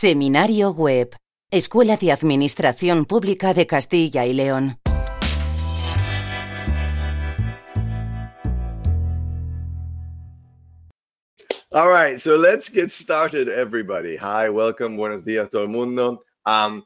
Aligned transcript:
Seminario 0.00 0.70
Web. 0.70 1.14
Escuela 1.50 1.98
de 1.98 2.10
Administración 2.10 3.04
Pública 3.04 3.52
de 3.52 3.66
Castilla 3.66 4.24
y 4.24 4.32
León. 4.32 4.78
All 11.70 11.92
right, 11.92 12.18
so 12.18 12.38
let's 12.38 12.70
get 12.70 12.90
started, 12.90 13.50
everybody. 13.50 14.16
Hi, 14.16 14.48
welcome, 14.48 14.96
buenos 14.96 15.22
días, 15.22 15.50
todo 15.50 15.64
el 15.64 15.68
mundo. 15.68 16.22
Um, 16.46 16.82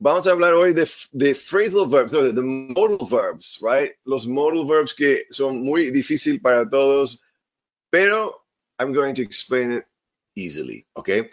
vamos 0.00 0.26
a 0.26 0.30
hablar 0.30 0.54
hoy 0.54 0.72
de, 0.72 0.88
de 1.12 1.34
phrasal 1.34 1.86
verbs, 1.86 2.14
no, 2.14 2.22
de 2.22 2.32
modal 2.40 3.06
verbs, 3.10 3.58
right? 3.60 3.92
Los 4.06 4.26
modal 4.26 4.64
verbs 4.64 4.94
que 4.94 5.26
son 5.30 5.62
muy 5.62 5.90
difícil 5.90 6.40
para 6.40 6.66
todos, 6.66 7.20
pero 7.90 8.42
I'm 8.78 8.94
going 8.94 9.14
to 9.16 9.22
explain 9.22 9.70
it 9.70 9.84
easily, 10.34 10.86
okay? 10.96 11.28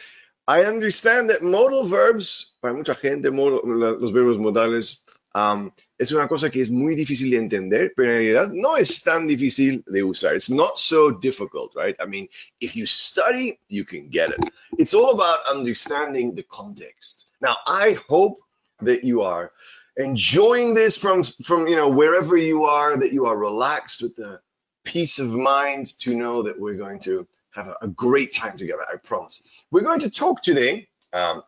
I 0.47 0.65
understand 0.65 1.29
that 1.29 1.41
modal 1.41 1.87
verbs, 1.87 2.55
para 2.61 2.73
mucha 2.73 2.95
gente, 2.95 3.31
modal, 3.31 3.61
los 3.65 4.11
verbos 4.11 4.37
modales, 4.37 5.03
um, 5.33 5.71
es 5.99 6.11
una 6.11 6.27
cosa 6.27 6.49
que 6.49 6.61
es 6.61 6.69
muy 6.69 6.95
difícil 6.95 7.31
de 7.31 7.37
entender, 7.37 7.93
pero 7.95 8.11
en 8.11 8.17
realidad 8.19 8.51
no 8.53 8.77
es 8.77 9.01
tan 9.01 9.27
difícil 9.27 9.83
de 9.87 10.03
usar. 10.03 10.35
It's 10.35 10.49
not 10.49 10.77
so 10.77 11.11
difficult, 11.11 11.73
right? 11.75 11.95
I 11.99 12.05
mean, 12.05 12.29
if 12.61 12.75
you 12.75 12.85
study, 12.85 13.59
you 13.67 13.83
can 13.83 14.09
get 14.09 14.29
it. 14.29 14.51
It's 14.77 14.93
all 14.93 15.11
about 15.11 15.39
understanding 15.51 16.35
the 16.35 16.43
context. 16.43 17.31
Now, 17.41 17.57
I 17.67 17.97
hope 18.07 18.39
that 18.81 19.03
you 19.03 19.21
are 19.21 19.51
enjoying 19.97 20.73
this 20.73 20.95
from, 20.95 21.23
from 21.23 21.67
you 21.67 21.75
know, 21.75 21.89
wherever 21.89 22.37
you 22.37 22.65
are, 22.65 22.95
that 22.97 23.11
you 23.11 23.25
are 23.25 23.37
relaxed 23.37 24.01
with 24.01 24.15
the 24.15 24.39
peace 24.83 25.19
of 25.19 25.29
mind 25.31 25.97
to 25.99 26.15
know 26.15 26.43
that 26.43 26.59
we're 26.59 26.75
going 26.75 26.99
to 26.99 27.27
have 27.55 27.67
a, 27.67 27.77
a 27.81 27.87
great 27.87 28.33
time 28.33 28.57
together, 28.57 28.83
I 28.91 28.97
promise. 28.97 29.41
We're 29.71 29.81
going 29.81 30.01
to 30.01 30.09
talk 30.09 30.43
today 30.43 30.87
um, 31.13 31.41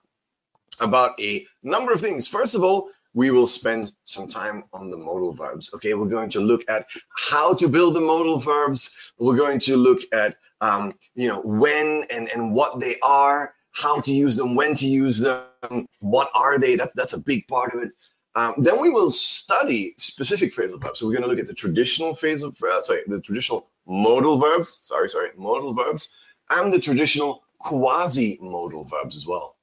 about 0.80 1.20
a 1.20 1.46
number 1.64 1.92
of 1.92 2.02
things. 2.02 2.28
First 2.28 2.56
of 2.56 2.64
all, 2.64 2.90
we 3.14 3.32
will 3.32 3.48
spend 3.48 3.92
some 4.06 4.28
time 4.28 4.64
on 4.74 4.90
the 4.90 4.98
modal 4.98 5.34
verbs. 5.34 5.72
Okay, 5.74 5.94
we're 5.94 6.08
going 6.08 6.30
to 6.30 6.40
look 6.40 6.62
at 6.70 6.86
how 7.30 7.54
to 7.56 7.68
build 7.68 7.96
the 7.96 8.02
modal 8.02 8.40
verbs. 8.40 8.92
We're 9.18 9.36
going 9.36 9.60
to 9.62 9.76
look 9.76 10.02
at 10.14 10.36
um, 10.62 10.94
you 11.16 11.28
know 11.28 11.42
when 11.42 12.06
and 12.10 12.30
and 12.30 12.54
what 12.54 12.80
they 12.80 13.00
are, 13.02 13.54
how 13.72 14.02
to 14.02 14.14
use 14.14 14.36
them, 14.36 14.56
when 14.56 14.76
to 14.76 14.88
use 14.88 15.20
them, 15.20 15.88
what 16.00 16.30
are 16.34 16.58
they. 16.58 16.76
That's 16.76 16.96
that's 16.96 17.14
a 17.14 17.20
big 17.20 17.48
part 17.48 17.74
of 17.74 17.84
it. 17.84 17.92
Um, 18.38 18.54
then 18.60 18.80
we 18.80 18.92
will 18.92 19.10
study 19.10 19.96
specific 19.98 20.54
phrasal 20.54 20.80
verbs. 20.80 21.00
So 21.00 21.08
we're 21.08 21.14
going 21.14 21.24
to 21.24 21.28
look 21.28 21.40
at 21.40 21.48
the 21.48 21.56
traditional 21.56 22.16
phrasal, 22.16 22.54
uh, 22.62 22.82
sorry, 22.82 23.02
the 23.08 23.20
traditional 23.20 23.72
modal 23.88 24.38
verbs. 24.38 24.78
Sorry, 24.84 25.10
sorry, 25.10 25.32
modal 25.36 25.74
verbs, 25.74 26.10
and 26.52 26.72
the 26.72 26.78
traditional 26.78 27.44
quasi-modal 27.58 28.84
verbs 28.84 29.16
as 29.16 29.26
well. 29.26 29.56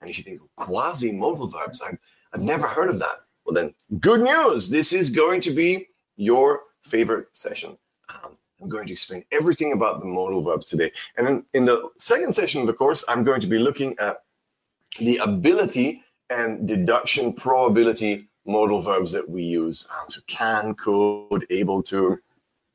And 0.00 0.08
if 0.08 0.16
you 0.16 0.24
think 0.24 0.40
quasi-modal 0.56 1.48
verbs, 1.48 1.82
I've, 1.82 1.98
I've 2.32 2.40
never 2.40 2.66
heard 2.66 2.88
of 2.88 3.00
that. 3.00 3.16
Well, 3.44 3.54
then, 3.54 3.74
good 4.00 4.22
news. 4.22 4.70
This 4.70 4.94
is 4.94 5.10
going 5.10 5.42
to 5.42 5.50
be 5.50 5.88
your 6.16 6.60
favorite 6.84 7.26
session. 7.36 7.76
Um, 8.08 8.38
I'm 8.62 8.70
going 8.70 8.86
to 8.86 8.92
explain 8.92 9.26
everything 9.30 9.74
about 9.74 10.00
the 10.00 10.06
modal 10.06 10.42
verbs 10.42 10.68
today. 10.68 10.90
And 11.18 11.26
then 11.26 11.44
in 11.52 11.66
the 11.66 11.90
second 11.98 12.34
session 12.34 12.62
of 12.62 12.66
the 12.66 12.72
course, 12.72 13.04
I'm 13.08 13.24
going 13.24 13.42
to 13.42 13.46
be 13.46 13.58
looking 13.58 13.94
at 13.98 14.22
the 14.98 15.18
ability 15.18 16.02
and 16.32 16.66
deduction 16.66 17.32
probability 17.32 18.28
modal 18.44 18.80
verbs 18.80 19.12
that 19.12 19.28
we 19.28 19.42
use. 19.42 19.86
Um, 19.92 20.06
so 20.08 20.20
can, 20.26 20.74
could, 20.74 21.46
able 21.50 21.82
to, 21.84 22.18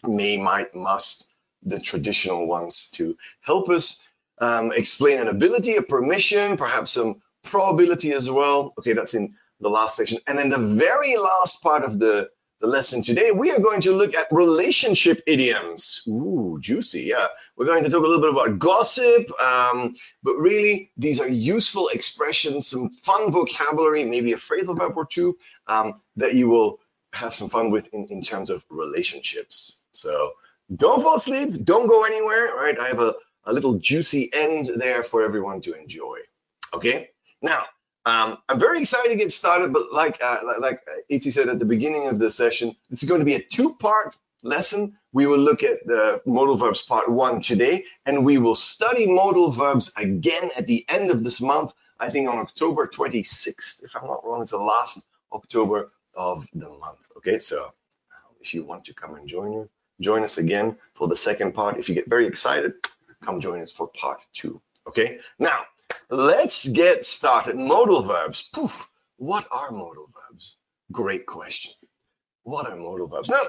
may, 0.03 0.37
might, 0.37 0.73
must, 0.75 1.33
the 1.63 1.79
traditional 1.79 2.47
ones 2.47 2.89
to 2.93 3.17
help 3.41 3.69
us 3.69 4.07
um, 4.39 4.71
explain 4.71 5.19
an 5.19 5.27
ability, 5.27 5.75
a 5.75 5.81
permission, 5.81 6.55
perhaps 6.55 6.91
some 6.91 7.21
probability 7.43 8.13
as 8.13 8.29
well. 8.29 8.73
Okay, 8.77 8.93
that's 8.93 9.15
in 9.15 9.33
the 9.59 9.69
last 9.69 9.97
section. 9.97 10.19
And 10.27 10.37
then 10.37 10.49
the 10.49 10.57
very 10.57 11.17
last 11.17 11.61
part 11.61 11.83
of 11.83 11.99
the, 11.99 12.29
the 12.59 12.67
lesson 12.67 13.01
today, 13.01 13.31
we 13.31 13.51
are 13.51 13.59
going 13.59 13.81
to 13.81 13.91
look 13.91 14.15
at 14.15 14.27
relationship 14.31 15.21
idioms. 15.27 16.01
Ooh, 16.07 16.57
juicy, 16.59 17.03
yeah. 17.03 17.27
We're 17.55 17.65
going 17.65 17.83
to 17.83 17.89
talk 17.89 18.03
a 18.03 18.07
little 18.07 18.21
bit 18.21 18.31
about 18.31 18.57
gossip, 18.57 19.29
um, 19.39 19.93
but 20.23 20.35
really 20.37 20.91
these 20.97 21.19
are 21.19 21.27
useful 21.27 21.89
expressions, 21.89 22.67
some 22.67 22.89
fun 22.89 23.31
vocabulary, 23.31 24.03
maybe 24.03 24.33
a 24.33 24.37
phrasal 24.37 24.77
verb 24.77 24.93
or 24.95 25.05
two 25.05 25.37
um, 25.67 26.01
that 26.15 26.33
you 26.33 26.47
will 26.47 26.79
have 27.13 27.33
some 27.33 27.49
fun 27.49 27.69
with 27.69 27.87
in, 27.93 28.05
in 28.09 28.21
terms 28.21 28.49
of 28.49 28.65
relationships. 28.69 29.81
So 29.91 30.33
don't 30.75 31.01
fall 31.01 31.15
asleep, 31.15 31.63
don't 31.63 31.87
go 31.87 32.05
anywhere, 32.05 32.49
all 32.49 32.63
right? 32.63 32.79
I 32.79 32.87
have 32.87 32.99
a, 32.99 33.13
a 33.45 33.53
little 33.53 33.75
juicy 33.75 34.31
end 34.33 34.71
there 34.75 35.03
for 35.03 35.23
everyone 35.23 35.61
to 35.61 35.73
enjoy, 35.73 36.19
okay? 36.73 37.09
Now, 37.41 37.65
um, 38.07 38.37
I'm 38.47 38.57
very 38.57 38.79
excited 38.79 39.09
to 39.09 39.17
get 39.17 39.33
started, 39.33 39.73
but 39.73 39.91
like 39.91 40.17
uh, 40.23 40.39
like 40.61 40.79
Itzy 41.09 41.29
said 41.29 41.49
at 41.49 41.59
the 41.59 41.65
beginning 41.65 42.07
of 42.07 42.19
the 42.19 42.31
session, 42.31 42.73
this 42.89 43.03
is 43.03 43.09
going 43.09 43.19
to 43.19 43.25
be 43.25 43.33
a 43.33 43.41
two-part 43.41 44.15
lesson. 44.43 44.97
We 45.11 45.25
will 45.25 45.39
look 45.39 45.61
at 45.61 45.85
the 45.85 46.21
modal 46.25 46.55
verbs 46.55 46.81
part 46.81 47.11
one 47.11 47.41
today, 47.41 47.83
and 48.05 48.23
we 48.23 48.37
will 48.37 48.55
study 48.55 49.05
modal 49.05 49.51
verbs 49.51 49.91
again 49.97 50.51
at 50.57 50.67
the 50.67 50.85
end 50.87 51.11
of 51.11 51.21
this 51.25 51.41
month. 51.41 51.73
I 51.99 52.09
think 52.09 52.29
on 52.29 52.37
October 52.37 52.87
26th, 52.87 53.83
if 53.83 53.93
I'm 53.93 54.07
not 54.07 54.23
wrong, 54.23 54.41
it's 54.41 54.51
the 54.51 54.57
last 54.57 55.05
October 55.33 55.91
of 56.13 56.47
the 56.53 56.69
month. 56.69 56.99
Okay, 57.17 57.39
so 57.39 57.65
uh, 57.65 58.31
if 58.39 58.53
you 58.53 58.63
want 58.63 58.85
to 58.85 58.93
come 58.93 59.15
and 59.15 59.27
join 59.27 59.51
you, 59.51 59.69
join 59.99 60.23
us 60.23 60.37
again 60.37 60.77
for 60.93 61.09
the 61.09 61.17
second 61.17 61.53
part. 61.53 61.77
If 61.77 61.89
you 61.89 61.95
get 61.95 62.07
very 62.07 62.25
excited, 62.25 62.71
come 63.21 63.41
join 63.41 63.59
us 63.61 63.73
for 63.73 63.87
part 63.89 64.21
two. 64.31 64.61
Okay, 64.87 65.19
now 65.39 65.65
Let's 66.09 66.65
get 66.67 67.03
started. 67.03 67.57
Modal 67.57 68.01
verbs. 68.01 68.43
Poof. 68.53 68.89
What 69.17 69.45
are 69.51 69.71
modal 69.71 70.09
verbs? 70.13 70.55
Great 70.91 71.25
question. 71.25 71.73
What 72.43 72.65
are 72.65 72.77
modal 72.77 73.07
verbs? 73.07 73.29
Now, 73.29 73.41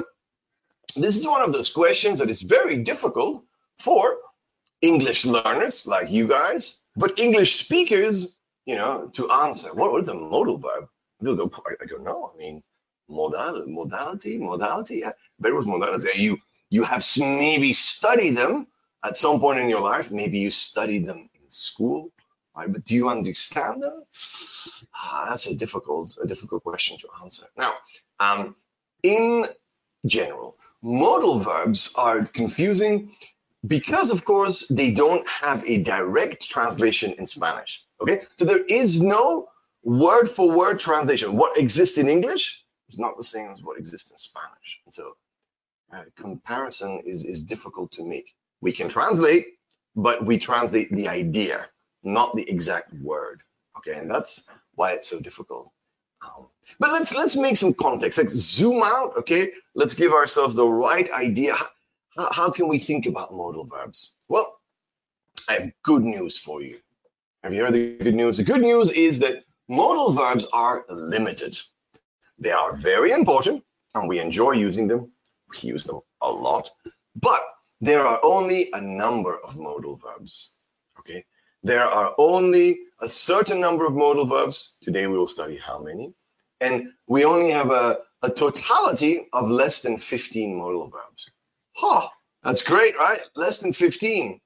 this 0.97 1.17
is 1.17 1.27
one 1.27 1.43
of 1.43 1.53
those 1.53 1.71
questions 1.71 2.19
that 2.19 2.31
is 2.31 2.43
very 2.43 2.83
difficult 2.83 3.45
for 3.79 4.17
English 4.81 5.25
learners 5.25 5.87
like 5.87 6.11
you 6.11 6.27
guys, 6.27 6.81
but 6.97 7.21
English 7.21 7.57
speakers, 7.57 8.39
you 8.65 8.75
know, 8.75 9.09
to 9.13 9.31
answer. 9.31 9.73
What, 9.73 9.93
what 9.93 10.03
is 10.03 10.09
a 10.09 10.15
modal 10.15 10.59
verb? 10.59 10.89
They'll 11.21 11.37
go, 11.37 11.51
I, 11.81 11.87
don't 11.87 12.03
know. 12.03 12.33
I 12.35 12.39
mean, 12.39 12.63
modal, 13.09 13.67
modality, 13.69 14.37
modality. 14.37 14.99
Yeah. 14.99 15.13
Verbos 15.39 15.67
modality. 15.67 16.11
You 16.17 16.39
you 16.71 16.83
have 16.83 17.07
maybe 17.19 17.73
studied 17.73 18.37
them 18.37 18.67
at 19.05 19.17
some 19.17 19.39
point 19.39 19.61
in 19.61 19.69
your 19.69 19.81
life. 19.81 20.11
Maybe 20.11 20.39
you 20.39 20.51
studied 20.51 21.07
them 21.07 21.31
in 21.35 21.51
school 21.51 22.11
right? 22.59 22.73
But 22.73 22.85
do 22.85 22.95
you 22.95 23.09
understand 23.09 23.83
them? 23.83 24.03
Ah, 24.95 25.27
that's 25.31 25.47
a 25.47 25.55
difficult, 25.55 26.17
a 26.23 26.27
difficult 26.27 26.63
question 26.65 26.99
to 26.99 27.09
answer. 27.23 27.47
Now, 27.57 27.75
um, 28.19 28.57
in 29.03 29.47
general, 30.07 30.57
modal 30.83 31.39
verbs 31.39 31.91
are 31.95 32.25
confusing 32.25 33.13
because, 33.67 34.11
of 34.11 34.25
course, 34.25 34.67
they 34.69 34.91
don't 34.91 35.27
have 35.29 35.65
a 35.67 35.83
direct 35.83 36.49
translation 36.49 37.13
in 37.19 37.27
Spanish. 37.27 37.85
Okay, 38.01 38.23
so 38.37 38.45
there 38.45 38.65
is 38.65 39.01
no 39.01 39.49
word 39.83 40.29
for 40.29 40.51
word 40.51 40.81
translation. 40.81 41.37
What 41.37 41.57
exists 41.57 41.99
in 41.99 42.09
English 42.09 42.65
is 42.89 42.99
not 42.99 43.17
the 43.17 43.25
same 43.25 43.51
as 43.51 43.63
what 43.63 43.79
exists 43.79 44.11
in 44.11 44.19
Spanish. 44.19 44.81
And 44.85 44.95
so, 44.95 45.17
uh, 45.93 46.05
comparison 46.17 47.01
is 47.05 47.25
is 47.25 47.43
difficult 47.43 47.91
to 47.93 48.05
make. 48.05 48.35
We 48.61 48.73
can 48.73 48.89
translate, 48.89 49.47
but 49.97 50.25
we 50.25 50.39
translate 50.39 50.91
the 50.93 51.09
idea 51.09 51.69
not 52.03 52.35
the 52.37 52.49
exact 52.49 52.93
word. 52.95 53.43
Okay, 53.79 53.99
and 53.99 54.11
that's 54.11 54.49
why 54.75 54.93
it's 54.93 55.09
so 55.09 55.21
difficult. 55.21 55.71
Um, 56.23 56.49
but 56.81 56.91
let's 56.91 57.15
let's 57.15 57.37
make 57.37 57.57
some 57.57 57.75
context. 57.75 58.19
Like 58.19 58.29
zoom 58.29 58.83
out. 58.83 59.17
Okay, 59.17 59.53
let's 59.75 59.95
give 59.95 60.13
ourselves 60.13 60.55
the 60.55 60.67
right 60.67 61.11
idea. 61.13 61.55
How, 62.17 62.33
how 62.33 62.51
can 62.51 62.69
we 62.69 62.79
think 62.79 63.07
about 63.07 63.33
modal 63.33 63.65
verbs? 63.65 64.17
Well, 64.29 64.59
I 65.49 65.53
have 65.55 65.71
good 65.85 66.03
news 66.03 66.39
for 66.39 66.63
you. 66.63 66.79
Have 67.45 67.55
you 67.55 67.63
heard 67.63 67.75
the 67.75 67.97
good 67.99 68.15
news? 68.15 68.39
The 68.39 68.43
good 68.43 68.61
news 68.61 68.91
is 68.91 69.19
that 69.21 69.45
modal 69.69 70.13
verbs 70.13 70.47
are 70.53 70.85
limited. 70.89 71.57
They 72.39 72.51
are 72.51 72.75
very 72.75 73.13
important, 73.13 73.63
and 73.95 74.09
we 74.09 74.19
enjoy 74.19 74.53
using 74.53 74.89
them. 74.89 75.13
We 75.51 75.69
use 75.69 75.85
them 75.85 76.01
a 76.21 76.31
lot, 76.31 76.71
but 77.17 77.41
there 77.81 78.07
are 78.07 78.21
only 78.23 78.71
a 78.73 78.81
number 78.81 79.39
of 79.45 79.57
modal 79.57 79.97
verbs. 79.97 80.53
Okay, 80.99 81.25
there 81.63 81.85
are 81.85 82.15
only 82.19 82.79
a 83.01 83.09
certain 83.09 83.61
number 83.61 83.87
of 83.87 83.95
modal 83.95 84.27
verbs. 84.27 84.77
Today 84.83 85.07
we 85.07 85.17
will 85.17 85.27
study 85.27 85.57
how 85.57 85.79
many. 85.79 86.15
And 86.61 86.89
we 87.07 87.25
only 87.25 87.51
have 87.51 87.71
a, 87.71 87.99
a 88.23 88.31
totality 88.31 89.29
of 89.33 89.51
less 89.51 89.81
than 89.81 89.99
15 89.99 90.57
modal 90.57 90.89
verbs. 90.89 91.31
Huh, 91.75 92.09
that's 92.43 92.63
great, 92.63 92.97
right? 92.97 93.21
Less 93.37 93.59
than 93.59 93.73
15. 93.73 94.41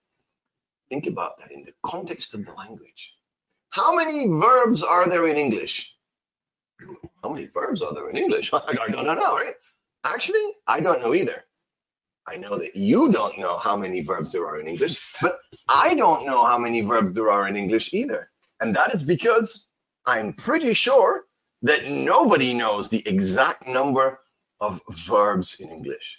Think 0.91 1.07
about 1.07 1.39
that 1.39 1.53
in 1.53 1.65
the 1.65 1.73
context 1.85 2.35
of 2.35 2.45
the 2.45 2.53
language. 2.53 3.13
How 3.71 3.95
many 3.95 4.27
verbs 4.27 4.83
are 4.83 5.09
there 5.09 5.27
in 5.27 5.37
English? 5.37 5.95
How 7.23 7.31
many 7.31 7.47
verbs 7.47 7.81
are 7.81 7.95
there 7.95 8.11
in 8.11 8.17
English? 8.17 8.53
I 8.53 8.75
don't 8.91 9.07
know, 9.07 9.35
right? 9.35 9.55
Actually, 10.05 10.53
I 10.67 10.81
don't 10.81 11.01
know 11.01 11.15
either. 11.15 11.45
I 12.27 12.37
know 12.37 12.57
that 12.59 12.77
you 12.77 13.11
don't 13.11 13.39
know 13.39 13.57
how 13.57 13.77
many 13.77 14.01
verbs 14.01 14.31
there 14.31 14.47
are 14.47 14.61
in 14.61 14.69
English, 14.69 15.01
but 15.21 15.39
I 15.69 15.95
don't 15.95 16.25
know 16.25 16.45
how 16.45 16.59
many 16.59 16.81
verbs 16.81 17.13
there 17.13 17.31
are 17.31 17.49
in 17.49 17.57
English 17.57 17.93
either. 17.93 18.31
And 18.61 18.75
that 18.77 18.95
is 18.95 19.03
because 19.03 19.69
I'm 20.07 20.33
pretty 20.33 20.75
sure 20.75 21.25
that 21.63 21.89
nobody 21.91 22.55
knows 22.55 22.89
the 22.89 23.07
exact 23.07 23.67
number 23.67 24.21
of 24.61 24.81
verbs 24.91 25.61
in 25.61 25.71
English. 25.71 26.19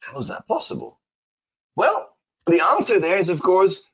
How 0.00 0.18
is 0.18 0.28
that 0.28 0.46
possible? 0.46 1.00
Well, 1.76 2.16
the 2.46 2.60
answer 2.60 2.98
there 3.00 3.16
is, 3.16 3.28
of 3.28 3.42
course, 3.42 3.88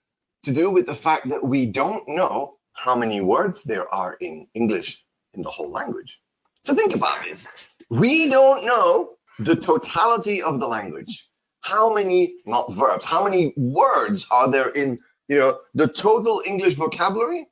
to 0.44 0.52
do 0.52 0.70
with 0.70 0.86
the 0.86 0.94
fact 0.94 1.28
that 1.28 1.44
we 1.44 1.66
don't 1.66 2.06
know 2.08 2.58
how 2.72 2.94
many 2.94 3.20
words 3.20 3.62
there 3.62 3.92
are 3.92 4.14
in 4.14 4.46
English 4.54 5.02
in 5.34 5.42
the 5.42 5.50
whole 5.50 5.70
language. 5.70 6.20
So 6.64 6.74
think 6.74 6.94
about 6.94 7.24
this. 7.24 7.46
We 7.90 8.28
don't 8.28 8.64
know 8.64 9.17
the 9.38 9.56
totality 9.56 10.42
of 10.42 10.60
the 10.60 10.66
language. 10.66 11.26
How 11.60 11.92
many, 11.92 12.34
not 12.46 12.72
verbs, 12.72 13.04
how 13.04 13.24
many 13.24 13.52
words 13.56 14.26
are 14.30 14.50
there 14.50 14.70
in, 14.70 14.98
you 15.28 15.38
know, 15.38 15.58
the 15.74 15.88
total 15.88 16.42
English 16.46 16.74
vocabulary? 16.74 17.46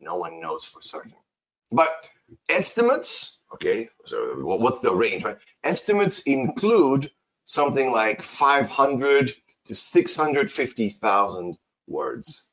No 0.00 0.16
one 0.16 0.40
knows 0.40 0.64
for 0.64 0.82
certain. 0.82 1.14
But 1.72 2.08
estimates, 2.48 3.38
okay, 3.54 3.88
so 4.04 4.34
what's 4.42 4.80
the 4.80 4.94
range, 4.94 5.24
right? 5.24 5.38
Estimates 5.64 6.20
include 6.20 7.10
something 7.44 7.90
like 7.92 8.22
500 8.22 9.32
to 9.66 9.74
650,000 9.74 11.58
words. 11.86 12.44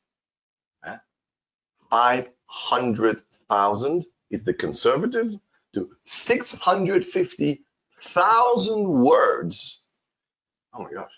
500,000 1.90 4.06
is 4.30 4.44
the 4.44 4.54
conservative 4.54 5.32
to 5.72 5.90
650,000 8.06 8.88
words. 8.88 9.82
Oh 10.74 10.82
my 10.82 10.92
gosh, 10.92 11.12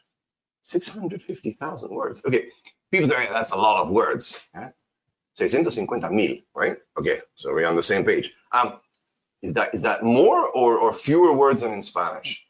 650,000 0.63 1.91
words. 1.91 2.23
Okay, 2.25 2.49
people 2.91 3.09
say 3.09 3.29
that's 3.31 3.53
a 3.53 3.57
lot 3.57 3.83
of 3.83 3.91
words. 3.91 4.41
Eh? 4.55 4.69
650 5.35 6.09
mil, 6.15 6.37
right? 6.55 6.77
Okay, 6.99 7.21
so 7.35 7.53
we're 7.53 7.67
on 7.67 7.77
the 7.77 7.83
same 7.83 8.05
page. 8.05 8.33
Um, 8.53 8.81
is 9.43 9.53
that 9.55 9.75
is 9.75 9.83
that 9.83 10.03
more 10.03 10.49
or, 10.49 10.79
or 10.79 10.93
fewer 10.93 11.33
words 11.33 11.63
than 11.63 11.73
in 11.73 11.83
Spanish? 11.83 12.45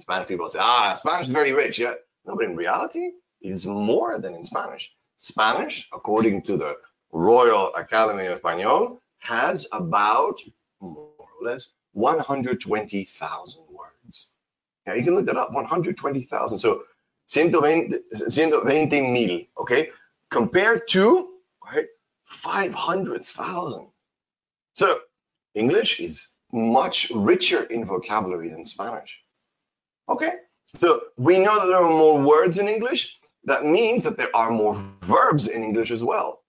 Spanish 0.00 0.28
people 0.28 0.48
say, 0.48 0.58
ah, 0.60 0.94
Spanish 0.94 1.26
is 1.26 1.32
very 1.32 1.52
rich. 1.52 1.78
Yeah, 1.78 1.94
no, 2.24 2.36
but 2.36 2.44
in 2.44 2.56
reality, 2.56 3.10
it 3.40 3.50
is 3.50 3.66
more 3.66 4.18
than 4.18 4.34
in 4.34 4.44
Spanish. 4.44 4.90
Spanish, 5.16 5.88
according 5.92 6.42
to 6.42 6.56
the 6.56 6.76
Royal 7.12 7.74
Academy 7.74 8.26
of 8.26 8.40
Español, 8.40 8.98
has 9.18 9.66
about 9.72 10.40
more 10.80 11.10
or 11.18 11.48
less 11.48 11.70
120,000 11.94 13.62
words. 13.70 14.30
Now 14.86 14.94
you 14.94 15.02
can 15.02 15.14
look 15.14 15.26
that 15.26 15.36
up, 15.36 15.52
120,000. 15.52 16.58
So 16.58 16.82
120, 17.32 17.98
120 18.10 19.00
mil, 19.00 19.40
okay? 19.58 19.90
Compared 20.30 20.86
to, 20.88 21.30
right, 21.64 21.86
500,000. 22.26 23.86
So 24.74 24.98
English 25.54 26.00
is 26.00 26.28
much 26.52 27.10
richer 27.14 27.64
in 27.64 27.84
vocabulary 27.84 28.50
than 28.50 28.64
Spanish. 28.64 29.20
Okay, 30.08 30.34
so 30.74 31.00
we 31.16 31.38
know 31.38 31.58
that 31.60 31.66
there 31.66 31.78
are 31.78 31.88
more 31.88 32.20
words 32.20 32.58
in 32.58 32.68
English. 32.68 33.18
That 33.44 33.64
means 33.64 34.02
that 34.04 34.16
there 34.16 34.34
are 34.34 34.50
more 34.50 34.82
verbs 35.02 35.46
in 35.46 35.62
English 35.62 35.90
as 35.90 36.02
well. 36.02 36.42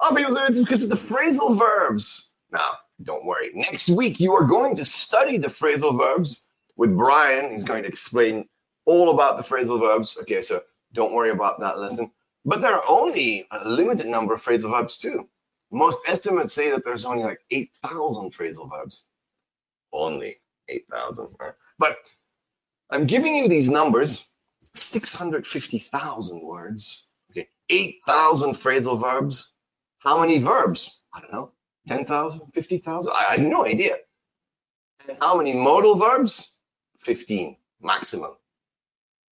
Ah, 0.00 0.08
oh, 0.10 0.14
because 0.14 0.36
it's 0.48 0.58
because 0.58 0.82
of 0.82 0.90
the 0.90 0.96
phrasal 0.96 1.58
verbs. 1.58 2.32
Now, 2.50 2.72
don't 3.02 3.24
worry. 3.24 3.50
Next 3.54 3.88
week, 3.88 4.20
you 4.20 4.32
are 4.34 4.44
going 4.44 4.76
to 4.76 4.84
study 4.84 5.38
the 5.38 5.48
phrasal 5.48 5.98
verbs 5.98 6.48
with 6.76 6.96
Brian. 6.96 7.50
He's 7.50 7.64
going 7.64 7.82
to 7.82 7.88
explain 7.88 8.48
all 8.86 9.10
about 9.10 9.36
the 9.36 9.42
phrasal 9.42 9.80
verbs. 9.80 10.16
Okay, 10.22 10.42
so 10.42 10.62
don't 10.92 11.12
worry 11.12 11.30
about 11.30 11.60
that 11.60 11.78
lesson. 11.78 12.10
But 12.44 12.60
there 12.60 12.74
are 12.74 12.88
only 12.88 13.46
a 13.50 13.68
limited 13.68 14.06
number 14.06 14.34
of 14.34 14.42
phrasal 14.42 14.70
verbs 14.70 14.98
too. 14.98 15.28
Most 15.70 15.98
estimates 16.06 16.52
say 16.52 16.70
that 16.70 16.84
there's 16.84 17.04
only 17.04 17.24
like 17.24 17.40
8,000 17.50 18.32
phrasal 18.32 18.70
verbs. 18.70 19.04
Only 19.92 20.36
8,000. 20.68 21.28
But 21.78 21.96
I'm 22.90 23.06
giving 23.06 23.34
you 23.34 23.48
these 23.48 23.68
numbers 23.68 24.28
650,000 24.74 26.42
words, 26.42 27.08
okay, 27.30 27.48
8,000 27.70 28.54
phrasal 28.54 29.00
verbs. 29.00 29.52
How 29.98 30.20
many 30.20 30.38
verbs? 30.38 31.00
I 31.12 31.20
don't 31.20 31.32
know, 31.32 31.52
10,000, 31.88 32.40
50,000? 32.52 33.12
I, 33.12 33.32
have 33.32 33.40
no 33.40 33.66
idea. 33.66 33.96
And 35.08 35.18
how 35.20 35.36
many 35.36 35.52
modal 35.52 35.96
verbs? 35.96 36.56
15 37.00 37.56
maximum. 37.80 38.32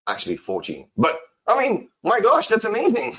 Actually, 0.07 0.37
14. 0.37 0.87
But 0.97 1.19
I 1.47 1.59
mean, 1.59 1.89
my 2.03 2.19
gosh, 2.19 2.47
that's 2.47 2.65
amazing. 2.65 3.17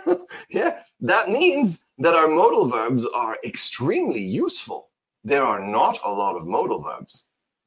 yeah, 0.50 0.80
that 1.00 1.30
means 1.30 1.86
that 1.98 2.14
our 2.14 2.28
modal 2.28 2.68
verbs 2.68 3.06
are 3.06 3.38
extremely 3.44 4.20
useful. 4.20 4.90
There 5.24 5.44
are 5.44 5.60
not 5.60 5.98
a 6.04 6.10
lot 6.10 6.36
of 6.36 6.46
modal 6.46 6.82
verbs. 6.82 7.26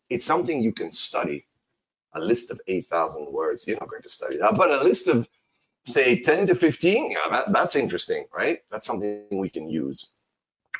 It's 0.09 0.25
something 0.25 0.61
you 0.61 0.73
can 0.73 0.91
study. 0.91 1.47
A 2.13 2.19
list 2.19 2.51
of 2.51 2.61
8,000 2.67 3.31
words, 3.31 3.65
you're 3.67 3.79
not 3.79 3.89
going 3.89 4.03
to 4.03 4.09
study 4.09 4.37
that, 4.37 4.55
but 4.55 4.71
a 4.71 4.83
list 4.83 5.07
of, 5.07 5.27
say, 5.85 6.21
10 6.21 6.47
to 6.47 6.55
15, 6.55 7.11
yeah, 7.11 7.17
that, 7.29 7.51
that's 7.51 7.75
interesting, 7.75 8.25
right? 8.33 8.59
That's 8.71 8.85
something 8.85 9.25
we 9.31 9.49
can 9.49 9.67
use. 9.67 10.11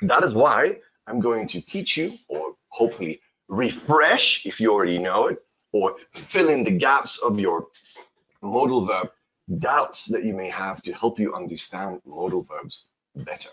That 0.01 0.23
is 0.23 0.33
why 0.33 0.77
I'm 1.07 1.19
going 1.19 1.47
to 1.47 1.61
teach 1.61 1.97
you, 1.97 2.17
or 2.27 2.55
hopefully 2.69 3.21
refresh 3.47 4.45
if 4.45 4.59
you 4.59 4.71
already 4.71 4.97
know 4.97 5.27
it, 5.27 5.39
or 5.71 5.95
fill 6.13 6.49
in 6.49 6.63
the 6.63 6.71
gaps 6.71 7.17
of 7.19 7.39
your 7.39 7.67
modal 8.41 8.85
verb 8.85 9.09
doubts 9.59 10.05
that 10.05 10.23
you 10.23 10.33
may 10.33 10.49
have 10.49 10.81
to 10.81 10.93
help 10.93 11.19
you 11.19 11.35
understand 11.35 12.01
modal 12.05 12.41
verbs 12.41 12.85
better. 13.15 13.49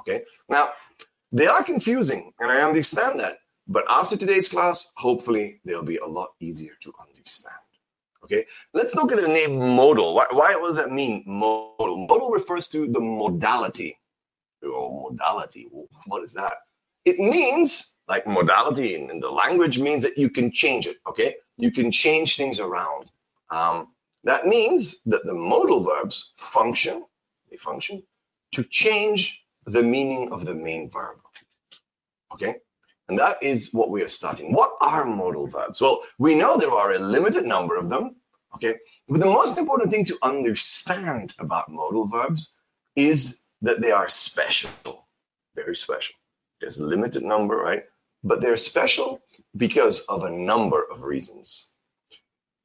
Okay, 0.00 0.22
now 0.48 0.70
they 1.32 1.46
are 1.46 1.62
confusing, 1.62 2.32
and 2.40 2.50
I 2.50 2.60
understand 2.62 3.18
that. 3.20 3.38
But 3.68 3.84
after 3.88 4.16
today's 4.16 4.48
class, 4.48 4.92
hopefully 4.96 5.60
they'll 5.64 5.82
be 5.82 5.98
a 5.98 6.06
lot 6.06 6.30
easier 6.40 6.72
to 6.80 6.92
understand. 7.00 7.56
Okay, 8.24 8.46
let's 8.74 8.94
look 8.94 9.12
at 9.12 9.20
the 9.20 9.28
name 9.28 9.58
modal. 9.76 10.14
Why, 10.14 10.26
why 10.30 10.52
does 10.52 10.76
that 10.76 10.90
mean 10.90 11.24
modal? 11.26 12.06
Modal 12.06 12.30
refers 12.30 12.68
to 12.68 12.86
the 12.86 13.00
modality. 13.00 13.98
Modality. 14.62 15.68
What 16.06 16.22
is 16.22 16.32
that? 16.32 16.54
It 17.04 17.18
means, 17.18 17.96
like 18.08 18.26
modality 18.26 18.94
in, 18.94 19.10
in 19.10 19.20
the 19.20 19.30
language 19.30 19.78
means 19.78 20.02
that 20.04 20.16
you 20.16 20.30
can 20.30 20.50
change 20.52 20.86
it. 20.86 20.98
Okay, 21.06 21.36
you 21.56 21.70
can 21.70 21.90
change 21.90 22.36
things 22.36 22.60
around. 22.60 23.10
Um, 23.50 23.88
that 24.24 24.46
means 24.46 25.00
that 25.06 25.24
the 25.26 25.34
modal 25.34 25.82
verbs 25.82 26.32
function, 26.38 27.04
they 27.50 27.56
function 27.56 28.02
to 28.54 28.64
change 28.64 29.44
the 29.66 29.82
meaning 29.82 30.32
of 30.32 30.44
the 30.44 30.54
main 30.54 30.90
verb. 30.90 31.18
Okay? 32.32 32.56
And 33.08 33.18
that 33.18 33.42
is 33.42 33.72
what 33.72 33.90
we 33.90 34.02
are 34.02 34.08
studying. 34.08 34.52
What 34.52 34.72
are 34.80 35.04
modal 35.04 35.46
verbs? 35.46 35.80
Well, 35.80 36.02
we 36.18 36.34
know 36.34 36.56
there 36.56 36.70
are 36.70 36.92
a 36.92 36.98
limited 36.98 37.44
number 37.44 37.76
of 37.76 37.88
them. 37.88 38.16
Okay? 38.54 38.76
But 39.08 39.20
the 39.20 39.26
most 39.26 39.58
important 39.58 39.90
thing 39.90 40.04
to 40.06 40.18
understand 40.22 41.34
about 41.38 41.68
modal 41.70 42.06
verbs 42.06 42.50
is 42.96 43.41
that 43.62 43.80
they 43.80 43.90
are 43.90 44.08
special, 44.08 45.06
very 45.54 45.74
special. 45.74 46.14
There's 46.60 46.78
a 46.78 46.84
limited 46.86 47.22
number, 47.22 47.56
right? 47.56 47.84
But 48.24 48.40
they're 48.40 48.56
special 48.56 49.22
because 49.56 50.00
of 50.08 50.24
a 50.24 50.30
number 50.30 50.86
of 50.90 51.02
reasons. 51.02 51.70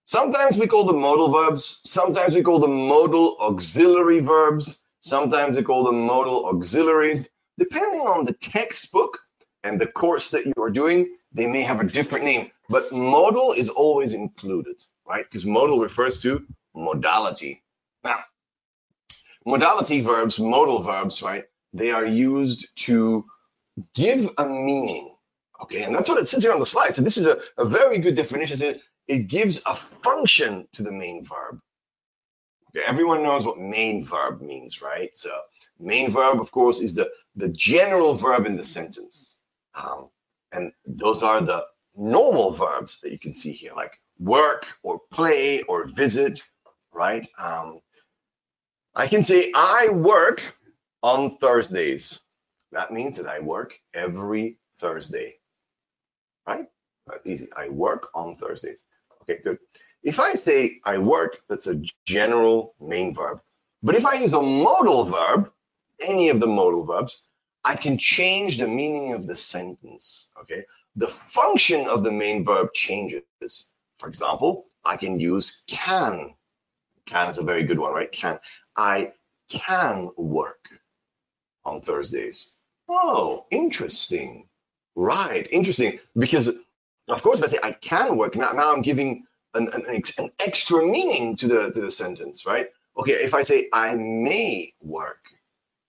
Sometimes 0.05 0.57
we 0.57 0.67
call 0.67 0.85
them 0.85 0.99
modal 1.01 1.31
verbs. 1.31 1.81
Sometimes 1.83 2.33
we 2.33 2.41
call 2.43 2.59
them 2.59 2.87
modal 2.87 3.37
auxiliary 3.39 4.19
verbs. 4.19 4.83
Sometimes 5.01 5.57
we 5.57 5.63
call 5.63 5.83
them 5.83 6.05
modal 6.05 6.45
auxiliaries. 6.45 7.29
Depending 7.59 8.01
on 8.01 8.23
the 8.23 8.33
textbook 8.33 9.17
and 9.63 9.81
the 9.81 9.87
course 9.87 10.29
that 10.31 10.45
you 10.45 10.53
are 10.59 10.69
doing, 10.69 11.09
they 11.33 11.47
may 11.47 11.61
have 11.61 11.81
a 11.81 11.83
different 11.83 12.23
name. 12.23 12.51
But 12.69 12.91
modal 12.91 13.51
is 13.51 13.69
always 13.69 14.13
included, 14.13 14.81
right? 15.05 15.25
Because 15.25 15.45
modal 15.45 15.79
refers 15.79 16.21
to 16.21 16.45
modality. 16.75 17.63
Now, 18.03 18.19
modality 19.47 20.01
verbs, 20.01 20.39
modal 20.39 20.83
verbs, 20.83 21.23
right? 21.23 21.45
They 21.73 21.91
are 21.91 22.05
used 22.05 22.67
to 22.87 23.25
give 23.95 24.29
a 24.37 24.45
meaning. 24.45 25.15
Okay, 25.61 25.83
and 25.83 25.95
that's 25.95 26.09
what 26.09 26.19
it 26.19 26.27
says 26.27 26.43
here 26.43 26.51
on 26.53 26.59
the 26.59 26.65
slide. 26.65 26.93
So 26.93 27.01
this 27.01 27.17
is 27.17 27.25
a, 27.25 27.39
a 27.57 27.65
very 27.65 27.97
good 27.97 28.15
definition 28.15 28.79
it 29.07 29.27
gives 29.27 29.61
a 29.65 29.73
function 30.03 30.67
to 30.73 30.83
the 30.83 30.91
main 30.91 31.25
verb. 31.25 31.59
Okay, 32.69 32.85
everyone 32.85 33.23
knows 33.23 33.45
what 33.45 33.57
main 33.57 34.05
verb 34.05 34.41
means, 34.41 34.81
right? 34.81 35.17
So 35.17 35.31
main 35.79 36.11
verb, 36.11 36.41
of 36.41 36.51
course, 36.51 36.81
is 36.81 36.93
the, 36.93 37.09
the 37.37 37.49
general 37.49 38.13
verb 38.15 38.45
in 38.45 38.57
the 38.57 38.65
sentence. 38.65 39.37
Um, 39.75 40.09
and 40.51 40.73
those 40.85 41.23
are 41.23 41.41
the 41.41 41.65
normal 41.95 42.51
verbs 42.51 42.99
that 43.01 43.13
you 43.13 43.19
can 43.19 43.33
see 43.33 43.53
here, 43.53 43.71
like 43.73 43.97
work 44.19 44.67
or 44.83 44.99
play 45.09 45.61
or 45.63 45.85
visit, 45.87 46.41
right? 46.93 47.25
Um, 47.39 47.79
I 48.97 49.05
can 49.05 49.21
say 49.21 49.51
I 49.55 49.89
work 49.89 50.41
on 51.03 51.37
Thursdays. 51.37 52.19
That 52.71 52.91
means 52.91 53.15
that 53.17 53.27
I 53.27 53.39
work 53.39 53.79
every 53.93 54.57
Thursday, 54.79 55.35
right? 56.47 56.65
Easy. 57.23 57.47
I 57.55 57.69
work 57.69 58.09
on 58.15 58.37
Thursdays. 58.37 58.83
Okay, 59.21 59.39
good. 59.43 59.59
If 60.01 60.19
I 60.19 60.33
say 60.33 60.79
I 60.83 60.97
work, 60.97 61.41
that's 61.47 61.67
a 61.67 61.79
general 62.07 62.73
main 62.81 63.13
verb. 63.13 63.39
But 63.83 63.93
if 63.93 64.03
I 64.03 64.15
use 64.15 64.33
a 64.33 64.41
modal 64.41 65.05
verb, 65.05 65.51
any 66.01 66.29
of 66.29 66.39
the 66.39 66.47
modal 66.47 66.83
verbs, 66.83 67.27
I 67.63 67.75
can 67.75 67.99
change 67.99 68.57
the 68.57 68.67
meaning 68.67 69.13
of 69.13 69.27
the 69.27 69.35
sentence, 69.35 70.31
okay? 70.41 70.65
The 70.95 71.07
function 71.07 71.87
of 71.87 72.03
the 72.03 72.11
main 72.11 72.43
verb 72.43 72.73
changes. 72.73 73.21
For 73.99 74.09
example, 74.09 74.65
I 74.83 74.97
can 74.97 75.19
use 75.19 75.61
can. 75.67 76.33
Can 77.07 77.29
is 77.29 77.39
a 77.39 77.43
very 77.43 77.63
good 77.63 77.79
one, 77.79 77.93
right? 77.93 78.11
Can. 78.11 78.39
I 78.75 79.13
can 79.49 80.11
work 80.17 80.69
on 81.65 81.81
Thursdays. 81.81 82.57
Oh, 82.87 83.45
interesting. 83.49 84.47
Right, 84.95 85.47
interesting. 85.51 85.99
Because, 86.17 86.49
of 87.07 87.23
course, 87.23 87.39
if 87.39 87.45
I 87.45 87.47
say 87.47 87.59
I 87.63 87.71
can 87.71 88.17
work, 88.17 88.35
now, 88.35 88.51
now 88.51 88.73
I'm 88.73 88.81
giving 88.81 89.25
an, 89.55 89.69
an, 89.73 90.01
an 90.17 90.31
extra 90.39 90.85
meaning 90.85 91.35
to 91.37 91.47
the, 91.47 91.71
to 91.71 91.81
the 91.81 91.91
sentence, 91.91 92.45
right? 92.45 92.67
Okay, 92.97 93.13
if 93.13 93.33
I 93.33 93.43
say 93.43 93.69
I 93.73 93.95
may 93.95 94.73
work, 94.81 95.19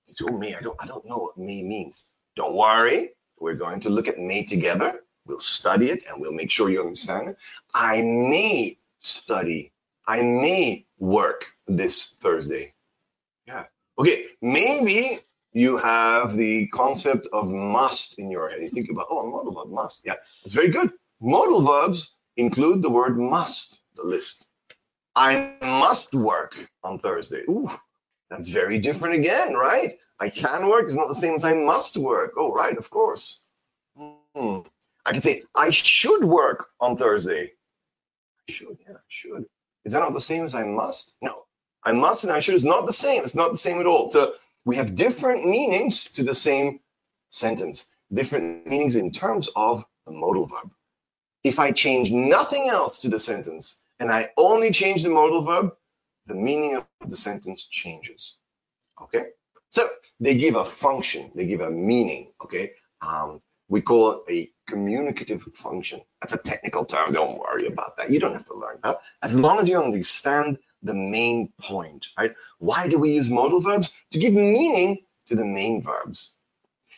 it's 0.09 0.21
oh 0.23 0.29
may, 0.29 0.55
I 0.55 0.61
don't 0.61 0.77
I 0.81 0.87
don't 0.87 1.07
know 1.07 1.19
what 1.19 1.39
may 1.39 1.63
means. 1.63 2.05
Don't 2.37 2.55
worry, 2.55 3.11
we're 3.41 3.55
going 3.55 3.81
to 3.81 3.91
look 3.91 4.09
at 4.09 4.19
may 4.19 4.45
together. 4.45 5.01
We'll 5.27 5.41
study 5.41 5.91
it 5.91 6.05
and 6.09 6.21
we'll 6.21 6.33
make 6.33 6.51
sure 6.51 6.71
you 6.71 6.81
understand 6.81 7.31
it. 7.31 7.37
I 7.75 8.03
may 8.03 8.79
study. 9.01 9.73
I 10.09 10.23
may 10.23 10.87
work 10.99 11.45
this 11.67 12.17
Thursday. 12.23 12.73
Yeah. 13.47 13.65
Okay, 13.99 14.25
maybe 14.41 15.21
you 15.53 15.77
have 15.77 16.35
the 16.35 16.67
concept 16.69 17.29
of 17.33 17.47
must 17.49 18.19
in 18.19 18.31
your 18.31 18.49
head. 18.49 18.63
You 18.63 18.71
think 18.71 18.89
about, 18.91 19.07
oh, 19.11 19.27
a 19.27 19.31
modal 19.31 19.53
verb 19.53 19.71
must. 19.71 20.07
Yeah, 20.07 20.15
it's 20.45 20.55
very 20.55 20.71
good. 20.71 20.93
Modal 21.21 21.61
verbs 21.61 22.15
include 22.39 22.81
the 22.81 22.89
word 22.89 23.19
must, 23.19 23.83
the 23.97 24.03
list. 24.03 24.47
I 25.15 25.55
must 25.61 26.15
work 26.15 26.57
on 26.83 26.97
Thursday. 26.97 27.43
Ooh, 27.51 27.71
that's 28.31 28.49
very 28.49 28.79
different 28.79 29.15
again, 29.15 29.53
right? 29.53 29.99
I 30.21 30.31
can 30.31 30.69
work 30.69 30.89
is 30.89 30.97
not 30.97 31.09
the 31.09 31.15
same 31.15 31.35
as 31.35 31.45
I 31.45 31.53
must 31.53 31.99
work. 31.99 32.33
Oh, 32.39 32.53
right, 32.55 32.79
of 32.79 32.89
course. 32.89 33.43
Hmm. 33.97 34.61
I 35.05 35.13
can 35.13 35.21
say 35.21 35.43
I 35.55 35.69
should 35.71 36.25
work 36.25 36.69
on 36.81 36.97
Thursday. 36.97 37.53
I 38.49 38.53
should, 38.53 38.79
yeah, 38.87 38.95
I 38.95 39.09
should. 39.09 39.45
Is 39.89 39.93
that 39.93 40.01
not 40.01 40.13
the 40.13 40.21
same 40.21 40.45
as 40.45 40.55
I 40.55 40.65
must? 40.65 41.17
No. 41.23 41.47
I 41.83 41.93
must 41.93 42.23
and 42.23 42.31
I 42.31 42.41
should 42.41 42.55
is 42.55 42.63
not 42.63 42.85
the 42.85 42.93
same. 42.93 43.25
It's 43.25 43.35
not 43.35 43.53
the 43.53 43.57
same 43.57 43.81
at 43.81 43.87
all. 43.87 44.11
So 44.11 44.35
we 44.67 44.77
have 44.77 44.95
different 44.95 45.49
meanings 45.49 46.05
to 46.13 46.23
the 46.23 46.35
same 46.35 46.81
sentence, 47.31 47.87
different 48.13 48.67
meanings 48.67 48.97
in 48.97 49.11
terms 49.11 49.49
of 49.57 49.87
the 50.05 50.13
modal 50.13 50.45
verb. 50.45 50.71
If 51.43 51.59
I 51.59 51.73
change 51.73 52.11
nothing 52.11 52.69
else 52.69 53.01
to 53.01 53.09
the 53.09 53.19
sentence 53.19 53.83
and 53.99 54.13
I 54.13 54.29
only 54.37 54.73
change 54.73 55.05
the 55.05 55.09
modal 55.09 55.41
verb, 55.41 55.75
the 56.27 56.35
meaning 56.35 56.77
of 56.77 56.85
the 57.09 57.17
sentence 57.17 57.65
changes. 57.65 58.37
Okay? 59.01 59.29
So 59.71 59.89
they 60.21 60.35
give 60.35 60.57
a 60.57 60.67
function, 60.67 61.33
they 61.35 61.47
give 61.47 61.63
a 61.63 61.71
meaning. 61.71 62.33
Okay? 62.45 62.73
Um, 63.01 63.41
we 63.69 63.81
call 63.81 64.13
it 64.13 64.21
a 64.31 64.51
communicative 64.69 65.43
function. 65.55 66.01
That's 66.21 66.35
a 66.35 66.39
technical 66.39 66.85
term. 66.85 67.13
Don't 67.13 67.39
worry 67.39 67.67
about 67.67 67.97
that. 67.97 68.11
You 68.11 68.21
don't 68.21 68.35
have 68.35 68.47
to 68.47 68.55
learn 68.55 68.79
that. 68.85 69.01
As 69.23 69.35
long 69.35 69.59
as 69.59 69.69
you 69.69 69.83
understand 69.83 70.59
the 70.83 70.95
main 70.95 71.53
point, 71.61 72.07
right? 72.17 72.35
Why 72.59 72.87
do 72.87 72.99
we 72.99 73.13
use 73.13 73.29
modal 73.29 73.61
verbs? 73.61 73.91
To 74.13 74.19
give 74.19 74.35
meaning 74.35 74.99
to 75.27 75.35
the 75.35 75.45
main 75.45 75.83
verbs. 75.83 76.35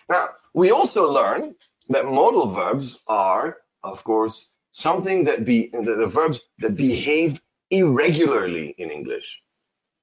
Now, 0.08 0.26
we 0.52 0.70
also 0.70 1.10
learn 1.10 1.54
that 1.88 2.04
modal 2.04 2.50
verbs 2.50 3.02
are, 3.06 3.58
of 3.82 4.04
course, 4.04 4.50
something 4.72 5.24
that 5.24 5.44
be 5.44 5.70
the, 5.72 5.96
the 5.96 6.06
verbs 6.06 6.40
that 6.58 6.76
behave 6.76 7.40
irregularly 7.70 8.74
in 8.78 8.90
English. 8.90 9.40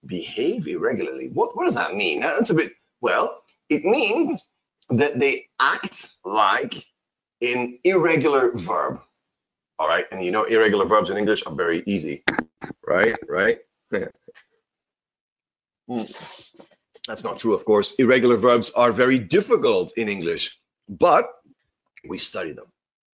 Behave 0.06 0.68
irregularly. 0.68 1.30
What, 1.30 1.56
what 1.56 1.66
does 1.66 1.76
that 1.76 1.96
mean? 1.96 2.22
That's 2.22 2.50
a 2.50 2.54
bit, 2.54 2.72
well, 3.02 3.42
it 3.70 3.84
means 3.84 4.50
that 4.90 5.20
they 5.20 5.48
act 5.60 6.16
like 6.24 6.86
an 7.42 7.80
irregular 7.84 8.52
verb. 8.54 9.02
All 9.80 9.88
right. 9.88 10.06
And 10.12 10.24
you 10.24 10.32
know, 10.32 10.46
irregular 10.46 10.86
verbs 10.86 11.10
in 11.10 11.18
English 11.18 11.46
are 11.46 11.54
very 11.54 11.84
easy, 11.86 12.24
right? 12.86 13.16
Right? 13.28 13.60
Hmm. 15.90 16.04
That's 17.08 17.24
not 17.24 17.38
true, 17.38 17.54
of 17.54 17.64
course. 17.64 17.94
Irregular 17.94 18.36
verbs 18.36 18.72
are 18.72 18.92
very 18.92 19.18
difficult 19.18 19.94
in 19.96 20.10
English, 20.10 20.60
but 20.90 21.30
we 22.06 22.18
study 22.18 22.52
them, 22.52 22.66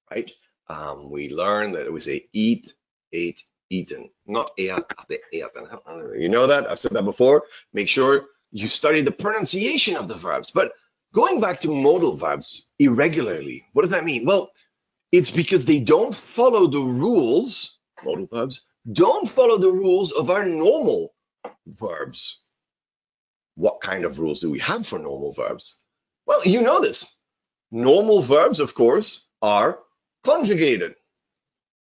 right? 0.10 0.32
Um, 0.70 1.12
we 1.12 1.30
learn 1.30 1.74
that 1.74 1.92
we 1.92 2.00
say 2.00 2.30
eat, 2.32 2.74
ate, 3.12 3.44
eaten, 3.70 4.10
not. 4.26 4.52
You 4.58 6.30
know 6.30 6.48
that? 6.48 6.68
I've 6.70 6.80
said 6.80 6.94
that 6.94 7.04
before. 7.04 7.44
Make 7.74 7.90
sure 7.90 8.28
you 8.52 8.70
study 8.70 9.02
the 9.02 9.12
pronunciation 9.12 9.98
of 9.98 10.08
the 10.08 10.16
verbs. 10.16 10.52
But 10.52 10.72
going 11.14 11.40
back 11.40 11.60
to 11.62 11.74
modal 11.74 12.16
verbs 12.16 12.70
irregularly, 12.80 13.66
what 13.74 13.84
does 13.84 13.92
that 13.92 14.06
mean? 14.06 14.26
Well, 14.26 14.52
it's 15.12 15.32
because 15.32 15.66
they 15.66 15.80
don't 15.80 16.16
follow 16.16 16.68
the 16.68 16.80
rules, 16.82 17.80
modal 18.04 18.28
verbs, 18.32 18.62
don't 18.92 19.30
follow 19.30 19.58
the 19.58 19.72
rules 19.72 20.12
of 20.12 20.30
our 20.30 20.46
normal 20.46 21.14
verbs. 21.68 22.40
What 23.56 23.82
kind 23.82 24.06
of 24.06 24.20
rules 24.20 24.40
do 24.40 24.50
we 24.50 24.60
have 24.60 24.88
for 24.88 24.98
normal 24.98 25.34
verbs? 25.34 25.80
Well, 26.26 26.44
you 26.46 26.62
know 26.62 26.82
this. 26.82 27.16
Normal 27.72 28.22
verbs, 28.22 28.60
of 28.60 28.74
course, 28.74 29.28
are 29.42 29.80
conjugated, 30.24 30.96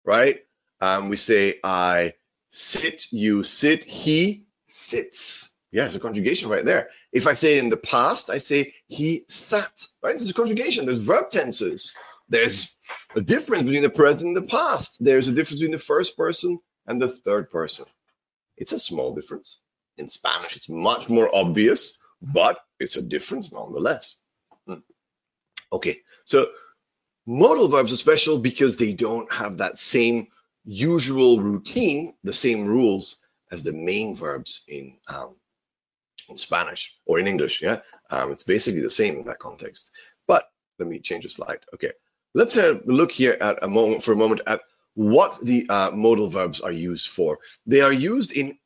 right? 0.06 0.40
Um, 0.82 1.10
we 1.10 1.18
say 1.18 1.60
I 1.64 2.14
sit, 2.50 3.06
you 3.12 3.44
sit, 3.44 3.84
he 3.84 4.46
sits. 4.68 5.50
Yeah, 5.72 5.86
it's 5.86 5.96
a 5.96 6.00
conjugation 6.00 6.50
right 6.50 6.66
there. 6.66 6.90
If 7.12 7.28
I 7.28 7.34
say 7.34 7.58
in 7.58 7.70
the 7.70 7.78
past, 7.78 8.30
I 8.30 8.38
say 8.38 8.74
he 8.88 9.26
sat, 9.28 9.86
right? 10.04 10.14
It's 10.14 10.30
a 10.30 10.34
conjugation. 10.34 10.86
There's 10.86 11.00
verb 11.00 11.30
tenses. 11.30 11.96
There's 12.30 12.76
a 13.16 13.22
difference 13.22 13.64
between 13.64 13.82
the 13.82 13.90
present 13.90 14.28
and 14.28 14.38
the 14.38 14.50
past. 14.50 15.04
There's 15.04 15.28
a 15.28 15.32
difference 15.32 15.60
between 15.60 15.72
the 15.72 15.84
first 15.84 16.16
person 16.16 16.60
and 16.86 17.02
the 17.02 17.10
third 17.10 17.50
person. 17.50 17.86
It's 18.58 18.74
a 18.74 18.80
small 18.80 19.16
difference. 19.16 19.58
In 19.98 20.08
Spanish, 20.08 20.56
it's 20.56 20.70
much 20.70 21.10
more 21.10 21.34
obvious, 21.34 21.98
but 22.22 22.60
it's 22.80 22.96
a 22.96 23.02
difference 23.02 23.52
nonetheless. 23.52 24.16
Hmm. 24.68 24.82
Okay, 25.74 26.00
so 26.26 26.48
modal 27.26 27.68
verbs 27.68 27.92
are 27.92 27.98
special 27.98 28.38
because 28.38 28.78
they 28.78 28.94
don't 28.94 29.32
have 29.32 29.58
that 29.58 29.78
same 29.78 30.28
usual 30.66 31.40
routine, 31.40 32.14
the 32.24 32.34
same 32.34 32.66
rules 32.66 33.18
as 33.52 33.64
the 33.64 33.74
main 33.74 34.16
verbs 34.16 34.64
in 34.68 34.98
um, 35.08 35.36
in 36.30 36.38
Spanish 36.38 36.94
or 37.06 37.20
in 37.20 37.28
English. 37.28 37.62
Yeah, 37.62 37.80
um, 38.10 38.32
it's 38.32 38.44
basically 38.44 38.82
the 38.82 38.90
same 38.90 39.18
in 39.18 39.26
that 39.26 39.40
context. 39.40 39.92
But 40.28 40.46
let 40.78 40.88
me 40.88 41.00
change 41.00 41.24
the 41.24 41.30
slide. 41.30 41.60
Okay, 41.74 41.92
let's 42.34 42.56
look 42.86 43.12
here 43.12 43.38
at 43.42 43.64
a 43.64 43.68
moment 43.68 44.04
for 44.04 44.14
a 44.14 44.16
moment 44.16 44.42
at 44.48 44.62
what 44.96 45.40
the 45.42 45.66
uh, 45.70 45.92
modal 45.92 46.30
verbs 46.30 46.62
are 46.62 46.72
used 46.72 47.10
for. 47.10 47.40
They 47.66 47.82
are 47.82 47.94
used 47.94 48.32
in 48.34 48.58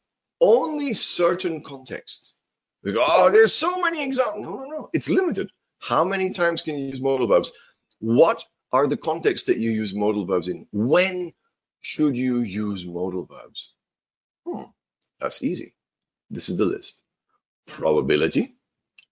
only 0.41 0.93
certain 0.93 1.63
contexts. 1.63 2.36
We 2.84 2.91
go, 2.91 3.03
oh, 3.08 3.32
there's 3.32 3.53
so 3.53 3.79
many 3.79 4.03
examples. 4.03 4.43
No, 4.43 4.55
no, 4.58 4.65
no. 4.65 4.89
It's 4.93 5.10
limited. 5.10 5.50
How 5.79 6.03
many 6.03 6.29
times 6.29 6.62
can 6.62 6.77
you 6.77 6.88
use 6.88 7.01
modal 7.01 7.27
verbs? 7.27 7.51
What 8.00 8.43
are 8.72 8.88
the 8.88 8.98
contexts 8.98 9.48
that 9.48 9.58
you 9.58 9.72
use 9.72 9.93
modal 9.93 10.25
verbs 10.25 10.48
in? 10.48 10.67
When 10.72 11.34
should 11.79 12.17
you 12.17 12.39
use 12.39 12.86
modal 12.86 13.25
verbs? 13.25 13.72
Hmm, 14.46 14.63
that's 15.20 15.43
easy. 15.43 15.75
This 16.29 16.50
is 16.50 16.58
the 16.58 16.65
list. 16.65 17.03
Probability, 17.67 18.55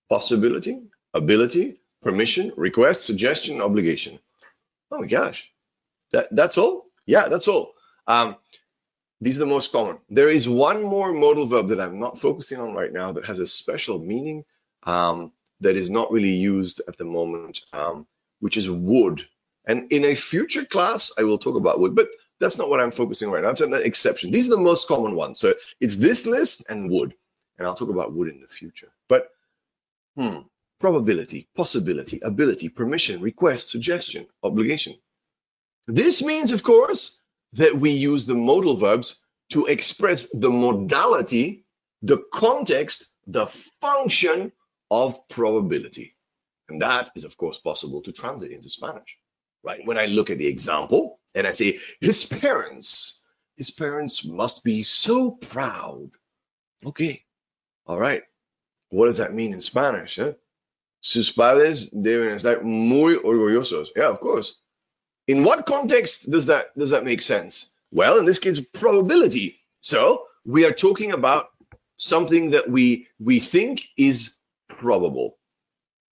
possibility, 0.09 0.81
ability, 1.13 1.79
permission, 2.01 2.51
request, 2.57 3.05
suggestion, 3.05 3.61
obligation. 3.61 4.19
Oh 4.91 4.99
my 4.99 5.07
gosh. 5.07 5.49
That, 6.11 6.27
that's 6.31 6.57
all? 6.57 6.85
Yeah, 7.05 7.29
that's 7.29 7.47
all. 7.47 7.73
Um, 8.07 8.35
these 9.21 9.37
are 9.37 9.41
the 9.41 9.45
most 9.45 9.71
common. 9.71 9.99
There 10.09 10.29
is 10.29 10.49
one 10.49 10.83
more 10.83 11.13
modal 11.13 11.45
verb 11.45 11.69
that 11.69 11.79
I'm 11.79 11.99
not 11.99 12.19
focusing 12.19 12.59
on 12.59 12.73
right 12.73 12.91
now 12.91 13.11
that 13.13 13.25
has 13.25 13.39
a 13.39 13.47
special 13.47 13.99
meaning 13.99 14.43
um, 14.83 15.31
that 15.61 15.75
is 15.75 15.89
not 15.89 16.11
really 16.11 16.31
used 16.31 16.81
at 16.87 16.97
the 16.97 17.05
moment, 17.05 17.61
um, 17.71 18.07
which 18.39 18.57
is 18.57 18.69
would. 18.69 19.25
And 19.65 19.91
in 19.91 20.05
a 20.05 20.15
future 20.15 20.65
class, 20.65 21.11
I 21.17 21.23
will 21.23 21.37
talk 21.37 21.55
about 21.55 21.79
would, 21.79 21.95
but 21.95 22.09
that's 22.39 22.57
not 22.57 22.69
what 22.69 22.81
I'm 22.81 22.91
focusing 22.91 23.27
on 23.27 23.35
right 23.35 23.43
now. 23.43 23.49
That's 23.49 23.61
an 23.61 23.73
exception. 23.73 24.31
These 24.31 24.47
are 24.47 24.55
the 24.55 24.57
most 24.57 24.87
common 24.87 25.15
ones. 25.15 25.39
So 25.39 25.53
it's 25.79 25.97
this 25.97 26.25
list 26.25 26.65
and 26.67 26.89
would. 26.89 27.13
And 27.61 27.67
I'll 27.67 27.75
talk 27.75 27.89
about 27.89 28.13
would 28.13 28.27
in 28.27 28.41
the 28.41 28.47
future. 28.47 28.91
But 29.07 29.29
hmm, 30.15 30.39
probability, 30.79 31.47
possibility, 31.55 32.19
ability, 32.23 32.69
permission, 32.69 33.21
request, 33.21 33.69
suggestion, 33.69 34.25
obligation. 34.41 34.95
This 35.87 36.23
means, 36.23 36.51
of 36.51 36.63
course, 36.63 37.21
that 37.53 37.75
we 37.75 37.91
use 37.91 38.25
the 38.25 38.35
modal 38.35 38.77
verbs 38.77 39.23
to 39.51 39.67
express 39.67 40.27
the 40.33 40.49
modality, 40.49 41.65
the 42.01 42.23
context, 42.33 43.07
the 43.27 43.45
function 43.79 44.51
of 44.89 45.27
probability. 45.29 46.15
And 46.69 46.81
that 46.81 47.11
is, 47.15 47.25
of 47.25 47.37
course, 47.37 47.59
possible 47.59 48.01
to 48.01 48.11
translate 48.11 48.51
into 48.51 48.69
Spanish 48.69 49.17
right? 49.63 49.85
When 49.85 49.97
I 49.97 50.05
look 50.05 50.29
at 50.29 50.37
the 50.37 50.47
example 50.47 51.19
and 51.35 51.47
I 51.47 51.51
say, 51.51 51.79
his 51.99 52.25
parents, 52.25 53.21
his 53.57 53.71
parents 53.71 54.25
must 54.25 54.63
be 54.63 54.83
so 54.83 55.31
proud. 55.31 56.09
Okay, 56.85 57.23
all 57.85 57.99
right. 57.99 58.23
What 58.89 59.05
does 59.05 59.17
that 59.17 59.33
mean 59.33 59.53
in 59.53 59.59
Spanish? 59.59 60.19
Eh? 60.19 60.33
Sus 61.01 61.31
padres 61.31 61.89
deben 61.89 62.35
estar 62.35 62.63
muy 62.63 63.15
orgullosos. 63.15 63.87
Yeah, 63.95 64.09
of 64.09 64.19
course. 64.19 64.55
In 65.27 65.43
what 65.43 65.65
context 65.65 66.29
does 66.29 66.45
that 66.47 66.77
does 66.77 66.89
that 66.91 67.05
make 67.05 67.21
sense? 67.21 67.71
Well, 67.91 68.19
in 68.19 68.25
this 68.25 68.39
case, 68.39 68.59
probability. 68.59 69.59
So 69.81 70.25
we 70.45 70.65
are 70.65 70.71
talking 70.71 71.11
about 71.13 71.49
something 71.97 72.51
that 72.51 72.69
we 72.69 73.07
we 73.19 73.39
think 73.39 73.87
is 73.97 74.35
probable, 74.67 75.37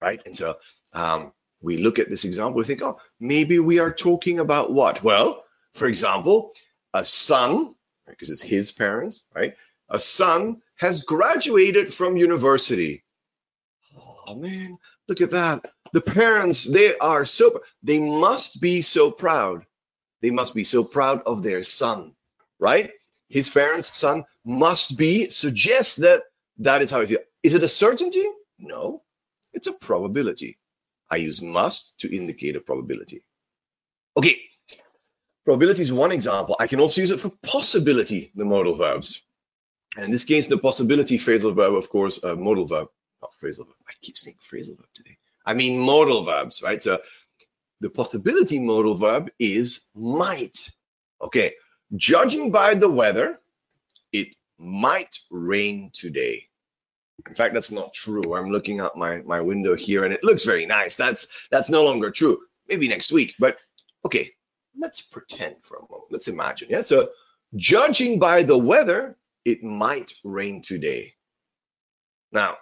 right? 0.01 0.21
And 0.25 0.35
so 0.35 0.57
um, 0.93 1.33
we 1.61 1.77
look 1.77 1.99
at 1.99 2.09
this 2.09 2.25
example, 2.25 2.57
we 2.57 2.65
think, 2.65 2.81
oh, 2.81 2.99
maybe 3.19 3.59
we 3.59 3.79
are 3.79 3.91
talking 3.91 4.39
about 4.39 4.71
what? 4.71 5.03
Well, 5.03 5.43
for 5.73 5.87
example, 5.87 6.51
a 6.93 7.03
son, 7.03 7.75
because 8.07 8.29
it's 8.29 8.41
his 8.41 8.71
parents, 8.71 9.23
right? 9.35 9.55
A 9.89 9.99
son 9.99 10.61
has 10.79 11.01
graduated 11.01 11.93
from 11.93 12.15
university. 12.15 13.03
Oh 14.27 14.35
man, 14.35 14.77
look 15.07 15.21
at 15.21 15.31
that. 15.31 15.65
The 15.91 16.01
parents, 16.01 16.63
they 16.63 16.97
are 16.97 17.25
so, 17.25 17.61
they 17.83 17.99
must 17.99 18.61
be 18.61 18.81
so 18.81 19.11
proud. 19.11 19.65
They 20.21 20.31
must 20.31 20.55
be 20.55 20.63
so 20.63 20.83
proud 20.83 21.21
of 21.25 21.43
their 21.43 21.63
son, 21.63 22.13
right? 22.59 22.91
His 23.27 23.49
parents' 23.49 23.95
son 23.95 24.23
must 24.45 24.97
be, 24.97 25.29
suggests 25.29 25.97
that 25.97 26.23
that 26.59 26.81
is 26.81 26.91
how 26.91 27.01
it 27.01 27.09
feels. 27.09 27.21
Is 27.43 27.53
it 27.53 27.63
a 27.63 27.67
certainty? 27.67 28.25
No, 28.57 29.03
it's 29.53 29.67
a 29.67 29.73
probability. 29.73 30.57
I 31.09 31.17
use 31.17 31.41
must 31.41 31.99
to 31.99 32.15
indicate 32.15 32.55
a 32.55 32.61
probability. 32.61 33.23
Okay, 34.15 34.37
probability 35.43 35.81
is 35.81 35.91
one 35.91 36.11
example. 36.11 36.55
I 36.59 36.67
can 36.67 36.79
also 36.79 37.01
use 37.01 37.11
it 37.11 37.19
for 37.19 37.31
possibility, 37.43 38.31
the 38.35 38.45
modal 38.45 38.75
verbs. 38.75 39.23
And 39.97 40.13
this 40.13 40.23
case, 40.23 40.47
the 40.47 40.57
possibility 40.57 41.17
phrasal 41.17 41.55
verb, 41.55 41.73
of 41.73 41.89
course, 41.89 42.21
a 42.23 42.35
modal 42.35 42.65
verb, 42.65 42.89
not 43.21 43.33
phrasal 43.41 43.65
verb. 43.65 43.75
I 43.87 43.93
keep 44.01 44.17
saying 44.17 44.37
phrasal 44.41 44.77
verb 44.77 44.87
today. 44.93 45.17
I 45.45 45.53
mean 45.53 45.79
modal 45.79 46.23
verbs, 46.23 46.61
right? 46.61 46.81
So 46.81 46.99
the 47.79 47.89
possibility 47.89 48.59
modal 48.59 48.95
verb 48.95 49.31
is 49.39 49.81
might. 49.95 50.69
Okay, 51.21 51.53
judging 51.95 52.51
by 52.51 52.75
the 52.75 52.89
weather, 52.89 53.39
it 54.11 54.35
might 54.57 55.17
rain 55.31 55.91
today. 55.93 56.45
In 57.27 57.35
fact, 57.35 57.53
that's 57.53 57.71
not 57.71 57.93
true. 57.93 58.35
I'm 58.35 58.49
looking 58.49 58.79
out 58.79 58.97
my, 58.97 59.21
my 59.21 59.41
window 59.41 59.75
here 59.75 60.05
and 60.05 60.13
it 60.13 60.23
looks 60.23 60.45
very 60.45 60.65
nice. 60.65 60.95
That's 60.95 61.27
that's 61.51 61.69
no 61.69 61.83
longer 61.83 62.11
true. 62.11 62.39
Maybe 62.67 62.87
next 62.87 63.11
week, 63.11 63.35
but 63.39 63.57
okay, 64.05 64.31
let's 64.77 65.01
pretend 65.01 65.55
for 65.63 65.77
a 65.77 65.81
moment. 65.81 66.11
Let's 66.11 66.27
imagine. 66.27 66.69
Yeah. 66.69 66.81
So 66.81 67.09
judging 67.55 68.19
by 68.19 68.43
the 68.43 68.57
weather, 68.57 69.17
it 69.45 69.63
might 69.63 70.13
rain 70.23 70.61
today. 70.61 71.13
Now, 72.31 72.57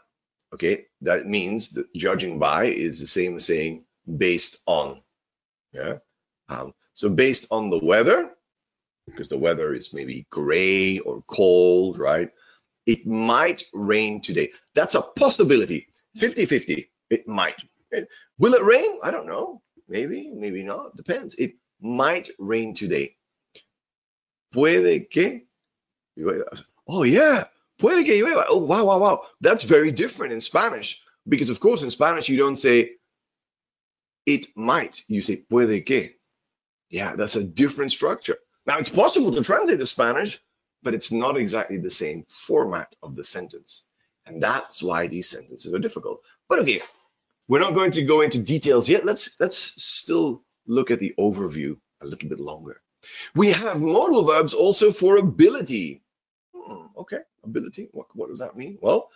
okay, 0.54 0.86
that 1.02 1.26
means 1.26 1.72
that 1.72 1.94
judging 1.96 2.40
by 2.40 2.66
is 2.66 3.00
the 3.00 3.08
same 3.08 3.36
as 3.38 3.46
saying 3.46 3.86
based 4.18 4.60
on. 4.68 5.02
Yeah. 5.74 5.98
Um, 6.50 6.74
so 6.94 7.10
based 7.10 7.48
on 7.52 7.70
the 7.70 7.80
weather, 7.84 8.32
because 9.06 9.30
the 9.30 9.38
weather 9.38 9.74
is 9.74 9.94
maybe 9.94 10.28
gray 10.32 11.00
or 11.00 11.22
cold, 11.28 11.98
right? 12.00 12.30
It 12.86 13.06
might 13.08 13.64
rain 13.74 14.22
today. 14.22 14.52
That's 14.76 14.96
a 14.96 15.02
possibility. 15.02 15.88
50 16.18 16.46
50. 16.46 16.92
It 17.10 17.28
might. 17.28 17.56
Will 18.40 18.54
it 18.56 18.64
rain? 18.64 19.00
I 19.04 19.12
don't 19.12 19.28
know. 19.28 19.62
Maybe, 19.88 20.32
maybe 20.34 20.64
not. 20.64 20.96
Depends. 20.96 21.36
It 21.36 21.54
might 21.82 22.30
rain 22.40 22.74
today. 22.74 23.16
Puede 24.54 25.10
que. 25.12 25.47
Oh, 26.88 27.04
yeah. 27.04 27.46
Puede 27.80 28.06
que 28.06 28.14
llueva. 28.14 28.46
Oh, 28.50 28.66
wow, 28.66 28.86
wow, 28.86 29.00
wow. 29.00 29.22
That's 29.42 29.64
very 29.64 29.92
different 29.92 30.34
in 30.34 30.40
Spanish. 30.40 31.02
Because, 31.28 31.50
of 31.50 31.60
course, 31.60 31.84
in 31.84 31.90
Spanish, 31.90 32.30
you 32.30 32.38
don't 32.38 32.56
say 32.56 32.92
it 34.26 34.48
might. 34.56 35.04
You 35.08 35.22
say 35.22 35.38
puede 35.38 35.86
que. 35.86 36.12
Yeah, 36.90 37.16
that's 37.16 37.36
a 37.36 37.44
different 37.44 37.92
structure. 37.92 38.38
Now, 38.66 38.78
it's 38.78 38.90
possible 38.90 39.32
to 39.34 39.44
translate 39.44 39.80
to 39.80 39.86
Spanish, 39.86 40.40
but 40.84 40.94
it's 40.94 41.12
not 41.12 41.38
exactly 41.38 41.78
the 41.78 41.90
same 41.90 42.26
format 42.30 42.94
of 43.04 43.16
the 43.16 43.24
sentence. 43.24 43.84
And 44.26 44.42
that's 44.42 44.84
why 44.84 45.08
these 45.08 45.30
sentences 45.30 45.74
are 45.74 45.80
difficult. 45.80 46.22
But 46.50 46.60
okay, 46.60 46.82
we're 47.48 47.60
not 47.60 47.76
going 47.76 47.92
to 47.92 48.04
go 48.04 48.22
into 48.22 48.40
details 48.40 48.90
yet. 48.90 49.06
Let's 49.06 49.40
let's 49.40 49.58
still 49.82 50.44
look 50.66 50.92
at 50.92 51.00
the 51.00 51.14
overview 51.18 51.78
a 52.02 52.06
little 52.06 52.30
bit 52.30 52.40
longer. 52.40 52.82
We 53.36 53.52
have 53.52 53.82
modal 53.82 54.26
verbs 54.26 54.54
also 54.54 54.92
for 54.92 55.18
ability. 55.18 56.04
Hmm, 56.68 56.88
okay, 56.98 57.20
ability. 57.44 57.90
What, 57.92 58.08
what 58.14 58.30
does 58.30 58.40
that 58.40 58.58
mean? 58.58 58.78
Well, 58.82 59.10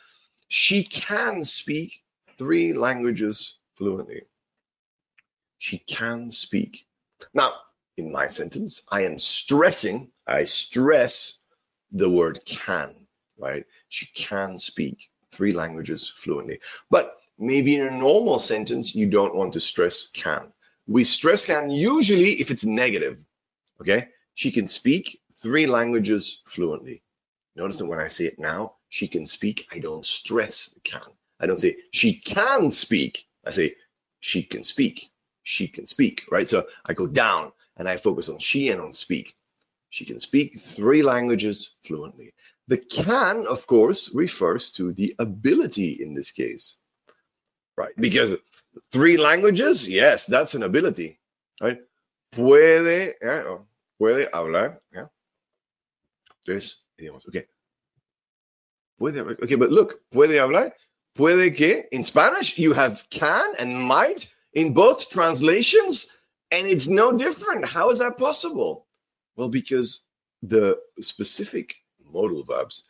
she 0.48 0.84
can 0.84 1.44
speak 1.44 2.04
three 2.38 2.74
languages 2.74 3.58
fluently. 3.76 4.24
She 5.58 5.80
can 5.80 6.32
speak. 6.32 6.86
Now, 7.34 7.54
in 7.98 8.12
my 8.12 8.28
sentence, 8.28 8.82
I 8.92 9.02
am 9.02 9.20
stressing, 9.20 10.10
I 10.26 10.46
stress 10.46 11.40
the 11.92 12.10
word 12.10 12.40
can, 12.46 12.96
right? 13.38 13.66
She 13.90 14.08
can 14.08 14.58
speak 14.58 15.10
three 15.32 15.52
languages 15.52 16.10
fluently. 16.16 16.60
But 16.90 17.18
maybe 17.38 17.76
in 17.76 17.88
a 17.88 17.98
normal 17.98 18.40
sentence, 18.40 18.96
you 18.96 19.10
don't 19.10 19.36
want 19.36 19.54
to 19.54 19.60
stress 19.60 20.10
can. 20.14 20.52
We 20.88 21.04
stress 21.04 21.46
can 21.46 21.70
usually 21.70 22.34
if 22.42 22.50
it's 22.50 22.66
negative, 22.66 23.24
okay? 23.82 24.08
She 24.36 24.52
can 24.52 24.68
speak 24.68 25.20
three 25.42 25.68
languages 25.68 26.42
fluently. 26.46 27.04
Notice 27.56 27.78
that 27.78 27.86
when 27.86 28.00
I 28.00 28.08
say 28.08 28.26
it 28.26 28.40
now, 28.40 28.76
she 28.90 29.08
can 29.08 29.26
speak, 29.26 29.68
I 29.72 29.80
don't 29.80 30.06
stress 30.06 30.70
the 30.70 30.80
can. 30.82 31.02
I 31.40 31.48
don't 31.48 31.60
say 31.60 31.78
she 31.92 32.14
can 32.14 32.72
speak. 32.72 33.26
I 33.46 33.52
say 33.52 33.76
she 34.20 34.44
can 34.44 34.64
speak. 34.64 35.10
She 35.44 35.68
can 35.68 35.86
speak, 35.86 36.24
right? 36.32 36.48
So 36.48 36.68
I 36.86 36.94
go 36.94 37.08
down 37.08 37.52
and 37.78 37.90
I 37.90 37.98
focus 37.98 38.30
on 38.30 38.40
she 38.40 38.70
and 38.70 38.80
on 38.80 38.92
speak. 38.92 39.36
She 39.90 40.06
can 40.06 40.20
speak 40.20 40.60
three 40.60 41.04
languages 41.04 41.76
fluently. 41.84 42.34
The 42.68 42.78
can, 42.78 43.46
of 43.48 43.68
course, 43.68 44.14
refers 44.16 44.72
to 44.72 44.94
the 44.94 45.14
ability 45.20 46.02
in 46.02 46.14
this 46.14 46.32
case, 46.32 46.78
right? 47.76 47.94
Because 47.98 48.36
three 48.92 49.18
languages, 49.18 49.90
yes, 49.90 50.26
that's 50.26 50.54
an 50.54 50.64
ability, 50.64 51.20
right? 51.60 51.80
Puede, 52.32 53.16
yeah, 53.22 53.58
puede 54.00 54.30
hablar, 54.32 54.80
yeah. 54.94 55.08
Tres 56.46 56.78
idiomas, 57.02 57.28
okay. 57.28 57.46
Puede, 59.00 59.18
okay, 59.44 59.56
but 59.56 59.72
look, 59.72 60.02
puede 60.12 60.38
hablar, 60.38 60.72
puede 61.16 61.56
que, 61.56 61.84
in 61.92 62.04
Spanish, 62.04 62.58
you 62.58 62.74
have 62.74 63.06
can 63.10 63.54
and 63.60 63.76
might 63.76 64.32
in 64.54 64.74
both 64.74 65.10
translations, 65.10 66.08
and 66.52 66.68
it's 66.68 66.88
no 66.88 67.12
different. 67.12 67.66
How 67.66 67.90
is 67.90 68.00
that 68.00 68.18
possible? 68.18 68.88
Well, 69.36 69.50
because 69.50 70.06
the 70.44 70.78
specific 71.00 71.76
modal 72.04 72.44
verbs 72.44 72.84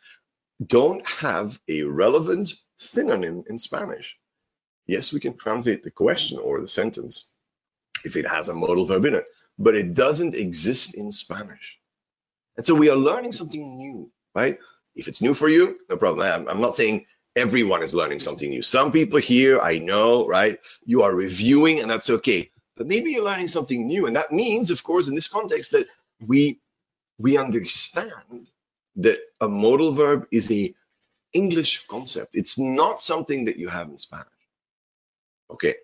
don't 0.66 1.06
have 1.06 1.60
a 1.68 1.82
relevant 1.82 2.52
synonym 2.76 3.44
in 3.48 3.58
Spanish. 3.58 4.16
Yes, 4.86 5.12
we 5.12 5.20
can 5.20 5.36
translate 5.36 5.82
the 5.82 5.90
question 5.90 6.38
or 6.38 6.60
the 6.60 6.68
sentence 6.68 7.30
if 8.04 8.16
it 8.16 8.26
has 8.26 8.48
a 8.48 8.54
modal 8.54 8.84
verb 8.84 9.04
in 9.04 9.14
it, 9.14 9.24
but 9.58 9.76
it 9.76 9.94
doesn't 9.94 10.34
exist 10.34 10.94
in 10.94 11.10
Spanish. 11.10 11.78
And 12.56 12.66
so 12.66 12.74
we 12.74 12.90
are 12.90 12.96
learning 12.96 13.32
something 13.32 13.78
new, 13.78 14.10
right? 14.34 14.58
If 14.94 15.08
it's 15.08 15.22
new 15.22 15.34
for 15.34 15.48
you, 15.48 15.78
no 15.88 15.96
problem. 15.96 16.48
I'm 16.48 16.60
not 16.60 16.76
saying 16.76 17.06
everyone 17.34 17.82
is 17.82 17.94
learning 17.94 18.20
something 18.20 18.50
new. 18.50 18.62
Some 18.62 18.92
people 18.92 19.18
here, 19.18 19.58
I 19.60 19.78
know, 19.78 20.26
right? 20.26 20.58
You 20.84 21.02
are 21.02 21.14
reviewing, 21.14 21.80
and 21.80 21.90
that's 21.90 22.10
okay. 22.10 22.50
But 22.76 22.86
maybe 22.86 23.12
you're 23.12 23.24
learning 23.24 23.48
something 23.48 23.86
new. 23.86 24.06
And 24.06 24.16
that 24.16 24.32
means, 24.32 24.70
of 24.70 24.82
course, 24.82 25.08
in 25.08 25.14
this 25.14 25.28
context, 25.28 25.72
that 25.72 25.86
we 26.26 26.60
we 27.18 27.36
understand 27.36 28.48
that 28.96 29.18
a 29.40 29.48
modal 29.48 29.92
verb 29.92 30.26
is 30.30 30.50
a 30.50 30.74
English 31.32 31.86
concept. 31.88 32.34
It's 32.34 32.58
not 32.58 33.00
something 33.00 33.46
that 33.46 33.56
you 33.56 33.68
have 33.68 33.88
in 33.88 33.96
Spanish. 33.96 34.26
Okay. 35.50 35.76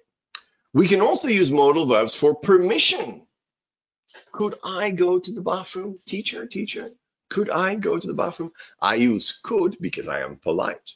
We 0.74 0.88
can 0.88 1.00
also 1.00 1.28
use 1.28 1.50
modal 1.50 1.86
verbs 1.86 2.14
for 2.14 2.34
permission. 2.34 3.26
Could 4.32 4.56
I 4.64 4.90
go 4.90 5.18
to 5.18 5.32
the 5.32 5.40
bathroom? 5.40 5.98
Teacher, 6.06 6.46
teacher, 6.46 6.90
could 7.30 7.50
I 7.50 7.74
go 7.74 7.98
to 7.98 8.06
the 8.06 8.14
bathroom? 8.14 8.52
I 8.80 8.94
use 8.94 9.40
could 9.42 9.76
because 9.80 10.08
I 10.08 10.20
am 10.20 10.36
polite. 10.36 10.94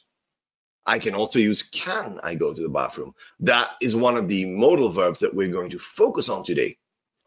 I 0.85 0.99
can 0.99 1.15
also 1.15 1.39
use 1.39 1.63
can 1.63 2.19
I 2.23 2.35
go 2.35 2.53
to 2.53 2.61
the 2.61 2.69
bathroom. 2.69 3.13
That 3.39 3.71
is 3.81 3.95
one 3.95 4.17
of 4.17 4.27
the 4.27 4.45
modal 4.45 4.89
verbs 4.89 5.19
that 5.19 5.33
we're 5.33 5.51
going 5.51 5.69
to 5.69 5.79
focus 5.79 6.29
on 6.29 6.43
today. 6.43 6.77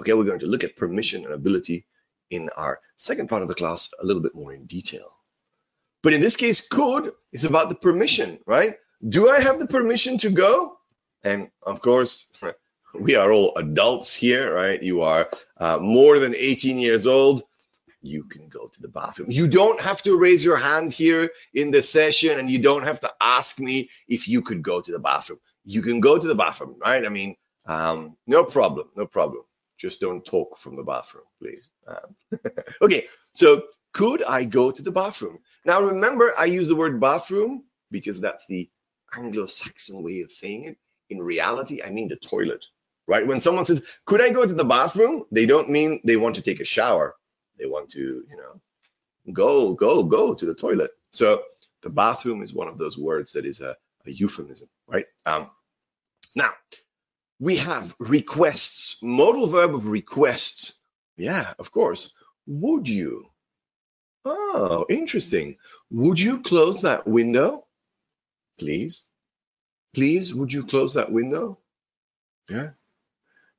Okay, 0.01 0.13
we're 0.13 0.25
going 0.25 0.41
to 0.41 0.47
look 0.47 0.65
at 0.65 0.77
permission 0.77 1.25
and 1.25 1.33
ability 1.33 1.87
in 2.31 2.51
our 2.57 2.81
second 2.97 3.29
part 3.29 3.43
of 3.43 3.49
the 3.49 3.55
class 3.55 3.89
a 4.01 4.05
little 4.05 4.23
bit 4.23 4.35
more 4.35 4.53
in 4.53 4.67
detail. 4.67 5.17
But 6.03 6.13
in 6.13 6.21
this 6.21 6.37
case, 6.37 6.61
could 6.61 7.13
is 7.33 7.45
about 7.45 7.69
the 7.69 7.75
permission, 7.75 8.39
right? 8.47 8.77
Do 9.09 9.31
I 9.31 9.41
have 9.41 9.59
the 9.59 9.67
permission 9.67 10.19
to 10.19 10.31
go? 10.31 10.79
And 11.25 11.49
of 11.63 11.81
course, 11.81 12.31
we 13.01 13.17
are 13.17 13.33
all 13.33 13.55
adults 13.57 14.15
here, 14.15 14.55
right? 14.55 14.83
You 14.83 15.03
are 15.03 15.31
uh, 15.59 15.79
more 15.79 16.19
than 16.19 16.35
18 16.37 16.79
years 16.79 17.07
old. 17.07 17.43
you 18.03 18.25
can 18.25 18.49
go 18.49 18.69
to 18.69 18.83
the 18.83 18.89
bathroom. 18.89 19.31
You 19.31 19.49
don't 19.49 19.81
have 19.81 20.03
to 20.03 20.19
raise 20.19 20.45
your 20.45 20.57
hand 20.57 20.93
here 20.93 21.31
in 21.55 21.71
the 21.71 21.83
session 21.83 22.39
and 22.39 22.51
you 22.51 22.59
don't 22.59 22.85
have 22.85 23.01
to 23.01 23.13
ask 23.21 23.59
me 23.59 23.91
if 24.09 24.29
you 24.29 24.43
could 24.43 24.63
go 24.63 24.81
to 24.81 24.93
the 24.93 24.99
bathroom. 24.99 25.41
You 25.65 25.83
can 25.83 26.01
go 26.01 26.19
to 26.19 26.27
the 26.27 26.35
bathroom, 26.35 26.77
right? 26.81 27.05
I 27.05 27.09
mean, 27.09 27.37
um, 27.67 28.17
no 28.27 28.45
problem, 28.45 28.89
no 28.97 29.07
problem. 29.07 29.43
Just 29.79 30.01
don't 30.01 30.25
talk 30.25 30.59
from 30.59 30.77
the 30.77 30.85
bathroom, 30.85 31.25
please. 31.41 31.71
Um, 31.87 32.41
okay, 32.83 33.07
so 33.35 33.65
could 33.93 34.23
I 34.23 34.45
go 34.45 34.71
to 34.71 34.83
the 34.83 34.93
bathroom? 34.93 35.39
Now, 35.65 35.83
remember, 35.83 36.33
I 36.39 36.47
use 36.47 36.69
the 36.69 36.77
word 36.77 37.01
bathroom 37.01 37.65
because 37.91 38.21
that's 38.21 38.47
the 38.47 38.71
Anglo 39.15 39.47
Saxon 39.47 40.03
way 40.03 40.23
of 40.23 40.33
saying 40.33 40.65
it. 40.65 40.79
In 41.11 41.21
reality, 41.21 41.83
I 41.83 41.91
mean 41.91 42.09
the 42.09 42.17
toilet, 42.17 42.65
right? 43.07 43.27
When 43.27 43.41
someone 43.41 43.65
says, 43.65 43.83
Could 44.05 44.21
I 44.21 44.31
go 44.31 44.47
to 44.47 44.55
the 44.55 44.65
bathroom? 44.65 45.25
They 45.31 45.47
don't 45.47 45.71
mean 45.71 46.01
they 46.05 46.17
want 46.17 46.35
to 46.37 46.43
take 46.43 46.61
a 46.61 46.65
shower. 46.65 47.15
They 47.59 47.67
want 47.67 47.89
to, 47.91 48.01
you 48.01 48.37
know, 48.37 48.61
go, 49.33 49.75
go, 49.75 50.05
go 50.05 50.35
to 50.35 50.47
the 50.47 50.55
toilet. 50.55 50.91
So 51.11 51.43
the 51.83 51.91
bathroom 51.91 52.43
is 52.43 52.53
one 52.53 52.69
of 52.69 52.79
those 52.79 52.99
words 52.99 53.33
that 53.33 53.47
is 53.47 53.61
a, 53.61 53.77
a 54.07 54.11
euphemism, 54.11 54.69
right? 54.87 55.07
Um, 55.25 55.51
now, 56.35 56.53
we 57.39 57.57
have 57.57 57.95
requests, 57.99 59.03
modal 59.03 59.47
verb 59.47 59.75
of 59.75 59.87
requests. 59.87 60.81
Yeah, 61.17 61.55
of 61.59 61.71
course. 61.71 62.15
Would 62.47 62.89
you? 62.89 63.27
Oh, 64.25 64.87
interesting. 64.89 65.57
Would 65.91 66.19
you 66.19 66.43
close 66.43 66.83
that 66.83 67.07
window? 67.07 67.67
Please. 68.59 69.05
Please, 69.95 70.35
would 70.35 70.53
you 70.53 70.65
close 70.65 70.95
that 70.95 71.13
window? 71.13 71.59
Yeah. 72.49 72.71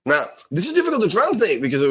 Now, 0.08 0.28
this 0.50 0.66
is 0.66 0.72
difficult 0.72 1.04
to 1.04 1.10
translate 1.10 1.62
because 1.62 1.82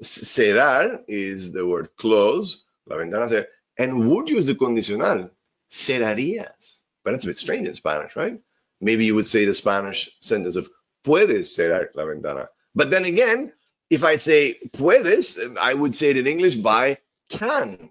cerrar 0.00 1.02
is 1.08 1.50
the 1.50 1.66
word 1.66 1.88
close, 1.96 2.62
la 2.86 2.96
ventana 2.96 3.28
se, 3.28 3.46
and 3.76 4.08
would 4.08 4.30
is 4.30 4.46
the 4.46 4.54
condicional, 4.54 5.30
cerrarías. 5.68 6.82
But 7.04 7.14
it's 7.14 7.24
a 7.24 7.26
bit 7.26 7.38
strange 7.38 7.66
in 7.66 7.74
Spanish, 7.74 8.14
right? 8.14 8.38
Maybe 8.80 9.04
you 9.06 9.16
would 9.16 9.26
say 9.26 9.44
the 9.44 9.52
Spanish 9.52 10.08
sentence 10.20 10.54
of 10.54 10.68
puedes 11.04 11.56
cerrar 11.56 11.88
la 11.96 12.06
ventana. 12.06 12.48
But 12.76 12.90
then 12.90 13.04
again, 13.04 13.52
if 13.90 14.04
I 14.04 14.16
say 14.16 14.60
puedes, 14.72 15.36
I 15.58 15.74
would 15.74 15.96
say 15.96 16.10
it 16.10 16.18
in 16.18 16.28
English 16.28 16.54
by 16.54 16.98
can. 17.30 17.90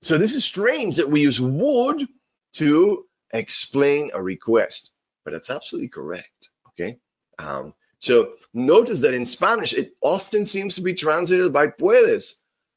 So 0.00 0.16
this 0.16 0.34
is 0.34 0.46
strange 0.46 0.96
that 0.96 1.10
we 1.10 1.20
use 1.20 1.42
would 1.42 2.08
to 2.54 3.04
explain 3.34 4.12
a 4.14 4.22
request, 4.22 4.92
but 5.26 5.32
that's 5.32 5.50
absolutely 5.50 5.88
correct. 5.88 6.48
Okay. 6.70 6.98
Um, 7.38 7.74
so 7.98 8.32
notice 8.52 9.00
that 9.02 9.14
in 9.14 9.24
Spanish, 9.24 9.72
it 9.72 9.94
often 10.02 10.44
seems 10.44 10.74
to 10.76 10.82
be 10.82 10.94
translated 10.94 11.52
by 11.52 11.68
puedes, 11.68 12.34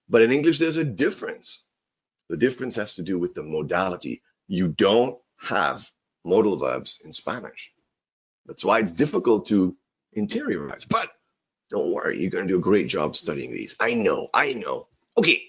but 0.09 0.21
in 0.21 0.31
English, 0.31 0.59
there's 0.59 0.77
a 0.77 0.83
difference. 0.83 1.63
The 2.29 2.37
difference 2.37 2.75
has 2.75 2.95
to 2.95 3.03
do 3.03 3.19
with 3.19 3.33
the 3.33 3.43
modality. 3.43 4.21
You 4.47 4.69
don't 4.69 5.17
have 5.37 5.89
modal 6.23 6.57
verbs 6.57 6.99
in 7.03 7.11
Spanish. 7.11 7.71
That's 8.45 8.63
why 8.63 8.79
it's 8.79 8.91
difficult 8.91 9.47
to 9.47 9.75
interiorize. 10.17 10.87
But 10.87 11.09
don't 11.69 11.93
worry, 11.93 12.19
you're 12.19 12.31
going 12.31 12.47
to 12.47 12.53
do 12.53 12.59
a 12.59 12.61
great 12.61 12.87
job 12.87 13.15
studying 13.15 13.51
these. 13.51 13.75
I 13.79 13.93
know, 13.93 14.29
I 14.33 14.53
know. 14.53 14.87
Okay, 15.17 15.41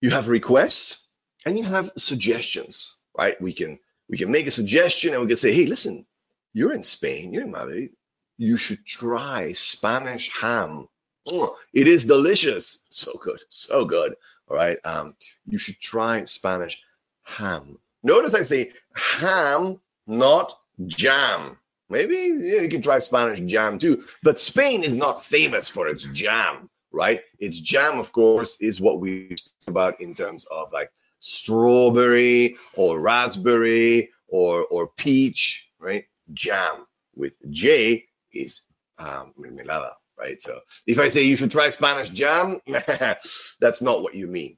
you 0.00 0.10
have 0.10 0.28
requests 0.28 1.08
and 1.44 1.56
you 1.56 1.64
have 1.64 1.92
suggestions, 1.96 2.96
right? 3.16 3.40
We 3.40 3.52
can 3.52 3.78
we 4.08 4.18
can 4.18 4.30
make 4.30 4.46
a 4.46 4.50
suggestion 4.50 5.12
and 5.12 5.22
we 5.22 5.28
can 5.28 5.36
say, 5.36 5.52
hey, 5.52 5.66
listen, 5.66 6.06
you're 6.52 6.72
in 6.72 6.82
Spain, 6.82 7.32
you're 7.32 7.44
in 7.44 7.50
Madrid, 7.50 7.90
you 8.38 8.56
should 8.56 8.84
try 8.84 9.52
Spanish 9.52 10.30
ham. 10.30 10.88
Oh, 11.26 11.56
it 11.72 11.88
is 11.88 12.04
delicious, 12.04 12.78
so 12.90 13.12
good, 13.20 13.40
so 13.48 13.84
good. 13.84 14.14
All 14.48 14.56
right, 14.56 14.78
um, 14.84 15.14
you 15.46 15.58
should 15.58 15.80
try 15.80 16.24
Spanish 16.24 16.80
ham. 17.22 17.78
Notice 18.02 18.34
I 18.34 18.44
say 18.44 18.72
ham, 18.94 19.80
not 20.06 20.56
jam. 20.86 21.56
Maybe 21.88 22.16
you 22.16 22.68
can 22.68 22.82
try 22.82 22.98
Spanish 22.98 23.40
jam 23.40 23.78
too, 23.78 24.04
but 24.22 24.38
Spain 24.38 24.84
is 24.84 24.92
not 24.92 25.24
famous 25.24 25.68
for 25.68 25.88
its 25.88 26.04
jam, 26.04 26.68
right? 26.92 27.22
Its 27.38 27.58
jam, 27.58 27.98
of 27.98 28.12
course, 28.12 28.60
is 28.60 28.80
what 28.80 29.00
we 29.00 29.28
talk 29.28 29.68
about 29.68 30.00
in 30.00 30.14
terms 30.14 30.44
of 30.50 30.72
like 30.72 30.90
strawberry 31.18 32.56
or 32.74 33.00
raspberry 33.00 34.10
or 34.28 34.64
or 34.66 34.88
peach, 34.88 35.66
right? 35.78 36.04
Jam 36.34 36.86
with 37.14 37.34
J 37.50 38.06
is 38.32 38.62
um, 38.98 39.32
mermelada, 39.38 39.92
right? 40.18 40.40
So 40.40 40.60
if 40.86 40.98
I 40.98 41.08
say 41.08 41.22
you 41.24 41.36
should 41.36 41.50
try 41.50 41.70
Spanish 41.70 42.10
jam, 42.10 42.60
that's 43.60 43.82
not 43.82 44.02
what 44.02 44.14
you 44.14 44.26
mean. 44.26 44.56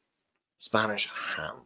Spanish 0.58 1.08
ham, 1.08 1.62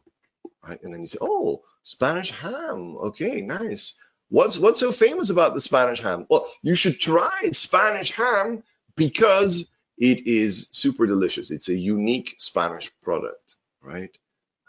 right? 0.67 0.83
And 0.83 0.93
then 0.93 1.01
you 1.01 1.07
say, 1.07 1.19
oh, 1.21 1.63
Spanish 1.83 2.31
ham. 2.31 2.97
Okay, 2.97 3.41
nice. 3.41 3.95
What's 4.29 4.59
what's 4.59 4.81
so 4.81 4.93
famous 4.93 5.31
about 5.31 5.55
the 5.55 5.61
Spanish 5.61 6.01
ham? 6.01 6.27
Well, 6.31 6.49
you 6.63 6.75
should 6.75 6.99
try 7.01 7.51
Spanish 7.53 8.13
ham 8.13 8.63
because 8.97 9.71
it 9.99 10.27
is 10.27 10.69
super 10.73 11.07
delicious. 11.07 11.51
It's 11.51 11.69
a 11.69 11.75
unique 11.75 12.35
Spanish 12.39 12.91
product, 13.03 13.57
right? 13.83 14.11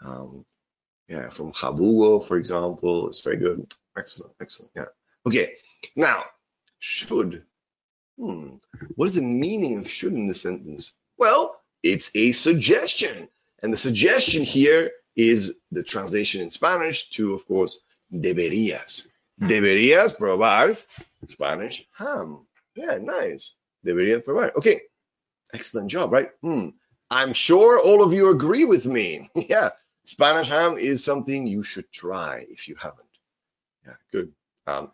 Um, 0.04 0.44
yeah, 1.08 1.28
from 1.28 1.52
Jabugo, 1.52 2.24
for 2.24 2.36
example, 2.36 3.08
it's 3.08 3.20
very 3.20 3.36
good. 3.36 3.72
Excellent, 3.96 4.32
excellent. 4.40 4.72
Yeah. 4.76 4.86
Okay. 5.26 5.54
Now, 5.96 6.24
should. 6.84 7.44
Hmm. 8.18 8.56
What 8.94 9.06
is 9.06 9.14
the 9.14 9.22
meaning 9.22 9.78
of 9.78 9.90
should 9.90 10.12
in 10.12 10.28
this 10.28 10.42
sentence? 10.42 10.92
Well, 11.16 11.56
it's 11.82 12.10
a 12.14 12.32
suggestion, 12.32 13.28
and 13.62 13.72
the 13.72 13.76
suggestion 13.76 14.42
here 14.42 14.90
is 15.16 15.54
the 15.70 15.82
translation 15.82 16.42
in 16.42 16.50
Spanish 16.50 17.08
to, 17.10 17.32
of 17.34 17.46
course, 17.46 17.80
deberías. 18.12 19.06
Deberías 19.40 20.16
probar 20.16 20.78
Spanish 21.26 21.88
ham. 21.96 22.46
Yeah, 22.76 22.98
nice. 23.00 23.56
Deberías 23.84 24.22
probar. 24.22 24.54
Okay, 24.54 24.82
excellent 25.52 25.90
job, 25.90 26.12
right? 26.12 26.30
Hmm. 26.42 26.68
I'm 27.10 27.32
sure 27.32 27.78
all 27.78 28.02
of 28.02 28.12
you 28.12 28.30
agree 28.30 28.64
with 28.64 28.86
me. 28.86 29.30
yeah, 29.34 29.70
Spanish 30.04 30.48
ham 30.48 30.76
is 30.76 31.02
something 31.02 31.46
you 31.46 31.62
should 31.62 31.90
try 31.90 32.46
if 32.48 32.68
you 32.68 32.76
haven't. 32.76 33.08
Yeah, 33.86 33.96
good. 34.12 34.32
Um, 34.66 34.92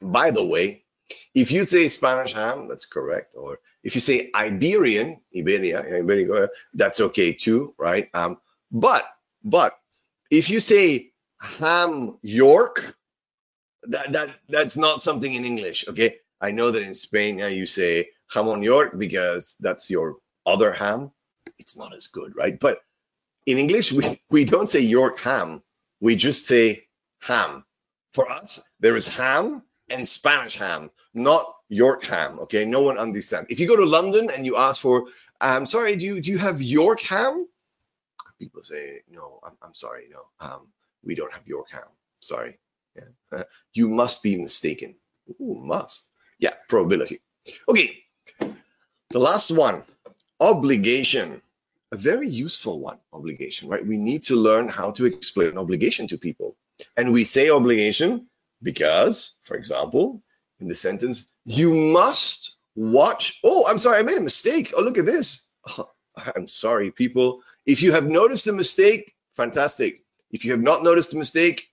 by 0.00 0.30
the 0.30 0.44
way, 0.44 0.85
if 1.34 1.50
you 1.52 1.64
say 1.64 1.88
Spanish 1.88 2.32
ham, 2.32 2.68
that's 2.68 2.86
correct. 2.86 3.34
Or 3.36 3.58
if 3.82 3.94
you 3.94 4.00
say 4.00 4.30
Iberian, 4.34 5.20
Iberia, 5.36 5.80
Iberia, 5.80 6.48
that's 6.74 7.00
okay 7.00 7.32
too, 7.32 7.74
right? 7.78 8.08
Um, 8.14 8.38
but 8.70 9.04
but 9.44 9.78
if 10.30 10.50
you 10.50 10.60
say 10.60 11.12
ham 11.40 12.18
York, 12.22 12.96
that 13.84 14.12
that 14.12 14.30
that's 14.48 14.76
not 14.76 15.02
something 15.02 15.32
in 15.32 15.44
English. 15.44 15.86
Okay, 15.88 16.16
I 16.40 16.50
know 16.50 16.70
that 16.70 16.82
in 16.82 16.94
Spain 16.94 17.38
yeah, 17.38 17.48
you 17.48 17.66
say 17.66 18.08
jamon 18.32 18.64
York 18.64 18.98
because 18.98 19.56
that's 19.60 19.90
your 19.90 20.16
other 20.44 20.72
ham. 20.72 21.12
It's 21.58 21.76
not 21.76 21.94
as 21.94 22.08
good, 22.08 22.34
right? 22.36 22.58
But 22.58 22.80
in 23.46 23.58
English, 23.58 23.92
we, 23.92 24.20
we 24.30 24.44
don't 24.44 24.68
say 24.68 24.80
York 24.80 25.20
ham. 25.20 25.62
We 26.00 26.16
just 26.16 26.46
say 26.46 26.84
ham. 27.20 27.64
For 28.12 28.30
us, 28.30 28.60
there 28.80 28.96
is 28.96 29.06
ham 29.06 29.62
and 29.88 30.06
Spanish 30.06 30.56
ham, 30.56 30.90
not 31.14 31.46
York 31.68 32.04
ham. 32.04 32.38
Okay, 32.40 32.64
no 32.64 32.82
one 32.82 32.98
understands. 32.98 33.48
If 33.50 33.60
you 33.60 33.66
go 33.66 33.76
to 33.76 33.84
London 33.84 34.30
and 34.30 34.44
you 34.44 34.56
ask 34.56 34.80
for, 34.80 35.06
I'm 35.40 35.58
um, 35.58 35.66
sorry, 35.66 35.96
do 35.96 36.06
you 36.06 36.20
do 36.20 36.30
you 36.30 36.38
have 36.38 36.60
York 36.62 37.00
ham? 37.02 37.46
People 38.38 38.62
say, 38.62 39.00
no, 39.10 39.40
I'm, 39.42 39.52
I'm 39.62 39.74
sorry, 39.74 40.08
no, 40.10 40.26
um, 40.40 40.68
we 41.02 41.14
don't 41.14 41.32
have 41.32 41.46
York 41.46 41.70
ham. 41.70 41.88
Sorry. 42.20 42.58
Yeah. 42.94 43.42
you 43.72 43.88
must 43.88 44.22
be 44.22 44.36
mistaken. 44.36 44.94
Ooh, 45.40 45.60
must. 45.62 46.08
Yeah, 46.38 46.54
probability. 46.68 47.20
Okay, 47.68 48.04
the 49.10 49.18
last 49.18 49.50
one, 49.50 49.82
obligation. 50.40 51.40
A 51.92 51.96
very 51.96 52.28
useful 52.28 52.80
one, 52.80 52.98
obligation, 53.12 53.68
right? 53.68 53.86
We 53.86 53.96
need 53.96 54.24
to 54.24 54.34
learn 54.34 54.68
how 54.68 54.90
to 54.92 55.06
explain 55.06 55.56
obligation 55.56 56.08
to 56.08 56.18
people. 56.18 56.56
And 56.96 57.12
we 57.12 57.22
say 57.22 57.48
obligation 57.48 58.26
because, 58.62 59.36
for 59.42 59.56
example, 59.56 60.22
in 60.60 60.68
the 60.68 60.74
sentence, 60.74 61.26
you 61.44 61.72
must 61.72 62.56
watch. 62.74 63.38
Oh, 63.44 63.66
I'm 63.68 63.78
sorry, 63.78 63.98
I 63.98 64.02
made 64.02 64.18
a 64.18 64.22
mistake. 64.22 64.72
Oh, 64.76 64.82
look 64.82 64.98
at 64.98 65.06
this. 65.06 65.46
Oh, 65.76 65.90
I'm 66.36 66.48
sorry, 66.48 66.90
people. 66.90 67.42
If 67.64 67.82
you 67.82 67.92
have 67.92 68.06
noticed 68.06 68.46
a 68.46 68.52
mistake, 68.52 69.14
fantastic. 69.34 70.02
If 70.30 70.44
you 70.44 70.52
have 70.52 70.62
not 70.62 70.82
noticed 70.82 71.12
a 71.14 71.16
mistake, 71.16 71.68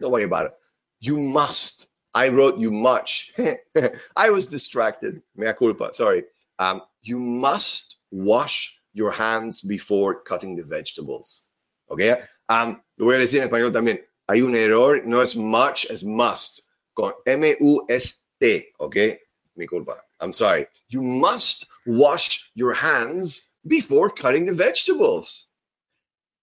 don't 0.00 0.12
worry 0.12 0.24
about 0.24 0.46
it. 0.46 0.52
You 1.00 1.16
must. 1.18 1.86
I 2.14 2.28
wrote 2.28 2.58
you 2.58 2.70
much. 2.70 3.32
I 4.16 4.30
was 4.30 4.46
distracted. 4.46 5.22
Mea 5.34 5.52
culpa. 5.52 5.94
Sorry. 5.94 6.24
Um, 6.58 6.82
you 7.02 7.18
must 7.18 7.96
wash 8.10 8.76
your 8.92 9.10
hands 9.10 9.62
before 9.62 10.22
cutting 10.22 10.56
the 10.56 10.64
vegetables. 10.64 11.48
Okay. 11.90 12.22
Um, 12.48 12.82
lo 12.98 13.06
voy 13.06 13.14
a 13.14 13.18
decir 13.18 13.40
en 13.40 13.48
español 13.48 13.72
también. 13.72 14.00
Hay 14.32 14.40
un 14.40 14.54
error, 14.54 15.02
no 15.04 15.20
es 15.20 15.36
much, 15.36 15.84
es 15.90 16.02
must. 16.02 16.62
Con 16.94 17.12
M-U-S-T. 17.26 18.72
Okay. 18.80 19.18
Mi 19.56 19.66
culpa. 19.66 19.98
I'm 20.20 20.32
sorry. 20.32 20.68
You 20.88 21.02
must 21.02 21.66
wash 21.84 22.50
your 22.54 22.72
hands 22.72 23.50
before 23.66 24.08
cutting 24.08 24.46
the 24.46 24.54
vegetables. 24.54 25.48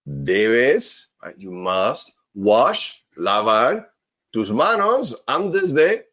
Debes, 0.07 1.07
right, 1.23 1.35
you 1.39 1.49
must 1.49 2.11
wash, 2.35 3.01
lavar 3.17 3.85
tus 4.33 4.51
manos 4.51 5.15
antes 5.27 5.73
de 5.73 6.03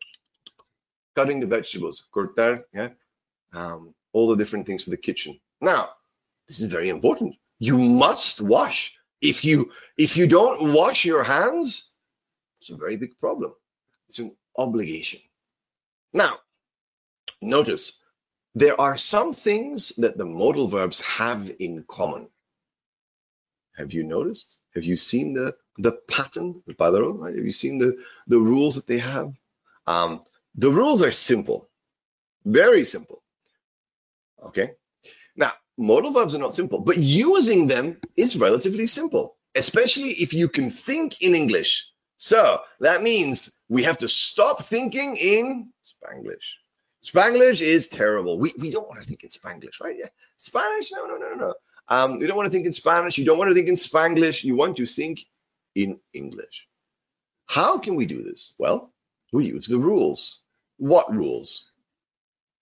cutting 1.15 1.41
the 1.41 1.47
vegetables. 1.47 2.07
Cortar, 2.11 2.59
yeah, 2.73 2.89
um, 3.53 3.95
all 4.15 4.29
the 4.29 4.37
different 4.37 4.67
things 4.67 4.85
for 4.85 4.91
the 4.91 4.97
kitchen. 4.97 5.39
Now, 5.61 5.91
this 6.49 6.59
is 6.59 6.67
very 6.67 6.89
important. 6.89 7.35
You 7.59 7.77
must 7.77 8.41
wash. 8.41 8.96
If 9.21 9.45
you 9.45 9.71
if 9.97 10.17
you 10.17 10.27
don't 10.27 10.73
wash 10.73 11.05
your 11.05 11.23
hands, 11.23 11.91
it's 12.61 12.71
a 12.71 12.77
very 12.77 12.97
big 12.97 13.19
problem. 13.19 13.55
It's 14.09 14.19
an 14.19 14.37
obligation. 14.57 15.21
Now, 16.13 16.39
notice 17.41 18.01
there 18.55 18.81
are 18.81 18.97
some 18.97 19.33
things 19.35 19.93
that 19.99 20.17
the 20.17 20.25
modal 20.27 20.69
verbs 20.69 21.01
have 21.01 21.51
in 21.59 21.85
common. 21.89 22.29
Have 23.77 23.93
you 23.93 24.03
noticed? 24.03 24.59
Have 24.75 24.85
you 24.85 24.97
seen 24.97 25.35
the 25.35 25.57
the 25.79 25.93
pattern, 25.93 26.63
By 26.79 26.91
the 26.91 26.99
padrón? 26.99 27.19
Right? 27.19 27.37
Have 27.37 27.45
you 27.45 27.53
seen 27.53 27.79
the 27.79 27.97
the 28.27 28.39
rules 28.39 28.77
that 28.77 28.87
they 28.87 28.99
have? 28.99 29.33
Um, 29.87 30.23
the 30.55 30.71
rules 30.71 31.03
are 31.03 31.13
simple, 31.13 31.69
very 32.45 32.85
simple. 32.85 33.23
Okay. 34.43 34.73
Modal 35.79 36.13
verbs 36.13 36.35
are 36.35 36.39
not 36.39 36.55
simple, 36.55 36.81
but 36.81 36.97
using 36.97 37.67
them 37.67 37.99
is 38.17 38.37
relatively 38.37 38.87
simple, 38.87 39.37
especially 39.55 40.11
if 40.13 40.33
you 40.33 40.49
can 40.49 40.71
think 40.71 41.21
in 41.21 41.35
English. 41.35 41.87
So 42.17 42.61
that 42.81 43.03
means 43.03 43.51
we 43.69 43.83
have 43.83 43.99
to 43.99 44.09
stop 44.09 44.65
thinking 44.65 45.17
in 45.17 45.71
Spanglish. 45.85 46.57
Spanglish 47.05 47.61
is 47.61 47.89
terrible. 47.89 48.39
We, 48.39 48.53
we 48.59 48.71
don't 48.71 48.89
want 48.89 49.01
to 49.03 49.07
think 49.07 49.23
in 49.23 49.29
Spanglish, 49.29 49.81
right? 49.83 49.97
Yeah. 49.99 50.09
Spanish? 50.39 50.91
No, 50.93 51.07
no, 51.07 51.17
no, 51.17 51.35
no, 51.35 51.35
no. 51.35 51.55
Um, 51.89 52.21
you 52.21 52.27
don't 52.27 52.37
want 52.37 52.47
to 52.47 52.53
think 52.53 52.67
in 52.67 52.73
Spanish. 52.73 53.19
You 53.19 53.27
don't 53.27 53.39
want 53.39 53.51
to 53.51 53.55
think 53.55 53.69
in 53.69 53.75
Spanglish. 53.75 54.45
You 54.45 54.57
want 54.57 54.79
to 54.79 54.87
think 54.87 55.25
in 55.75 56.01
English. 56.15 56.67
How 57.47 57.79
can 57.79 57.95
we 57.95 58.07
do 58.07 58.23
this? 58.23 58.55
Well, 58.59 58.93
we 59.33 59.45
use 59.47 59.67
the 59.67 59.79
rules. 59.79 60.41
What 60.79 61.15
rules? 61.15 61.71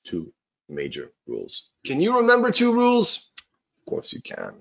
Two 0.05 0.33
major 0.69 1.13
rules. 1.27 1.67
Can 1.85 2.01
you 2.01 2.19
remember 2.19 2.51
two 2.51 2.73
rules? 2.73 3.31
Of 3.79 3.91
course 3.91 4.13
you 4.13 4.23
can. 4.23 4.55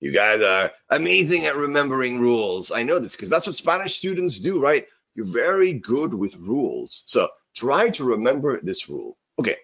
You 0.00 0.12
guys 0.12 0.42
are 0.42 0.72
amazing 0.90 1.46
at 1.46 1.56
remembering 1.56 2.20
rules. 2.20 2.70
I 2.70 2.82
know 2.82 2.98
this 2.98 3.16
because 3.16 3.30
that's 3.30 3.46
what 3.46 3.54
Spanish 3.54 3.96
students 3.96 4.40
do, 4.40 4.60
right? 4.60 4.86
You're 5.14 5.26
very 5.26 5.72
good 5.72 6.12
with 6.12 6.36
rules. 6.36 7.04
So 7.06 7.28
try 7.54 7.90
to 7.90 8.04
remember 8.04 8.60
this 8.60 8.88
rule. 8.88 9.16
Okay. 9.38 9.56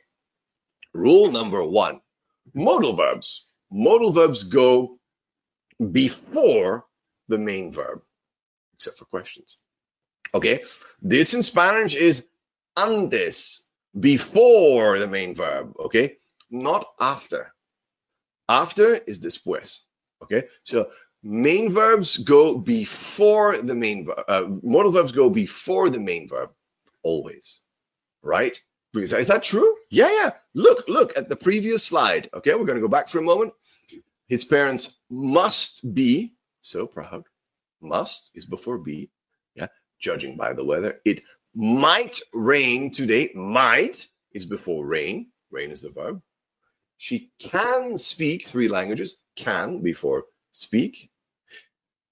Rule 0.95 1.31
number 1.31 1.63
one 1.63 2.01
modal 2.55 2.95
verbs. 2.95 3.47
Modal 3.71 4.13
verbs 4.13 4.45
go 4.45 4.99
before 5.93 6.85
the 7.29 7.39
main 7.39 7.73
verb, 7.73 8.03
except 8.75 8.99
for 8.99 9.05
questions. 9.05 9.59
Okay. 10.35 10.65
This 11.03 11.35
in 11.35 11.43
Spanish 11.43 11.95
is 11.95 12.25
antes, 12.77 13.63
before 13.99 14.99
the 14.99 15.09
main 15.09 15.35
verb. 15.35 15.73
Okay. 15.79 16.17
Not 16.51 16.87
after. 17.01 17.53
After 18.49 18.97
is 18.97 19.21
después. 19.21 19.79
Okay, 20.23 20.49
so 20.65 20.91
main 21.23 21.73
verbs 21.73 22.19
go 22.19 22.59
before 22.59 23.59
the 23.59 23.75
main 23.75 24.07
verb. 24.07 24.25
Uh, 24.29 24.49
modal 24.63 24.93
verbs 24.93 25.13
go 25.13 25.31
before 25.31 25.89
the 25.89 26.01
main 26.01 26.29
verb 26.29 26.51
always, 27.03 27.61
right? 28.23 28.61
Because 28.93 29.13
is 29.13 29.29
that 29.29 29.45
true? 29.45 29.77
Yeah, 29.91 30.11
yeah. 30.11 30.31
Look, 30.55 30.85
look 30.89 31.17
at 31.17 31.29
the 31.29 31.37
previous 31.37 31.85
slide. 31.85 32.29
Okay, 32.35 32.55
we're 32.55 32.67
going 32.67 32.77
to 32.77 32.83
go 32.83 32.89
back 32.89 33.09
for 33.09 33.21
a 33.21 33.23
moment. 33.23 33.53
His 34.27 34.45
parents 34.45 35.01
must 35.09 35.95
be 35.95 36.35
so 36.61 36.87
proud. 36.87 37.25
Must 37.81 38.33
is 38.35 38.45
before 38.45 38.79
be. 38.79 39.11
Yeah, 39.55 39.69
judging 40.01 40.37
by 40.37 40.53
the 40.53 40.65
weather. 40.65 41.01
It 41.05 41.23
might 41.55 42.21
rain 42.33 42.91
today. 42.91 43.31
Might 43.35 44.07
is 44.33 44.47
before 44.47 44.87
rain. 44.87 45.31
Rain 45.51 45.71
is 45.71 45.83
the 45.83 45.91
verb. 45.91 46.23
She 46.97 47.33
can 47.39 47.97
speak 47.97 48.47
three 48.47 48.69
languages 48.69 49.21
can 49.37 49.81
before 49.83 50.25
speak. 50.53 51.11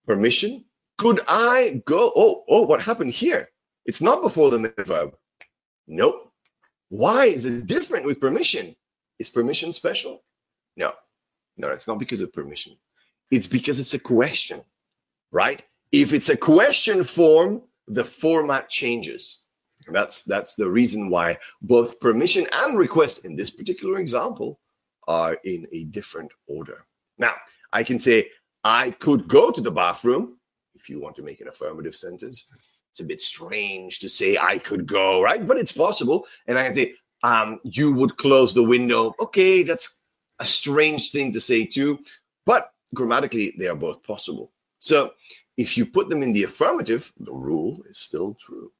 Permission. 0.06 0.64
Could 0.96 1.20
I 1.28 1.82
go? 1.84 2.10
Oh, 2.14 2.44
oh, 2.48 2.62
what 2.62 2.82
happened 2.82 3.12
here? 3.12 3.50
It's 3.84 4.00
not 4.00 4.22
before 4.22 4.50
the 4.50 4.72
verb. 4.78 5.16
Nope. 5.86 6.32
Why 6.88 7.26
is 7.26 7.44
it 7.44 7.66
different 7.66 8.06
with 8.06 8.20
permission? 8.20 8.74
Is 9.18 9.28
permission 9.28 9.72
special? 9.72 10.24
No, 10.76 10.92
no, 11.56 11.68
it's 11.70 11.88
not 11.88 11.98
because 11.98 12.20
of 12.20 12.32
permission. 12.32 12.76
It's 13.30 13.46
because 13.46 13.78
it's 13.78 13.94
a 13.94 13.98
question, 13.98 14.62
right? 15.32 15.62
If 15.92 16.12
it's 16.12 16.28
a 16.28 16.36
question 16.36 17.04
form, 17.04 17.62
the 17.88 18.04
format 18.04 18.68
changes. 18.68 19.42
That's 19.90 20.22
that's 20.22 20.54
the 20.54 20.68
reason 20.68 21.08
why 21.08 21.38
both 21.62 22.00
permission 22.00 22.46
and 22.52 22.76
request 22.76 23.24
in 23.24 23.36
this 23.36 23.50
particular 23.50 23.98
example 23.98 24.60
are 25.06 25.38
in 25.44 25.66
a 25.72 25.84
different 25.84 26.32
order. 26.46 26.84
Now, 27.16 27.34
I 27.72 27.82
can 27.82 27.98
say, 27.98 28.30
I 28.64 28.90
could 28.90 29.28
go 29.28 29.50
to 29.50 29.60
the 29.60 29.70
bathroom 29.70 30.38
if 30.74 30.88
you 30.88 31.00
want 31.00 31.16
to 31.16 31.22
make 31.22 31.40
an 31.40 31.48
affirmative 31.48 31.94
sentence. 31.94 32.44
It's 32.90 33.00
a 33.00 33.04
bit 33.04 33.20
strange 33.20 34.00
to 34.00 34.08
say 34.08 34.36
I 34.36 34.58
could 34.58 34.86
go, 34.86 35.22
right? 35.22 35.46
But 35.46 35.58
it's 35.58 35.72
possible. 35.72 36.26
And 36.46 36.58
I 36.58 36.64
can 36.64 36.74
say, 36.74 36.94
um, 37.22 37.60
you 37.64 37.92
would 37.92 38.16
close 38.16 38.54
the 38.54 38.62
window. 38.62 39.14
Okay, 39.20 39.62
that's 39.62 39.98
a 40.38 40.44
strange 40.44 41.10
thing 41.10 41.32
to 41.32 41.40
say 41.40 41.64
too, 41.64 41.98
but 42.46 42.70
grammatically, 42.94 43.54
they 43.58 43.68
are 43.68 43.76
both 43.76 44.02
possible. 44.02 44.52
So 44.78 45.12
if 45.58 45.76
you 45.76 45.84
put 45.84 46.08
them 46.08 46.22
in 46.22 46.32
the 46.32 46.44
affirmative, 46.44 47.12
the 47.20 47.32
rule 47.32 47.82
is 47.90 47.98
still 47.98 48.34
true. 48.40 48.72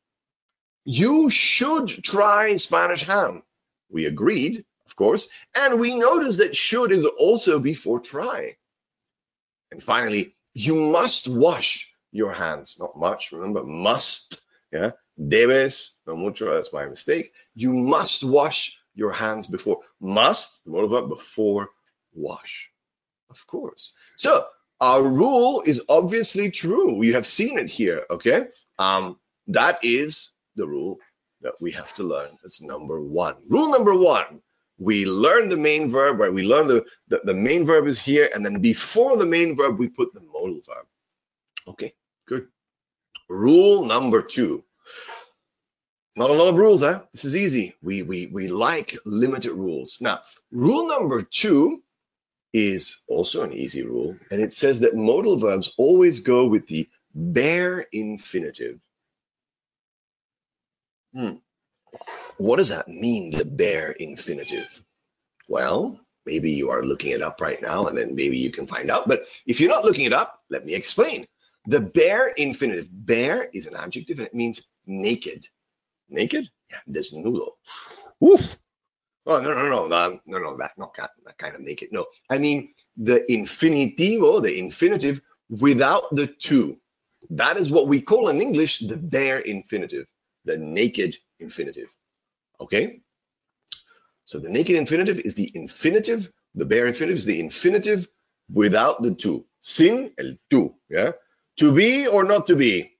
You 0.86 1.28
should 1.28 1.88
try 1.88 2.56
Spanish 2.56 3.02
ham. 3.02 3.42
We 3.90 4.06
agreed 4.06 4.64
of 4.88 4.96
course. 4.96 5.28
And 5.54 5.78
we 5.78 5.94
notice 5.94 6.38
that 6.38 6.56
should 6.56 6.92
is 6.92 7.04
also 7.04 7.58
before 7.58 8.00
try. 8.00 8.56
And 9.70 9.82
finally, 9.82 10.34
you 10.54 10.74
must 10.74 11.28
wash 11.28 11.92
your 12.10 12.32
hands. 12.32 12.78
Not 12.80 12.96
much, 12.96 13.30
remember, 13.32 13.64
must. 13.64 14.40
Yeah, 14.72 14.92
debes, 15.18 15.96
no 16.06 16.16
mucho, 16.16 16.52
that's 16.52 16.72
my 16.72 16.86
mistake. 16.86 17.32
You 17.54 17.72
must 17.72 18.24
wash 18.24 18.76
your 18.94 19.12
hands 19.12 19.46
before. 19.46 19.80
Must, 20.00 20.64
the 20.64 20.70
modal 20.70 20.88
verb, 20.88 21.08
before 21.10 21.68
wash. 22.14 22.70
Of 23.30 23.46
course. 23.46 23.94
So 24.16 24.46
our 24.80 25.02
rule 25.02 25.62
is 25.66 25.82
obviously 25.88 26.50
true. 26.50 26.94
We 26.94 27.12
have 27.12 27.26
seen 27.26 27.58
it 27.58 27.70
here, 27.70 28.04
okay? 28.10 28.46
Um, 28.78 29.18
that 29.48 29.78
is 29.82 30.30
the 30.56 30.66
rule 30.66 30.98
that 31.40 31.54
we 31.60 31.70
have 31.72 31.94
to 31.94 32.02
learn. 32.02 32.30
That's 32.42 32.62
number 32.62 33.00
one. 33.00 33.36
Rule 33.48 33.70
number 33.70 33.94
one 33.94 34.40
we 34.78 35.04
learn 35.04 35.48
the 35.48 35.56
main 35.56 35.90
verb, 35.90 36.20
right? 36.20 36.32
We 36.32 36.44
learn 36.44 36.68
the, 36.68 36.84
the, 37.08 37.20
the 37.24 37.34
main 37.34 37.66
verb 37.66 37.86
is 37.86 38.00
here, 38.00 38.30
and 38.34 38.44
then 38.44 38.60
before 38.60 39.16
the 39.16 39.26
main 39.26 39.56
verb, 39.56 39.78
we 39.78 39.88
put 39.88 40.14
the 40.14 40.20
modal 40.20 40.60
verb. 40.66 40.86
Okay, 41.66 41.92
good. 42.26 42.46
Rule 43.28 43.84
number 43.84 44.22
two. 44.22 44.64
Not 46.16 46.30
a 46.30 46.34
lot 46.34 46.48
of 46.48 46.56
rules, 46.56 46.80
huh? 46.80 47.02
This 47.12 47.24
is 47.24 47.36
easy. 47.36 47.74
We 47.82 48.02
we 48.02 48.26
we 48.26 48.48
like 48.48 48.96
limited 49.04 49.52
rules. 49.52 49.98
Now, 50.00 50.20
rule 50.50 50.88
number 50.88 51.22
two 51.22 51.82
is 52.52 53.02
also 53.08 53.42
an 53.42 53.52
easy 53.52 53.82
rule, 53.82 54.16
and 54.30 54.40
it 54.40 54.52
says 54.52 54.80
that 54.80 54.96
modal 54.96 55.38
verbs 55.38 55.72
always 55.76 56.20
go 56.20 56.46
with 56.48 56.66
the 56.66 56.88
bare 57.14 57.80
infinitive. 57.92 58.80
Hmm. 61.14 61.37
What 62.37 62.56
does 62.56 62.68
that 62.68 62.88
mean, 62.88 63.30
the 63.30 63.44
bare 63.44 63.90
infinitive? 63.92 64.82
Well, 65.48 66.00
maybe 66.24 66.52
you 66.52 66.70
are 66.70 66.84
looking 66.84 67.11
it 67.11 67.22
up 67.22 67.40
right 67.40 67.61
now 67.61 67.87
and 67.87 67.96
then 67.96 68.14
maybe 68.14 68.38
you 68.38 68.50
can 68.50 68.66
find 68.66 68.90
out. 68.90 69.08
But 69.08 69.24
if 69.46 69.61
you're 69.61 69.70
not 69.70 69.84
looking 69.84 70.04
it 70.04 70.12
up, 70.12 70.40
let 70.50 70.64
me 70.64 70.74
explain. 70.74 71.24
The 71.66 71.80
bare 71.80 72.28
infinitive, 72.28 72.88
bare 72.90 73.48
is 73.52 73.66
an 73.66 73.74
adjective 73.74 74.18
and 74.18 74.26
it 74.26 74.34
means 74.34 74.68
naked. 74.87 75.48
Naked? 76.08 76.48
Yeah, 76.70 76.80
desnudo. 76.88 77.52
Oof. 78.22 78.56
Oh, 79.30 79.38
no, 79.42 79.52
no, 79.52 79.68
no, 79.68 79.86
no, 79.86 80.20
no, 80.24 80.38
no, 80.38 80.56
that, 80.56 80.72
not 80.78 80.96
that, 80.96 81.10
kind 81.36 81.54
of 81.54 81.60
naked. 81.60 81.90
No, 81.92 82.06
I 82.30 82.38
mean 82.38 82.72
the 82.96 83.26
infinitivo, 83.28 84.42
the 84.42 84.58
infinitive 84.58 85.20
without 85.50 86.04
the 86.12 86.26
to. 86.26 86.78
That 87.28 87.58
is 87.58 87.70
what 87.70 87.88
we 87.88 88.00
call 88.00 88.28
in 88.28 88.40
English 88.40 88.78
the 88.78 88.96
bare 88.96 89.40
infinitive, 89.40 90.06
the 90.46 90.56
naked 90.56 91.14
infinitive. 91.40 91.94
Okay? 92.58 93.00
So 94.24 94.38
the 94.38 94.48
naked 94.48 94.76
infinitive 94.76 95.20
is 95.20 95.34
the 95.34 95.52
infinitive, 95.54 96.30
the 96.54 96.64
bare 96.64 96.86
infinitive 96.86 97.18
is 97.18 97.26
the 97.26 97.38
infinitive 97.38 98.08
without 98.50 99.02
the 99.02 99.14
to. 99.16 99.44
Sin 99.60 100.10
el 100.18 100.36
tu, 100.48 100.74
yeah? 100.88 101.12
To 101.58 101.70
be 101.70 102.06
or 102.06 102.24
not 102.24 102.46
to 102.46 102.56
be, 102.56 102.92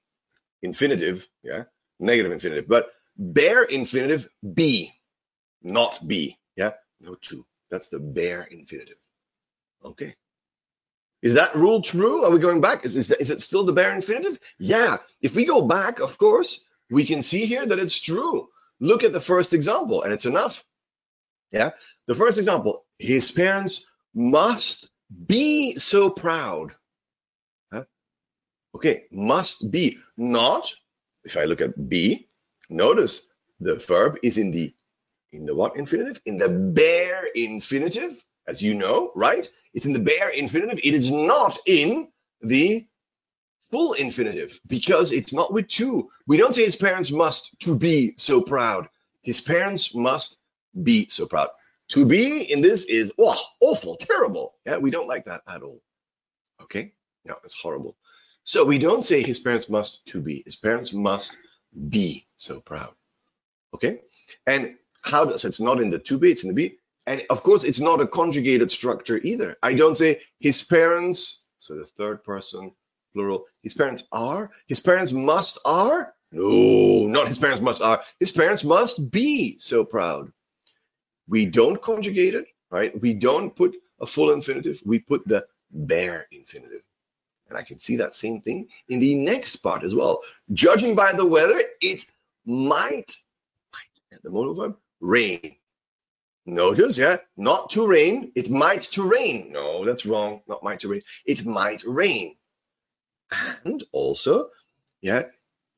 infinitive, 0.61 1.27
yeah? 1.41 1.63
Negative 1.99 2.31
infinitive. 2.31 2.67
But 2.67 2.91
bare 3.17 3.63
infinitive, 3.63 4.29
be, 4.53 4.93
not 5.61 6.07
be, 6.07 6.37
yeah? 6.55 6.71
No 6.99 7.15
to. 7.15 7.45
That's 7.69 7.87
the 7.87 7.99
bare 7.99 8.43
infinitive. 8.43 8.97
Okay. 9.83 10.15
Is 11.21 11.33
that 11.33 11.55
rule 11.55 11.81
true? 11.81 12.23
Are 12.23 12.31
we 12.31 12.39
going 12.39 12.61
back? 12.61 12.85
Is, 12.85 12.95
is, 12.95 13.09
that, 13.09 13.21
is 13.21 13.29
it 13.29 13.41
still 13.41 13.65
the 13.65 13.73
bare 13.73 13.93
infinitive? 13.93 14.39
Yeah. 14.57 14.97
If 15.21 15.35
we 15.35 15.45
go 15.45 15.61
back, 15.61 15.99
of 15.99 16.17
course, 16.17 16.67
we 16.89 17.03
can 17.05 17.21
see 17.21 17.45
here 17.45 17.65
that 17.65 17.79
it's 17.79 17.99
true. 17.99 18.47
Look 18.79 19.03
at 19.03 19.13
the 19.13 19.21
first 19.21 19.53
example, 19.53 20.03
and 20.03 20.13
it's 20.13 20.25
enough. 20.25 20.63
Yeah. 21.51 21.71
The 22.07 22.15
first 22.15 22.37
example, 22.37 22.85
his 22.97 23.31
parents 23.31 23.89
must 24.13 24.89
be 25.25 25.77
so 25.77 26.09
proud. 26.09 26.73
Huh? 27.71 27.83
Okay, 28.75 29.03
must 29.11 29.71
be. 29.71 29.97
Not, 30.17 30.73
if 31.25 31.35
I 31.35 31.43
look 31.43 31.61
at 31.61 31.89
be, 31.89 32.27
notice 32.69 33.29
the 33.59 33.75
verb 33.75 34.17
is 34.23 34.37
in 34.37 34.51
the 34.51 34.73
in 35.31 35.45
the 35.45 35.55
what 35.55 35.77
infinitive? 35.77 36.21
In 36.25 36.37
the 36.37 36.49
bare 36.49 37.27
infinitive, 37.35 38.23
as 38.47 38.61
you 38.61 38.73
know, 38.73 39.11
right? 39.15 39.47
It's 39.73 39.85
in 39.85 39.93
the 39.93 39.99
bare 39.99 40.29
infinitive. 40.29 40.79
It 40.83 40.93
is 40.93 41.11
not 41.11 41.57
in 41.67 42.09
the 42.41 42.87
full 43.71 43.93
infinitive 43.93 44.59
because 44.67 45.11
it's 45.11 45.33
not 45.33 45.53
with 45.53 45.67
to. 45.67 46.09
We 46.27 46.37
don't 46.37 46.53
say 46.53 46.65
his 46.65 46.75
parents 46.75 47.11
must 47.11 47.57
to 47.59 47.75
be 47.75 48.13
so 48.17 48.41
proud. 48.41 48.89
His 49.21 49.41
parents 49.41 49.93
must 49.93 50.37
be 50.83 51.07
so 51.09 51.25
proud. 51.25 51.49
To 51.89 52.05
be 52.05 52.51
in 52.51 52.61
this 52.61 52.85
is 52.85 53.11
oh, 53.19 53.39
awful, 53.61 53.95
terrible. 53.95 54.55
Yeah, 54.65 54.77
we 54.77 54.91
don't 54.91 55.07
like 55.07 55.25
that 55.25 55.41
at 55.47 55.63
all. 55.63 55.81
Okay, 56.61 56.93
no, 57.25 57.35
it's 57.43 57.53
horrible. 57.53 57.97
So 58.43 58.63
we 58.63 58.77
don't 58.79 59.03
say 59.03 59.21
his 59.21 59.39
parents 59.39 59.69
must 59.69 60.05
to 60.07 60.21
be. 60.21 60.43
His 60.45 60.55
parents 60.55 60.93
must 60.93 61.37
be 61.89 62.27
so 62.35 62.59
proud. 62.59 62.93
Okay, 63.73 64.01
and 64.47 64.75
how 65.03 65.25
does 65.25 65.41
so 65.41 65.47
it's 65.47 65.59
not 65.59 65.81
in 65.81 65.89
the 65.89 65.99
to 65.99 66.17
be, 66.17 66.31
it's 66.31 66.43
in 66.43 66.49
the 66.49 66.53
b. 66.53 66.77
And 67.07 67.25
of 67.29 67.43
course, 67.43 67.63
it's 67.63 67.79
not 67.79 68.01
a 68.01 68.07
conjugated 68.07 68.69
structure 68.69 69.17
either. 69.23 69.57
I 69.63 69.73
don't 69.73 69.95
say 69.95 70.21
his 70.39 70.61
parents, 70.63 71.43
so 71.57 71.75
the 71.75 71.85
third 71.85 72.23
person 72.23 72.71
plural. 73.13 73.45
His 73.63 73.73
parents 73.73 74.03
are. 74.11 74.51
His 74.67 74.79
parents 74.79 75.11
must 75.11 75.59
are. 75.65 76.13
No, 76.31 77.07
not 77.07 77.27
his 77.27 77.39
parents 77.39 77.61
must 77.61 77.81
are. 77.81 78.01
His 78.19 78.31
parents 78.31 78.63
must 78.63 79.09
be 79.11 79.57
so 79.57 79.83
proud. 79.83 80.31
We 81.27 81.45
don't 81.45 81.81
conjugate 81.81 82.35
it, 82.35 82.45
right? 82.69 82.99
We 83.01 83.13
don't 83.13 83.55
put 83.55 83.75
a 83.99 84.05
full 84.05 84.31
infinitive. 84.31 84.81
We 84.85 84.99
put 84.99 85.27
the 85.27 85.45
bare 85.71 86.27
infinitive. 86.31 86.81
And 87.49 87.57
I 87.57 87.63
can 87.63 87.79
see 87.79 87.95
that 87.97 88.13
same 88.13 88.41
thing 88.41 88.67
in 88.89 88.99
the 88.99 89.15
next 89.15 89.57
part 89.57 89.83
as 89.83 89.95
well. 89.95 90.21
Judging 90.53 90.95
by 90.95 91.11
the 91.13 91.25
weather, 91.25 91.61
it 91.81 92.05
might, 92.45 93.15
might 93.73 94.21
the 94.21 94.29
modal 94.29 94.53
verb, 94.53 94.77
rain. 95.01 95.55
Notice, 96.45 96.97
yeah, 96.97 97.17
not 97.37 97.69
to 97.71 97.87
rain, 97.87 98.31
it 98.35 98.49
might 98.49 98.81
to 98.93 99.03
rain. 99.03 99.51
No, 99.51 99.85
that's 99.85 100.05
wrong, 100.05 100.41
not 100.47 100.63
might 100.63 100.79
to 100.79 100.87
rain. 100.87 101.01
It 101.25 101.45
might 101.45 101.83
rain. 101.83 102.35
And 103.63 103.83
also, 103.91 104.49
yeah, 105.01 105.23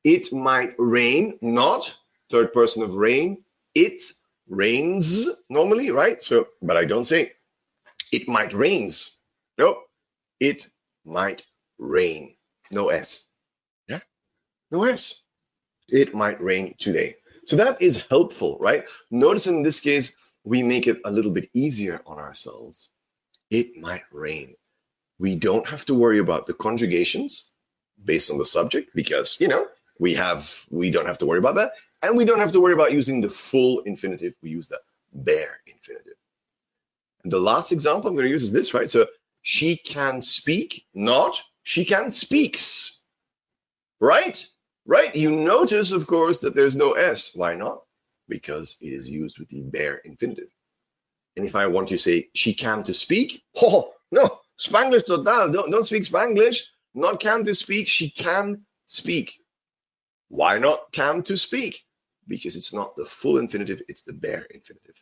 it 0.04 0.32
might 0.32 0.74
rain, 0.78 1.38
not 1.42 1.94
third 2.30 2.52
person 2.52 2.82
of 2.82 2.94
rain, 2.94 3.44
it 3.74 4.02
rains 4.48 5.28
normally, 5.50 5.90
right? 5.90 6.20
So, 6.20 6.48
but 6.62 6.76
I 6.76 6.84
don't 6.86 7.04
say 7.04 7.32
it 8.10 8.28
might 8.28 8.54
rains. 8.54 9.18
No, 9.58 9.82
it 10.40 10.66
might 11.04 11.42
rain. 11.78 12.36
No 12.70 12.88
S. 12.88 13.28
Yeah, 13.88 14.00
no 14.70 14.84
S. 14.84 15.20
It 15.88 16.14
might 16.14 16.40
rain 16.40 16.74
today. 16.78 17.16
So 17.44 17.56
that 17.56 17.82
is 17.82 18.02
helpful, 18.08 18.56
right? 18.60 18.84
Notice 19.10 19.46
in 19.46 19.62
this 19.62 19.80
case, 19.80 20.14
we 20.44 20.62
make 20.62 20.86
it 20.86 21.00
a 21.04 21.10
little 21.10 21.30
bit 21.30 21.50
easier 21.54 22.00
on 22.06 22.18
ourselves. 22.18 22.88
It 23.50 23.76
might 23.76 24.04
rain. 24.12 24.54
We 25.18 25.36
don't 25.36 25.66
have 25.68 25.84
to 25.86 25.94
worry 25.94 26.18
about 26.18 26.46
the 26.46 26.54
conjugations 26.54 27.52
based 28.04 28.30
on 28.30 28.38
the 28.38 28.44
subject 28.44 28.90
because, 28.94 29.36
you 29.40 29.48
know, 29.48 29.66
we 29.98 30.14
have, 30.14 30.66
we 30.70 30.90
don't 30.90 31.06
have 31.06 31.18
to 31.18 31.26
worry 31.26 31.38
about 31.38 31.56
that. 31.56 31.72
And 32.02 32.16
we 32.16 32.24
don't 32.24 32.40
have 32.40 32.52
to 32.52 32.60
worry 32.60 32.72
about 32.72 32.92
using 32.92 33.20
the 33.20 33.30
full 33.30 33.80
infinitive. 33.80 34.34
We 34.42 34.50
use 34.50 34.68
the 34.68 34.80
bare 35.12 35.60
infinitive. 35.66 36.14
And 37.22 37.32
the 37.32 37.40
last 37.40 37.70
example 37.70 38.08
I'm 38.08 38.16
going 38.16 38.26
to 38.26 38.32
use 38.32 38.42
is 38.42 38.52
this, 38.52 38.74
right? 38.74 38.90
So 38.90 39.06
she 39.42 39.76
can 39.76 40.22
speak, 40.22 40.86
not 40.94 41.40
she 41.62 41.84
can 41.84 42.10
speaks. 42.10 43.00
Right? 44.00 44.44
Right? 44.84 45.14
You 45.14 45.30
notice, 45.30 45.92
of 45.92 46.06
course, 46.06 46.40
that 46.40 46.54
there's 46.54 46.76
no 46.76 46.92
S. 46.92 47.34
Why 47.34 47.54
not? 47.54 47.82
because 48.32 48.78
it 48.80 48.92
is 48.92 49.10
used 49.10 49.38
with 49.38 49.48
the 49.48 49.60
bare 49.60 49.96
infinitive. 49.96 50.48
And 51.36 51.46
if 51.46 51.54
I 51.54 51.66
want 51.66 51.88
to 51.88 51.98
say 51.98 52.28
she 52.34 52.54
came 52.54 52.82
to 52.84 52.94
speak, 52.94 53.42
oh 53.56 53.92
no, 54.10 54.40
Spanglish 54.58 55.06
total, 55.06 55.52
don't, 55.52 55.70
don't 55.70 55.84
speak 55.84 56.04
Spanglish, 56.04 56.62
not 56.94 57.20
can 57.20 57.44
to 57.44 57.54
speak, 57.54 57.88
she 57.88 58.10
can 58.10 58.64
speak. 58.86 59.38
Why 60.28 60.58
not 60.58 60.92
can 60.92 61.22
to 61.24 61.36
speak? 61.36 61.82
Because 62.26 62.56
it's 62.56 62.72
not 62.72 62.96
the 62.96 63.04
full 63.04 63.38
infinitive, 63.38 63.82
it's 63.88 64.02
the 64.02 64.12
bare 64.12 64.46
infinitive. 64.50 64.96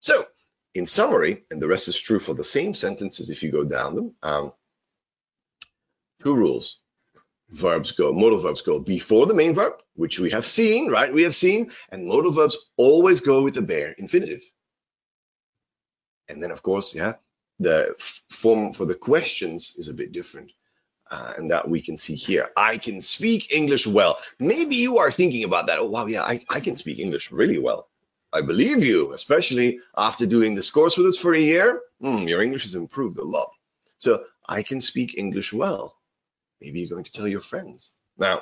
So, 0.00 0.26
in 0.74 0.86
summary, 0.86 1.44
and 1.50 1.60
the 1.60 1.68
rest 1.68 1.88
is 1.88 1.98
true 1.98 2.20
for 2.20 2.34
the 2.34 2.44
same 2.44 2.74
sentences 2.74 3.30
if 3.30 3.42
you 3.42 3.50
go 3.50 3.64
down 3.64 3.94
them, 3.94 4.14
um, 4.22 4.52
two 6.22 6.34
rules 6.34 6.81
verbs 7.52 7.92
go, 7.92 8.12
modal 8.12 8.38
verbs 8.38 8.62
go 8.62 8.78
before 8.78 9.26
the 9.26 9.34
main 9.34 9.54
verb, 9.54 9.74
which 9.94 10.18
we 10.18 10.30
have 10.30 10.46
seen, 10.46 10.90
right? 10.90 11.12
We 11.12 11.22
have 11.22 11.34
seen, 11.34 11.70
and 11.90 12.06
modal 12.06 12.32
verbs 12.32 12.70
always 12.76 13.20
go 13.20 13.42
with 13.42 13.54
the 13.54 13.62
bare 13.62 13.92
infinitive. 13.98 14.42
And 16.28 16.42
then, 16.42 16.50
of 16.50 16.62
course, 16.62 16.94
yeah, 16.94 17.14
the 17.60 17.94
form 18.30 18.72
for 18.72 18.86
the 18.86 18.94
questions 18.94 19.74
is 19.76 19.88
a 19.88 19.94
bit 19.94 20.12
different. 20.12 20.50
Uh, 21.10 21.34
and 21.36 21.50
that 21.50 21.68
we 21.68 21.82
can 21.82 21.94
see 21.94 22.14
here. 22.14 22.48
I 22.56 22.78
can 22.78 22.98
speak 22.98 23.52
English 23.52 23.86
well. 23.86 24.16
Maybe 24.38 24.76
you 24.76 24.96
are 24.96 25.10
thinking 25.10 25.44
about 25.44 25.66
that. 25.66 25.78
Oh, 25.78 25.84
wow, 25.84 26.06
yeah, 26.06 26.22
I, 26.22 26.42
I 26.48 26.58
can 26.58 26.74
speak 26.74 26.98
English 26.98 27.30
really 27.30 27.58
well. 27.58 27.90
I 28.32 28.40
believe 28.40 28.82
you, 28.82 29.12
especially 29.12 29.78
after 29.98 30.24
doing 30.24 30.54
this 30.54 30.70
course 30.70 30.96
with 30.96 31.06
us 31.06 31.18
for 31.18 31.34
a 31.34 31.40
year. 31.40 31.82
Mm, 32.02 32.26
your 32.26 32.40
English 32.40 32.62
has 32.62 32.76
improved 32.76 33.18
a 33.18 33.24
lot. 33.24 33.50
So 33.98 34.24
I 34.48 34.62
can 34.62 34.80
speak 34.80 35.18
English 35.18 35.52
well. 35.52 35.98
Maybe 36.62 36.78
you're 36.78 36.88
going 36.88 37.02
to 37.02 37.10
tell 37.10 37.26
your 37.26 37.40
friends. 37.40 37.90
Now, 38.16 38.40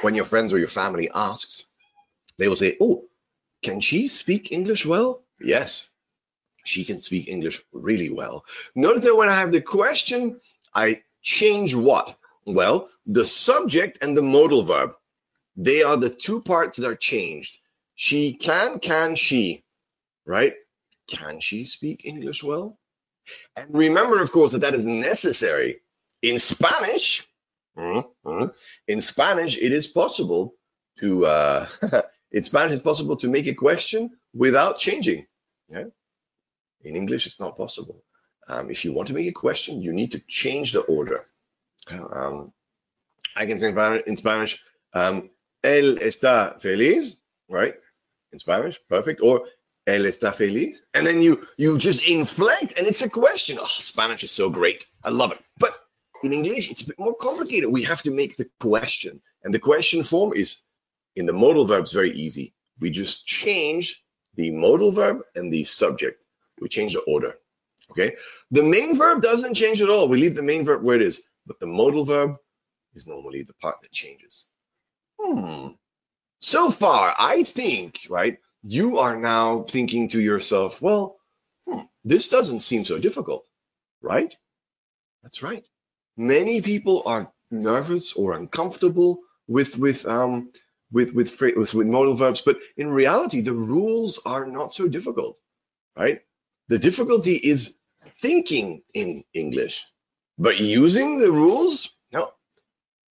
when 0.00 0.14
your 0.14 0.24
friends 0.24 0.52
or 0.52 0.58
your 0.58 0.68
family 0.68 1.10
asks, 1.12 1.66
they 2.38 2.46
will 2.46 2.54
say, 2.54 2.76
Oh, 2.80 3.06
can 3.60 3.80
she 3.80 4.06
speak 4.06 4.52
English 4.52 4.86
well? 4.86 5.24
Yes, 5.40 5.90
she 6.64 6.84
can 6.84 6.98
speak 6.98 7.26
English 7.26 7.62
really 7.72 8.10
well. 8.10 8.44
Notice 8.76 9.02
that 9.02 9.16
when 9.16 9.28
I 9.28 9.38
have 9.40 9.50
the 9.50 9.60
question, 9.60 10.40
I 10.72 11.02
change 11.20 11.74
what? 11.74 12.16
Well, 12.46 12.88
the 13.06 13.24
subject 13.24 13.98
and 14.02 14.16
the 14.16 14.22
modal 14.22 14.62
verb. 14.62 14.92
They 15.56 15.82
are 15.82 15.96
the 15.96 16.10
two 16.10 16.42
parts 16.42 16.76
that 16.76 16.86
are 16.86 16.94
changed. 16.94 17.58
She 17.96 18.34
can, 18.34 18.78
can 18.78 19.16
she, 19.16 19.64
right? 20.24 20.54
Can 21.08 21.40
she 21.40 21.64
speak 21.64 22.04
English 22.04 22.44
well? 22.44 22.78
And 23.56 23.66
remember, 23.70 24.20
of 24.20 24.32
course, 24.32 24.52
that 24.52 24.60
that 24.60 24.74
is 24.74 24.84
necessary. 24.84 25.80
In 26.22 26.38
Spanish, 26.38 27.26
mm-hmm, 27.76 28.46
in 28.88 29.00
Spanish, 29.00 29.56
it 29.56 29.72
is 29.72 29.86
possible 29.86 30.54
to, 30.98 31.26
uh, 31.26 31.66
in 32.32 32.42
Spanish, 32.42 32.74
it's 32.74 32.84
possible 32.84 33.16
to 33.16 33.28
make 33.28 33.46
a 33.46 33.54
question 33.54 34.10
without 34.34 34.78
changing. 34.78 35.26
Yeah? 35.68 35.84
In 36.82 36.96
English, 36.96 37.26
it's 37.26 37.40
not 37.40 37.56
possible. 37.56 38.02
Um, 38.48 38.70
if 38.70 38.84
you 38.84 38.92
want 38.92 39.08
to 39.08 39.14
make 39.14 39.28
a 39.28 39.32
question, 39.32 39.80
you 39.80 39.92
need 39.92 40.12
to 40.12 40.22
change 40.26 40.72
the 40.72 40.80
order. 40.80 41.26
Um, 41.88 42.52
I 43.36 43.46
can 43.46 43.58
say 43.58 43.68
in 44.06 44.16
Spanish, 44.16 44.58
um, 44.92 45.30
él 45.62 45.98
está 46.00 46.60
feliz, 46.60 47.18
right? 47.48 47.74
In 48.32 48.38
Spanish, 48.38 48.80
perfect. 48.88 49.20
Or 49.22 49.46
él 49.86 50.06
está 50.06 50.34
feliz. 50.34 50.82
And 50.94 51.06
then 51.06 51.20
you 51.22 51.46
you 51.56 51.78
just 51.78 52.08
inflect 52.08 52.78
and 52.78 52.86
it's 52.86 53.02
a 53.02 53.08
question. 53.08 53.58
Oh, 53.60 53.66
Spanish 53.66 54.24
is 54.24 54.32
so 54.32 54.50
great. 54.50 54.84
I 55.04 55.10
love 55.10 55.32
it. 55.32 55.38
But 55.58 55.72
in 56.22 56.32
English, 56.32 56.70
it's 56.70 56.82
a 56.82 56.86
bit 56.86 56.98
more 56.98 57.14
complicated. 57.14 57.70
We 57.70 57.82
have 57.84 58.02
to 58.02 58.10
make 58.10 58.36
the 58.36 58.48
question. 58.60 59.20
And 59.42 59.54
the 59.54 59.58
question 59.58 60.04
form 60.04 60.32
is 60.34 60.62
in 61.16 61.26
the 61.26 61.32
modal 61.32 61.66
verbs 61.66 61.92
very 61.92 62.12
easy. 62.12 62.54
We 62.78 62.90
just 62.90 63.26
change 63.26 64.04
the 64.34 64.50
modal 64.50 64.92
verb 64.92 65.22
and 65.34 65.52
the 65.52 65.64
subject. 65.64 66.24
We 66.60 66.68
change 66.68 66.92
the 66.92 67.00
order. 67.00 67.34
Okay. 67.90 68.16
The 68.50 68.62
main 68.62 68.96
verb 68.96 69.22
doesn't 69.22 69.54
change 69.54 69.82
at 69.82 69.90
all. 69.90 70.08
We 70.08 70.18
leave 70.18 70.36
the 70.36 70.42
main 70.42 70.64
verb 70.64 70.82
where 70.82 70.96
it 70.96 71.02
is. 71.02 71.22
But 71.46 71.58
the 71.58 71.66
modal 71.66 72.04
verb 72.04 72.36
is 72.94 73.06
normally 73.06 73.42
the 73.42 73.54
part 73.54 73.80
that 73.82 73.92
changes. 73.92 74.46
Hmm. 75.20 75.68
So 76.38 76.70
far, 76.70 77.14
I 77.18 77.42
think, 77.42 78.00
right, 78.08 78.38
you 78.62 78.98
are 78.98 79.16
now 79.16 79.62
thinking 79.62 80.08
to 80.08 80.20
yourself, 80.20 80.80
well, 80.82 81.16
hmm, 81.66 81.80
this 82.04 82.28
doesn't 82.28 82.60
seem 82.60 82.84
so 82.84 82.98
difficult, 82.98 83.46
right? 84.02 84.34
That's 85.22 85.42
right. 85.42 85.64
Many 86.16 86.60
people 86.60 87.02
are 87.06 87.32
nervous 87.50 88.12
or 88.12 88.36
uncomfortable 88.36 89.20
with 89.48 89.78
with 89.78 90.06
um 90.06 90.52
with 90.92 91.12
with 91.12 91.40
with, 91.40 91.74
with 91.74 91.86
modal 91.86 92.14
verbs, 92.14 92.42
but 92.42 92.58
in 92.76 92.88
reality, 92.90 93.40
the 93.40 93.52
rules 93.54 94.20
are 94.26 94.46
not 94.46 94.72
so 94.72 94.88
difficult, 94.88 95.38
right? 95.96 96.20
The 96.68 96.78
difficulty 96.78 97.34
is 97.34 97.76
thinking 98.20 98.82
in 98.94 99.24
English, 99.34 99.84
but 100.38 100.58
using 100.58 101.18
the 101.18 101.32
rules, 101.32 101.90
no. 102.12 102.32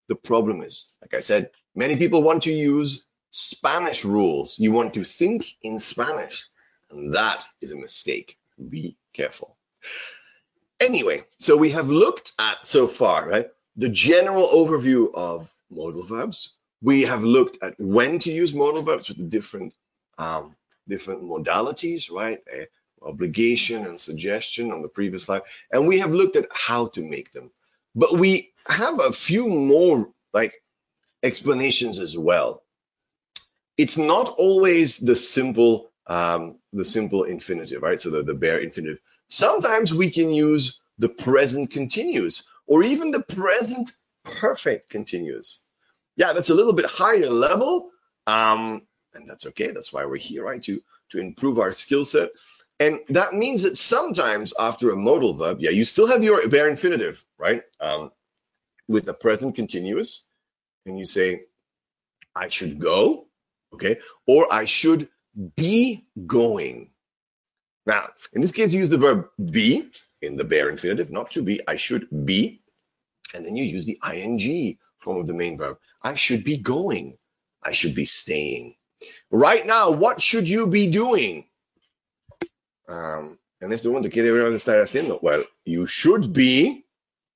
The 0.08 0.16
problem 0.16 0.62
is, 0.62 0.94
like 1.02 1.14
I 1.14 1.22
said, 1.22 1.52
many 1.76 1.96
people 1.96 2.24
want 2.24 2.44
to 2.44 2.52
use 2.52 3.06
Spanish 3.32 4.04
rules. 4.06 4.60
You 4.60 4.72
want 4.72 4.94
to 4.94 5.04
think 5.04 5.46
in 5.64 5.80
Spanish, 5.80 6.46
and 6.92 7.16
that 7.16 7.46
is 7.62 7.72
a 7.72 7.76
mistake. 7.76 8.38
Be 8.70 8.98
careful. 9.14 9.58
Anyway, 10.80 11.24
so 11.38 11.56
we 11.56 11.72
have 11.72 11.90
looked 11.90 12.34
at 12.38 12.66
so 12.66 12.88
far, 12.88 13.28
right, 13.30 13.48
the 13.78 13.90
general 13.90 14.48
overview 14.48 15.10
of 15.14 15.52
modal 15.70 16.04
verbs. 16.04 16.58
We 16.82 17.04
have 17.04 17.24
looked 17.24 17.60
at 17.64 17.80
when 17.80 18.20
to 18.20 18.32
use 18.32 18.54
modal 18.54 18.82
verbs 18.82 19.08
with 19.08 19.18
the 19.18 19.24
different 19.24 19.74
um, 20.18 20.56
different 20.88 21.24
modalities, 21.24 22.12
right? 22.12 22.40
Obligation 23.02 23.86
and 23.86 24.00
suggestion 24.00 24.72
on 24.72 24.82
the 24.82 24.90
previous 24.90 25.24
slide, 25.24 25.44
and 25.72 25.88
we 25.88 26.00
have 26.00 26.12
looked 26.12 26.36
at 26.36 26.48
how 26.52 26.88
to 26.88 27.02
make 27.02 27.32
them. 27.32 27.50
But 27.96 28.18
we 28.18 28.52
have 28.68 29.00
a 29.00 29.12
few 29.14 29.48
more 29.48 30.10
like 30.34 30.54
explanations 31.24 32.00
as 32.00 32.18
well. 32.18 32.64
It's 33.78 33.98
not 33.98 34.36
always 34.38 34.98
the 34.98 35.16
simple 35.16 35.92
um, 36.08 36.58
the 36.74 36.86
simple 36.86 37.24
infinitive, 37.24 37.82
right? 37.82 38.00
So 38.00 38.10
the, 38.10 38.24
the 38.24 38.34
bare 38.34 38.58
infinitive. 38.58 39.00
Sometimes 39.30 39.94
we 39.94 40.10
can 40.12 40.30
use 40.30 40.82
the 40.98 41.10
present 41.10 41.72
continuous 41.72 42.44
or 42.68 42.84
even 42.84 43.12
the 43.12 43.22
present 43.24 43.92
perfect 44.24 44.90
continuous. 44.90 45.62
Yeah, 46.18 46.34
that's 46.34 46.50
a 46.50 46.54
little 46.54 46.74
bit 46.74 46.86
higher 46.86 47.30
level, 47.30 47.92
um, 48.28 48.82
and 49.14 49.30
that's 49.30 49.46
okay. 49.48 49.72
That's 49.72 49.94
why 49.94 50.06
we're 50.06 50.18
here, 50.18 50.44
right? 50.44 50.62
To 50.64 50.82
to 51.10 51.20
improve 51.20 51.60
our 51.60 51.72
skill 51.72 52.06
set. 52.06 52.30
And 52.80 53.00
that 53.10 53.34
means 53.34 53.62
that 53.62 53.78
sometimes 53.78 54.54
after 54.58 54.90
a 54.90 54.96
modal 54.96 55.36
verb, 55.36 55.60
yeah, 55.60 55.70
you 55.70 55.86
still 55.86 56.08
have 56.08 56.24
your 56.24 56.48
bare 56.50 56.68
infinitive, 56.68 57.24
right? 57.38 57.62
Um, 57.80 58.12
with 58.88 59.06
the 59.06 59.14
present 59.14 59.56
continuous, 59.56 60.26
and 60.86 60.98
you 60.98 61.06
say, 61.06 61.44
I 62.36 62.48
should 62.50 62.80
go, 62.80 63.28
okay, 63.74 64.00
or 64.28 64.52
I 64.52 64.66
should 64.66 65.10
be 65.56 66.06
going. 66.26 66.92
Now, 67.86 68.10
in 68.34 68.42
this 68.42 68.52
case, 68.52 68.74
you 68.74 68.82
use 68.82 68.90
the 68.90 68.98
verb 68.98 69.26
be 69.52 69.90
in 70.22 70.38
the 70.38 70.44
bare 70.44 70.70
infinitive, 70.70 71.12
not 71.12 71.32
to 71.32 71.42
be, 71.42 71.60
I 71.68 71.76
should 71.76 72.08
be. 72.26 72.62
And 73.34 73.46
then 73.46 73.56
you 73.56 73.64
use 73.64 73.86
the 73.86 74.00
ing 74.14 74.78
form 75.00 75.20
of 75.20 75.28
the 75.28 75.34
main 75.34 75.58
verb. 75.58 75.78
I 76.04 76.16
should 76.16 76.44
be 76.44 76.58
going. 76.58 77.18
I 77.64 77.72
should 77.72 77.96
be 77.96 78.06
staying. 78.06 78.76
Right 79.32 79.66
now, 79.66 79.92
what 79.92 80.22
should 80.22 80.48
you 80.48 80.68
be 80.68 80.92
doing? 80.92 81.46
Um, 82.88 83.40
en 83.62 83.72
este 83.72 83.86
momento, 83.86 84.10
¿qué 84.10 84.22
deberíamos 84.22 84.56
estar 84.56 84.80
haciendo? 84.82 85.22
Well, 85.22 85.46
you 85.66 85.86
should 85.88 86.34
be 86.34 86.86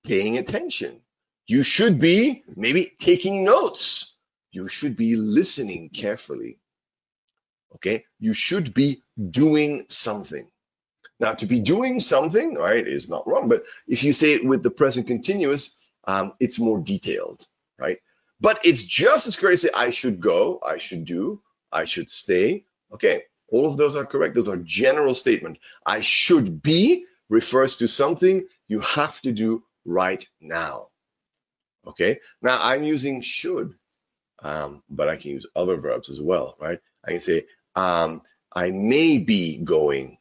paying 0.04 0.38
attention. 0.38 1.02
You 1.48 1.64
should 1.64 2.00
be 2.00 2.44
maybe 2.56 2.94
taking 3.00 3.44
notes. 3.44 4.15
You 4.56 4.70
should 4.70 4.96
be 4.96 5.18
listening 5.18 5.90
carefully. 5.90 6.60
Okay, 7.76 8.06
you 8.20 8.32
should 8.32 8.74
be 8.74 9.02
doing 9.32 9.86
something. 9.90 10.48
Now, 11.20 11.34
to 11.34 11.46
be 11.46 11.60
doing 11.60 12.00
something, 12.00 12.56
right, 12.56 12.88
is 12.88 13.10
not 13.10 13.28
wrong, 13.28 13.50
but 13.50 13.64
if 13.86 14.02
you 14.02 14.14
say 14.14 14.32
it 14.32 14.46
with 14.46 14.64
the 14.64 14.72
present 14.72 15.08
continuous, 15.08 15.92
um, 16.06 16.34
it's 16.40 16.58
more 16.58 16.80
detailed, 16.80 17.46
right? 17.78 18.00
But 18.40 18.66
it's 18.66 18.82
just 18.82 19.28
as 19.28 19.36
correct 19.36 19.62
to 19.62 19.68
say, 19.68 19.74
I 19.76 19.90
should 19.90 20.22
go, 20.22 20.60
I 20.66 20.78
should 20.78 21.04
do, 21.04 21.42
I 21.74 21.84
should 21.84 22.10
stay. 22.10 22.66
Okay, 22.94 23.24
all 23.50 23.66
of 23.66 23.76
those 23.76 23.98
are 23.98 24.06
correct. 24.06 24.36
Those 24.36 24.48
are 24.48 24.58
general 24.58 25.14
statement. 25.14 25.60
I 25.86 26.00
should 26.00 26.62
be 26.62 27.06
refers 27.28 27.76
to 27.80 27.90
something 27.90 28.48
you 28.70 28.80
have 28.80 29.20
to 29.22 29.34
do 29.34 29.66
right 29.84 30.26
now. 30.40 30.88
Okay, 31.86 32.22
now 32.42 32.58
I'm 32.62 32.84
using 32.84 33.22
should, 33.22 33.76
um, 34.44 34.84
but 34.90 35.08
I 35.08 35.16
can 35.16 35.32
use 35.32 35.46
other 35.56 35.78
verbs 35.78 36.10
as 36.10 36.20
well, 36.20 36.56
right? 36.60 36.80
I 37.06 37.12
can 37.12 37.20
say, 37.20 37.46
um, 37.76 38.22
I 38.54 38.72
may 38.72 39.18
be 39.18 39.58
going. 39.58 40.18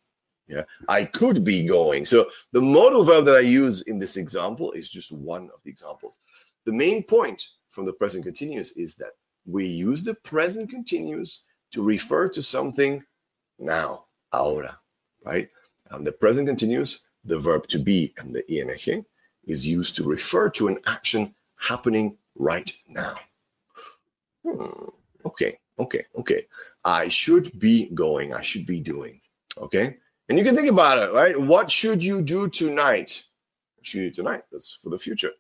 Yeah, 0.47 0.65
I 0.89 1.05
could 1.05 1.43
be 1.43 1.65
going. 1.65 2.05
So 2.05 2.29
the 2.53 2.61
modal 2.61 3.03
verb 3.05 3.25
that 3.25 3.37
I 3.37 3.41
use 3.41 3.81
in 3.83 3.99
this 3.99 4.19
example 4.19 4.73
is 4.73 4.91
just 4.91 5.11
one 5.11 5.45
of 5.45 5.63
the 5.65 5.71
examples. 5.71 6.19
The 6.67 6.73
main 6.73 7.03
point 7.03 7.43
from 7.71 7.87
the 7.87 7.95
present 7.95 8.25
continuous 8.25 8.73
is 8.73 8.95
that 8.97 9.13
we 9.47 9.67
use 9.67 10.03
the 10.03 10.15
present 10.15 10.69
continuous 10.69 11.47
to 11.73 11.83
refer 11.83 12.29
to 12.29 12.43
something 12.43 13.03
now, 13.59 14.05
ahora, 14.33 14.79
right? 15.25 15.49
Um, 15.91 16.05
the 16.05 16.13
present 16.13 16.47
continuous, 16.47 17.01
the 17.25 17.39
verb 17.39 17.67
to 17.69 17.79
be 17.79 18.13
and 18.19 18.35
the 18.35 18.45
ing 18.53 19.05
is 19.47 19.67
used 19.67 19.97
to 19.97 20.05
refer 20.05 20.51
to 20.51 20.69
an 20.69 20.79
action 20.87 21.35
happening 21.57 22.17
right 22.35 22.73
now. 22.87 23.17
Hmm, 24.45 24.89
okay, 25.25 25.59
okay, 25.79 26.05
okay. 26.19 26.47
I 26.85 27.09
should 27.09 27.59
be 27.59 27.87
going, 27.87 28.35
I 28.35 28.43
should 28.43 28.67
be 28.67 28.81
doing, 28.81 29.21
okay? 29.57 29.97
And 30.29 30.39
you 30.39 30.45
can 30.45 30.55
think 30.55 30.69
about 30.69 30.99
it, 30.99 31.13
right? 31.13 31.39
What 31.41 31.71
should 31.71 32.03
you 32.03 32.23
do 32.23 32.49
tonight? 32.49 33.23
What 33.77 33.87
should 33.87 34.01
you 34.01 34.11
do 34.11 34.15
tonight? 34.15 34.43
That's 34.53 34.79
for 34.83 34.91
the 34.91 34.99
future, 34.99 35.33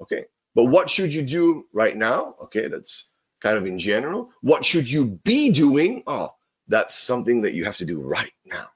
okay? 0.00 0.24
But 0.54 0.64
what 0.64 0.88
should 0.88 1.12
you 1.12 1.22
do 1.22 1.66
right 1.72 1.96
now? 1.96 2.34
Okay, 2.44 2.68
that's 2.68 3.10
kind 3.42 3.58
of 3.58 3.66
in 3.66 3.78
general. 3.78 4.30
What 4.40 4.64
should 4.64 4.90
you 4.90 5.04
be 5.04 5.50
doing? 5.50 6.02
Oh, 6.06 6.34
that's 6.68 6.94
something 6.94 7.42
that 7.42 7.54
you 7.54 7.64
have 7.64 7.76
to 7.76 7.84
do 7.84 8.00
right 8.00 8.32
now. 8.44 8.68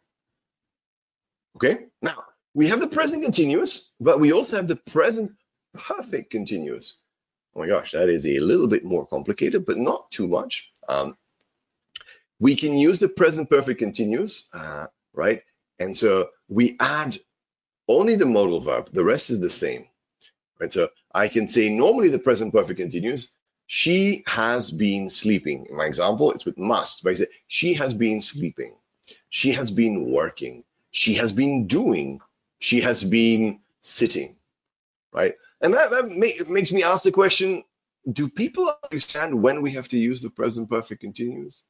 Okay, 1.57 1.87
now 2.03 2.23
we 2.55 2.69
have 2.69 2.81
the 2.81 2.89
present 2.89 3.23
continuous, 3.23 3.95
but 4.01 4.21
we 4.21 4.33
also 4.33 4.57
have 4.57 4.69
the 4.69 4.77
present 4.77 5.33
perfect 5.75 6.31
continuous. 6.31 6.99
Oh 7.55 7.61
my 7.61 7.67
gosh, 7.67 7.93
that 7.93 8.09
is 8.09 8.27
a 8.27 8.39
little 8.39 8.69
bit 8.69 8.85
more 8.85 9.07
complicated, 9.07 9.67
but 9.67 9.77
not 9.77 10.11
too 10.11 10.29
much. 10.29 10.73
Um, 10.89 11.17
we 12.39 12.55
can 12.57 12.75
use 12.75 12.99
the 12.99 13.09
present 13.09 13.51
perfect 13.51 13.79
continuous, 13.79 14.49
uh, 14.53 14.87
right? 15.13 15.43
And 15.79 15.95
so 15.95 16.31
we 16.49 16.77
add 16.81 17.19
only 17.89 18.15
the 18.15 18.27
modal 18.27 18.61
verb, 18.61 18.91
the 18.93 19.05
rest 19.05 19.31
is 19.31 19.41
the 19.41 19.51
same, 19.51 19.87
right? 20.61 20.71
So 20.71 20.89
I 21.13 21.29
can 21.29 21.49
say 21.49 21.69
normally 21.69 22.09
the 22.09 22.19
present 22.19 22.53
perfect 22.53 22.79
continuous, 22.79 23.33
she 23.67 24.23
has 24.27 24.71
been 24.71 25.09
sleeping. 25.09 25.67
In 25.69 25.77
my 25.77 25.85
example, 25.85 26.33
it's 26.33 26.45
with 26.45 26.59
must, 26.59 27.03
but 27.03 27.11
I 27.11 27.15
say 27.15 27.27
she 27.49 27.75
has 27.75 27.95
been 27.95 28.21
sleeping. 28.21 28.75
She 29.31 29.53
has 29.53 29.71
been 29.71 30.11
working. 30.11 30.65
She 30.93 31.15
has 31.15 31.33
been 31.33 31.67
doing. 31.67 32.21
She 32.59 32.81
has 32.81 33.05
been 33.05 33.61
sitting, 33.81 34.37
right? 35.13 35.35
And 35.61 35.75
that, 35.75 35.91
that 35.91 36.09
make, 36.09 36.49
makes 36.49 36.73
me 36.73 36.83
ask 36.83 37.05
the 37.05 37.13
question, 37.13 37.65
do 38.13 38.29
people 38.29 38.73
understand 38.85 39.43
when 39.43 39.63
we 39.63 39.73
have 39.73 39.89
to 39.89 39.99
use 39.99 40.23
the 40.23 40.31
present 40.31 40.71
perfect 40.71 41.01
continuous? 41.01 41.63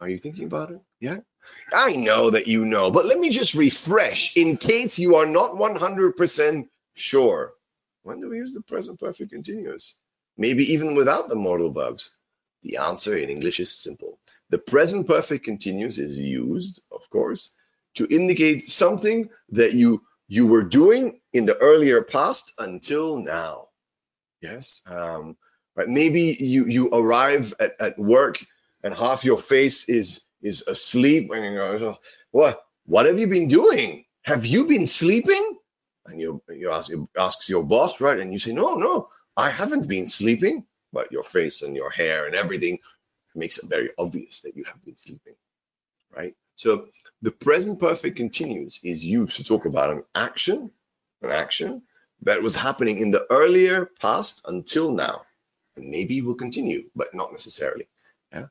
Are 0.00 0.08
you 0.08 0.18
thinking 0.18 0.44
about 0.44 0.70
it? 0.70 0.80
Yeah? 1.00 1.18
I 1.72 1.96
know 1.96 2.30
that 2.30 2.46
you 2.46 2.64
know, 2.64 2.90
but 2.90 3.06
let 3.06 3.18
me 3.18 3.30
just 3.30 3.54
refresh 3.54 4.36
in 4.36 4.56
case 4.56 4.98
you 4.98 5.16
are 5.16 5.26
not 5.26 5.52
100% 5.52 6.68
sure. 6.94 7.54
When 8.02 8.20
do 8.20 8.30
we 8.30 8.36
use 8.36 8.54
the 8.54 8.62
present 8.62 9.00
perfect 9.00 9.32
continuous? 9.32 9.96
Maybe 10.36 10.72
even 10.72 10.94
without 10.94 11.28
the 11.28 11.36
modal 11.36 11.72
verbs? 11.72 12.12
The 12.62 12.76
answer 12.76 13.16
in 13.16 13.28
English 13.28 13.60
is 13.60 13.72
simple. 13.72 14.18
The 14.50 14.58
present 14.58 15.06
perfect 15.06 15.44
continuous 15.44 15.98
is 15.98 16.16
used, 16.16 16.80
of 16.90 17.08
course, 17.10 17.50
to 17.94 18.06
indicate 18.06 18.62
something 18.62 19.28
that 19.50 19.74
you 19.74 20.02
you 20.28 20.46
were 20.46 20.62
doing 20.62 21.20
in 21.32 21.46
the 21.46 21.56
earlier 21.56 22.02
past 22.02 22.52
until 22.58 23.16
now. 23.16 23.68
Yes. 24.40 24.82
Um, 24.86 25.36
right. 25.74 25.88
Maybe 25.88 26.36
you 26.38 26.66
you 26.66 26.88
arrive 26.90 27.52
at, 27.58 27.74
at 27.80 27.98
work 27.98 28.38
and 28.84 28.94
half 28.94 29.24
your 29.24 29.38
face 29.38 29.88
is 29.88 30.24
is 30.42 30.62
asleep 30.68 31.30
and 31.32 31.44
you 31.44 31.54
go, 31.54 31.98
what 32.30 32.64
what 32.84 33.06
have 33.06 33.18
you 33.18 33.26
been 33.26 33.48
doing? 33.48 34.04
Have 34.22 34.46
you 34.46 34.66
been 34.66 34.86
sleeping? 34.86 35.58
And 36.06 36.20
you 36.20 36.42
you 36.48 36.70
ask 36.70 36.88
you 36.90 37.08
asks 37.18 37.48
your 37.48 37.64
boss, 37.64 38.00
right? 38.00 38.20
And 38.20 38.32
you 38.32 38.38
say, 38.38 38.52
no, 38.52 38.74
no, 38.74 39.08
I 39.36 39.50
haven't 39.50 39.88
been 39.88 40.06
sleeping. 40.06 40.64
But 40.92 41.12
your 41.12 41.22
face 41.22 41.60
and 41.60 41.76
your 41.76 41.90
hair 41.90 42.26
and 42.26 42.34
everything 42.34 42.78
makes 43.34 43.58
it 43.58 43.68
very 43.68 43.90
obvious 43.98 44.40
that 44.40 44.56
you 44.56 44.64
have 44.64 44.82
been 44.84 44.96
sleeping, 44.96 45.34
right? 46.16 46.34
So 46.58 46.88
the 47.22 47.30
present 47.30 47.78
perfect 47.78 48.16
continuous 48.16 48.80
is 48.84 49.04
used 49.04 49.36
to 49.36 49.44
talk 49.44 49.64
about 49.64 49.90
an 49.90 50.02
action, 50.14 50.70
an 51.22 51.30
action 51.30 51.82
that 52.22 52.42
was 52.42 52.54
happening 52.54 52.98
in 52.98 53.10
the 53.10 53.26
earlier 53.30 53.86
past 54.00 54.42
until 54.46 54.90
now, 54.90 55.22
and 55.76 55.88
maybe 55.88 56.20
will 56.20 56.34
continue, 56.34 56.90
but 56.94 57.14
not 57.14 57.32
necessarily. 57.32 57.88
Yeah 58.32 58.46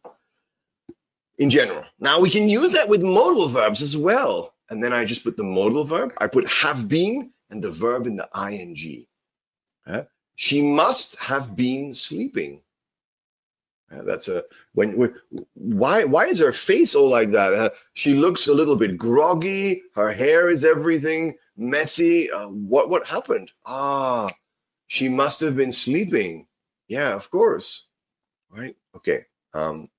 in 1.38 1.50
general. 1.50 1.84
Now 2.00 2.20
we 2.20 2.30
can 2.30 2.50
use 2.50 2.74
that 2.74 2.90
with 2.90 3.02
modal 3.02 3.48
verbs 3.48 3.82
as 3.82 3.96
well. 3.96 4.54
And 4.70 4.84
then 4.84 4.94
I 4.94 5.06
just 5.06 5.24
put 5.24 5.38
the 5.38 5.44
modal 5.44 5.84
verb. 5.84 6.14
I 6.18 6.28
put 6.28 6.50
have 6.52 6.90
been 6.90 7.32
and 7.50 7.64
the 7.64 7.72
verb 7.72 8.08
in 8.08 8.18
the 8.18 8.28
ing. 8.36 9.06
She 10.36 10.62
must 10.62 11.16
have 11.18 11.56
been 11.56 11.94
sleeping. 11.94 12.62
Uh, 13.92 14.02
that's 14.04 14.28
a 14.28 14.44
when, 14.74 14.98
when 14.98 15.16
why 15.54 16.04
why 16.04 16.26
is 16.26 16.40
her 16.40 16.52
face 16.52 16.94
all 16.94 17.10
like 17.10 17.32
that? 17.32 17.54
Uh, 17.54 17.70
she 17.94 18.14
looks 18.14 18.48
a 18.48 18.54
little 18.54 18.76
bit 18.76 18.98
groggy. 18.98 19.84
Her 19.96 20.12
hair 20.12 20.50
is 20.50 20.64
everything 20.66 21.36
messy. 21.56 22.30
Uh, 22.30 22.48
what 22.48 22.90
what 22.90 23.08
happened? 23.08 23.52
Ah, 23.66 24.30
she 24.88 25.08
must 25.08 25.40
have 25.40 25.56
been 25.56 25.72
sleeping. 25.72 26.48
Yeah, 26.90 27.14
of 27.14 27.30
course. 27.32 27.86
Right. 28.50 28.76
Okay. 28.96 29.26
Um, 29.54 29.90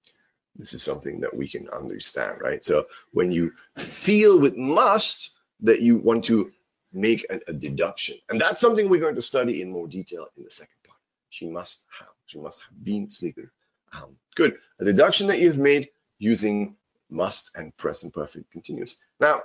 this 0.57 0.74
is 0.74 0.82
something 0.82 1.20
that 1.20 1.34
we 1.34 1.49
can 1.49 1.68
understand, 1.70 2.41
right? 2.43 2.62
So 2.62 2.86
when 3.12 3.32
you 3.32 3.53
feel 3.76 4.39
with 4.39 4.57
must 4.57 5.39
that 5.61 5.80
you 5.80 5.97
want 5.97 6.24
to 6.26 6.51
make 6.93 7.26
a, 7.30 7.41
a 7.49 7.53
deduction, 7.53 8.16
and 8.28 8.41
that's 8.41 8.61
something 8.61 8.89
we're 8.89 9.01
going 9.01 9.14
to 9.14 9.22
study 9.22 9.62
in 9.62 9.70
more 9.70 9.89
detail 9.89 10.26
in 10.36 10.45
the 10.45 10.51
second 10.51 10.74
part. 10.86 10.99
She 11.30 11.47
must 11.47 11.86
have. 11.99 12.09
She 12.26 12.39
must 12.39 12.61
have 12.62 12.84
been 12.84 13.09
sleeping. 13.09 13.49
Um, 13.93 14.16
good. 14.36 14.57
A 14.80 14.84
deduction 14.84 15.26
that 15.28 15.39
you've 15.39 15.59
made 15.59 15.89
using 16.18 16.76
must 17.11 17.51
and 17.55 17.76
present 17.76 18.12
perfect 18.14 18.51
continuous. 18.51 18.97
Now, 19.20 19.41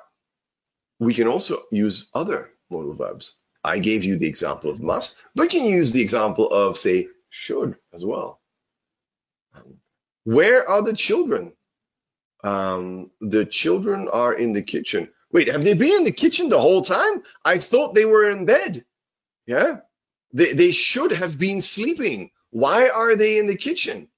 we 1.00 1.14
can 1.14 1.28
also 1.28 1.64
use 1.72 2.08
other 2.14 2.52
modal 2.70 2.94
verbs. 2.94 3.34
I 3.64 3.80
gave 3.80 4.04
you 4.04 4.18
the 4.18 4.28
example 4.28 4.70
of 4.70 4.82
must, 4.82 5.18
but 5.36 5.54
you 5.54 5.62
can 5.62 5.70
use 5.70 5.92
the 5.92 6.02
example 6.02 6.50
of, 6.52 6.78
say, 6.78 7.08
should 7.30 7.78
as 7.94 8.04
well. 8.04 8.42
Um, 9.56 9.76
where 10.26 10.68
are 10.68 10.82
the 10.82 10.94
children? 10.94 11.54
Um, 12.44 13.12
the 13.22 13.46
children 13.46 14.10
are 14.12 14.34
in 14.34 14.54
the 14.54 14.62
kitchen. 14.62 15.10
Wait, 15.32 15.48
have 15.48 15.64
they 15.64 15.74
been 15.74 15.96
in 15.96 16.04
the 16.04 16.12
kitchen 16.12 16.50
the 16.50 16.60
whole 16.60 16.82
time? 16.82 17.24
I 17.44 17.58
thought 17.58 17.96
they 17.96 18.06
were 18.06 18.30
in 18.30 18.46
bed. 18.46 18.86
Yeah. 19.48 19.78
They, 20.34 20.54
they 20.54 20.72
should 20.72 21.12
have 21.12 21.40
been 21.40 21.62
sleeping. 21.62 22.32
Why 22.50 22.90
are 22.90 23.16
they 23.16 23.40
in 23.40 23.48
the 23.48 23.56
kitchen? 23.56 24.10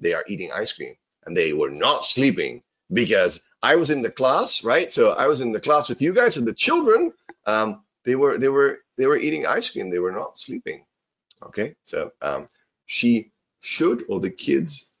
They 0.00 0.14
are 0.14 0.24
eating 0.28 0.50
ice 0.52 0.72
cream 0.72 0.94
and 1.24 1.36
they 1.36 1.52
were 1.52 1.70
not 1.70 2.04
sleeping 2.04 2.62
because 2.92 3.40
I 3.62 3.76
was 3.76 3.90
in 3.90 4.02
the 4.02 4.10
class, 4.10 4.62
right? 4.62 4.90
So 4.90 5.10
I 5.10 5.26
was 5.26 5.40
in 5.40 5.52
the 5.52 5.60
class 5.60 5.88
with 5.88 6.02
you 6.02 6.12
guys 6.12 6.36
and 6.36 6.46
the 6.46 6.54
children, 6.54 7.12
um, 7.46 7.82
they 8.04 8.14
were 8.14 8.38
they 8.38 8.48
were 8.48 8.80
they 8.98 9.06
were 9.06 9.16
eating 9.16 9.46
ice 9.46 9.70
cream. 9.70 9.90
They 9.90 9.98
were 9.98 10.12
not 10.12 10.38
sleeping. 10.38 10.84
Okay, 11.42 11.74
so 11.82 12.12
um, 12.20 12.48
she 12.86 13.32
should 13.60 14.04
or 14.08 14.20
the 14.20 14.30
kids 14.30 14.92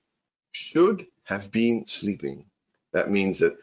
should 0.52 1.06
have 1.24 1.50
been 1.50 1.86
sleeping. 1.86 2.46
That 2.92 3.10
means 3.10 3.38
that 3.40 3.56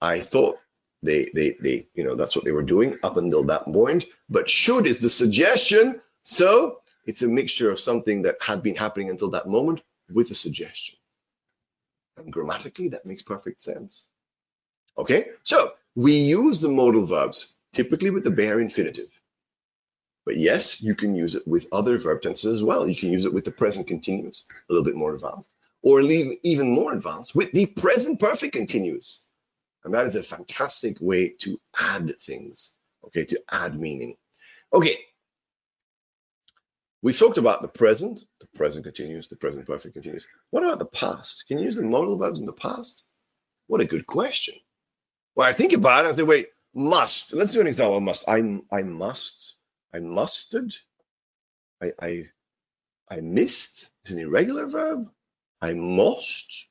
I 0.00 0.20
thought 0.20 0.58
they 1.02 1.30
they 1.34 1.56
they 1.60 1.86
you 1.94 2.04
know 2.04 2.16
that's 2.16 2.34
what 2.34 2.44
they 2.44 2.50
were 2.52 2.62
doing 2.74 2.98
up 3.04 3.16
until 3.16 3.44
that 3.44 3.64
point. 3.64 4.06
But 4.28 4.50
should 4.50 4.86
is 4.86 4.98
the 4.98 5.10
suggestion. 5.10 6.00
So 6.24 6.80
it's 7.06 7.22
a 7.22 7.28
mixture 7.28 7.70
of 7.70 7.78
something 7.78 8.22
that 8.22 8.36
had 8.40 8.62
been 8.62 8.76
happening 8.76 9.10
until 9.10 9.30
that 9.30 9.48
moment 9.48 9.82
with 10.14 10.30
a 10.30 10.34
suggestion. 10.34 10.98
And 12.16 12.32
grammatically, 12.32 12.88
that 12.88 13.06
makes 13.06 13.22
perfect 13.22 13.60
sense. 13.60 14.08
Okay, 14.98 15.28
so 15.42 15.72
we 15.94 16.12
use 16.12 16.60
the 16.60 16.68
modal 16.68 17.06
verbs 17.06 17.54
typically 17.72 18.10
with 18.10 18.24
the 18.24 18.30
bare 18.30 18.60
infinitive. 18.60 19.08
But 20.24 20.36
yes, 20.36 20.80
you 20.80 20.94
can 20.94 21.14
use 21.14 21.34
it 21.34 21.46
with 21.48 21.66
other 21.72 21.98
verb 21.98 22.22
tenses 22.22 22.56
as 22.56 22.62
well. 22.62 22.86
You 22.86 22.94
can 22.94 23.10
use 23.10 23.24
it 23.24 23.32
with 23.32 23.44
the 23.44 23.50
present 23.50 23.88
continuous, 23.88 24.44
a 24.68 24.72
little 24.72 24.84
bit 24.84 24.94
more 24.94 25.14
advanced, 25.14 25.50
or 25.82 26.00
even 26.00 26.70
more 26.70 26.92
advanced 26.92 27.34
with 27.34 27.50
the 27.52 27.66
present 27.66 28.20
perfect 28.20 28.54
continuous. 28.54 29.26
And 29.84 29.92
that 29.94 30.06
is 30.06 30.14
a 30.14 30.22
fantastic 30.22 30.98
way 31.00 31.30
to 31.40 31.60
add 31.80 32.14
things, 32.20 32.72
okay, 33.06 33.24
to 33.24 33.42
add 33.50 33.80
meaning. 33.80 34.16
Okay, 34.72 35.00
we 37.02 37.12
talked 37.12 37.38
about 37.38 37.62
the 37.62 37.68
present, 37.68 38.20
the 38.40 38.46
present 38.54 38.84
continuous, 38.84 39.26
the 39.26 39.36
present 39.36 39.66
perfect 39.66 39.94
continuous. 39.94 40.26
What 40.50 40.62
about 40.62 40.78
the 40.78 40.86
past? 40.86 41.44
Can 41.48 41.58
you 41.58 41.64
use 41.64 41.76
the 41.76 41.82
modal 41.82 42.16
verbs 42.16 42.38
in 42.38 42.46
the 42.46 42.52
past? 42.52 43.04
What 43.66 43.80
a 43.80 43.86
good 43.86 44.06
question. 44.06 44.54
When 45.34 45.48
I 45.48 45.52
think 45.52 45.72
about 45.72 46.04
it, 46.04 46.08
I 46.10 46.14
say, 46.14 46.22
wait, 46.22 46.48
must. 46.74 47.32
Let's 47.32 47.52
do 47.52 47.60
an 47.60 47.66
example 47.66 47.96
of 47.96 48.02
must. 48.02 48.24
I 48.28 48.60
I 48.70 48.82
must. 48.82 49.56
I 49.92 49.98
musted. 49.98 50.74
I 51.82 51.92
I 52.00 52.24
I 53.10 53.20
missed. 53.20 53.90
It's 54.02 54.12
an 54.12 54.20
irregular 54.20 54.66
verb. 54.66 55.10
I 55.60 55.74
must. 55.74 56.68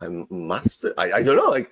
I 0.00 0.08
must. 0.30 0.84
I, 0.98 1.12
I 1.12 1.22
don't 1.22 1.36
know. 1.36 1.50
Like 1.50 1.70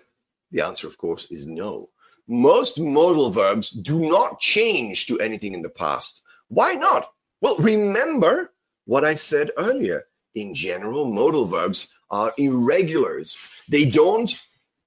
the 0.50 0.62
answer, 0.62 0.86
of 0.86 0.96
course, 0.96 1.30
is 1.30 1.46
no. 1.46 1.90
Most 2.26 2.80
modal 2.80 3.30
verbs 3.30 3.70
do 3.70 4.00
not 4.00 4.40
change 4.40 5.06
to 5.06 5.20
anything 5.20 5.52
in 5.52 5.62
the 5.62 5.68
past. 5.68 6.22
Why 6.48 6.74
not? 6.74 7.10
Well, 7.44 7.58
remember 7.58 8.54
what 8.86 9.04
I 9.04 9.16
said 9.16 9.50
earlier. 9.58 10.06
In 10.34 10.54
general, 10.54 11.04
modal 11.04 11.44
verbs 11.44 11.92
are 12.10 12.32
irregulars. 12.38 13.36
They 13.68 13.84
don't 13.84 14.34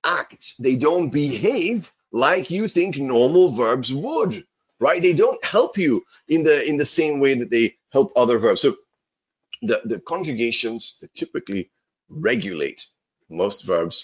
act, 0.03 0.55
they 0.58 0.76
don't 0.76 1.12
behave 1.12 1.93
like 2.12 2.49
you 2.49 2.68
think 2.68 2.97
normal 2.97 3.51
verbs 3.51 3.93
would, 3.93 4.43
right? 4.80 5.03
They 5.03 5.14
don't 5.14 5.45
help 5.45 5.78
you 5.78 6.03
in 6.30 6.41
the 6.41 6.68
in 6.68 6.78
the 6.78 6.86
same 6.99 7.20
way 7.20 7.36
that 7.36 7.51
they 7.51 7.76
help 7.91 8.12
other 8.16 8.39
verbs. 8.39 8.62
So 8.62 8.78
the, 9.62 9.82
the 9.86 9.99
conjugations 9.99 10.97
that 11.01 11.14
typically 11.14 11.70
regulate 12.10 12.88
most 13.30 13.66
verbs 13.66 14.03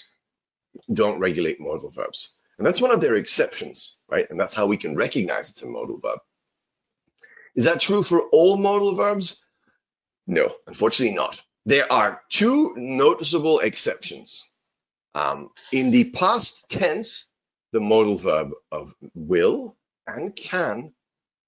don't 0.92 1.18
regulate 1.18 1.58
modal 1.58 1.90
verbs. 1.90 2.36
And 2.58 2.64
that's 2.64 2.80
one 2.80 2.92
of 2.92 3.00
their 3.00 3.16
exceptions, 3.16 4.02
right? 4.08 4.30
And 4.30 4.38
that's 4.38 4.54
how 4.54 4.66
we 4.68 4.76
can 4.76 4.94
recognize 4.94 5.50
it's 5.50 5.62
a 5.62 5.66
modal 5.66 5.98
verb. 5.98 6.20
Is 7.54 7.64
that 7.64 7.80
true 7.80 8.02
for 8.02 8.22
all 8.32 8.56
modal 8.56 8.94
verbs? 8.94 9.44
No, 10.26 10.52
unfortunately 10.66 11.14
not. 11.14 11.42
There 11.66 11.90
are 11.90 12.22
two 12.28 12.74
noticeable 12.76 13.60
exceptions. 13.60 14.42
Um, 15.14 15.50
in 15.72 15.90
the 15.90 16.04
past 16.04 16.68
tense, 16.68 17.30
the 17.72 17.80
modal 17.80 18.16
verb 18.16 18.50
of 18.72 18.94
will 19.14 19.76
and 20.06 20.34
can 20.34 20.92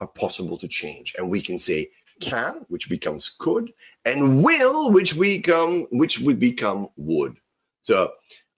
are 0.00 0.06
possible 0.06 0.58
to 0.58 0.68
change. 0.68 1.14
And 1.16 1.30
we 1.30 1.42
can 1.42 1.58
say 1.58 1.90
can, 2.20 2.64
which 2.68 2.88
becomes 2.88 3.28
could, 3.28 3.72
and 4.04 4.42
will, 4.42 4.90
which 4.90 5.18
become 5.18 5.86
which 5.90 6.18
would 6.20 6.38
become 6.38 6.88
would. 6.96 7.36
So 7.82 8.12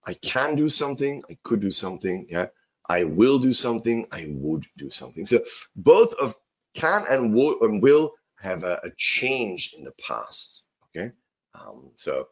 I 0.07 0.14
can 0.14 0.55
do 0.55 0.68
something, 0.68 1.22
I 1.28 1.36
could 1.42 1.61
do 1.61 1.70
something, 1.70 2.26
yeah. 2.30 2.46
I 2.88 3.05
will 3.05 3.38
do 3.38 3.53
something, 3.53 4.07
I 4.11 4.26
would 4.30 4.64
do 4.78 4.88
something. 4.88 5.26
So 5.26 5.44
both 5.76 6.14
of 6.14 6.34
can 6.74 7.04
and 7.08 7.34
will, 7.34 7.56
and 7.60 7.82
will 7.82 8.14
have 8.40 8.64
a, 8.64 8.80
a, 8.84 8.90
change 8.96 9.74
in 9.76 9.84
the 9.84 9.92
past. 9.92 10.64
Okay, 10.96 11.12
um, 11.54 11.90
so 11.94 12.28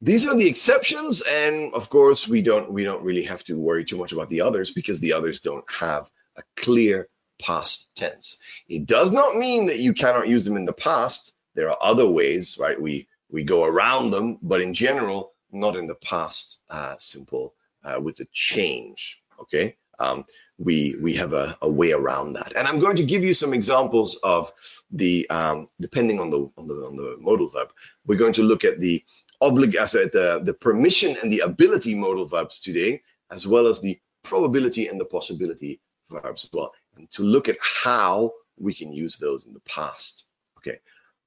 these 0.00 0.26
are 0.26 0.34
the 0.34 0.48
exceptions, 0.48 1.22
and 1.22 1.72
of 1.74 1.90
course 1.90 2.26
we 2.26 2.42
don't 2.42 2.72
we 2.72 2.84
don't 2.84 3.04
really 3.04 3.22
have 3.22 3.44
to 3.44 3.58
worry 3.58 3.84
too 3.84 3.98
much 3.98 4.12
about 4.12 4.30
the 4.30 4.40
others 4.40 4.70
because 4.70 5.00
the 5.00 5.12
others 5.12 5.40
don't 5.40 5.64
have 5.70 6.10
a 6.36 6.42
clear 6.56 7.08
past 7.40 7.88
tense. 7.96 8.38
It 8.68 8.86
does 8.86 9.12
not 9.12 9.36
mean 9.36 9.66
that 9.66 9.78
you 9.78 9.92
cannot 9.94 10.28
use 10.28 10.44
them 10.44 10.56
in 10.56 10.64
the 10.64 10.72
past. 10.72 11.32
There 11.54 11.70
are 11.70 11.78
other 11.82 12.08
ways, 12.08 12.58
right? 12.58 12.80
We 12.80 13.08
we 13.30 13.44
go 13.44 13.64
around 13.64 14.10
them, 14.10 14.38
but 14.42 14.60
in 14.60 14.74
general, 14.74 15.34
not 15.52 15.76
in 15.76 15.86
the 15.86 15.94
past 15.96 16.62
uh, 16.70 16.96
simple 16.98 17.54
uh, 17.84 18.00
with 18.02 18.16
the 18.16 18.26
change. 18.32 19.22
Okay, 19.40 19.76
um, 20.00 20.24
we 20.58 20.96
we 21.00 21.14
have 21.14 21.32
a, 21.32 21.56
a, 21.62 21.70
way 21.70 21.92
around 21.92 22.32
that. 22.34 22.54
And 22.56 22.66
I'm 22.66 22.80
going 22.80 22.96
to 22.96 23.04
give 23.04 23.22
you 23.22 23.32
some 23.34 23.54
examples 23.54 24.16
of 24.22 24.52
the 24.90 25.28
um, 25.30 25.66
depending 25.80 26.18
on 26.18 26.30
the 26.30 26.50
on 26.56 26.66
the 26.66 26.74
on 26.74 26.96
the 26.96 27.16
modal 27.20 27.48
verb. 27.50 27.72
We're 28.06 28.18
going 28.18 28.32
to 28.34 28.42
look 28.42 28.64
at 28.64 28.80
the 28.80 29.04
oblig 29.42 29.72
the 30.12 30.40
the 30.42 30.54
permission 30.54 31.16
and 31.22 31.32
the 31.32 31.40
ability 31.40 31.94
modal 31.94 32.26
verbs 32.26 32.60
today, 32.60 33.02
as 33.30 33.46
well 33.46 33.66
as 33.66 33.80
the 33.80 33.98
probability 34.22 34.88
and 34.88 35.00
the 35.00 35.04
possibility 35.04 35.80
verbs 36.10 36.44
as 36.44 36.50
well, 36.52 36.72
and 36.96 37.10
to 37.10 37.22
look 37.22 37.48
at 37.48 37.56
how 37.62 38.32
we 38.58 38.74
can 38.74 38.92
use 38.92 39.16
those 39.16 39.46
in 39.46 39.54
the 39.54 39.60
past. 39.60 40.24
Okay, 40.58 40.78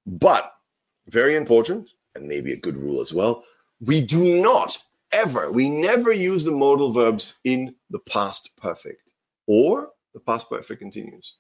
but 0.06 0.52
very 1.08 1.36
important 1.36 1.90
and 2.16 2.28
maybe 2.28 2.54
a 2.54 2.58
good 2.58 2.78
rule 2.78 3.02
as 3.02 3.14
well. 3.14 3.44
We 3.82 4.02
do 4.02 4.42
not 4.42 4.78
ever, 5.14 5.52
we 5.52 5.70
never 5.70 6.12
use 6.12 6.44
the 6.44 6.52
modal 6.52 6.92
verbs 6.92 7.36
in 7.44 7.76
the 7.90 8.00
past 8.00 8.52
perfect 8.58 9.14
or 9.48 9.90
the 10.14 10.20
past 10.20 10.50
perfect 10.50 10.80
continuous. 10.82 11.36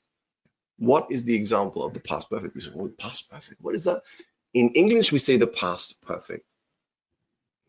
What 0.77 1.07
is 1.11 1.23
the 1.23 1.35
example 1.35 1.85
of 1.85 1.93
the 1.93 1.99
past 1.99 2.29
perfect? 2.29 2.55
We 2.55 2.61
say, 2.61 2.71
well, 2.73 2.91
past 2.99 3.29
perfect. 3.29 3.61
What 3.61 3.75
is 3.75 3.83
that? 3.83 4.01
In 4.53 4.69
English, 4.71 5.11
we 5.11 5.19
say 5.19 5.37
the 5.37 5.47
past 5.47 6.01
perfect. 6.01 6.45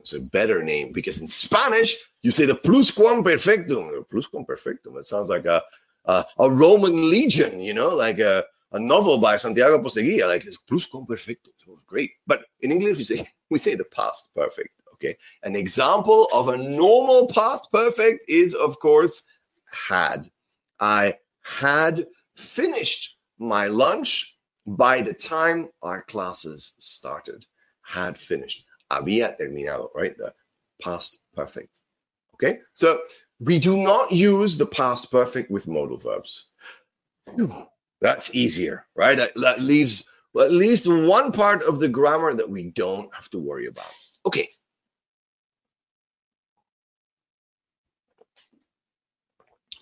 It's 0.00 0.12
a 0.12 0.20
better 0.20 0.62
name 0.62 0.92
because 0.92 1.20
in 1.20 1.28
Spanish, 1.28 1.96
you 2.22 2.30
say 2.30 2.44
the 2.46 2.54
pluscuamperfectum. 2.54 4.06
Pluscuamperfectum. 4.08 4.98
It 4.98 5.04
sounds 5.06 5.30
like 5.30 5.46
a, 5.46 5.62
a, 6.04 6.26
a 6.38 6.50
Roman 6.50 7.10
legion, 7.10 7.60
you 7.60 7.72
know, 7.72 7.88
like 7.90 8.18
a, 8.18 8.44
a 8.72 8.78
novel 8.78 9.18
by 9.18 9.36
Santiago 9.36 9.78
Posteguillo, 9.82 10.28
like 10.28 10.44
it's 10.44 10.58
pluscuamperfectum. 10.70 11.48
Great. 11.86 12.12
But 12.26 12.44
in 12.60 12.72
English, 12.72 12.98
we 12.98 13.04
say 13.04 13.26
we 13.50 13.58
say 13.58 13.74
the 13.74 13.84
past 13.84 14.28
perfect. 14.34 14.70
Okay. 14.94 15.16
An 15.42 15.56
example 15.56 16.28
of 16.32 16.48
a 16.48 16.56
normal 16.56 17.26
past 17.28 17.70
perfect 17.72 18.24
is, 18.28 18.54
of 18.54 18.78
course, 18.78 19.22
had. 19.70 20.28
I 20.80 21.18
had 21.42 22.06
finished 22.36 23.16
my 23.38 23.66
lunch 23.66 24.36
by 24.66 25.02
the 25.02 25.12
time 25.12 25.68
our 25.82 26.02
classes 26.02 26.74
started. 26.78 27.44
had 27.82 28.18
finished. 28.18 28.64
Había 28.90 29.36
terminado, 29.38 29.88
right? 29.94 30.16
The 30.16 30.34
past 30.82 31.18
perfect. 31.34 31.80
Okay, 32.34 32.60
so 32.72 33.00
we 33.40 33.58
do 33.58 33.76
not 33.76 34.10
use 34.10 34.56
the 34.56 34.66
past 34.66 35.10
perfect 35.10 35.50
with 35.50 35.68
modal 35.68 35.98
verbs. 35.98 36.46
That's 38.00 38.34
easier, 38.34 38.86
right? 38.96 39.16
That, 39.16 39.32
that 39.36 39.60
leaves 39.60 40.04
at 40.36 40.50
least 40.50 40.86
one 40.86 41.32
part 41.32 41.62
of 41.62 41.78
the 41.78 41.88
grammar 41.88 42.34
that 42.34 42.50
we 42.50 42.70
don't 42.70 43.12
have 43.14 43.30
to 43.30 43.38
worry 43.38 43.66
about. 43.66 43.92
Okay. 44.26 44.48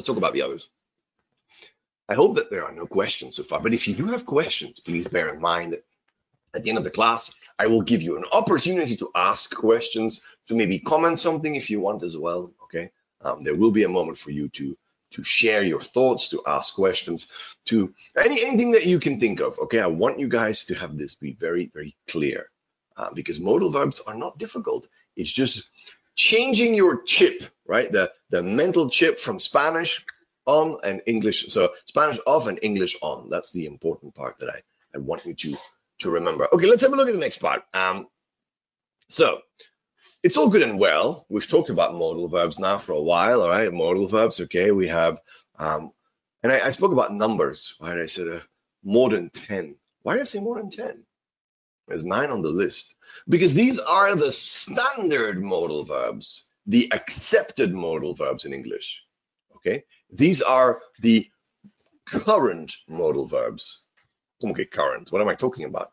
Let's 0.03 0.09
talk 0.09 0.17
about 0.17 0.33
the 0.33 0.43
others. 0.43 0.67
I 2.09 2.15
hope 2.15 2.35
that 2.35 2.51
there 2.51 2.65
are 2.65 2.73
no 2.73 2.87
questions 2.87 3.37
so 3.37 3.45
far, 3.45 3.61
but 3.61 3.73
if 3.73 3.87
you 3.87 3.95
do 3.95 4.07
have 4.07 4.27
questions, 4.27 4.81
please 4.81 5.07
bear 5.07 5.29
in 5.29 5.41
mind 5.41 5.75
that 5.75 5.85
at 6.53 6.65
the 6.65 6.71
end 6.71 6.79
of 6.79 6.83
the 6.83 6.91
class, 6.91 7.33
I 7.57 7.69
will 7.69 7.83
give 7.83 8.03
you 8.03 8.17
an 8.17 8.25
opportunity 8.33 8.97
to 8.97 9.13
ask 9.15 9.55
questions, 9.55 10.21
to 10.49 10.57
maybe 10.57 10.81
comment 10.81 11.21
something 11.21 11.55
if 11.55 11.71
you 11.71 11.79
want 11.79 12.03
as 12.03 12.17
well, 12.17 12.53
okay? 12.65 12.91
Um, 13.21 13.45
there 13.45 13.55
will 13.55 13.71
be 13.71 13.85
a 13.85 13.89
moment 13.89 14.19
for 14.19 14.33
you 14.33 14.49
to 14.49 14.77
to 15.13 15.23
share 15.23 15.63
your 15.63 15.81
thoughts, 15.81 16.31
to 16.31 16.43
ask 16.49 16.75
questions, 16.75 17.29
to 17.67 17.95
any 18.17 18.45
anything 18.45 18.73
that 18.73 18.87
you 18.87 18.99
can 18.99 19.21
think 19.21 19.39
of. 19.39 19.57
Okay, 19.61 19.79
I 19.79 19.87
want 19.87 20.19
you 20.19 20.27
guys 20.27 20.65
to 20.65 20.75
have 20.75 20.99
this 20.99 21.15
be 21.15 21.35
very 21.35 21.71
very 21.73 21.95
clear 22.09 22.51
uh, 22.97 23.11
because 23.15 23.39
modal 23.39 23.71
verbs 23.71 24.01
are 24.01 24.17
not 24.17 24.39
difficult. 24.39 24.89
It's 25.15 25.31
just 25.31 25.71
changing 26.15 26.75
your 26.75 27.03
chip, 27.03 27.45
right? 27.67 27.91
The 27.91 28.13
the 28.31 28.43
mental 28.43 28.91
chip 28.91 29.19
from 29.19 29.39
Spanish 29.39 30.05
on 30.47 30.79
and 30.85 31.03
English. 31.07 31.47
So 31.49 31.73
Spanish 31.87 32.19
off 32.27 32.47
and 32.47 32.59
English 32.63 32.97
on. 33.03 33.29
That's 33.31 33.53
the 33.53 33.67
important 33.67 34.15
part 34.15 34.39
that 34.39 34.51
I 34.51 34.63
I 34.95 34.99
want 34.99 35.25
you 35.25 35.35
to 35.35 35.57
to 36.01 36.11
remember. 36.11 36.49
Okay, 36.53 36.67
let's 36.67 36.83
have 36.83 36.93
a 36.93 36.97
look 36.97 37.09
at 37.09 37.15
the 37.15 37.21
next 37.21 37.39
part. 37.39 37.63
Um, 37.75 38.07
so 39.09 39.41
it's 40.23 40.37
all 40.37 40.49
good 40.49 40.63
and 40.63 40.79
well. 40.79 41.27
We've 41.29 41.47
talked 41.47 41.71
about 41.71 41.95
modal 41.95 42.29
verbs 42.29 42.59
now 42.59 42.79
for 42.79 42.93
a 42.93 43.03
while, 43.03 43.43
all 43.43 43.49
right? 43.49 43.73
Modal 43.73 44.09
verbs, 44.09 44.41
okay. 44.41 44.71
We 44.71 44.87
have, 44.89 45.21
um, 45.59 45.93
and 46.43 46.53
I, 46.53 46.69
I 46.69 46.71
spoke 46.71 46.93
about 46.93 47.13
numbers, 47.13 47.77
right? 47.81 47.99
I 47.99 48.07
said 48.07 48.29
uh, 48.29 48.41
more 48.85 49.11
than 49.11 49.31
10. 49.31 49.77
Why 50.03 50.15
did 50.15 50.23
I 50.23 50.25
say 50.25 50.41
more 50.41 50.57
than 50.57 50.71
10? 50.71 51.05
There's 51.89 52.05
nine 52.05 52.31
on 52.31 52.43
the 52.43 52.51
list 52.51 52.97
because 53.29 53.55
these 53.55 53.79
are 53.79 54.15
the 54.15 54.33
standard 54.33 55.43
modal 55.43 55.85
verbs, 55.85 56.49
the 56.67 56.89
accepted 56.93 57.75
modal 57.75 58.15
verbs 58.15 58.45
in 58.45 58.53
English, 58.53 59.03
okay? 59.57 59.85
These 60.11 60.43
are 60.43 60.81
the 61.01 61.29
current 62.07 62.75
modal 62.89 63.27
verbs. 63.27 63.81
Okay, 64.45 64.65
current. 64.65 65.11
What 65.11 65.23
am 65.23 65.29
I 65.29 65.35
talking 65.35 65.65
about? 65.65 65.93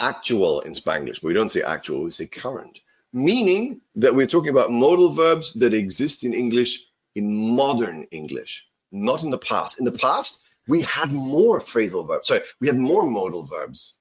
Actual 0.00 0.60
in 0.60 0.72
Spanglish, 0.72 1.20
but 1.20 1.28
we 1.28 1.34
don't 1.34 1.50
say 1.50 1.62
actual, 1.62 2.04
we 2.04 2.10
say 2.10 2.26
current 2.26 2.80
meaning 3.16 3.80
that 3.94 4.14
we're 4.14 4.26
talking 4.26 4.50
about 4.50 4.70
modal 4.70 5.10
verbs 5.10 5.54
that 5.54 5.72
exist 5.72 6.22
in 6.22 6.34
English 6.34 6.84
in 7.14 7.56
modern 7.56 8.02
English, 8.10 8.66
not 8.92 9.24
in 9.24 9.30
the 9.30 9.38
past. 9.38 9.78
In 9.78 9.86
the 9.86 9.92
past, 9.92 10.42
we 10.68 10.82
had 10.82 11.10
more 11.12 11.58
phrasal 11.60 12.06
verbs. 12.06 12.28
Sorry, 12.28 12.42
we 12.60 12.66
had 12.66 12.78
more 12.78 13.08
modal 13.08 13.46
verbs. 13.46 13.95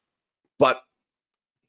But 0.57 0.81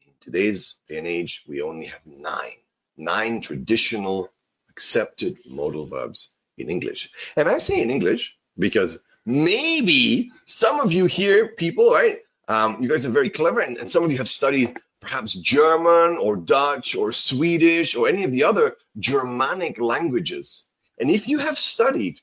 in 0.06 0.12
today's 0.20 0.76
day 0.88 0.98
and 0.98 1.06
age, 1.06 1.44
we 1.48 1.62
only 1.62 1.86
have 1.86 2.04
nine, 2.06 2.58
nine 2.96 3.40
traditional 3.40 4.30
accepted 4.70 5.38
modal 5.48 5.86
verbs 5.86 6.30
in 6.58 6.70
English. 6.70 7.10
And 7.36 7.48
I 7.48 7.58
say 7.58 7.80
in 7.80 7.90
English 7.90 8.36
because 8.58 8.98
maybe 9.24 10.30
some 10.44 10.80
of 10.80 10.92
you 10.92 11.06
here, 11.06 11.48
people, 11.48 11.92
right? 11.92 12.20
Um, 12.48 12.80
you 12.80 12.88
guys 12.88 13.04
are 13.06 13.10
very 13.10 13.30
clever, 13.30 13.60
and, 13.60 13.76
and 13.76 13.90
some 13.90 14.04
of 14.04 14.12
you 14.12 14.18
have 14.18 14.28
studied 14.28 14.78
perhaps 15.00 15.32
German 15.34 16.16
or 16.18 16.36
Dutch 16.36 16.94
or 16.94 17.12
Swedish 17.12 17.96
or 17.96 18.08
any 18.08 18.24
of 18.24 18.30
the 18.30 18.44
other 18.44 18.76
Germanic 18.98 19.80
languages. 19.80 20.66
And 20.98 21.10
if 21.10 21.28
you 21.28 21.38
have 21.38 21.58
studied 21.58 22.20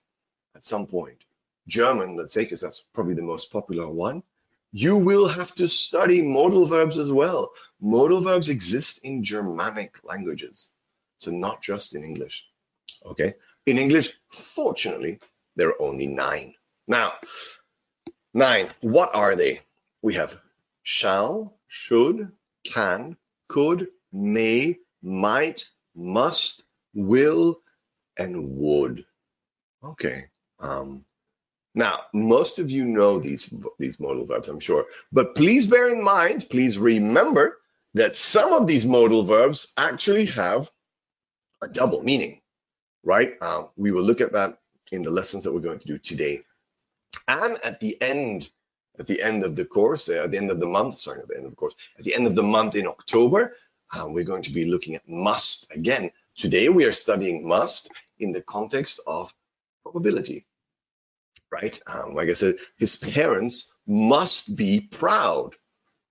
at 0.55 0.63
some 0.63 0.87
point 0.87 1.17
German, 1.67 2.15
let's 2.15 2.33
say, 2.33 2.43
because 2.43 2.61
that's 2.61 2.81
probably 2.81 3.15
the 3.15 3.21
most 3.21 3.51
popular 3.51 3.89
one, 3.89 4.23
you 4.73 4.97
will 4.97 5.27
have 5.27 5.53
to 5.55 5.67
study 5.67 6.21
modal 6.21 6.65
verbs 6.65 6.97
as 6.97 7.11
well. 7.11 7.53
Modal 7.79 8.21
verbs 8.21 8.49
exist 8.49 8.99
in 9.03 9.23
Germanic 9.23 10.03
languages, 10.03 10.73
so 11.19 11.31
not 11.31 11.61
just 11.61 11.95
in 11.95 12.03
English. 12.03 12.43
Okay, 13.05 13.35
in 13.67 13.77
English, 13.77 14.17
fortunately, 14.31 15.19
there 15.55 15.69
are 15.69 15.81
only 15.81 16.07
nine. 16.07 16.55
Now, 16.87 17.13
nine, 18.33 18.69
what 18.81 19.13
are 19.13 19.35
they? 19.35 19.61
We 20.01 20.15
have 20.15 20.35
shall, 20.81 21.55
should, 21.67 22.31
can, 22.63 23.15
could, 23.47 23.87
may, 24.11 24.79
might, 25.03 25.65
must, 25.95 26.63
will, 26.95 27.61
and 28.17 28.57
would. 28.57 29.05
Okay. 29.83 30.25
Um, 30.59 31.05
now, 31.75 32.01
most 32.13 32.59
of 32.59 32.69
you 32.69 32.85
know 32.85 33.19
these, 33.19 33.53
these 33.79 33.99
modal 33.99 34.25
verbs, 34.25 34.47
I'm 34.47 34.59
sure, 34.59 34.85
but 35.11 35.35
please 35.35 35.65
bear 35.65 35.89
in 35.89 36.03
mind, 36.03 36.47
please 36.49 36.77
remember 36.77 37.57
that 37.95 38.15
some 38.15 38.53
of 38.53 38.67
these 38.67 38.85
modal 38.85 39.23
verbs 39.23 39.73
actually 39.77 40.25
have 40.27 40.69
a 41.61 41.67
double 41.67 42.03
meaning, 42.03 42.41
right? 43.03 43.33
Uh, 43.41 43.65
we 43.75 43.91
will 43.91 44.03
look 44.03 44.21
at 44.21 44.33
that 44.33 44.59
in 44.91 45.01
the 45.01 45.11
lessons 45.11 45.43
that 45.43 45.53
we're 45.53 45.59
going 45.59 45.79
to 45.79 45.87
do 45.87 45.97
today. 45.97 46.43
And 47.27 47.57
at 47.63 47.79
the 47.79 47.99
end 48.01 48.49
at 48.99 49.07
the 49.07 49.21
end 49.21 49.43
of 49.43 49.55
the 49.55 49.65
course, 49.65 50.09
uh, 50.09 50.23
at 50.23 50.31
the 50.31 50.37
end 50.37 50.51
of 50.51 50.59
the 50.59 50.67
month, 50.67 50.99
sorry, 50.99 51.21
at 51.21 51.27
the 51.27 51.35
end 51.35 51.45
of 51.45 51.51
the 51.51 51.55
course, 51.55 51.75
at 51.97 52.05
the 52.05 52.13
end 52.13 52.27
of 52.27 52.35
the 52.35 52.43
month 52.43 52.75
in 52.75 52.87
October, 52.87 53.55
um, 53.95 54.13
we're 54.13 54.23
going 54.23 54.43
to 54.43 54.51
be 54.51 54.65
looking 54.65 54.95
at 54.95 55.07
must 55.07 55.71
again. 55.71 56.11
Today 56.35 56.69
we 56.69 56.85
are 56.85 56.93
studying 56.93 57.47
must 57.47 57.91
in 58.19 58.31
the 58.31 58.41
context 58.41 58.99
of 59.07 59.33
probability, 59.83 60.45
right? 61.53 61.79
Um, 61.85 62.13
like 62.15 62.29
I 62.29 62.33
said, 62.33 62.55
his 62.77 62.95
parents 62.95 63.71
must 63.85 64.55
be 64.55 64.81
proud. 64.81 65.55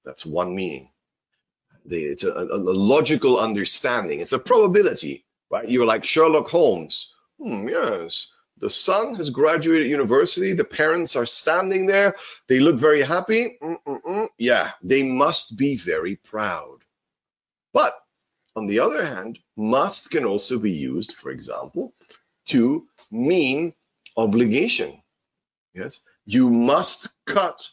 That's 0.05 0.24
one 0.24 0.55
meaning. 0.55 0.90
it's 1.84 2.24
a, 2.24 2.32
a, 2.32 2.59
logical 2.95 3.38
understanding. 3.38 4.20
It's 4.20 4.32
a 4.32 4.38
probability, 4.38 5.24
right? 5.51 5.68
You're 5.68 5.86
like 5.86 6.05
Sherlock 6.05 6.49
Holmes. 6.49 7.12
Hmm, 7.40 7.68
yes, 7.68 8.28
the 8.59 8.70
son 8.70 9.14
has 9.16 9.30
graduated 9.30 9.90
university. 9.90 10.53
The 10.53 10.64
parents 10.64 11.16
are 11.16 11.26
standing 11.26 11.86
there. 11.86 12.14
They 12.47 12.61
look 12.61 12.76
very 12.76 13.03
happy. 13.03 13.59
Mm-mm-mm. 13.61 14.28
Yeah, 14.38 14.70
they 14.82 15.03
must 15.03 15.57
be 15.57 15.76
very 15.76 16.16
proud. 16.16 16.78
But 17.72 17.95
on 18.55 18.66
the 18.66 18.78
other 18.78 19.05
hand, 19.05 19.40
must 19.57 20.11
can 20.11 20.24
also 20.24 20.59
be 20.59 20.70
used, 20.70 21.16
for 21.16 21.30
example, 21.30 21.95
to 22.47 22.86
mean 23.11 23.72
obligation. 24.16 25.03
Yes, 25.75 26.01
you 26.25 26.51
must 26.51 27.09
cut, 27.27 27.66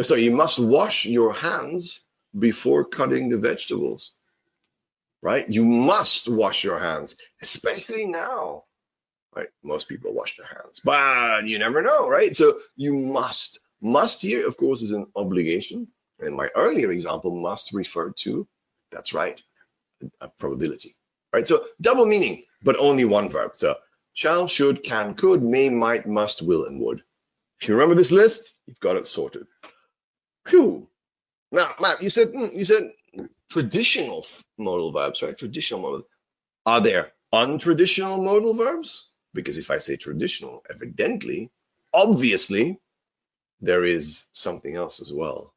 so 0.00 0.14
you 0.14 0.30
must 0.30 0.58
wash 0.58 1.04
your 1.06 1.32
hands 1.32 2.02
before 2.38 2.84
cutting 2.84 3.28
the 3.28 3.38
vegetables, 3.38 4.14
right? 5.22 5.48
You 5.48 5.64
must 5.64 6.28
wash 6.28 6.64
your 6.64 6.78
hands, 6.78 7.16
especially 7.40 8.06
now 8.06 8.64
right? 9.34 9.48
Most 9.62 9.88
people 9.88 10.12
wash 10.12 10.36
their 10.36 10.46
hands, 10.46 10.80
but 10.84 11.46
you 11.46 11.58
never 11.58 11.82
know, 11.82 12.08
right? 12.08 12.34
So 12.34 12.58
you 12.76 12.94
must. 12.94 13.60
Must 13.80 14.20
here, 14.22 14.46
of 14.46 14.56
course, 14.56 14.80
is 14.82 14.92
an 14.92 15.06
obligation. 15.16 15.88
And 16.20 16.36
my 16.36 16.48
earlier 16.54 16.92
example 16.92 17.34
must 17.34 17.72
refer 17.72 18.10
to, 18.18 18.46
that's 18.92 19.12
right, 19.12 19.40
a 20.20 20.28
probability, 20.28 20.94
right? 21.32 21.46
So 21.46 21.64
double 21.80 22.06
meaning, 22.06 22.44
but 22.62 22.76
only 22.78 23.04
one 23.04 23.28
verb. 23.28 23.52
So 23.56 23.74
shall, 24.12 24.46
should, 24.46 24.84
can, 24.84 25.14
could, 25.14 25.42
may, 25.42 25.68
might, 25.68 26.06
must, 26.06 26.42
will, 26.42 26.66
and 26.66 26.80
would. 26.80 27.02
If 27.62 27.68
you 27.68 27.76
remember 27.76 27.94
this 27.94 28.10
list, 28.10 28.56
you've 28.66 28.80
got 28.80 28.96
it 28.96 29.06
sorted. 29.06 29.46
Phew. 30.48 30.88
Now, 31.52 31.76
Matt, 31.78 32.02
you 32.02 32.08
said 32.08 32.30
hmm, 32.30 32.48
you 32.52 32.64
said 32.64 32.90
traditional 33.48 34.26
modal 34.58 34.90
verbs, 34.90 35.22
right? 35.22 35.38
Traditional 35.38 35.80
modal. 35.80 36.02
Are 36.66 36.80
there 36.80 37.12
untraditional 37.32 38.20
modal 38.20 38.54
verbs? 38.54 39.12
Because 39.32 39.58
if 39.58 39.70
I 39.70 39.78
say 39.78 39.94
traditional, 39.94 40.64
evidently, 40.70 41.52
obviously, 41.94 42.80
there 43.60 43.84
is 43.84 44.24
something 44.32 44.74
else 44.74 45.00
as 45.00 45.12
well. 45.12 45.54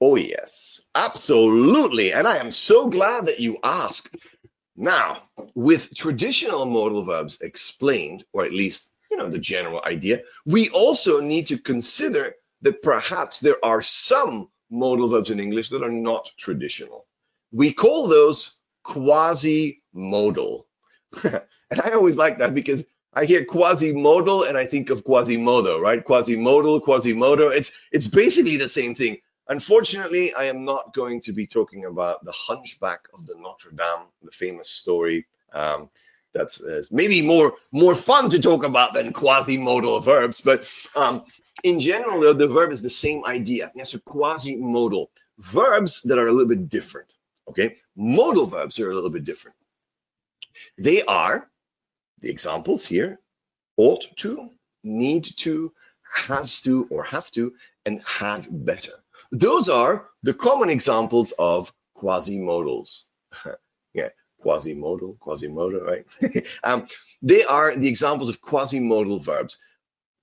Oh, 0.00 0.16
yes, 0.16 0.80
absolutely. 0.96 2.12
And 2.14 2.26
I 2.26 2.38
am 2.38 2.50
so 2.50 2.88
glad 2.88 3.26
that 3.26 3.38
you 3.38 3.58
asked. 3.62 4.16
Now, 4.74 5.22
with 5.54 5.94
traditional 5.94 6.66
modal 6.66 7.04
verbs 7.04 7.40
explained, 7.42 8.24
or 8.32 8.44
at 8.44 8.52
least, 8.52 8.90
you 9.10 9.16
know, 9.16 9.28
the 9.28 9.38
general 9.38 9.82
idea, 9.84 10.22
we 10.44 10.68
also 10.70 11.20
need 11.20 11.46
to 11.48 11.58
consider 11.58 12.34
that 12.62 12.82
perhaps 12.82 13.40
there 13.40 13.62
are 13.64 13.82
some 13.82 14.48
modal 14.70 15.08
verbs 15.08 15.30
in 15.30 15.40
English 15.40 15.68
that 15.70 15.82
are 15.82 15.90
not 15.90 16.30
traditional. 16.36 17.06
We 17.52 17.72
call 17.72 18.08
those 18.08 18.56
quasi-modal. 18.84 20.66
and 21.22 21.80
I 21.82 21.90
always 21.92 22.16
like 22.16 22.38
that 22.38 22.54
because 22.54 22.84
I 23.14 23.24
hear 23.24 23.44
quasi-modal 23.44 24.44
and 24.44 24.56
I 24.56 24.66
think 24.66 24.90
of 24.90 25.04
Quasimodo, 25.04 25.80
right? 25.80 26.04
Quasi-modal, 26.04 26.80
Quasimodo. 26.80 27.48
It's 27.48 27.72
it's 27.90 28.06
basically 28.06 28.56
the 28.56 28.68
same 28.68 28.94
thing. 28.94 29.18
Unfortunately, 29.48 30.34
I 30.34 30.44
am 30.44 30.64
not 30.64 30.94
going 30.94 31.20
to 31.22 31.32
be 31.32 31.46
talking 31.46 31.86
about 31.86 32.24
the 32.24 32.32
Hunchback 32.32 33.08
of 33.14 33.26
the 33.26 33.34
Notre 33.36 33.70
Dame, 33.70 34.06
the 34.22 34.30
famous 34.30 34.68
story. 34.68 35.26
Um, 35.54 35.88
that's 36.34 36.62
uh, 36.62 36.82
maybe 36.90 37.22
more 37.22 37.54
more 37.72 37.94
fun 37.94 38.30
to 38.30 38.38
talk 38.38 38.64
about 38.64 38.94
than 38.94 39.12
quasi-modal 39.12 40.00
verbs, 40.00 40.40
but 40.40 40.70
um, 40.94 41.24
in 41.64 41.80
general, 41.80 42.34
the 42.34 42.46
verb 42.46 42.72
is 42.72 42.82
the 42.82 42.90
same 42.90 43.24
idea. 43.24 43.72
Yes, 43.74 43.90
so 43.90 43.98
quasi-modal 43.98 45.10
verbs 45.38 46.02
that 46.02 46.18
are 46.18 46.26
a 46.26 46.32
little 46.32 46.48
bit 46.48 46.68
different. 46.68 47.12
Okay, 47.48 47.76
modal 47.96 48.46
verbs 48.46 48.78
are 48.78 48.90
a 48.90 48.94
little 48.94 49.10
bit 49.10 49.24
different. 49.24 49.56
They 50.76 51.02
are 51.02 51.48
the 52.20 52.30
examples 52.30 52.84
here: 52.84 53.18
ought 53.76 54.06
to, 54.18 54.50
need 54.84 55.24
to, 55.38 55.72
has 56.12 56.60
to 56.62 56.86
or 56.90 57.04
have 57.04 57.30
to, 57.32 57.54
and 57.86 58.02
had 58.02 58.46
better. 58.50 58.92
Those 59.32 59.68
are 59.68 60.08
the 60.22 60.34
common 60.34 60.70
examples 60.70 61.32
of 61.38 61.72
quasi-modals. 61.94 63.06
quasi-modal, 64.40 65.16
quasi-modal, 65.20 65.80
right? 65.80 66.06
um, 66.64 66.86
they 67.22 67.44
are 67.44 67.76
the 67.76 67.88
examples 67.88 68.28
of 68.28 68.40
quasi-modal 68.40 69.20
verbs. 69.20 69.58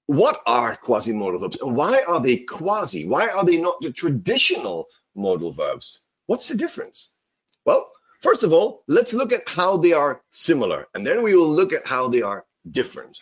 What 0.08 0.42
are 0.46 0.76
quasi-modal 0.76 1.40
verbs 1.40 1.58
and 1.62 1.76
why 1.76 2.02
are 2.08 2.22
they 2.22 2.38
quasi? 2.38 3.08
Why 3.08 3.28
are 3.28 3.44
they 3.44 3.58
not 3.58 3.82
the 3.82 3.92
traditional 3.92 4.88
modal 5.16 5.52
verbs? 5.52 6.02
What's 6.28 6.48
the 6.48 6.56
difference? 6.56 7.12
Well, 7.66 7.92
first 8.22 8.44
of 8.44 8.54
all, 8.54 8.84
let's 8.88 9.14
look 9.14 9.34
at 9.34 9.48
how 9.50 9.78
they 9.78 9.94
are 9.94 10.22
similar 10.30 10.88
and 10.94 11.06
then 11.06 11.24
we 11.24 11.36
will 11.36 11.50
look 11.50 11.74
at 11.74 11.88
how 11.88 12.08
they 12.08 12.22
are 12.22 12.46
different. 12.70 13.18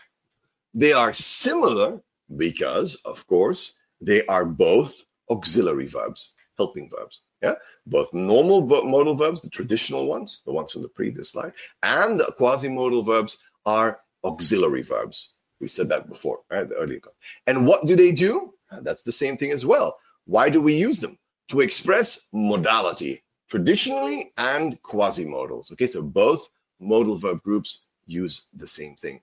They 0.74 0.92
are 0.92 1.14
similar 1.14 2.02
because, 2.36 2.96
of 3.06 3.26
course, 3.28 3.78
they 4.02 4.26
are 4.26 4.46
both 4.46 4.94
auxiliary 5.30 5.88
verbs, 5.88 6.36
helping 6.58 6.90
verbs. 6.90 7.22
Yeah, 7.44 7.56
both 7.86 8.14
normal 8.14 8.62
modal 8.86 9.16
verbs, 9.16 9.42
the 9.42 9.50
traditional 9.50 10.08
ones, 10.08 10.42
the 10.46 10.54
ones 10.54 10.72
from 10.72 10.82
the 10.82 10.88
previous 10.88 11.32
slide, 11.32 11.52
and 11.84 12.22
quasi-modal 12.38 13.04
verbs 13.04 13.38
are 13.66 14.00
auxiliary 14.24 14.82
verbs. 14.82 15.34
We 15.60 15.68
said 15.68 15.90
that 15.90 16.08
before, 16.08 16.40
right? 16.50 16.68
The 16.68 16.76
earlier. 16.76 17.02
And 17.46 17.68
what 17.68 17.86
do 17.86 17.98
they 17.98 18.14
do? 18.14 18.54
That's 18.82 19.02
the 19.02 19.12
same 19.12 19.36
thing 19.36 19.52
as 19.52 19.66
well. 19.66 19.98
Why 20.26 20.50
do 20.50 20.62
we 20.62 20.76
use 20.76 21.00
them? 21.00 21.20
To 21.50 21.60
express 21.60 22.28
modality, 22.32 23.24
traditionally 23.50 24.32
and 24.38 24.82
quasi-modals. 24.82 25.74
Okay, 25.74 25.88
so 25.88 26.02
both 26.02 26.48
modal 26.80 27.18
verb 27.18 27.44
groups 27.44 27.84
use 28.06 28.48
the 28.54 28.68
same 28.68 28.96
thing. 28.96 29.22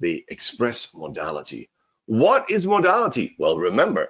They 0.00 0.24
express 0.28 0.94
modality. 0.96 1.70
What 2.06 2.50
is 2.50 2.66
modality? 2.66 3.36
Well, 3.38 3.56
remember, 3.56 4.08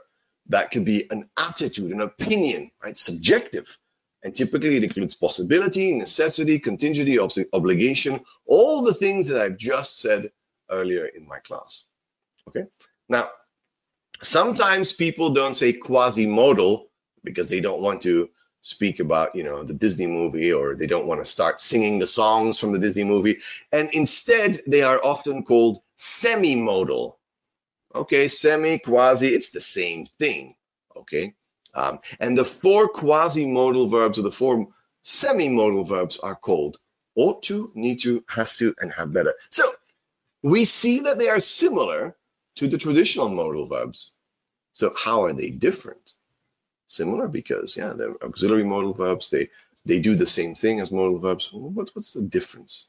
that 0.52 0.70
could 0.70 0.84
be 0.84 1.10
an 1.10 1.28
attitude, 1.36 1.90
an 1.90 2.02
opinion, 2.02 2.70
right? 2.82 2.96
Subjective. 2.96 3.76
And 4.22 4.34
typically 4.34 4.76
it 4.76 4.84
includes 4.84 5.14
possibility, 5.14 5.92
necessity, 5.92 6.58
contingency, 6.58 7.18
ob 7.18 7.32
obligation, 7.52 8.20
all 8.46 8.82
the 8.82 8.94
things 8.94 9.26
that 9.26 9.40
I've 9.40 9.56
just 9.56 10.00
said 10.00 10.30
earlier 10.70 11.06
in 11.06 11.26
my 11.26 11.40
class. 11.40 11.84
Okay. 12.48 12.64
Now, 13.08 13.30
sometimes 14.22 14.92
people 14.92 15.30
don't 15.30 15.54
say 15.54 15.72
quasi-modal 15.72 16.88
because 17.24 17.48
they 17.48 17.60
don't 17.60 17.82
want 17.82 18.02
to 18.02 18.28
speak 18.60 19.00
about, 19.00 19.34
you 19.34 19.42
know, 19.42 19.64
the 19.64 19.74
Disney 19.74 20.06
movie 20.06 20.52
or 20.52 20.76
they 20.76 20.86
don't 20.86 21.06
want 21.06 21.20
to 21.20 21.28
start 21.28 21.60
singing 21.60 21.98
the 21.98 22.06
songs 22.06 22.58
from 22.58 22.72
the 22.72 22.78
Disney 22.78 23.04
movie. 23.04 23.38
And 23.72 23.90
instead, 23.92 24.62
they 24.68 24.82
are 24.82 25.00
often 25.02 25.42
called 25.42 25.82
semi-modal 25.96 27.18
Okay, 27.94 28.28
semi, 28.28 28.78
quasi, 28.78 29.28
it's 29.28 29.50
the 29.50 29.60
same 29.60 30.06
thing. 30.18 30.54
Okay. 30.96 31.34
Um, 31.74 32.00
and 32.20 32.36
the 32.36 32.44
four 32.44 32.88
quasi-modal 32.88 33.88
verbs 33.88 34.18
or 34.18 34.22
the 34.22 34.30
four 34.30 34.68
semi-modal 35.02 35.84
verbs 35.84 36.16
are 36.18 36.36
called 36.36 36.78
ought 37.14 37.42
to, 37.44 37.70
need 37.74 38.00
to, 38.00 38.24
has 38.28 38.56
to, 38.56 38.74
and 38.80 38.92
have 38.92 39.12
better. 39.12 39.34
So 39.50 39.64
we 40.42 40.64
see 40.64 41.00
that 41.00 41.18
they 41.18 41.28
are 41.28 41.40
similar 41.40 42.16
to 42.56 42.68
the 42.68 42.78
traditional 42.78 43.28
modal 43.28 43.66
verbs. 43.66 44.12
So 44.72 44.94
how 44.96 45.24
are 45.24 45.32
they 45.32 45.50
different? 45.50 46.14
Similar 46.86 47.28
because 47.28 47.76
yeah, 47.76 47.92
they're 47.94 48.22
auxiliary 48.22 48.64
modal 48.64 48.92
verbs. 48.92 49.30
They 49.30 49.48
they 49.84 49.98
do 49.98 50.14
the 50.14 50.26
same 50.26 50.54
thing 50.54 50.80
as 50.80 50.92
modal 50.92 51.18
verbs. 51.18 51.48
What's 51.52 51.94
what's 51.94 52.12
the 52.12 52.22
difference? 52.22 52.86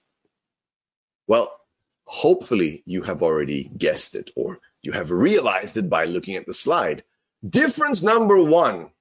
Well, 1.28 1.58
hopefully 2.06 2.84
you 2.86 3.02
have 3.04 3.24
already 3.24 3.64
guessed 3.64 4.16
it 4.16 4.32
or 4.36 4.60
you 4.84 4.92
have 4.92 5.10
realized 5.12 5.78
it 5.78 5.90
by 5.90 6.06
looking 6.06 6.36
at 6.36 6.46
the 6.46 6.54
slide. 6.54 7.04
Difference 7.48 8.04
number 8.04 8.42
one. 8.42 8.92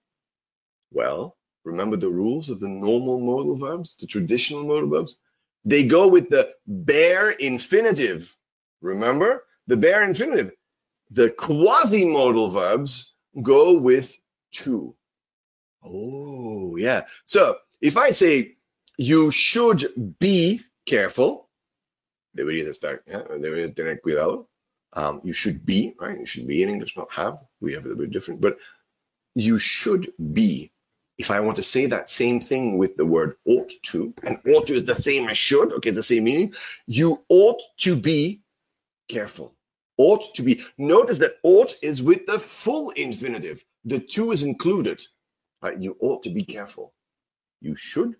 Well, 0.92 1.36
remember 1.64 1.96
the 1.96 2.08
rules 2.08 2.48
of 2.48 2.60
the 2.60 2.68
normal 2.68 3.20
modal 3.20 3.56
verbs, 3.56 3.96
the 3.96 4.06
traditional 4.06 4.64
modal 4.64 4.88
verbs? 4.88 5.18
They 5.64 5.84
go 5.84 6.08
with 6.08 6.28
the 6.28 6.50
bare 6.66 7.30
infinitive. 7.30 8.34
Remember 8.80 9.44
the 9.66 9.76
bare 9.76 10.02
infinitive. 10.04 10.52
The 11.10 11.30
quasi-modal 11.30 12.48
verbs 12.48 13.14
go 13.42 13.78
with 13.78 14.16
to. 14.52 14.94
Oh, 15.84 16.76
yeah. 16.76 17.02
So 17.24 17.56
if 17.80 17.96
I 17.96 18.12
say 18.12 18.56
you 18.98 19.30
should 19.30 20.16
be 20.18 20.62
careful, 20.86 21.48
deberías 22.36 22.68
estar, 22.68 23.00
yeah, 23.06 23.22
deberías 23.38 23.74
tener 23.74 23.98
cuidado. 23.98 24.46
Um, 24.94 25.20
you 25.24 25.32
should 25.32 25.64
be, 25.64 25.94
right? 25.98 26.18
You 26.18 26.26
should 26.26 26.46
be 26.46 26.62
in 26.62 26.68
English, 26.68 26.96
not 26.96 27.12
have. 27.12 27.38
We 27.60 27.74
have 27.74 27.86
a 27.86 27.94
bit 27.94 28.10
different, 28.10 28.40
but 28.40 28.58
you 29.34 29.58
should 29.58 30.12
be. 30.32 30.70
If 31.18 31.30
I 31.30 31.40
want 31.40 31.56
to 31.56 31.62
say 31.62 31.86
that 31.86 32.08
same 32.08 32.40
thing 32.40 32.78
with 32.78 32.96
the 32.96 33.06
word 33.06 33.36
ought 33.46 33.72
to, 33.84 34.12
and 34.22 34.38
ought 34.48 34.66
to 34.66 34.74
is 34.74 34.84
the 34.84 34.94
same 34.94 35.28
as 35.28 35.38
should, 35.38 35.72
okay, 35.74 35.90
the 35.90 36.02
same 36.02 36.24
meaning. 36.24 36.54
You 36.86 37.22
ought 37.28 37.60
to 37.78 37.96
be 37.96 38.42
careful. 39.08 39.54
Ought 39.98 40.34
to 40.34 40.42
be. 40.42 40.64
Notice 40.78 41.18
that 41.18 41.36
ought 41.42 41.74
is 41.82 42.02
with 42.02 42.26
the 42.26 42.38
full 42.38 42.90
infinitive. 42.90 43.64
The 43.84 44.00
to 44.00 44.32
is 44.32 44.42
included. 44.42 45.02
Right? 45.62 45.78
You 45.78 45.96
ought 46.00 46.24
to 46.24 46.30
be 46.30 46.42
careful. 46.42 46.92
You 47.60 47.76
should 47.76 48.16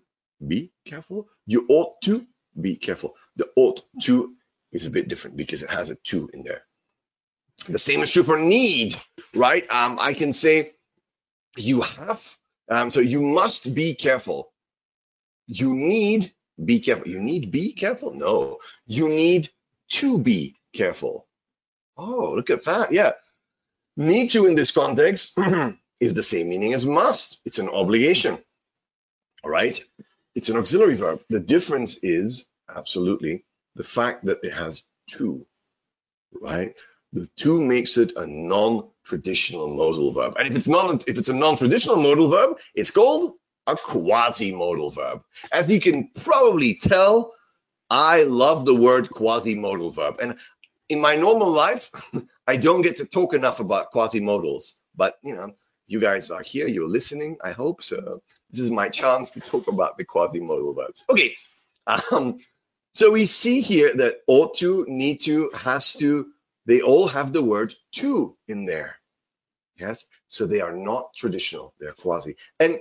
be 0.47 0.71
careful. 0.85 1.27
You 1.45 1.65
ought 1.67 2.01
to 2.03 2.25
be 2.59 2.75
careful. 2.75 3.15
The 3.35 3.49
ought 3.55 3.81
to 4.03 4.33
is 4.73 4.85
a 4.85 4.89
bit 4.89 5.07
different 5.07 5.37
because 5.37 5.63
it 5.63 5.69
has 5.69 5.89
a 5.89 5.95
to 5.95 6.29
in 6.33 6.43
there. 6.43 6.63
The 7.69 7.79
same 7.79 8.01
is 8.01 8.11
true 8.11 8.23
for 8.23 8.37
need, 8.37 8.99
right? 9.33 9.69
Um, 9.69 9.97
I 9.99 10.13
can 10.13 10.33
say 10.33 10.73
you 11.55 11.81
have, 11.81 12.37
um, 12.69 12.89
so 12.89 12.99
you 12.99 13.21
must 13.21 13.73
be 13.73 13.93
careful. 13.93 14.51
You 15.47 15.73
need 15.73 16.31
be 16.65 16.79
careful. 16.79 17.07
You 17.07 17.19
need 17.19 17.51
be 17.51 17.73
careful? 17.73 18.13
No, 18.13 18.57
you 18.85 19.07
need 19.07 19.49
to 19.93 20.17
be 20.17 20.55
careful. 20.73 21.27
Oh, 21.95 22.33
look 22.33 22.49
at 22.49 22.65
that. 22.65 22.91
Yeah. 22.91 23.11
Need 23.95 24.31
to 24.31 24.47
in 24.47 24.55
this 24.55 24.71
context 24.71 25.37
is 25.99 26.13
the 26.13 26.23
same 26.23 26.49
meaning 26.49 26.73
as 26.73 26.85
must. 26.85 27.41
It's 27.45 27.59
an 27.59 27.69
obligation. 27.69 28.39
All 29.43 29.51
right. 29.51 29.79
It's 30.35 30.49
an 30.49 30.57
auxiliary 30.57 30.95
verb. 30.95 31.21
The 31.29 31.39
difference 31.39 31.97
is 32.03 32.49
absolutely 32.73 33.45
the 33.75 33.83
fact 33.83 34.25
that 34.25 34.39
it 34.43 34.53
has 34.53 34.83
two, 35.07 35.45
right? 36.41 36.75
The 37.11 37.27
to 37.37 37.61
makes 37.61 37.97
it 37.97 38.13
a 38.15 38.25
non-traditional 38.25 39.75
modal 39.75 40.11
verb. 40.13 40.35
And 40.37 40.47
if 40.47 40.55
it's 40.55 40.67
non 40.67 41.01
if 41.07 41.17
it's 41.17 41.29
a 41.29 41.33
non-traditional 41.33 41.97
modal 41.97 42.29
verb, 42.29 42.57
it's 42.75 42.91
called 42.91 43.33
a 43.67 43.75
quasi-modal 43.75 44.89
verb. 44.91 45.21
As 45.51 45.69
you 45.69 45.79
can 45.79 46.09
probably 46.15 46.75
tell, 46.75 47.33
I 47.89 48.23
love 48.23 48.65
the 48.65 48.75
word 48.75 49.09
quasi-modal 49.09 49.91
verb. 49.91 50.17
And 50.21 50.37
in 50.89 50.99
my 50.99 51.15
normal 51.15 51.49
life, 51.49 51.91
I 52.47 52.57
don't 52.57 52.81
get 52.81 52.97
to 52.97 53.05
talk 53.05 53.33
enough 53.33 53.59
about 53.59 53.91
quasi-modals. 53.91 54.75
But 54.95 55.17
you 55.23 55.35
know, 55.35 55.51
you 55.87 55.99
guys 55.99 56.31
are 56.31 56.43
here, 56.43 56.67
you're 56.67 56.87
listening, 56.87 57.37
I 57.43 57.51
hope. 57.51 57.83
So 57.83 58.21
this 58.49 58.61
is 58.61 58.71
my 58.71 58.89
chance 58.89 59.31
to 59.31 59.39
talk 59.39 59.67
about 59.67 59.97
the 59.97 60.05
quasi-modal 60.05 60.73
verbs. 60.73 61.03
Okay. 61.09 61.35
Um, 61.85 62.37
so 62.93 63.11
we 63.11 63.25
see 63.25 63.61
here 63.61 63.93
that 63.95 64.21
ought 64.27 64.55
to, 64.57 64.85
need 64.87 65.21
to, 65.21 65.49
has 65.53 65.93
to, 65.93 66.27
they 66.65 66.81
all 66.81 67.07
have 67.07 67.33
the 67.33 67.43
word 67.43 67.73
to 67.93 68.35
in 68.47 68.65
there. 68.65 68.95
Yes, 69.75 70.05
so 70.27 70.45
they 70.45 70.61
are 70.61 70.75
not 70.75 71.13
traditional, 71.15 71.73
they're 71.79 71.93
quasi. 71.93 72.35
And 72.59 72.79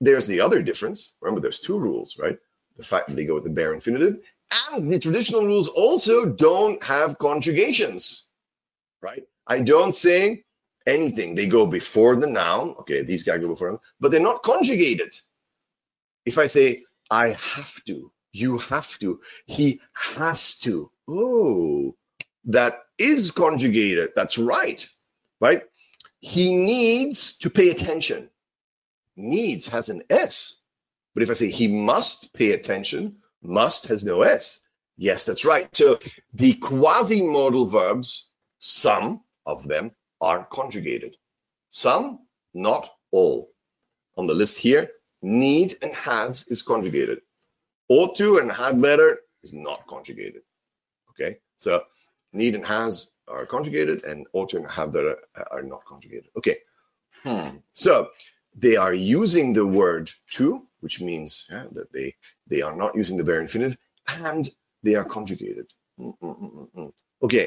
there's 0.00 0.26
the 0.26 0.40
other 0.40 0.62
difference. 0.62 1.16
Remember, 1.22 1.40
there's 1.40 1.60
two 1.60 1.78
rules, 1.78 2.18
right? 2.18 2.38
The 2.76 2.82
fact 2.82 3.08
that 3.08 3.16
they 3.16 3.24
go 3.24 3.34
with 3.34 3.44
the 3.44 3.50
bare 3.50 3.72
infinitive, 3.72 4.18
and 4.72 4.92
the 4.92 4.98
traditional 4.98 5.46
rules 5.46 5.68
also 5.68 6.26
don't 6.26 6.82
have 6.82 7.18
conjugations, 7.18 8.28
right? 9.00 9.24
I 9.46 9.60
don't 9.60 9.94
say 9.94 10.44
anything. 10.86 11.34
They 11.34 11.46
go 11.46 11.66
before 11.66 12.16
the 12.16 12.26
noun. 12.26 12.74
Okay, 12.80 13.02
these 13.02 13.22
guys 13.22 13.40
go 13.40 13.48
before, 13.48 13.70
them, 13.70 13.80
but 14.00 14.10
they're 14.10 14.20
not 14.20 14.42
conjugated. 14.42 15.14
If 16.26 16.38
I 16.38 16.46
say, 16.46 16.84
I 17.10 17.30
have 17.30 17.82
to, 17.84 18.12
you 18.34 18.58
have 18.58 18.98
to. 18.98 19.20
He 19.46 19.80
has 19.94 20.56
to. 20.58 20.90
Oh, 21.08 21.96
that 22.44 22.80
is 22.98 23.30
conjugated. 23.30 24.10
That's 24.14 24.36
right. 24.38 24.86
Right? 25.40 25.62
he 26.24 26.56
needs 26.56 27.36
to 27.36 27.50
pay 27.50 27.68
attention. 27.68 28.30
Needs 29.14 29.68
has 29.68 29.90
an 29.90 30.02
S. 30.08 30.56
But 31.12 31.22
if 31.22 31.28
I 31.28 31.34
say 31.34 31.50
he 31.50 31.68
must 31.68 32.32
pay 32.32 32.52
attention, 32.52 33.16
must 33.42 33.86
has 33.88 34.04
no 34.04 34.22
S. 34.22 34.60
Yes, 34.96 35.26
that's 35.26 35.44
right. 35.44 35.68
So 35.76 35.98
the 36.32 36.54
quasi-modal 36.54 37.66
verbs, 37.66 38.30
some 38.58 39.20
of 39.44 39.68
them 39.68 39.90
are 40.22 40.46
conjugated. 40.46 41.14
Some, 41.68 42.20
not 42.54 42.88
all. 43.12 43.50
On 44.16 44.26
the 44.26 44.32
list 44.32 44.56
here, 44.56 44.88
need 45.20 45.76
and 45.82 45.92
has 45.92 46.46
is 46.48 46.62
conjugated. 46.62 47.18
Ought 47.88 48.16
to 48.16 48.38
and 48.38 48.50
had 48.50 48.80
better 48.80 49.20
is 49.42 49.52
not 49.52 49.86
conjugated. 49.86 50.42
Okay, 51.10 51.38
so 51.56 51.84
need 52.32 52.54
and 52.54 52.66
has 52.66 53.12
are 53.28 53.46
conjugated, 53.46 54.04
and 54.04 54.26
ought 54.32 54.50
to 54.50 54.56
and 54.58 54.70
have 54.70 54.92
better 54.92 55.16
are 55.50 55.62
not 55.62 55.84
conjugated. 55.84 56.30
Okay, 56.36 56.58
hmm. 57.22 57.56
so 57.74 58.10
they 58.54 58.76
are 58.76 58.94
using 58.94 59.52
the 59.52 59.66
word 59.66 60.10
to, 60.30 60.66
which 60.80 61.00
means 61.00 61.46
yeah, 61.50 61.66
that 61.72 61.92
they 61.92 62.14
they 62.46 62.62
are 62.62 62.76
not 62.76 62.94
using 62.94 63.16
the 63.16 63.24
bare 63.24 63.40
infinitive, 63.40 63.78
and 64.08 64.48
they 64.82 64.94
are 64.94 65.04
conjugated. 65.04 65.66
Mm 65.98 66.14
-mm 66.20 66.36
-mm, 66.36 66.52
mm, 66.52 66.68
mm. 66.74 66.92
okay, 67.20 67.46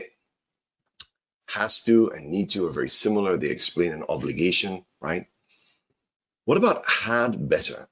has 1.47 1.81
to 1.83 2.11
and 2.11 2.29
need 2.29 2.49
to 2.49 2.67
are 2.67 2.73
very 2.73 2.89
similar. 2.89 3.37
They 3.37 3.49
explain 3.49 3.91
an 3.91 4.03
obligation, 4.03 4.85
right? 5.01 5.25
What 6.45 6.57
about 6.57 6.85
had 6.85 7.49
better? 7.49 7.89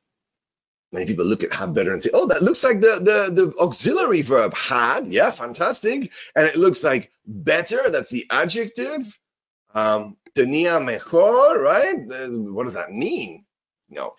Many 0.95 1.05
people 1.05 1.25
look 1.25 1.43
at 1.43 1.53
had 1.53 1.73
better 1.73 1.93
and 1.93 2.01
say, 2.01 2.09
oh, 2.13 2.25
that 2.27 2.41
looks 2.41 2.63
like 2.63 2.81
the, 2.81 2.99
the, 2.99 3.19
the 3.31 3.53
auxiliary 3.59 4.21
verb 4.21 4.53
had. 4.53 5.07
Yeah, 5.07 5.29
fantastic. 5.29 6.11
And 6.35 6.45
it 6.45 6.55
looks 6.55 6.83
like 6.83 7.11
better. 7.27 7.89
That's 7.89 8.09
the 8.09 8.25
adjective. 8.31 9.19
Um, 9.73 10.17
tenía 10.35 10.83
mejor, 10.83 11.59
right? 11.59 11.99
What 12.55 12.63
does 12.63 12.73
that 12.73 12.91
mean? 12.91 13.45
No. 13.89 14.15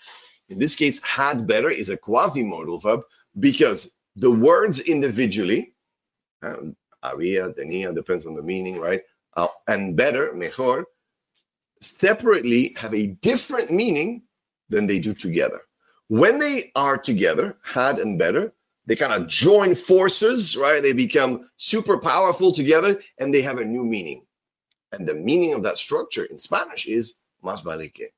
In 0.49 0.59
this 0.59 0.75
case, 0.77 1.03
had 1.03 1.47
better 1.47 1.71
is 1.71 1.91
a 1.91 1.97
quasi-modal 1.97 2.79
verb 2.79 3.01
because 3.41 3.97
the 4.15 4.31
words 4.31 4.81
individually, 4.81 5.75
um, 6.43 6.77
había, 7.03 7.53
tenía, 7.59 7.95
depends 7.95 8.27
on 8.27 8.35
the 8.35 8.43
meaning, 8.43 8.79
right? 8.79 9.03
uh, 9.37 9.49
and 9.69 9.97
better, 9.97 10.33
mejor, 10.33 10.87
separately 11.81 12.75
have 12.77 12.95
a 12.95 13.09
different 13.21 13.71
meaning 13.71 14.23
than 14.69 14.87
they 14.87 14.99
do 14.99 15.13
together. 15.13 15.61
When 16.09 16.39
they 16.39 16.71
are 16.75 16.97
together, 16.97 17.57
had 17.65 17.99
and 17.99 18.19
better, 18.19 18.53
they 18.87 18.95
kind 18.95 19.13
of 19.13 19.29
join 19.29 19.75
forces, 19.75 20.57
right? 20.57 20.81
They 20.81 20.93
become 20.93 21.51
super 21.57 21.99
powerful 21.99 22.53
together 22.53 23.01
and 23.19 23.35
they 23.35 23.43
have 23.43 23.59
a 23.59 23.65
new 23.65 23.85
meaning. 23.85 24.25
And 24.93 25.07
the 25.07 25.15
meaning 25.15 25.55
of 25.55 25.65
that 25.65 25.79
structure 25.79 26.25
in 26.25 26.39
Spanish 26.39 26.87
is 26.87 27.15
más 27.45 27.63
vale 27.65 27.89
que. 27.89 28.09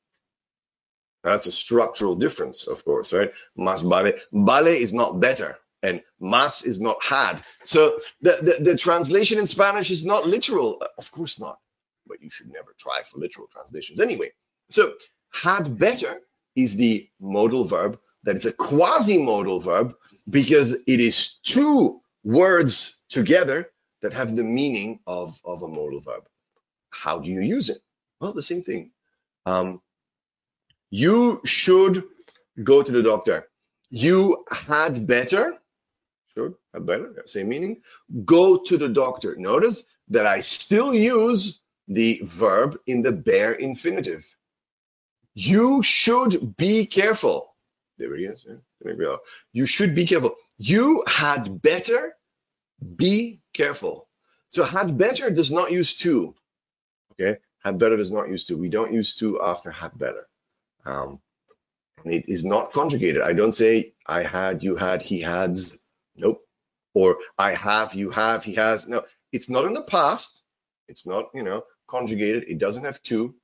That's 1.25 1.47
a 1.47 1.53
structural 1.53 2.15
difference, 2.15 2.67
of 2.67 2.85
course, 2.85 3.13
right? 3.13 3.33
Más 3.59 3.83
vale. 3.83 4.13
Vale 4.33 4.69
is 4.69 4.93
not 4.93 5.19
better 5.19 5.59
and 5.83 6.03
mas 6.21 6.63
is 6.63 6.81
not 6.81 7.03
had. 7.03 7.43
So 7.65 8.01
the, 8.21 8.39
the, 8.43 8.71
the, 8.71 8.77
translation 8.77 9.39
in 9.39 9.47
Spanish 9.47 9.91
is 9.91 10.05
not 10.05 10.27
literal. 10.27 10.79
Uh, 10.81 10.89
of 10.99 11.11
course 11.13 11.41
not, 11.41 11.59
but 12.07 12.21
you 12.21 12.31
should 12.31 12.53
never 12.53 12.75
try 12.79 13.03
for 13.03 13.19
literal 13.19 13.47
translations 13.47 14.01
anyway. 14.01 14.33
So 14.71 14.95
had 15.33 15.79
better 15.79 16.21
is 16.59 16.75
the 16.75 17.09
modal 17.21 17.65
verb 17.65 17.99
that 18.25 18.37
it's 18.37 18.45
a 18.45 18.53
quasi-modal 18.53 19.61
verb 19.61 19.95
because 20.29 20.73
it 20.73 21.01
is 21.01 21.37
two 21.45 22.01
words 22.25 23.01
together 23.09 23.71
that 24.03 24.13
have 24.13 24.37
the 24.37 24.43
meaning 24.43 25.01
of, 25.07 25.41
of 25.45 25.63
a 25.63 25.69
modal 25.69 26.01
verb. 26.01 26.29
How 26.91 27.19
do 27.19 27.31
you 27.31 27.41
use 27.41 27.69
it? 27.71 27.79
Well, 28.21 28.33
the 28.33 28.43
same 28.43 28.63
thing. 28.63 28.91
Um, 29.47 29.81
you 30.91 31.41
should 31.45 32.05
go 32.65 32.83
to 32.83 32.93
the 32.93 33.03
doctor. 33.03 33.49
You 33.91 34.45
had 34.51 35.07
better 35.07 35.59
should 36.29 36.55
have 36.75 36.87
better, 36.87 37.15
same 37.25 37.49
meaning. 37.49 37.81
Go 38.25 38.59
to 38.59 38.77
the 38.77 38.89
doctor. 38.89 39.35
Notice 39.37 39.85
that 40.09 40.27
I 40.27 40.41
still 40.41 40.95
use 40.95 41.61
the 41.89 42.21
verb 42.25 42.79
in 42.87 43.03
the 43.03 43.13
bare 43.13 43.55
infinitive. 43.55 44.27
You 45.35 45.83
should 45.83 46.57
be 46.57 46.87
careful. 46.87 47.55
There 47.99 48.17
he 48.17 48.25
is. 48.25 48.45
Go. 48.85 49.19
You 49.53 49.67
should 49.67 49.95
be 49.95 50.07
careful. 50.07 50.35
You 50.57 51.05
had 51.07 51.61
better 51.63 52.15
be 52.97 53.41
careful. 53.53 54.09
So 54.49 54.65
had 54.65 54.97
better 54.97 55.31
does 55.31 55.51
not 55.51 55.73
use 55.73 55.95
to. 55.97 56.35
Okay, 57.13 57.39
had 57.65 57.79
better 57.79 57.97
does 57.97 58.11
not 58.11 58.29
use 58.29 58.45
to. 58.45 58.57
We 58.57 58.69
don't 58.69 58.93
use 58.93 59.15
to 59.17 59.43
after 59.43 59.71
had 59.71 59.99
better. 59.99 60.29
Um, 60.85 61.21
and 62.05 62.15
it 62.15 62.29
is 62.29 62.45
not 62.45 62.73
conjugated. 62.73 63.23
I 63.23 63.33
don't 63.33 63.53
say 63.53 63.93
I 64.07 64.23
had, 64.23 64.63
you 64.63 64.77
had, 64.77 65.03
he 65.03 65.21
had, 65.21 65.57
Nope. 66.17 66.43
Or 66.95 67.19
I 67.37 67.55
have, 67.55 67.95
you 67.95 68.11
have, 68.11 68.45
he 68.45 68.55
has. 68.55 68.89
No, 68.89 69.05
it's 69.33 69.49
not 69.49 69.65
in 69.65 69.73
the 69.73 69.83
past. 69.83 70.43
It's 70.89 71.07
not, 71.07 71.27
you 71.35 71.43
know, 71.43 71.65
conjugated. 71.87 72.45
It 72.49 72.59
doesn't 72.59 72.85
have 72.85 73.03
to, 73.05 73.35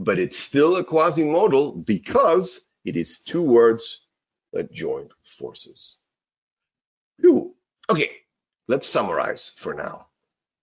but 0.00 0.18
it's 0.18 0.38
still 0.38 0.76
a 0.76 0.84
quasi-modal 0.84 1.72
because 1.72 2.62
it 2.86 2.96
is 2.96 3.18
two 3.18 3.42
words 3.42 4.00
that 4.54 4.72
join 4.72 5.10
forces. 5.22 5.98
Whew. 7.18 7.54
Okay, 7.90 8.10
let's 8.66 8.86
summarize 8.86 9.52
for 9.56 9.74
now. 9.74 10.06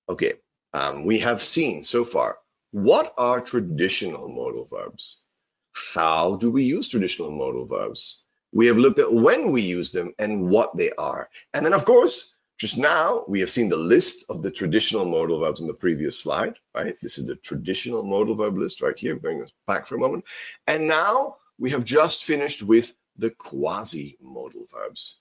Okay, 0.10 0.34
um, 0.74 1.06
we 1.06 1.20
have 1.20 1.42
seen 1.42 1.84
so 1.84 2.04
far 2.04 2.40
what 2.72 3.14
are 3.18 3.40
traditional 3.40 4.28
modal 4.28 4.66
verbs? 4.66 5.22
How 5.72 6.36
do 6.38 6.50
we 6.50 6.64
use 6.64 6.88
traditional 6.88 7.32
modal 7.32 7.68
verbs? 7.68 8.24
We 8.52 8.66
have 8.66 8.78
looked 8.78 9.00
at 9.00 9.14
when 9.14 9.52
we 9.52 9.62
use 9.62 9.92
them 9.92 10.14
and 10.18 10.50
what 10.50 10.76
they 10.76 10.92
are. 10.94 11.30
And 11.54 11.64
then, 11.64 11.74
of 11.74 11.86
course, 11.86 12.37
just 12.58 12.78
now 12.78 13.24
we 13.28 13.40
have 13.40 13.50
seen 13.50 13.70
the 13.70 13.78
list 13.78 14.26
of 14.30 14.42
the 14.42 14.50
traditional 14.50 15.06
modal 15.06 15.40
verbs 15.40 15.62
in 15.62 15.68
the 15.68 15.74
previous 15.74 16.20
slide, 16.20 16.56
right? 16.74 16.96
This 17.02 17.20
is 17.20 17.28
the 17.28 17.36
traditional 17.36 18.04
modal 18.04 18.36
verb 18.36 18.58
list 18.58 18.82
right 18.82 18.98
here, 18.98 19.20
us 19.44 19.52
back 19.68 19.86
for 19.86 19.96
a 19.96 20.00
moment. 20.00 20.26
And 20.66 20.88
now 20.88 21.38
we 21.60 21.70
have 21.70 21.84
just 21.84 22.24
finished 22.24 22.64
with 22.64 22.94
the 23.18 23.30
quasi-modal 23.30 24.68
verbs. 24.72 25.18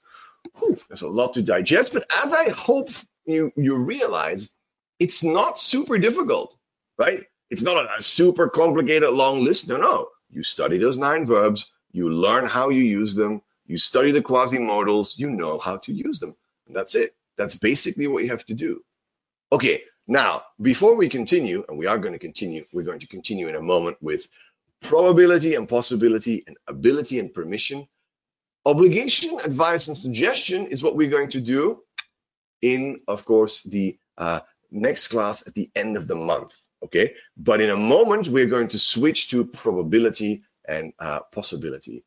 Whew, 0.59 0.79
there's 0.89 1.03
a 1.03 1.09
lot 1.09 1.35
to 1.35 1.43
digest, 1.43 1.93
but 1.93 2.07
as 2.25 2.33
I 2.33 2.49
hope 2.51 2.91
you, 3.27 3.53
you 3.57 3.77
realize, 3.77 4.53
it's 4.99 5.23
not 5.23 5.59
super 5.59 5.99
difficult, 5.99 6.57
right? 6.99 7.25
It's 7.51 7.63
not 7.63 7.77
a, 7.77 7.97
a 7.99 8.03
super 8.03 8.49
complicated 8.49 9.11
long 9.11 9.45
list. 9.45 9.69
No, 9.69 9.77
no. 9.77 10.09
You 10.31 10.43
study 10.43 10.79
those 10.79 10.97
nine 10.97 11.27
verbs, 11.27 11.67
you 11.93 12.09
learn 12.09 12.47
how 12.47 12.71
you 12.71 12.83
use 12.83 13.15
them, 13.15 13.43
you 13.67 13.77
study 13.77 14.11
the 14.11 14.23
quasi-modals, 14.23 15.19
you 15.19 15.29
know 15.29 15.59
how 15.59 15.77
to 15.79 15.93
use 15.93 16.19
them. 16.19 16.35
And 16.67 16.75
that's 16.75 16.95
it. 16.95 17.15
That's 17.37 17.55
basically 17.55 18.07
what 18.07 18.25
you 18.25 18.31
have 18.31 18.45
to 18.47 18.55
do. 18.55 18.83
Okay, 19.53 19.83
now, 20.07 20.43
before 20.61 20.95
we 20.95 21.09
continue, 21.09 21.65
and 21.69 21.79
we 21.79 21.87
are 21.87 21.99
going 21.99 22.13
to 22.13 22.19
continue, 22.19 22.65
we're 22.73 22.83
going 22.83 23.01
to 23.01 23.09
continue 23.09 23.49
in 23.49 23.57
a 23.57 23.63
moment 23.63 23.97
with 24.01 24.29
probability 24.81 25.55
and 25.55 25.69
possibility 25.69 26.45
and 26.47 26.57
ability 26.69 27.19
and 27.19 27.33
permission. 27.33 27.89
Obligation, 28.65 29.39
advice, 29.41 29.89
and 29.89 29.97
suggestion 29.97 30.67
is 30.67 30.83
what 30.83 30.97
we're 30.97 31.11
going 31.11 31.29
to 31.29 31.41
do 31.41 31.83
in, 32.63 33.01
of 33.09 33.25
course, 33.25 33.63
the 33.63 33.99
uh, 34.19 34.41
next 34.71 35.09
class 35.09 35.47
at 35.47 35.55
the 35.55 35.71
end 35.75 35.97
of 35.97 36.09
the 36.09 36.17
month. 36.17 36.57
Okay, 36.85 37.15
but 37.37 37.61
in 37.61 37.71
a 37.71 37.77
moment, 37.77 38.29
we're 38.29 38.47
going 38.47 38.69
to 38.69 38.79
switch 38.79 39.31
to 39.31 39.45
probability 39.45 40.43
and 40.69 40.93
uh, 40.99 41.21
possibility. 41.33 42.05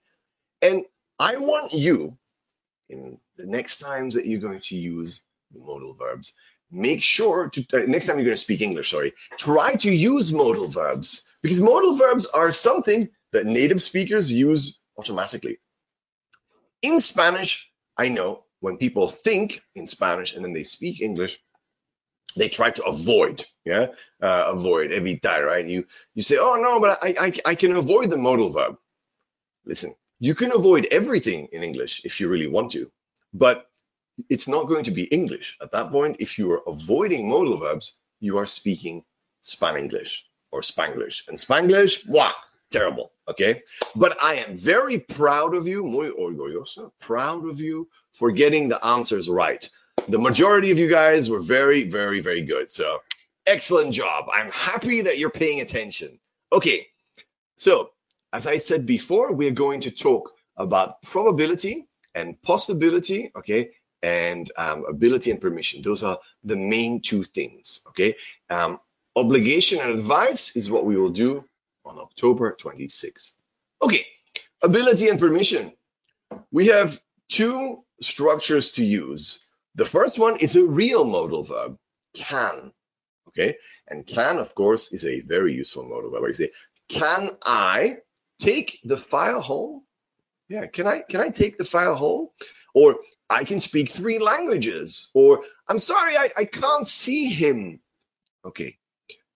And 0.61 0.85
I 1.17 1.37
want 1.37 1.73
you, 1.73 2.17
in 2.89 3.19
the 3.37 3.45
next 3.45 3.79
times 3.79 4.15
that 4.15 4.25
you're 4.25 4.39
going 4.39 4.59
to 4.59 4.75
use 4.75 5.21
modal 5.53 5.93
verbs, 5.93 6.33
make 6.71 7.01
sure 7.01 7.49
to, 7.49 7.65
uh, 7.73 7.85
next 7.87 8.07
time 8.07 8.17
you're 8.17 8.25
going 8.25 8.35
to 8.35 8.37
speak 8.37 8.61
English, 8.61 8.91
sorry, 8.91 9.13
try 9.37 9.75
to 9.75 9.91
use 9.91 10.33
modal 10.33 10.67
verbs 10.67 11.27
because 11.41 11.59
modal 11.59 11.95
verbs 11.95 12.25
are 12.27 12.51
something 12.51 13.09
that 13.31 13.45
native 13.45 13.81
speakers 13.81 14.31
use 14.31 14.79
automatically. 14.97 15.59
In 16.81 16.99
Spanish, 16.99 17.67
I 17.97 18.09
know 18.09 18.45
when 18.59 18.77
people 18.77 19.09
think 19.09 19.61
in 19.75 19.87
Spanish 19.87 20.33
and 20.33 20.43
then 20.43 20.53
they 20.53 20.63
speak 20.63 21.01
English, 21.01 21.39
they 22.35 22.49
try 22.49 22.69
to 22.71 22.83
avoid, 22.83 23.45
yeah, 23.65 23.87
uh, 24.21 24.45
avoid, 24.47 24.91
evitar, 24.91 25.45
right? 25.45 25.65
You 25.65 25.85
you 26.13 26.21
say, 26.21 26.37
oh 26.37 26.55
no, 26.55 26.79
but 26.79 27.03
I, 27.03 27.15
I 27.19 27.33
I 27.51 27.55
can 27.55 27.75
avoid 27.75 28.09
the 28.09 28.17
modal 28.17 28.51
verb. 28.51 28.77
Listen, 29.65 29.95
you 30.19 30.35
can 30.35 30.51
avoid 30.51 30.87
everything 30.91 31.47
in 31.51 31.63
English 31.63 32.01
if 32.03 32.19
you 32.19 32.27
really 32.27 32.47
want 32.47 32.71
to, 32.71 32.91
but 33.33 33.67
it's 34.29 34.47
not 34.47 34.67
going 34.67 34.83
to 34.83 34.91
be 34.91 35.03
English 35.03 35.57
at 35.61 35.71
that 35.71 35.91
point. 35.91 36.17
If 36.19 36.37
you 36.37 36.51
are 36.51 36.61
avoiding 36.67 37.29
modal 37.29 37.57
verbs, 37.57 37.93
you 38.19 38.37
are 38.37 38.45
speaking 38.45 39.03
Spanglish 39.43 40.17
or 40.51 40.61
Spanglish, 40.61 41.27
and 41.27 41.37
Spanglish, 41.37 42.07
wow, 42.07 42.33
terrible. 42.71 43.11
Okay, 43.27 43.61
but 43.95 44.17
I 44.21 44.35
am 44.35 44.57
very 44.57 44.99
proud 44.99 45.53
of 45.53 45.67
you, 45.67 45.83
muy 45.83 46.09
orgulloso, 46.09 46.91
proud 46.99 47.47
of 47.47 47.61
you 47.61 47.87
for 48.13 48.31
getting 48.31 48.67
the 48.67 48.83
answers 48.83 49.29
right 49.29 49.69
the 50.07 50.19
majority 50.19 50.71
of 50.71 50.79
you 50.79 50.89
guys 50.89 51.29
were 51.29 51.39
very, 51.39 51.83
very, 51.83 52.19
very 52.19 52.41
good. 52.41 52.71
So 52.71 52.99
excellent 53.45 53.93
job. 53.93 54.25
I'm 54.31 54.51
happy 54.51 55.01
that 55.01 55.17
you're 55.17 55.29
paying 55.29 55.61
attention. 55.61 56.19
Okay, 56.51 56.87
so 57.55 57.91
as 58.33 58.45
I 58.45 58.57
said 58.57 58.85
before, 58.85 59.33
we're 59.33 59.51
going 59.51 59.81
to 59.81 59.91
talk 59.91 60.31
about 60.57 61.01
probability 61.01 61.87
and 62.15 62.41
possibility, 62.41 63.31
okay, 63.35 63.71
and 64.01 64.51
um, 64.57 64.85
ability 64.87 65.31
and 65.31 65.41
permission. 65.41 65.81
Those 65.81 66.03
are 66.03 66.19
the 66.43 66.55
main 66.55 67.01
two 67.01 67.23
things, 67.23 67.81
okay? 67.87 68.15
Um, 68.49 68.79
obligation 69.15 69.79
and 69.79 69.91
advice 69.91 70.55
is 70.55 70.69
what 70.69 70.85
we 70.85 70.95
will 70.95 71.09
do 71.09 71.43
on 71.85 71.99
October 71.99 72.55
26th. 72.59 73.33
Okay, 73.81 74.05
ability 74.61 75.09
and 75.09 75.19
permission. 75.19 75.73
We 76.51 76.67
have 76.67 76.99
two 77.29 77.83
structures 78.01 78.71
to 78.73 78.85
use. 78.85 79.39
The 79.75 79.85
first 79.85 80.19
one 80.19 80.37
is 80.37 80.55
a 80.55 80.65
real 80.65 81.03
modal 81.03 81.43
verb, 81.43 81.77
can, 82.13 82.71
okay? 83.29 83.57
And 83.87 84.05
can, 84.05 84.37
of 84.37 84.53
course, 84.55 84.91
is 84.91 85.05
a 85.05 85.21
very 85.21 85.53
useful 85.53 85.83
modal 85.87 86.11
verb. 86.11 86.23
I 86.27 86.31
say, 86.33 86.51
can 86.89 87.31
I 87.43 87.97
take 88.39 88.79
the 88.83 88.97
file 88.97 89.41
home? 89.41 89.83
Yeah, 90.47 90.65
can 90.65 90.87
I 90.87 91.01
can 91.09 91.21
I 91.21 91.29
take 91.29 91.57
the 91.57 91.65
file 91.65 91.95
home? 91.95 92.29
Or 92.73 92.99
I 93.29 93.43
can 93.43 93.59
speak 93.59 93.89
three 93.89 94.19
languages. 94.19 95.11
Or 95.13 95.43
I'm 95.67 95.79
sorry, 95.79 96.17
I, 96.17 96.29
I 96.37 96.45
can't 96.45 96.87
see 96.87 97.25
him. 97.25 97.79
Okay. 98.45 98.77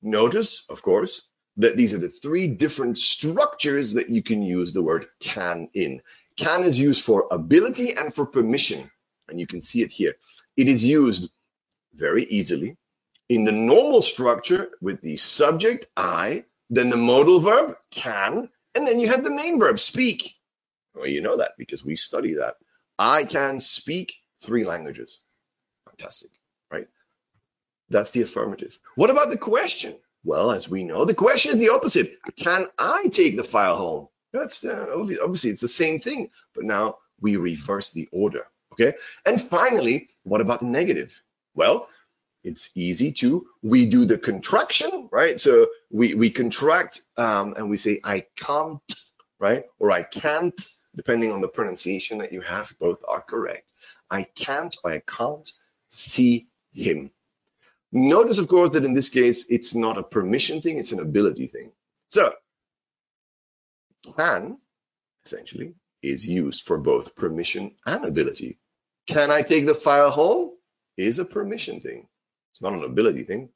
Notice, 0.01 0.65
of 0.69 0.81
course, 0.81 1.29
that 1.57 1.77
these 1.77 1.93
are 1.93 1.99
the 1.99 2.09
three 2.09 2.47
different 2.47 2.97
structures 2.97 3.93
that 3.93 4.09
you 4.09 4.21
can 4.21 4.41
use 4.41 4.73
the 4.73 4.81
word 4.81 5.07
can 5.19 5.69
in. 5.73 6.01
Can 6.35 6.63
is 6.63 6.77
used 6.79 7.03
for 7.03 7.27
ability 7.31 7.95
and 7.95 8.13
for 8.13 8.25
permission. 8.25 8.89
And 9.29 9.39
you 9.39 9.47
can 9.47 9.61
see 9.61 9.81
it 9.81 9.91
here. 9.91 10.15
It 10.57 10.67
is 10.67 10.83
used 10.83 11.31
very 11.95 12.25
easily 12.25 12.75
in 13.29 13.43
the 13.43 13.51
normal 13.51 14.01
structure 14.01 14.71
with 14.81 15.01
the 15.01 15.17
subject, 15.17 15.87
I, 15.95 16.45
then 16.69 16.89
the 16.89 16.97
modal 16.97 17.39
verb, 17.39 17.77
can, 17.91 18.49
and 18.75 18.87
then 18.87 18.99
you 18.99 19.07
have 19.07 19.23
the 19.23 19.29
main 19.29 19.59
verb, 19.59 19.79
speak. 19.79 20.35
Well, 20.95 21.07
you 21.07 21.21
know 21.21 21.37
that 21.37 21.53
because 21.57 21.83
we 21.83 21.95
study 21.95 22.35
that. 22.35 22.55
I 22.99 23.23
can 23.25 23.59
speak 23.59 24.13
three 24.41 24.63
languages. 24.63 25.21
Fantastic, 25.89 26.31
right? 26.71 26.87
That's 27.89 28.11
the 28.11 28.21
affirmative. 28.21 28.77
What 28.95 29.09
about 29.09 29.29
the 29.29 29.37
question? 29.37 29.95
Well, 30.23 30.51
as 30.51 30.69
we 30.69 30.83
know, 30.83 31.05
the 31.05 31.13
question 31.13 31.51
is 31.51 31.59
the 31.59 31.69
opposite. 31.69 32.17
Can 32.35 32.67
I 32.79 33.07
take 33.07 33.35
the 33.35 33.43
file 33.43 33.75
home? 33.75 34.07
That's 34.31 34.63
uh, 34.63 34.87
obviously 34.91 35.51
it's 35.51 35.61
the 35.61 35.67
same 35.67 35.99
thing, 35.99 36.29
but 36.55 36.63
now 36.63 36.97
we 37.19 37.37
reverse 37.37 37.91
the 37.91 38.07
order. 38.11 38.47
Okay. 38.73 38.93
And 39.25 39.39
finally, 39.39 40.09
what 40.23 40.41
about 40.41 40.61
the 40.61 40.65
negative? 40.65 41.21
Well, 41.53 41.87
it's 42.43 42.69
easy 42.75 43.11
to 43.13 43.47
we 43.61 43.85
do 43.85 44.05
the 44.05 44.17
contraction, 44.17 45.09
right? 45.11 45.39
So 45.39 45.67
we 45.91 46.13
we 46.13 46.29
contract 46.29 47.01
um, 47.17 47.53
and 47.57 47.69
we 47.69 47.77
say 47.77 47.99
I 48.03 48.25
can't, 48.35 48.81
right? 49.39 49.65
Or 49.79 49.91
I 49.91 50.03
can't, 50.03 50.59
depending 50.95 51.31
on 51.31 51.41
the 51.41 51.47
pronunciation 51.47 52.17
that 52.19 52.33
you 52.33 52.41
have. 52.41 52.73
Both 52.79 52.99
are 53.07 53.21
correct. 53.21 53.65
I 54.09 54.23
can't 54.23 54.75
or 54.83 54.91
I 54.91 54.99
can't 54.99 55.49
see 55.87 56.47
him. 56.71 57.11
Notice, 57.91 58.39
of 58.39 58.47
course, 58.47 58.71
that 58.71 58.85
in 58.85 58.93
this 58.93 59.09
case, 59.09 59.49
it's 59.49 59.75
not 59.75 59.99
a 59.99 60.03
permission 60.03 60.61
thing, 60.61 60.79
it's 60.79 60.91
an 60.91 60.99
ability 60.99 61.47
thing. 61.47 61.71
So, 62.07 62.33
can, 64.17 64.57
essentially, 65.25 65.75
is 66.01 66.27
used 66.27 66.65
for 66.65 66.77
both 66.77 67.15
permission 67.15 67.75
and 67.85 68.03
ability. 68.03 68.57
Can 69.07 69.31
I 69.31 69.43
take 69.43 69.65
the 69.65 69.75
file 69.75 70.09
home? 70.09 70.51
Is 70.97 71.19
a 71.19 71.25
permission 71.25 71.81
thing. 71.81 72.07
It's 72.53 72.61
not 72.61 72.73
an 72.73 72.83
ability 72.83 73.23
thing. 73.23 73.49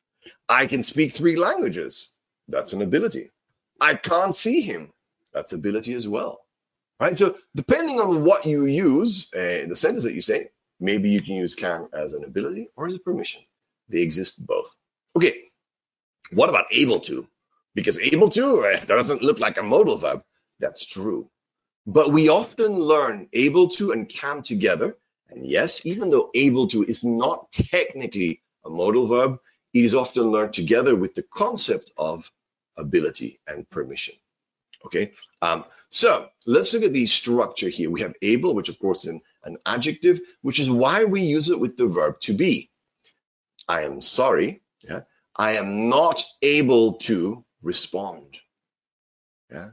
I 0.50 0.66
can 0.66 0.82
speak 0.82 1.14
three 1.14 1.36
languages. 1.36 2.14
That's 2.48 2.74
an 2.74 2.82
ability. 2.82 3.30
I 3.80 3.93
can't 3.93 4.36
see 4.36 4.62
him. 4.62 4.91
That's 5.34 5.54
ability 5.54 5.93
as 5.93 6.08
well. 6.08 6.39
Right? 7.00 7.16
So 7.16 7.38
depending 7.56 8.02
on 8.02 8.24
what 8.24 8.45
you 8.45 8.66
use, 8.66 9.32
uh, 9.36 9.66
the 9.70 9.76
sentence 9.76 10.04
that 10.04 10.16
you 10.16 10.22
say, 10.22 10.50
maybe 10.80 11.10
you 11.10 11.22
can 11.22 11.36
use 11.36 11.54
can 11.54 11.88
as 11.93 12.14
an 12.14 12.24
ability 12.24 12.70
or 12.76 12.88
as 12.88 12.95
a 12.95 13.00
permission. 13.00 13.41
They 13.88 14.02
exist 14.02 14.48
both. 14.48 14.76
Okay, 15.16 15.52
what 16.32 16.50
about 16.50 16.66
able 16.72 17.00
to? 17.02 17.28
Because 17.76 18.00
able 18.00 18.30
to, 18.32 18.62
that 18.62 18.88
doesn't 18.88 19.22
look 19.22 19.39
like 19.39 19.58
a 19.58 19.64
modal 19.64 19.98
verb. 19.98 20.24
That's 20.60 20.86
true. 20.86 21.30
But 21.86 22.12
we 22.12 22.30
often 22.30 22.80
learn 22.80 23.30
able 23.34 23.70
to 23.70 23.91
and 23.91 24.10
can 24.10 24.41
together. 24.41 24.98
And 25.30 25.45
yes, 25.45 25.86
even 25.86 26.10
though 26.10 26.32
able 26.34 26.68
to 26.70 26.84
is 26.84 27.04
not 27.06 27.52
technically 27.52 28.41
a 28.68 28.70
modal 28.70 29.07
verb, 29.07 29.39
it 29.74 29.84
is 29.84 29.95
often 29.95 30.32
learned 30.32 30.53
together 30.53 30.95
with 30.95 31.15
the 31.15 31.24
concept 31.34 31.91
of 31.97 32.32
ability 32.78 33.39
and 33.47 33.70
permission. 33.70 34.15
Okay, 34.86 35.11
um, 35.41 35.65
so 35.89 36.30
let's 36.45 36.74
look 36.74 36.84
at 36.84 36.93
the 36.93 37.07
structure 37.07 37.70
here. 37.70 37.89
We 37.89 38.01
have 38.01 38.13
able, 38.22 38.53
which 38.53 38.70
of 38.70 38.80
course 38.80 39.05
is 39.05 39.20
an, 39.43 39.57
adjective, 39.65 40.20
which 40.41 40.59
is 40.59 40.70
why 40.70 41.03
we 41.03 41.22
use 41.22 41.49
it 41.49 41.59
with 41.59 41.78
the 41.78 41.88
verb 41.88 42.20
to 42.22 42.34
be. 42.34 42.70
I 43.68 43.82
am 43.84 44.01
sorry. 44.01 44.61
Yeah. 44.82 45.01
I 45.36 45.55
am 45.55 45.89
not 45.89 46.24
able 46.41 46.93
to 46.93 47.43
respond. 47.61 48.38
Yeah. 49.51 49.72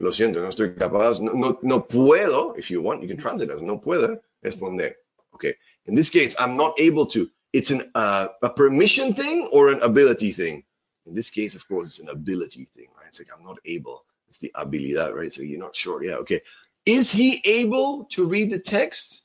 Lo 0.00 0.10
siento, 0.10 0.36
no 0.36 0.48
estoy 0.48 0.76
capaz, 0.76 1.20
no, 1.20 1.32
no, 1.32 1.58
no 1.62 1.80
puedo, 1.80 2.58
if 2.58 2.70
you 2.70 2.82
want, 2.82 3.02
you 3.02 3.08
can 3.08 3.16
translate 3.16 3.50
as 3.50 3.62
no 3.62 3.78
puedo 3.78 4.18
responder. 4.44 4.92
Okay. 5.34 5.54
In 5.86 5.94
this 5.94 6.08
case, 6.08 6.34
I'm 6.38 6.54
not 6.54 6.78
able 6.78 7.06
to. 7.06 7.30
It's 7.54 7.70
an 7.70 7.90
uh, 7.94 8.28
a 8.42 8.50
permission 8.50 9.14
thing 9.14 9.48
or 9.52 9.70
an 9.70 9.80
ability 9.82 10.32
thing. 10.32 10.64
In 11.06 11.14
this 11.14 11.30
case, 11.30 11.54
of 11.54 11.66
course, 11.68 11.86
it's 11.88 12.00
an 12.00 12.10
ability 12.10 12.66
thing, 12.66 12.88
right? 12.98 13.08
It's 13.08 13.20
like 13.20 13.30
I'm 13.36 13.44
not 13.44 13.58
able. 13.64 14.04
It's 14.28 14.38
the 14.38 14.52
habilidad, 14.56 15.14
right? 15.14 15.32
So 15.32 15.42
you're 15.42 15.60
not 15.60 15.76
sure. 15.76 16.04
Yeah, 16.04 16.16
okay. 16.24 16.42
Is 16.84 17.12
he 17.12 17.40
able 17.44 18.06
to 18.16 18.26
read 18.26 18.50
the 18.50 18.58
text? 18.58 19.22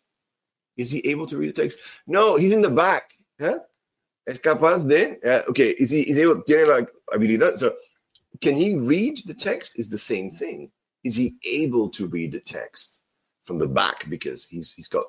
Is 0.78 0.92
he 0.92 1.00
able 1.10 1.28
to 1.28 1.38
read 1.38 1.56
the 1.56 1.62
text? 1.64 1.80
No, 2.08 2.38
he's 2.38 2.54
in 2.54 2.62
the 2.62 2.70
back. 2.70 3.12
Yeah? 3.40 3.60
es 4.30 4.38
capaz 4.38 4.88
de, 4.88 5.18
uh, 5.26 5.44
okay, 5.50 5.72
is 5.72 5.90
he, 5.90 6.02
is 6.02 6.18
able, 6.18 6.44
tiene 6.44 6.68
la 6.68 6.82
habilidad, 7.12 7.58
so 7.58 7.76
can 8.42 8.56
he 8.56 8.76
read 8.78 9.20
the 9.26 9.34
text 9.34 9.80
is 9.80 9.90
the 9.90 9.98
same 9.98 10.30
thing. 10.30 10.72
Is 11.04 11.16
he 11.16 11.36
able 11.46 11.90
to 11.92 12.08
read 12.08 12.32
the 12.34 12.40
text 12.40 13.02
from 13.46 13.58
the 13.58 13.68
back 13.68 14.08
because 14.10 14.46
he's 14.46 14.74
he's 14.74 14.90
got 14.90 15.06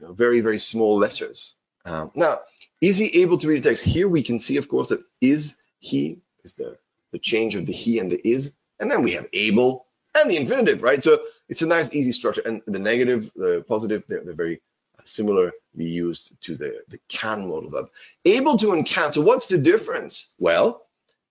you 0.00 0.06
know, 0.06 0.12
very 0.14 0.40
very 0.40 0.58
small 0.58 0.98
letters. 0.98 1.54
Um, 1.84 2.10
now, 2.14 2.40
is 2.80 2.98
he 2.98 3.22
able 3.22 3.38
to 3.38 3.48
read 3.48 3.62
the 3.62 3.68
text? 3.70 3.84
Here 3.84 4.08
we 4.08 4.22
can 4.22 4.38
see, 4.38 4.56
of 4.56 4.68
course, 4.68 4.88
that 4.88 5.00
is 5.20 5.56
he 5.78 6.18
is 6.44 6.54
the 6.54 6.78
the 7.12 7.18
change 7.18 7.56
of 7.56 7.66
the 7.66 7.72
he 7.72 7.98
and 7.98 8.10
the 8.10 8.26
is, 8.26 8.52
and 8.78 8.90
then 8.90 9.02
we 9.02 9.12
have 9.12 9.26
able 9.32 9.86
and 10.14 10.30
the 10.30 10.36
infinitive, 10.36 10.82
right? 10.82 11.02
So 11.02 11.20
it's 11.48 11.62
a 11.62 11.66
nice 11.66 11.92
easy 11.92 12.12
structure, 12.12 12.42
and 12.44 12.62
the 12.66 12.78
negative, 12.78 13.32
the 13.34 13.64
positive, 13.68 14.04
they're, 14.08 14.24
they're 14.24 14.34
very 14.34 14.60
similarly 15.04 15.52
used 15.76 16.40
to 16.42 16.56
the, 16.56 16.82
the 16.88 16.98
can 17.08 17.48
modal 17.48 17.70
verb. 17.70 17.88
Able 18.24 18.56
to 18.58 18.72
and 18.72 18.84
can, 18.86 19.12
so 19.12 19.20
what's 19.20 19.48
the 19.48 19.58
difference? 19.58 20.32
Well, 20.38 20.86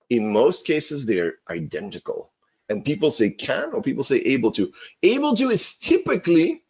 in 0.10 0.32
most 0.32 0.66
cases, 0.66 1.06
they're 1.06 1.36
identical. 1.50 2.32
And 2.68 2.86
people 2.86 3.12
say 3.12 3.32
can 3.32 3.74
or 3.74 3.82
people 3.82 4.04
say 4.04 4.18
able 4.18 4.52
to. 4.54 4.72
Able 5.04 5.36
to 5.36 5.50
is 5.50 5.78
typically, 5.78 6.64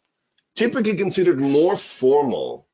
typically 0.56 0.96
considered 0.96 1.38
more 1.38 1.76
formal. 1.76 2.66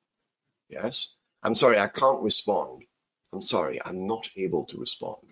Yes, 0.68 1.14
I'm 1.42 1.54
sorry, 1.54 1.78
I 1.78 1.88
can't 1.88 2.22
respond. 2.22 2.84
I'm 3.32 3.42
sorry, 3.42 3.80
I'm 3.84 4.06
not 4.06 4.28
able 4.36 4.64
to 4.66 4.78
respond. 4.78 5.22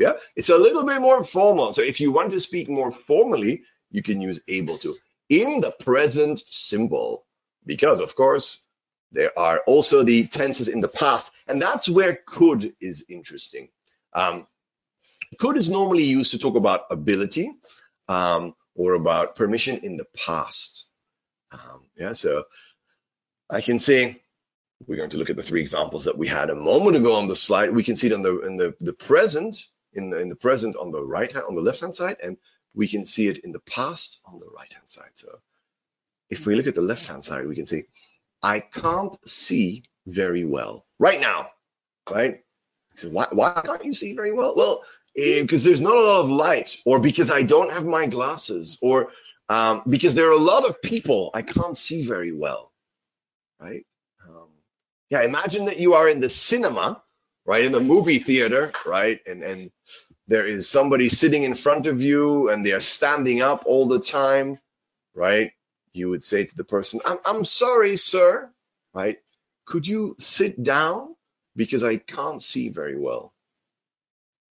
Yeah, 0.00 0.12
it's 0.36 0.50
a 0.50 0.58
little 0.58 0.84
bit 0.84 1.00
more 1.00 1.24
formal. 1.24 1.72
So 1.72 1.82
if 1.82 2.00
you 2.00 2.12
want 2.12 2.30
to 2.32 2.40
speak 2.40 2.68
more 2.68 2.92
formally, 2.92 3.62
you 3.90 4.02
can 4.02 4.20
use 4.20 4.40
able 4.48 4.78
to. 4.78 4.96
In 5.28 5.60
the 5.60 5.70
present 5.70 6.42
simple, 6.50 7.24
because 7.66 8.00
of 8.00 8.14
course 8.14 8.64
there 9.12 9.38
are 9.38 9.60
also 9.66 10.02
the 10.02 10.26
tenses 10.26 10.68
in 10.68 10.80
the 10.80 10.88
past 10.88 11.30
and 11.46 11.60
that's 11.60 11.88
where 11.88 12.20
could 12.26 12.74
is 12.80 13.04
interesting 13.08 13.68
um, 14.14 14.46
could 15.38 15.56
is 15.56 15.70
normally 15.70 16.02
used 16.02 16.32
to 16.32 16.38
talk 16.38 16.56
about 16.56 16.86
ability 16.90 17.52
um, 18.08 18.54
or 18.74 18.94
about 18.94 19.36
permission 19.36 19.78
in 19.82 19.96
the 19.96 20.06
past 20.16 20.86
um, 21.52 21.82
yeah 21.96 22.12
so 22.12 22.44
i 23.52 23.60
can 23.60 23.78
see 23.78 24.20
we're 24.88 24.96
going 24.96 25.10
to 25.10 25.16
look 25.16 25.30
at 25.30 25.36
the 25.36 25.42
three 25.42 25.60
examples 25.60 26.04
that 26.04 26.18
we 26.18 26.26
had 26.26 26.50
a 26.50 26.54
moment 26.54 26.96
ago 26.96 27.14
on 27.14 27.28
the 27.28 27.36
slide 27.36 27.72
we 27.72 27.84
can 27.84 27.94
see 27.94 28.08
it 28.08 28.12
in 28.12 28.22
the 28.22 28.40
in 28.40 28.56
the, 28.56 28.74
the 28.80 28.92
present 28.92 29.56
in 29.92 30.10
the 30.10 30.18
in 30.18 30.28
the 30.28 30.36
present 30.36 30.74
on 30.76 30.90
the 30.90 31.04
right 31.04 31.30
hand 31.30 31.44
on 31.48 31.54
the 31.54 31.62
left 31.62 31.80
hand 31.80 31.94
side 31.94 32.16
and 32.22 32.36
we 32.74 32.88
can 32.88 33.04
see 33.04 33.28
it 33.28 33.38
in 33.44 33.52
the 33.52 33.60
past 33.60 34.20
on 34.26 34.40
the 34.40 34.50
right 34.56 34.72
hand 34.72 34.88
side 34.88 35.14
so 35.14 35.28
if 36.32 36.46
we 36.46 36.54
look 36.54 36.66
at 36.66 36.74
the 36.74 36.80
left-hand 36.80 37.22
side, 37.22 37.46
we 37.46 37.54
can 37.54 37.66
see, 37.66 37.84
I 38.42 38.60
can't 38.60 39.14
see 39.28 39.84
very 40.06 40.46
well 40.46 40.86
right 40.98 41.20
now, 41.20 41.50
right? 42.10 42.40
So 42.96 43.10
why, 43.10 43.26
why 43.30 43.60
can't 43.62 43.84
you 43.84 43.92
see 43.92 44.14
very 44.14 44.32
well? 44.32 44.54
Well, 44.56 44.82
because 45.14 45.66
eh, 45.66 45.68
there's 45.68 45.82
not 45.82 45.94
a 45.94 46.00
lot 46.00 46.20
of 46.24 46.30
light, 46.30 46.78
or 46.86 46.98
because 46.98 47.30
I 47.30 47.42
don't 47.42 47.70
have 47.70 47.84
my 47.84 48.06
glasses, 48.06 48.78
or 48.80 49.10
um, 49.50 49.82
because 49.86 50.14
there 50.14 50.28
are 50.28 50.38
a 50.40 50.48
lot 50.52 50.64
of 50.64 50.80
people, 50.80 51.30
I 51.34 51.42
can't 51.42 51.76
see 51.76 52.02
very 52.02 52.32
well, 52.32 52.71
right? 53.62 53.86
Um, 54.28 54.48
yeah, 55.10 55.22
imagine 55.22 55.66
that 55.66 55.78
you 55.78 55.94
are 55.94 56.08
in 56.08 56.20
the 56.20 56.28
cinema, 56.28 57.02
right, 57.44 57.64
in 57.64 57.72
the 57.72 57.80
movie 57.80 58.18
theater, 58.18 58.72
right, 58.86 59.20
and 59.26 59.42
and 59.42 59.70
there 60.28 60.46
is 60.46 60.68
somebody 60.68 61.08
sitting 61.08 61.42
in 61.42 61.54
front 61.54 61.86
of 61.86 62.00
you 62.00 62.48
and 62.50 62.64
they 62.64 62.72
are 62.72 62.80
standing 62.80 63.42
up 63.42 63.64
all 63.66 63.86
the 63.88 64.00
time, 64.00 64.58
right? 65.14 65.52
You 65.92 66.08
would 66.10 66.22
say 66.22 66.44
to 66.44 66.56
the 66.56 66.64
person, 66.64 67.00
I'm, 67.04 67.18
I'm 67.24 67.44
sorry, 67.44 67.96
sir, 67.96 68.50
right? 68.94 69.18
Could 69.66 69.86
you 69.86 70.14
sit 70.18 70.62
down? 70.62 71.16
Because 71.54 71.82
I 71.84 71.96
can't 71.96 72.40
see 72.40 72.70
very 72.70 72.98
well. 72.98 73.34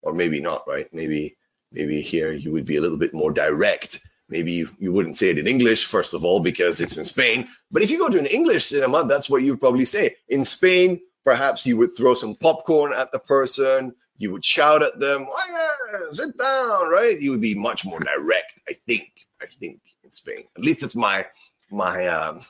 Or 0.01 0.13
maybe 0.13 0.39
not, 0.39 0.65
right? 0.67 0.87
Maybe, 0.93 1.35
maybe 1.71 2.01
here 2.01 2.31
you 2.31 2.53
would 2.53 2.65
be 2.65 2.77
a 2.77 2.81
little 2.81 2.97
bit 2.97 3.13
more 3.13 3.31
direct. 3.31 3.99
Maybe 4.27 4.53
you, 4.53 4.69
you 4.79 4.91
wouldn't 4.91 5.17
say 5.17 5.29
it 5.29 5.37
in 5.37 5.47
English, 5.47 5.85
first 5.85 6.13
of 6.13 6.25
all, 6.25 6.39
because 6.39 6.81
it's 6.81 6.97
in 6.97 7.05
Spain. 7.05 7.47
But 7.71 7.83
if 7.83 7.91
you 7.91 7.99
go 7.99 8.09
to 8.09 8.19
an 8.19 8.25
English 8.25 8.65
cinema, 8.65 9.05
that's 9.05 9.29
what 9.29 9.43
you'd 9.43 9.59
probably 9.59 9.85
say. 9.85 10.15
In 10.29 10.43
Spain, 10.43 10.99
perhaps 11.23 11.65
you 11.65 11.77
would 11.77 11.95
throw 11.95 12.15
some 12.15 12.35
popcorn 12.35 12.91
at 12.93 13.11
the 13.11 13.19
person 13.19 13.93
you 14.17 14.31
would 14.31 14.45
shout 14.45 14.81
at 14.81 14.99
them, 14.99 15.27
oh, 15.29 16.09
sit 16.11 16.37
down, 16.37 16.89
right? 16.89 17.19
You 17.19 17.31
would 17.31 17.41
be 17.41 17.55
much 17.55 17.85
more 17.85 17.99
direct, 17.99 18.53
I 18.67 18.73
think. 18.87 19.09
I 19.41 19.47
think 19.47 19.81
in 20.03 20.11
Spain, 20.11 20.45
at 20.55 20.63
least 20.63 20.81
it's 20.81 20.95
my 20.95 21.25
my 21.69 22.07
um, 22.07 22.41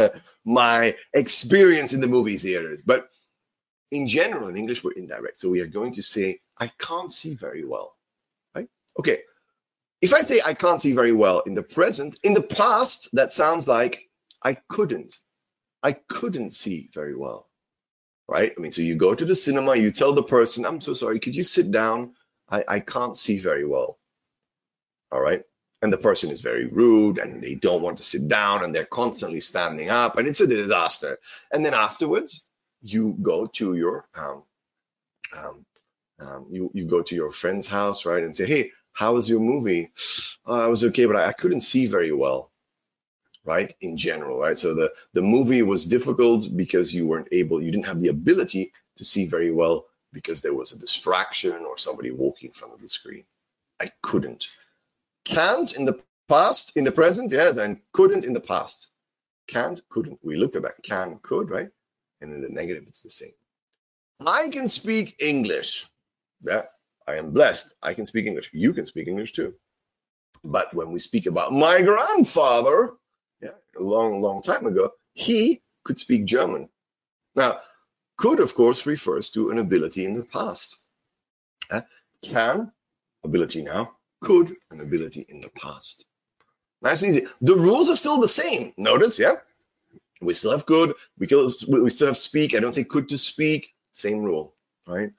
my 0.44 0.94
experience 1.14 1.94
in 1.94 2.00
the 2.00 2.06
movie 2.06 2.36
theaters. 2.36 2.82
But 2.82 3.08
in 3.90 4.06
general, 4.06 4.48
in 4.48 4.56
English, 4.56 4.84
we're 4.84 4.92
indirect, 4.92 5.38
so 5.38 5.48
we 5.48 5.60
are 5.60 5.66
going 5.66 5.94
to 5.94 6.02
say, 6.02 6.40
"I 6.58 6.70
can't 6.78 7.10
see 7.10 7.34
very 7.34 7.64
well," 7.64 7.96
right? 8.54 8.68
Okay. 8.98 9.22
If 10.04 10.12
I 10.12 10.22
say 10.22 10.40
I 10.44 10.54
can't 10.54 10.80
see 10.80 10.92
very 10.92 11.12
well 11.12 11.40
in 11.40 11.54
the 11.54 11.62
present, 11.62 12.18
in 12.22 12.34
the 12.34 12.42
past, 12.42 13.08
that 13.14 13.32
sounds 13.32 13.66
like 13.66 14.02
I 14.42 14.58
couldn't. 14.68 15.18
I 15.82 15.92
couldn't 15.92 16.50
see 16.50 16.90
very 16.94 17.16
well 17.16 17.48
right? 18.28 18.52
I 18.56 18.60
mean, 18.60 18.70
so 18.70 18.82
you 18.82 18.96
go 18.96 19.14
to 19.14 19.24
the 19.24 19.34
cinema, 19.34 19.76
you 19.76 19.90
tell 19.90 20.12
the 20.12 20.22
person, 20.22 20.64
I'm 20.64 20.80
so 20.80 20.94
sorry, 20.94 21.20
could 21.20 21.34
you 21.34 21.42
sit 21.42 21.70
down? 21.70 22.14
I, 22.48 22.64
I 22.66 22.80
can't 22.80 23.16
see 23.16 23.38
very 23.38 23.66
well. 23.66 23.98
All 25.12 25.20
right. 25.20 25.42
And 25.82 25.92
the 25.92 25.98
person 25.98 26.30
is 26.30 26.40
very 26.40 26.66
rude 26.66 27.18
and 27.18 27.42
they 27.42 27.54
don't 27.54 27.82
want 27.82 27.98
to 27.98 28.04
sit 28.04 28.26
down 28.26 28.64
and 28.64 28.74
they're 28.74 28.86
constantly 28.86 29.40
standing 29.40 29.90
up 29.90 30.16
and 30.16 30.26
it's 30.26 30.40
a 30.40 30.46
disaster. 30.46 31.18
And 31.52 31.64
then 31.64 31.74
afterwards, 31.74 32.48
you 32.80 33.16
go 33.20 33.46
to 33.46 33.74
your 33.74 34.06
um, 34.14 34.44
um, 35.36 35.66
um, 36.20 36.46
you 36.50 36.70
you 36.74 36.86
go 36.86 37.02
to 37.02 37.14
your 37.14 37.32
friend's 37.32 37.66
house, 37.66 38.06
right, 38.06 38.22
and 38.22 38.34
say, 38.34 38.46
"Hey, 38.46 38.70
how 38.94 39.14
was 39.14 39.28
your 39.28 39.40
movie? 39.40 39.90
Oh, 40.46 40.60
I 40.60 40.68
was 40.68 40.82
okay, 40.84 41.04
but 41.04 41.16
I, 41.16 41.26
I 41.28 41.32
couldn't 41.32 41.60
see 41.60 41.86
very 41.86 42.12
well." 42.12 42.50
right? 43.44 43.74
In 43.80 43.96
general, 43.96 44.40
right? 44.40 44.56
So 44.56 44.74
the, 44.74 44.92
the 45.12 45.22
movie 45.22 45.62
was 45.62 45.84
difficult 45.84 46.48
because 46.56 46.94
you 46.94 47.06
weren't 47.06 47.28
able, 47.32 47.62
you 47.62 47.70
didn't 47.70 47.86
have 47.86 48.00
the 48.00 48.08
ability 48.08 48.72
to 48.96 49.04
see 49.04 49.26
very 49.26 49.52
well 49.52 49.86
because 50.12 50.40
there 50.40 50.54
was 50.54 50.72
a 50.72 50.78
distraction 50.78 51.64
or 51.68 51.76
somebody 51.76 52.10
walking 52.10 52.48
in 52.48 52.54
front 52.54 52.74
of 52.74 52.80
the 52.80 52.88
screen. 52.88 53.24
I 53.80 53.90
couldn't. 54.02 54.48
Can't 55.24 55.72
in 55.74 55.84
the 55.84 56.00
past, 56.28 56.76
in 56.76 56.84
the 56.84 56.92
present, 56.92 57.32
yes, 57.32 57.56
and 57.56 57.80
couldn't 57.92 58.24
in 58.24 58.32
the 58.32 58.40
past. 58.40 58.88
Can't, 59.46 59.80
couldn't. 59.90 60.18
We 60.22 60.36
looked 60.36 60.56
at 60.56 60.62
that. 60.62 60.82
Can, 60.82 61.18
could, 61.22 61.50
right? 61.50 61.68
And 62.20 62.32
in 62.32 62.40
the 62.40 62.48
negative, 62.48 62.84
it's 62.86 63.02
the 63.02 63.10
same. 63.10 63.32
I 64.24 64.48
can 64.48 64.68
speak 64.68 65.16
English. 65.18 65.86
Yeah, 66.42 66.62
I 67.06 67.16
am 67.16 67.32
blessed. 67.32 67.76
I 67.82 67.94
can 67.94 68.06
speak 68.06 68.26
English. 68.26 68.50
You 68.52 68.72
can 68.72 68.86
speak 68.86 69.08
English 69.08 69.32
too. 69.32 69.54
But 70.44 70.72
when 70.74 70.92
we 70.92 70.98
speak 70.98 71.26
about 71.26 71.52
my 71.52 71.82
grandfather, 71.82 72.94
yeah, 73.40 73.56
a 73.78 73.82
long, 73.82 74.20
long 74.20 74.42
time 74.42 74.66
ago, 74.66 74.92
he 75.12 75.62
could 75.84 75.98
speak 75.98 76.24
German. 76.24 76.68
Now, 77.34 77.60
could, 78.16 78.40
of 78.40 78.54
course, 78.54 78.86
refers 78.86 79.30
to 79.30 79.50
an 79.50 79.58
ability 79.58 80.04
in 80.04 80.14
the 80.14 80.22
past. 80.22 80.76
Uh, 81.70 81.82
can, 82.22 82.72
ability 83.24 83.62
now, 83.62 83.92
could, 84.20 84.56
an 84.70 84.80
ability 84.80 85.26
in 85.28 85.40
the 85.40 85.50
past. 85.50 86.06
Nice 86.82 87.02
and 87.02 87.14
easy. 87.14 87.26
The 87.40 87.56
rules 87.56 87.88
are 87.88 87.96
still 87.96 88.20
the 88.20 88.28
same. 88.28 88.72
Notice, 88.76 89.18
yeah? 89.18 89.36
We 90.20 90.34
still 90.34 90.52
have 90.52 90.66
could, 90.66 90.94
we, 91.18 91.26
we 91.80 91.90
still 91.90 92.08
have 92.08 92.16
speak. 92.16 92.54
I 92.54 92.60
don't 92.60 92.74
say 92.74 92.84
could 92.84 93.08
to 93.08 93.18
speak. 93.18 93.74
Same 93.90 94.22
rule, 94.22 94.54
right? 94.86 95.10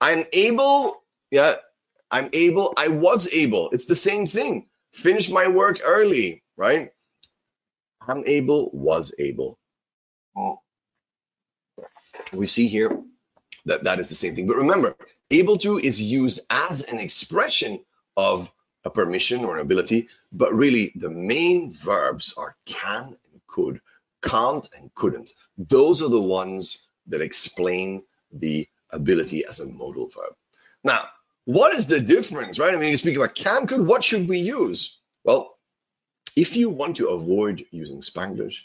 I'm 0.00 0.24
able, 0.32 0.99
yeah, 1.30 1.56
I'm 2.10 2.28
able, 2.32 2.74
I 2.76 2.88
was 2.88 3.28
able. 3.32 3.70
It's 3.70 3.86
the 3.86 3.94
same 3.94 4.26
thing. 4.26 4.66
Finish 4.92 5.30
my 5.30 5.46
work 5.46 5.80
early, 5.84 6.42
right? 6.56 6.90
I'm 8.06 8.24
able, 8.26 8.70
was 8.72 9.14
able. 9.18 9.58
We 12.32 12.46
see 12.46 12.66
here 12.66 13.02
that 13.66 13.84
that 13.84 13.98
is 13.98 14.08
the 14.08 14.14
same 14.14 14.34
thing. 14.34 14.46
But 14.46 14.56
remember, 14.56 14.96
able 15.30 15.58
to 15.58 15.78
is 15.78 16.00
used 16.00 16.40
as 16.50 16.82
an 16.82 16.98
expression 16.98 17.80
of 18.16 18.50
a 18.84 18.90
permission 18.90 19.44
or 19.44 19.56
an 19.56 19.60
ability, 19.60 20.08
but 20.32 20.54
really 20.54 20.92
the 20.96 21.10
main 21.10 21.72
verbs 21.72 22.34
are 22.36 22.56
can 22.66 23.16
and 23.32 23.40
could, 23.46 23.80
can't 24.22 24.68
and 24.76 24.92
couldn't. 24.94 25.30
Those 25.58 26.02
are 26.02 26.08
the 26.08 26.20
ones 26.20 26.88
that 27.06 27.20
explain 27.20 28.02
the 28.32 28.66
ability 28.90 29.44
as 29.44 29.60
a 29.60 29.66
modal 29.66 30.08
verb. 30.08 30.34
Now, 30.82 31.08
what 31.44 31.74
is 31.74 31.86
the 31.86 32.00
difference, 32.00 32.58
right? 32.58 32.74
I 32.74 32.76
mean, 32.76 32.90
you 32.90 32.96
speak 32.96 33.16
about 33.16 33.34
can, 33.34 33.66
could, 33.66 33.86
what 33.86 34.04
should 34.04 34.28
we 34.28 34.38
use? 34.38 34.98
Well, 35.24 35.58
if 36.36 36.56
you 36.56 36.70
want 36.70 36.96
to 36.96 37.08
avoid 37.08 37.64
using 37.70 38.00
Spanglish, 38.00 38.62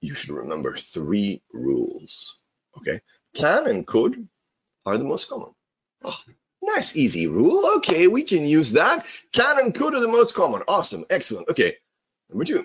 you 0.00 0.14
should 0.14 0.30
remember 0.30 0.76
three 0.76 1.42
rules. 1.52 2.38
Okay, 2.76 3.00
can 3.34 3.66
and 3.66 3.86
could 3.86 4.28
are 4.86 4.98
the 4.98 5.04
most 5.04 5.28
common. 5.28 5.50
Oh, 6.04 6.16
nice, 6.62 6.96
easy 6.96 7.26
rule. 7.26 7.72
Okay, 7.76 8.06
we 8.06 8.22
can 8.22 8.46
use 8.46 8.72
that. 8.72 9.06
Can 9.32 9.58
and 9.58 9.74
could 9.74 9.94
are 9.94 10.00
the 10.00 10.08
most 10.08 10.34
common. 10.34 10.62
Awesome, 10.68 11.04
excellent. 11.10 11.48
Okay, 11.48 11.76
number 12.30 12.44
two, 12.44 12.64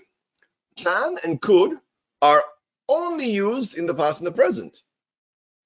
can 0.75 1.17
and 1.23 1.41
could 1.41 1.77
are 2.21 2.43
only 2.89 3.29
used 3.29 3.77
in 3.77 3.85
the 3.85 3.95
past 3.95 4.19
and 4.19 4.27
the 4.27 4.31
present. 4.31 4.79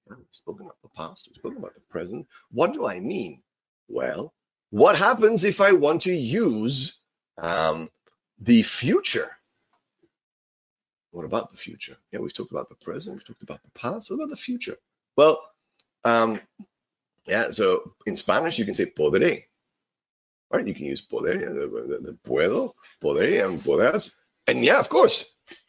We've 0.08 0.18
spoken 0.30 0.66
about 0.66 0.80
the 0.82 0.88
past, 0.96 1.28
we've 1.28 1.36
spoken 1.36 1.58
about 1.58 1.74
the 1.74 1.80
present. 1.90 2.26
What 2.50 2.72
do 2.72 2.86
I 2.86 2.98
mean? 3.00 3.42
Well, 3.88 4.34
what 4.70 4.96
happens 4.96 5.44
if 5.44 5.60
I 5.60 5.72
want 5.72 6.02
to 6.02 6.12
use 6.12 6.98
um, 7.38 7.90
the 8.40 8.62
future. 8.62 9.30
What 11.10 11.24
about 11.24 11.50
the 11.50 11.56
future? 11.56 11.96
Yeah, 12.12 12.20
we've 12.20 12.34
talked 12.34 12.50
about 12.50 12.68
the 12.68 12.74
present, 12.74 13.16
we've 13.16 13.26
talked 13.26 13.42
about 13.42 13.62
the 13.62 13.70
past. 13.70 14.10
What 14.10 14.16
about 14.16 14.30
the 14.30 14.36
future? 14.36 14.76
Well, 15.16 15.42
um, 16.04 16.40
yeah, 17.26 17.50
so 17.50 17.94
in 18.06 18.14
Spanish 18.14 18.58
you 18.58 18.64
can 18.64 18.74
say 18.74 18.86
podré, 18.86 19.44
right? 20.50 20.66
You 20.66 20.74
can 20.74 20.84
use 20.84 21.00
poder, 21.00 21.38
the, 21.38 21.66
the, 21.66 21.98
the 21.98 22.18
puedo, 22.24 22.74
podré, 23.02 23.44
and 23.44 23.62
podrás. 23.62 24.12
And 24.46 24.64
yeah, 24.64 24.78
of 24.78 24.88
course. 24.88 25.24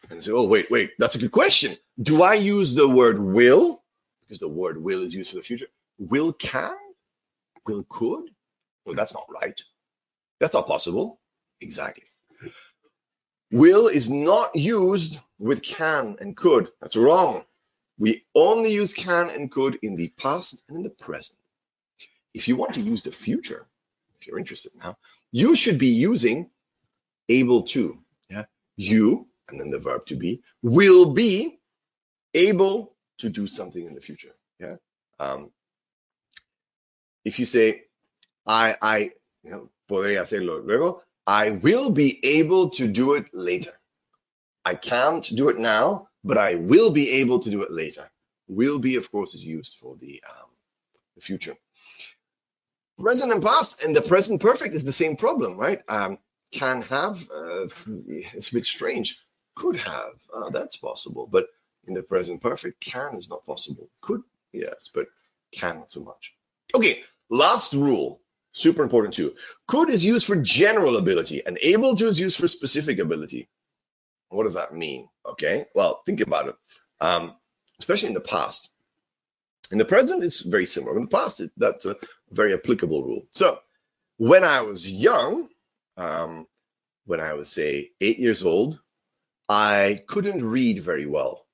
And 0.09 0.21
say, 0.21 0.31
oh, 0.31 0.45
wait, 0.45 0.69
wait, 0.69 0.91
that's 0.99 1.15
a 1.15 1.19
good 1.19 1.31
question. 1.31 1.77
Do 2.01 2.23
I 2.23 2.33
use 2.35 2.75
the 2.75 2.87
word 2.87 3.19
will? 3.19 3.83
Because 4.21 4.39
the 4.39 4.47
word 4.47 4.81
will 4.81 5.03
is 5.03 5.15
used 5.15 5.29
for 5.31 5.37
the 5.37 5.43
future. 5.43 5.67
Will 5.97 6.33
can? 6.33 6.75
Will 7.69 7.85
could? 7.87 8.31
Well, 8.83 8.95
that's 8.95 9.13
not 9.13 9.27
right. 9.29 9.61
That's 10.39 10.55
not 10.55 10.65
possible. 10.65 11.19
Exactly. 11.61 12.05
Will 13.51 13.87
is 13.87 14.09
not 14.09 14.55
used 14.55 15.19
with 15.37 15.61
can 15.61 16.17
and 16.19 16.35
could. 16.35 16.71
That's 16.81 16.95
wrong. 16.95 17.43
We 17.99 18.25
only 18.33 18.71
use 18.71 18.91
can 18.91 19.29
and 19.29 19.51
could 19.51 19.77
in 19.83 19.95
the 19.95 20.07
past 20.17 20.63
and 20.67 20.77
in 20.77 20.83
the 20.83 20.89
present. 20.89 21.37
If 22.33 22.47
you 22.47 22.55
want 22.55 22.73
to 22.73 22.81
use 22.81 23.03
the 23.03 23.11
future, 23.11 23.67
if 24.19 24.25
you're 24.25 24.39
interested 24.39 24.71
now, 24.75 24.97
you 25.31 25.55
should 25.55 25.77
be 25.77 25.87
using 25.87 26.49
able 27.27 27.63
to. 27.63 27.99
Yeah, 28.31 28.45
you 28.77 29.27
and 29.49 29.59
then 29.59 29.69
the 29.69 29.79
verb 29.79 30.07
to 30.07 30.15
be 30.15 30.41
will 30.63 31.13
be 31.13 31.59
able 32.33 32.95
to 33.19 33.29
do 33.29 33.45
something 33.45 33.85
in 33.85 33.93
the 33.93 34.01
future. 34.01 34.35
Yeah. 34.59 34.77
Um, 35.19 35.51
if 37.25 37.39
you 37.39 37.45
say 37.45 37.83
I 38.45 38.75
I 38.81 38.97
you 39.43 39.51
know 39.51 39.69
podría 39.89 40.21
hacerlo 40.21 40.65
luego, 40.65 41.01
I 41.25 41.51
will 41.51 41.91
be 41.91 42.19
able 42.25 42.71
to 42.71 42.87
do 42.87 43.13
it 43.13 43.29
later. 43.33 43.73
I 44.65 44.75
can't 44.75 45.23
do 45.35 45.49
it 45.49 45.57
now, 45.57 46.09
but 46.23 46.37
I 46.37 46.55
will 46.55 46.91
be 46.91 47.09
able 47.21 47.39
to 47.39 47.49
do 47.49 47.61
it 47.61 47.71
later. 47.71 48.09
Will 48.47 48.79
be, 48.79 48.95
of 48.95 49.11
course, 49.11 49.35
is 49.35 49.45
used 49.45 49.77
for 49.77 49.95
the, 49.97 50.23
um, 50.29 50.49
the 51.15 51.21
future. 51.21 51.55
Present 52.97 53.31
and 53.31 53.43
past, 53.43 53.83
and 53.83 53.95
the 53.95 54.01
present 54.01 54.41
perfect 54.41 54.75
is 54.75 54.83
the 54.83 54.91
same 54.91 55.15
problem, 55.15 55.55
right? 55.55 55.81
Um, 55.87 56.17
can 56.51 56.81
have, 56.83 57.21
uh, 57.29 57.67
it's 57.87 58.49
a 58.49 58.53
bit 58.55 58.65
strange. 58.65 59.17
Could 59.55 59.77
have, 59.77 60.13
uh, 60.33 60.49
that's 60.49 60.77
possible, 60.77 61.27
but 61.31 61.47
in 61.87 61.93
the 61.93 62.03
present 62.03 62.41
perfect, 62.41 62.81
can 62.81 63.15
is 63.15 63.29
not 63.29 63.45
possible. 63.45 63.89
Could, 64.01 64.21
yes, 64.51 64.89
but 64.93 65.07
can 65.51 65.77
not 65.77 65.91
so 65.91 66.01
much. 66.01 66.33
Okay, 66.75 67.01
last 67.29 67.73
rule 67.73 68.21
Super 68.51 68.83
important 68.83 69.13
too. 69.13 69.35
Could 69.67 69.89
is 69.89 70.03
used 70.03 70.25
for 70.25 70.35
general 70.35 70.97
ability 70.97 71.45
and 71.45 71.57
able 71.61 71.95
to 71.95 72.07
is 72.07 72.19
used 72.19 72.37
for 72.37 72.47
specific 72.47 72.99
ability. 72.99 73.47
What 74.29 74.43
does 74.43 74.55
that 74.55 74.73
mean? 74.73 75.07
Okay, 75.25 75.67
well, 75.75 76.01
think 76.05 76.21
about 76.21 76.49
it. 76.49 76.55
Um, 76.99 77.35
especially 77.79 78.09
in 78.09 78.15
the 78.15 78.21
past. 78.21 78.69
In 79.71 79.77
the 79.77 79.85
present, 79.85 80.23
it's 80.23 80.41
very 80.41 80.65
similar. 80.65 80.97
In 80.97 81.03
the 81.03 81.17
past, 81.17 81.41
it, 81.41 81.51
that's 81.57 81.85
a 81.85 81.95
very 82.31 82.53
applicable 82.53 83.03
rule. 83.03 83.27
So 83.31 83.59
when 84.17 84.43
I 84.43 84.61
was 84.61 84.89
young, 84.89 85.47
um, 85.95 86.47
when 87.05 87.19
I 87.19 87.33
was 87.33 87.49
say 87.49 87.91
eight 88.01 88.19
years 88.19 88.43
old, 88.43 88.79
I 89.47 90.03
couldn't 90.07 90.43
read 90.43 90.81
very 90.81 91.05
well, 91.05 91.45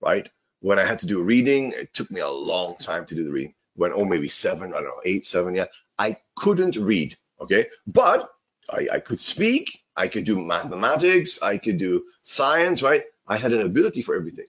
right? 0.00 0.28
When 0.60 0.78
I 0.78 0.84
had 0.84 1.00
to 1.00 1.06
do 1.06 1.22
reading, 1.22 1.72
it 1.72 1.92
took 1.92 2.10
me 2.10 2.20
a 2.20 2.28
long 2.30 2.76
time 2.76 3.04
to 3.06 3.14
do 3.14 3.24
the 3.24 3.32
reading. 3.32 3.54
When, 3.74 3.92
oh, 3.94 4.04
maybe 4.04 4.28
seven, 4.28 4.74
I 4.74 4.76
don't 4.76 4.84
know, 4.84 5.00
eight, 5.04 5.24
seven, 5.24 5.54
yeah, 5.54 5.66
I 5.98 6.16
couldn't 6.36 6.76
read, 6.76 7.16
okay? 7.40 7.66
But 7.86 8.30
I, 8.70 8.88
I 8.94 9.00
could 9.00 9.20
speak, 9.20 9.80
I 9.96 10.08
could 10.08 10.24
do 10.24 10.38
mathematics, 10.38 11.40
I 11.42 11.56
could 11.56 11.78
do 11.78 12.04
science, 12.22 12.82
right? 12.82 13.04
I 13.26 13.36
had 13.36 13.52
an 13.52 13.62
ability 13.62 14.02
for 14.02 14.14
everything. 14.14 14.46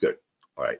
Good, 0.00 0.16
all 0.56 0.64
right. 0.64 0.78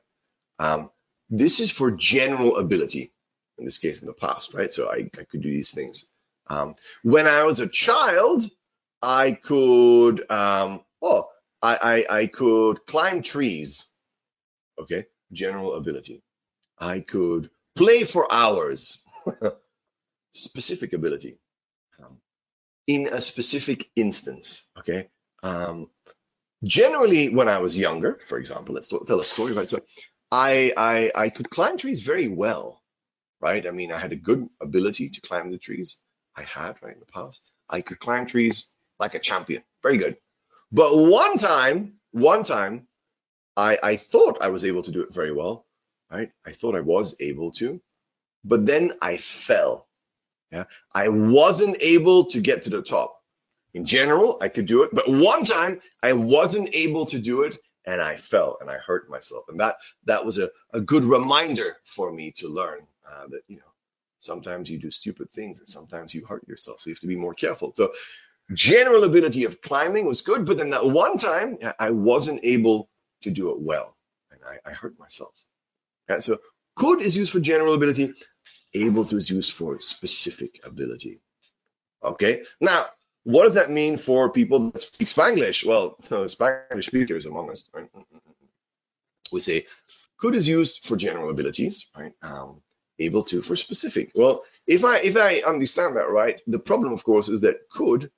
Um, 0.59 0.90
this 1.31 1.60
is 1.60 1.70
for 1.70 1.90
general 1.90 2.59
ability, 2.59 3.12
in 3.59 3.64
this 3.64 3.78
case, 3.78 4.01
in 4.01 4.06
the 4.06 4.12
past, 4.12 4.55
right? 4.55 4.70
So 4.70 4.89
I, 4.90 5.09
I 5.18 5.24
could 5.24 5.43
do 5.43 5.51
these 5.51 5.73
things. 5.73 6.06
Um, 6.48 6.74
when 7.02 7.27
I 7.27 7.44
was 7.44 7.60
a 7.60 7.66
child, 7.66 8.48
I 9.02 9.32
could, 9.32 10.31
um, 10.31 10.82
oh, 11.02 11.28
I, 11.62 12.05
I, 12.10 12.18
I 12.18 12.27
could 12.27 12.85
climb 12.86 13.23
trees. 13.23 13.85
Okay, 14.78 15.06
general 15.32 15.74
ability. 15.74 16.23
I 16.78 17.01
could 17.01 17.51
play 17.77 18.05
for 18.05 18.31
hours. 18.32 19.05
specific 20.36 20.93
ability. 20.93 21.39
Um, 22.03 22.19
in 22.86 23.09
a 23.09 23.20
specific 23.20 23.90
instance. 23.97 24.65
Okay. 24.78 25.09
Um, 25.43 25.90
generally, 26.62 27.28
when 27.28 27.48
I 27.48 27.59
was 27.59 27.78
younger, 27.78 28.20
for 28.24 28.39
example, 28.39 28.74
let's 28.74 28.89
tell 28.89 29.20
a 29.20 29.24
story 29.24 29.53
about. 29.53 29.69
So 29.69 29.81
I, 30.31 30.73
I, 30.77 31.12
I 31.15 31.28
could 31.31 31.51
climb 31.51 31.77
trees 31.78 32.03
very 32.03 32.28
well, 32.28 32.82
right? 33.40 33.66
I 33.66 33.70
mean, 33.70 33.93
I 33.93 33.98
had 33.98 34.12
a 34.12 34.16
good 34.16 34.48
ability 34.61 35.11
to 35.11 35.20
climb 35.20 35.51
the 35.51 35.59
trees. 35.59 35.98
I 36.36 36.43
had, 36.43 36.77
right, 36.82 36.94
in 36.94 37.01
the 37.01 37.07
past. 37.07 37.43
I 37.69 37.81
could 37.81 37.98
climb 37.98 38.27
trees 38.27 38.69
like 38.98 39.15
a 39.15 39.19
champion. 39.19 39.62
Very 39.82 39.98
good. 39.98 40.16
But 40.70 40.97
one 40.97 41.39
time, 41.39 41.94
one 42.12 42.43
time, 42.43 42.86
I, 43.57 43.78
I 43.82 43.97
thought 43.97 44.43
I 44.43 44.48
was 44.48 44.65
able 44.65 44.82
to 44.82 44.93
do 44.93 45.03
it 45.03 45.12
very 45.12 45.32
well, 45.32 45.65
right? 46.11 46.31
I 46.45 46.53
thought 46.53 46.77
I 46.77 46.81
was 46.81 47.15
able 47.20 47.51
to, 47.53 47.81
but 48.45 48.66
then 48.66 48.93
I 49.03 49.16
fell. 49.16 49.87
Yeah, 50.53 50.65
I 50.95 51.09
wasn't 51.09 51.77
able 51.81 52.27
to 52.27 52.41
get 52.41 52.62
to 52.62 52.70
the 52.70 52.83
top. 52.83 53.20
In 53.74 53.85
general, 53.85 54.39
I 54.41 54.49
could 54.49 54.66
do 54.66 54.85
it, 54.85 54.91
but 54.93 55.09
one 55.09 55.45
time 55.45 55.81
I 56.03 56.12
wasn't 56.12 56.74
able 56.74 57.05
to 57.07 57.19
do 57.19 57.43
it, 57.43 57.59
and 57.85 58.01
I 58.01 58.16
fell 58.16 58.59
and 58.61 58.70
I 58.70 58.78
hurt 58.78 59.11
myself, 59.11 59.45
and 59.49 59.59
that 59.61 59.77
that 60.05 60.24
was 60.24 60.39
a, 60.39 60.51
a 60.73 60.81
good 60.81 61.05
reminder 61.05 61.77
for 61.85 62.12
me 62.12 62.33
to 62.33 62.49
learn 62.49 62.81
uh, 63.09 63.27
that 63.28 63.43
you 63.49 63.57
know 63.57 63.73
sometimes 64.19 64.70
you 64.70 64.78
do 64.78 64.91
stupid 64.91 65.31
things 65.31 65.59
and 65.59 65.69
sometimes 65.69 66.15
you 66.15 66.24
hurt 66.24 66.47
yourself, 66.49 66.81
so 66.81 66.91
you 66.91 66.95
have 66.95 67.01
to 67.01 67.07
be 67.07 67.16
more 67.16 67.35
careful. 67.35 67.73
So 67.73 67.93
general 68.55 69.05
ability 69.05 69.45
of 69.45 69.61
climbing 69.61 70.07
was 70.07 70.20
good, 70.20 70.47
but 70.47 70.59
then 70.59 70.70
that 70.70 70.87
one 70.87 71.19
time 71.19 71.59
I 71.78 71.91
wasn't 71.91 72.41
able 72.43 72.89
to 73.23 73.31
do 73.31 73.51
it 73.51 73.61
well, 73.61 73.97
and 74.31 74.41
I, 74.45 74.70
I 74.70 74.73
hurt 74.73 74.99
myself. 74.99 75.35
Yeah, 76.09 76.19
so 76.19 76.39
could 76.77 77.01
is 77.01 77.16
used 77.16 77.33
for 77.33 77.41
general 77.41 77.74
ability, 77.74 78.15
able 78.74 79.05
to 79.07 79.16
is 79.16 79.31
used 79.31 79.53
for 79.53 79.81
specific 79.81 80.61
ability. 80.65 81.20
Okay, 82.03 82.43
now 82.61 82.87
what 83.24 83.45
does 83.45 83.55
that 83.55 83.70
mean 83.70 83.97
for 83.97 84.31
people 84.31 84.70
that 84.70 84.81
speak 84.81 85.09
Spanglish? 85.09 85.66
Well, 85.66 85.97
Spanish 86.28 86.87
speakers 86.87 87.27
among 87.27 87.51
us, 87.51 87.69
right? 87.74 87.89
we 89.33 89.41
say 89.41 89.66
could 90.19 90.35
is 90.35 90.49
used 90.49 90.87
for 90.87 90.97
general 90.97 91.31
abilities, 91.31 91.87
right? 91.97 92.12
Um, 92.23 92.62
able 92.99 93.24
to 93.24 93.43
for 93.43 93.57
specific. 93.57 94.12
Well, 94.15 94.45
if 94.66 94.85
I 94.85 94.99
if 94.99 95.16
I 95.16 95.41
understand 95.41 95.97
that 95.97 96.11
right, 96.11 96.41
the 96.47 96.59
problem, 96.59 96.93
of 96.93 97.05
course, 97.05 97.28
is 97.28 97.41
that 97.43 97.69
could 97.70 98.11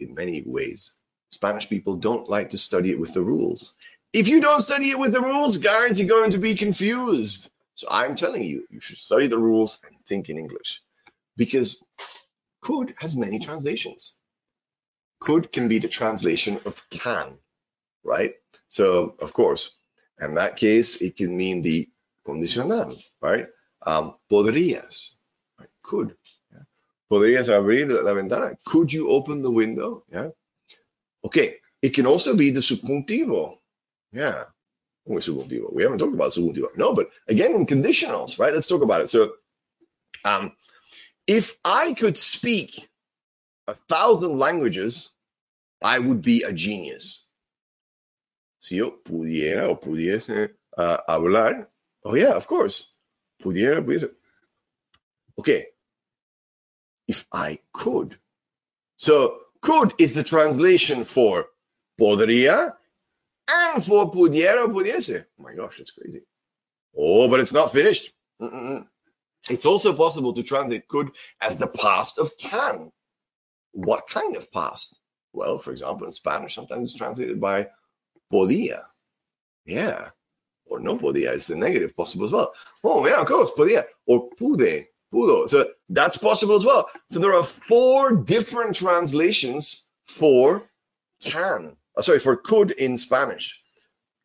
in 0.00 0.14
many 0.14 0.42
ways. 0.44 0.92
Spanish 1.30 1.68
people 1.68 1.96
don't 1.96 2.28
like 2.28 2.50
to 2.50 2.58
study 2.58 2.90
it 2.90 3.00
with 3.00 3.14
the 3.14 3.22
rules. 3.22 3.76
If 4.12 4.28
you 4.28 4.40
don't 4.40 4.62
study 4.62 4.90
it 4.90 4.98
with 4.98 5.12
the 5.12 5.20
rules, 5.20 5.58
guys, 5.58 5.98
you're 5.98 6.08
going 6.08 6.30
to 6.32 6.38
be 6.38 6.54
confused. 6.54 7.50
So 7.74 7.86
I'm 7.90 8.14
telling 8.14 8.44
you, 8.44 8.66
you 8.70 8.80
should 8.80 8.98
study 8.98 9.26
the 9.26 9.38
rules 9.38 9.80
and 9.86 9.96
think 10.06 10.28
in 10.28 10.38
English 10.38 10.80
because 11.36 11.82
could 12.60 12.94
has 12.98 13.16
many 13.16 13.38
translations. 13.38 14.14
Could 15.20 15.52
can 15.52 15.68
be 15.68 15.78
the 15.78 15.88
translation 15.88 16.60
of 16.64 16.82
can, 16.90 17.38
right? 18.04 18.34
So, 18.68 19.14
of 19.20 19.32
course, 19.32 19.72
in 20.20 20.34
that 20.34 20.56
case, 20.56 20.96
it 20.96 21.16
can 21.16 21.36
mean 21.36 21.62
the 21.62 21.88
condicional, 22.24 22.96
right? 23.20 23.46
Um, 23.86 24.14
podrías, 24.30 25.10
right? 25.58 25.68
could. 25.82 26.16
¿Podrías 27.10 27.50
abrir 27.50 27.90
la 27.90 28.14
ventana? 28.14 28.56
Could 28.64 28.90
you 28.90 29.08
open 29.08 29.42
the 29.42 29.50
window? 29.50 30.02
Yeah. 30.10 30.30
Okay. 31.24 31.56
It 31.82 31.90
can 31.90 32.06
also 32.06 32.34
be 32.34 32.50
the 32.50 32.60
subjuntivo. 32.60 33.58
Yeah. 34.12 34.44
Oh, 35.08 35.14
subjuntivo. 35.14 35.72
We 35.72 35.82
haven't 35.82 35.98
talked 35.98 36.14
about 36.14 36.32
so 36.32 36.42
we'll 36.42 36.52
do 36.52 36.66
it. 36.66 36.76
No, 36.76 36.94
but 36.94 37.10
again, 37.28 37.54
in 37.54 37.66
conditionals, 37.66 38.38
right? 38.38 38.54
Let's 38.54 38.68
talk 38.68 38.82
about 38.82 39.00
it. 39.00 39.08
So, 39.08 39.32
um, 40.24 40.52
if 41.26 41.56
I 41.64 41.94
could 41.94 42.16
speak 42.16 42.88
a 43.66 43.74
thousand 43.88 44.38
languages, 44.38 45.10
I 45.82 45.98
would 45.98 46.22
be 46.22 46.44
a 46.44 46.52
genius. 46.52 47.24
Si 48.60 48.76
yo 48.76 48.92
pudiera 49.04 49.68
o 49.68 49.76
pudiese 49.76 50.50
uh, 50.78 50.98
hablar, 51.08 51.66
oh 52.04 52.14
yeah, 52.14 52.34
of 52.34 52.46
course. 52.46 52.92
Pudiera, 53.42 53.84
pudiese. 53.84 54.10
Okay, 55.38 55.66
if 57.08 57.26
I 57.32 57.58
could. 57.72 58.16
So 58.96 59.38
could 59.62 59.94
is 59.98 60.14
the 60.14 60.22
translation 60.22 61.04
for 61.04 61.46
podría 62.00 62.74
and 63.48 63.84
for 63.84 64.10
pudiera 64.10 64.66
pudiese. 64.66 65.24
Oh 65.38 65.42
my 65.42 65.54
gosh, 65.54 65.78
that's 65.78 65.90
crazy. 65.90 66.22
Oh, 66.96 67.28
but 67.28 67.40
it's 67.40 67.52
not 67.52 67.72
finished. 67.72 68.12
Mm-mm. 68.40 68.86
It's 69.50 69.66
also 69.66 69.92
possible 69.92 70.32
to 70.34 70.42
translate 70.42 70.88
could 70.88 71.10
as 71.40 71.56
the 71.56 71.66
past 71.66 72.18
of 72.18 72.36
can. 72.38 72.92
What 73.72 74.08
kind 74.08 74.36
of 74.36 74.52
past? 74.52 75.00
Well, 75.32 75.58
for 75.58 75.72
example, 75.72 76.06
in 76.06 76.12
Spanish, 76.12 76.54
sometimes 76.54 76.90
it's 76.90 76.98
translated 76.98 77.40
by 77.40 77.68
podía. 78.32 78.82
Yeah. 79.64 80.10
Or 80.66 80.78
no 80.78 80.96
podía 80.96 81.32
is 81.32 81.46
the 81.46 81.56
negative 81.56 81.96
possible 81.96 82.26
as 82.26 82.32
well. 82.32 82.52
Oh, 82.84 83.06
yeah, 83.06 83.20
of 83.20 83.26
course, 83.26 83.50
podía. 83.50 83.84
Or 84.06 84.30
pude 84.38 84.86
pudo. 85.12 85.48
So 85.48 85.70
that's 85.88 86.16
possible 86.16 86.54
as 86.54 86.64
well. 86.64 86.88
So 87.10 87.18
there 87.18 87.34
are 87.34 87.42
four 87.42 88.12
different 88.12 88.76
translations 88.76 89.88
for 90.06 90.62
can. 91.20 91.76
Uh, 91.96 92.02
sorry, 92.02 92.18
for 92.18 92.36
could 92.36 92.72
in 92.72 92.96
Spanish. 92.96 93.60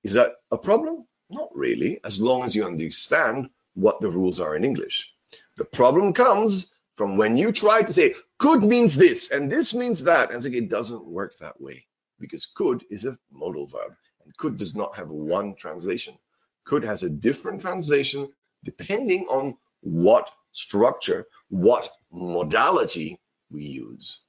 Is 0.04 0.14
that 0.14 0.34
a 0.52 0.58
problem? 0.58 1.06
Not 1.30 1.50
really, 1.54 2.00
as 2.06 2.22
long 2.22 2.44
as 2.44 2.56
you 2.56 2.64
understand 2.64 3.50
what 3.74 4.00
the 4.00 4.10
rules 4.10 4.40
are 4.40 4.56
in 4.56 4.64
English. 4.64 5.12
The 5.58 5.66
problem 5.66 6.14
comes 6.14 6.74
from 6.96 7.18
when 7.18 7.38
you 7.38 7.52
try 7.52 7.84
to 7.84 7.94
say 7.94 8.16
could 8.40 8.64
means 8.64 8.96
this 8.96 9.32
and 9.32 9.52
this 9.52 9.74
means 9.74 10.04
that, 10.04 10.32
and 10.32 10.44
like, 10.44 10.54
it 10.54 10.70
doesn't 10.70 11.06
work 11.06 11.38
that 11.38 11.60
way 11.60 11.86
because 12.20 12.46
could 12.46 12.84
is 12.90 13.06
a 13.06 13.18
modal 13.32 13.68
verb 13.68 13.94
and 14.24 14.36
could 14.38 14.58
does 14.58 14.76
not 14.76 14.96
have 14.96 15.10
one 15.10 15.56
translation. 15.56 16.18
Could 16.66 16.84
has 16.84 17.04
a 17.04 17.10
different 17.10 17.62
translation 17.62 18.30
depending 18.64 19.26
on 19.30 19.58
what 19.82 20.30
structure, 20.52 21.28
what 21.50 21.90
modality 22.12 23.20
we 23.52 23.64
use. 23.64 24.20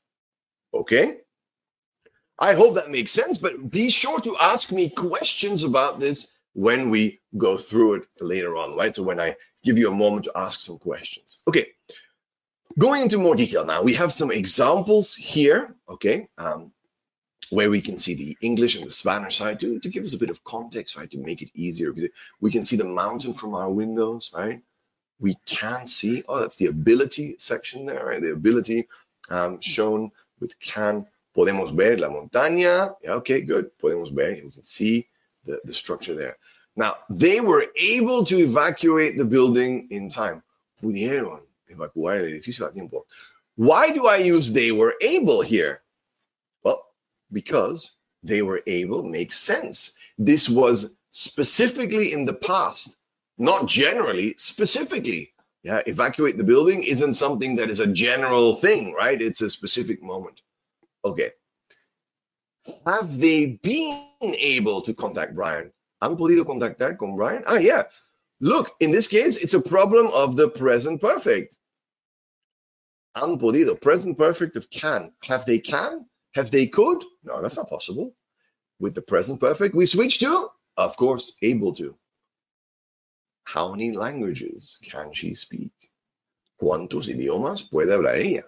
Okay? 0.75 1.19
I 2.39 2.55
hope 2.55 2.75
that 2.77 2.91
makes 2.91 3.13
sense, 3.13 3.39
but 3.39 3.71
be 3.71 3.91
sure 3.91 4.21
to 4.21 4.37
ask 4.41 4.71
me 4.71 4.89
questions 4.91 5.65
about 5.65 6.01
this 6.01 6.33
when 6.55 6.91
we 6.91 7.21
go 7.37 7.57
through 7.57 7.95
it 7.95 8.03
later 8.21 8.57
on, 8.57 8.77
right? 8.77 8.95
So 8.95 9.03
when 9.03 9.21
I 9.21 9.37
give 9.65 9.79
you 9.79 9.89
a 9.89 9.95
moment 9.95 10.25
to 10.25 10.33
ask 10.37 10.61
some 10.61 10.79
questions. 10.79 11.41
Okay, 11.49 11.67
going 12.79 13.03
into 13.03 13.19
more 13.19 13.35
detail 13.35 13.65
now, 13.65 13.83
we 13.83 13.95
have 13.95 14.13
some 14.13 14.31
examples 14.31 15.15
here, 15.15 15.75
okay, 15.89 16.29
um, 16.39 16.73
where 17.51 17.71
we 17.71 17.81
can 17.81 17.97
see 17.97 18.15
the 18.15 18.37
English 18.41 18.77
and 18.77 18.87
the 18.87 18.91
Spanish 18.91 19.39
side 19.39 19.59
to, 19.61 19.81
to 19.81 19.89
give 19.89 20.05
us 20.05 20.15
a 20.15 20.19
bit 20.19 20.31
of 20.31 20.45
context, 20.45 20.97
right, 20.97 21.11
to 21.11 21.19
make 21.19 21.43
it 21.43 21.51
easier. 21.55 21.95
We 22.41 22.51
can 22.51 22.63
see 22.63 22.77
the 22.77 22.85
mountain 22.85 23.33
from 23.33 23.55
our 23.55 23.71
windows, 23.71 24.31
right? 24.35 24.61
we 25.21 25.37
can 25.47 25.87
see, 25.87 26.23
oh, 26.29 26.41
that's 26.41 26.57
the 26.57 26.67
ability 26.67 27.37
section 27.39 27.87
there, 27.87 28.07
right? 28.07 28.23
The 28.23 28.33
ability 28.33 28.89
um, 29.31 29.61
shown 29.61 30.11
with 30.41 30.59
can. 30.61 31.07
Podemos 31.39 31.73
ver 31.73 32.01
la 32.01 32.09
montaña. 32.09 32.97
Yeah, 33.01 33.15
okay, 33.15 33.43
good. 33.43 33.71
Podemos 33.81 34.13
ver. 34.13 34.35
We 34.45 34.51
can 34.51 34.65
see 34.65 35.07
the, 35.45 35.61
the 35.65 35.73
structure 35.73 36.17
there. 36.17 36.37
Now, 36.75 36.97
they 37.09 37.41
were 37.41 37.67
able 37.77 38.25
to 38.25 38.39
evacuate 38.39 39.17
the 39.17 39.25
building 39.25 39.87
in 39.93 40.09
time. 40.09 40.43
Pudieron 40.83 41.43
evacuar 41.71 42.19
el 42.19 42.25
edificio 42.25 42.67
a 42.67 42.73
tiempo. 42.73 43.07
Why 43.55 43.93
do 43.93 44.09
I 44.09 44.17
use 44.17 44.51
they 44.51 44.73
were 44.73 44.97
able 45.01 45.41
here? 45.41 45.83
Well, 46.65 46.85
because 47.31 47.93
they 48.25 48.43
were 48.43 48.63
able 48.67 49.05
makes 49.05 49.39
sense. 49.39 49.93
This 50.19 50.49
was 50.49 50.97
specifically 51.11 52.13
in 52.13 52.25
the 52.25 52.35
past 52.35 52.97
not 53.39 53.69
generally, 53.69 54.35
specifically. 54.39 55.35
Yeah, 55.63 55.83
evacuate 55.87 56.37
the 56.37 56.43
building 56.43 56.83
isn't 56.83 57.13
something 57.13 57.57
that 57.57 57.71
is 57.71 57.79
a 57.79 57.87
general 57.87 58.57
thing, 58.57 58.93
right? 58.93 59.23
It's 59.23 59.41
a 59.41 59.51
specific 59.51 60.03
moment. 60.03 60.41
Okay. 61.05 61.31
Have 62.87 63.19
they 63.19 63.59
been 63.63 64.09
able 64.21 64.83
to 64.83 64.93
contact 64.93 65.35
Brian? 65.35 65.73
¿Han 66.03 66.17
podido 66.17 66.45
contactar 66.45 66.99
con 66.99 67.17
Brian? 67.17 67.43
Ah, 67.47 67.59
yeah. 67.59 67.85
Look, 68.41 68.73
in 68.81 68.91
this 68.91 69.09
case, 69.09 69.37
it's 69.37 69.55
a 69.55 69.61
problem 69.61 70.09
of 70.15 70.37
the 70.37 70.49
present 70.49 71.01
perfect. 71.01 71.59
Han 73.17 73.39
podido. 73.39 73.81
Present 73.81 74.17
perfect 74.17 74.57
of 74.57 74.71
can. 74.71 75.13
Have 75.25 75.45
they 75.45 75.59
can? 75.59 76.07
Have 76.35 76.51
they 76.51 76.67
could? 76.67 77.03
No, 77.25 77.43
that's 77.43 77.57
not 77.57 77.69
possible. 77.69 78.15
With 78.79 78.95
the 78.95 79.03
present 79.03 79.41
perfect, 79.41 79.75
we 79.75 79.87
switch 79.87 80.21
to, 80.21 80.49
of 80.77 80.97
course, 80.97 81.37
able 81.43 81.75
to. 81.75 81.97
How 83.45 83.71
many 83.73 83.93
languages 83.93 84.79
can 84.83 85.13
she 85.13 85.35
speak? 85.35 85.73
¿Cuántos 86.61 87.09
idiomas 87.09 87.63
puede 87.69 87.91
hablar 87.91 88.17
ella? 88.17 88.45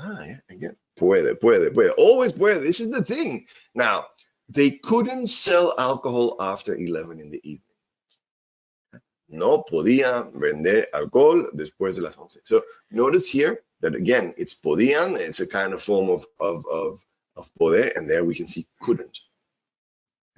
Ah, 0.00 0.24
yeah, 0.24 0.40
again. 0.50 0.76
Puede, 0.96 1.38
puede, 1.38 1.72
puede. 1.72 1.90
Always 1.98 2.32
puede. 2.32 2.62
This 2.62 2.80
is 2.80 2.90
the 2.90 3.04
thing. 3.04 3.46
Now, 3.74 4.06
they 4.48 4.70
couldn't 4.70 5.26
sell 5.28 5.74
alcohol 5.78 6.36
after 6.40 6.74
11 6.74 7.20
in 7.20 7.30
the 7.30 7.40
evening. 7.42 7.62
No 9.28 9.64
podía 9.64 10.30
vender 10.32 10.88
alcohol 10.94 11.48
después 11.54 11.96
de 11.96 12.02
las 12.02 12.16
11. 12.16 12.40
So 12.44 12.62
notice 12.90 13.28
here 13.28 13.64
that 13.80 13.94
again, 13.94 14.32
it's 14.36 14.54
podían. 14.54 15.18
It's 15.18 15.40
a 15.40 15.46
kind 15.46 15.72
of 15.72 15.82
form 15.82 16.08
of, 16.10 16.26
of, 16.38 16.64
of, 16.70 17.04
of 17.34 17.50
poder. 17.58 17.88
And 17.96 18.08
there 18.08 18.24
we 18.24 18.36
can 18.36 18.46
see 18.46 18.66
couldn't. 18.80 19.18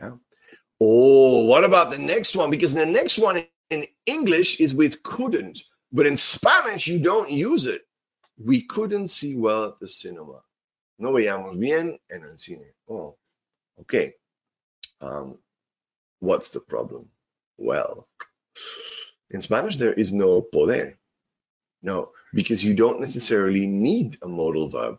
Yeah. 0.01 0.13
Oh, 0.81 1.45
what 1.45 1.65
about 1.65 1.91
the 1.91 1.99
next 1.99 2.35
one? 2.35 2.51
Because 2.51 2.73
the 2.73 2.87
next 2.87 3.19
one 3.19 3.45
in 3.71 3.87
English 4.07 4.61
is 4.61 4.75
with 4.75 5.03
couldn't, 5.03 5.63
but 5.93 6.07
in 6.07 6.17
Spanish 6.17 6.87
you 6.87 7.01
don't 7.01 7.31
use 7.31 7.67
it. 7.67 7.83
We 8.43 8.63
couldn't 8.63 9.09
see 9.09 9.37
well 9.37 9.65
at 9.65 9.81
the 9.81 9.89
cinema. 9.89 10.41
No 10.99 11.13
veíamos 11.13 11.59
bien 11.59 11.99
en 12.11 12.25
el 12.25 12.39
cine. 12.39 12.75
Oh, 12.89 13.17
okay. 13.81 14.15
Um, 15.01 15.39
what's 16.21 16.51
the 16.51 16.61
problem? 16.61 17.09
Well, 17.57 18.09
in 19.31 19.41
Spanish 19.41 19.77
there 19.77 19.93
is 19.93 20.13
no 20.13 20.43
poder. 20.43 20.99
No, 21.83 22.11
because 22.35 22.65
you 22.65 22.75
don't 22.75 23.01
necessarily 23.01 23.67
need 23.67 24.19
a 24.23 24.29
modal 24.29 24.69
verb. 24.69 24.97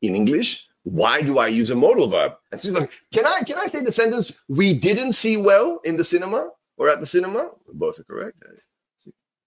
In 0.00 0.16
English, 0.16 0.66
why 0.84 1.22
do 1.22 1.38
I 1.38 1.48
use 1.48 1.70
a 1.70 1.76
modal 1.76 2.08
verb? 2.08 2.32
Like, 2.64 2.90
can 3.12 3.26
I 3.26 3.42
can 3.44 3.58
I 3.58 3.66
say 3.66 3.80
the 3.80 3.92
sentence 3.92 4.42
we 4.48 4.74
didn't 4.78 5.12
see 5.12 5.36
well 5.36 5.80
in 5.84 5.96
the 5.96 6.04
cinema 6.04 6.48
or 6.76 6.88
at 6.88 7.00
the 7.00 7.06
cinema? 7.06 7.50
Both 7.72 8.00
are 8.00 8.04
correct. 8.04 8.42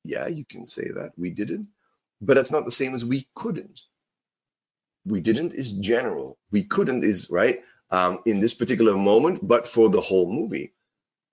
Yeah, 0.03 0.27
you 0.27 0.45
can 0.45 0.67
say 0.67 0.87
that. 0.95 1.11
We 1.17 1.31
didn't, 1.31 1.67
but 2.21 2.37
it's 2.37 2.51
not 2.51 2.65
the 2.65 2.71
same 2.71 2.93
as 2.93 3.03
we 3.03 3.27
couldn't. 3.35 3.81
We 5.05 5.21
didn't 5.21 5.53
is 5.53 5.73
general. 5.73 6.37
We 6.51 6.63
couldn't 6.63 7.03
is 7.03 7.29
right 7.29 7.61
um, 7.91 8.19
in 8.25 8.39
this 8.39 8.53
particular 8.53 8.95
moment, 8.95 9.47
but 9.47 9.67
for 9.67 9.89
the 9.89 10.01
whole 10.01 10.31
movie. 10.31 10.73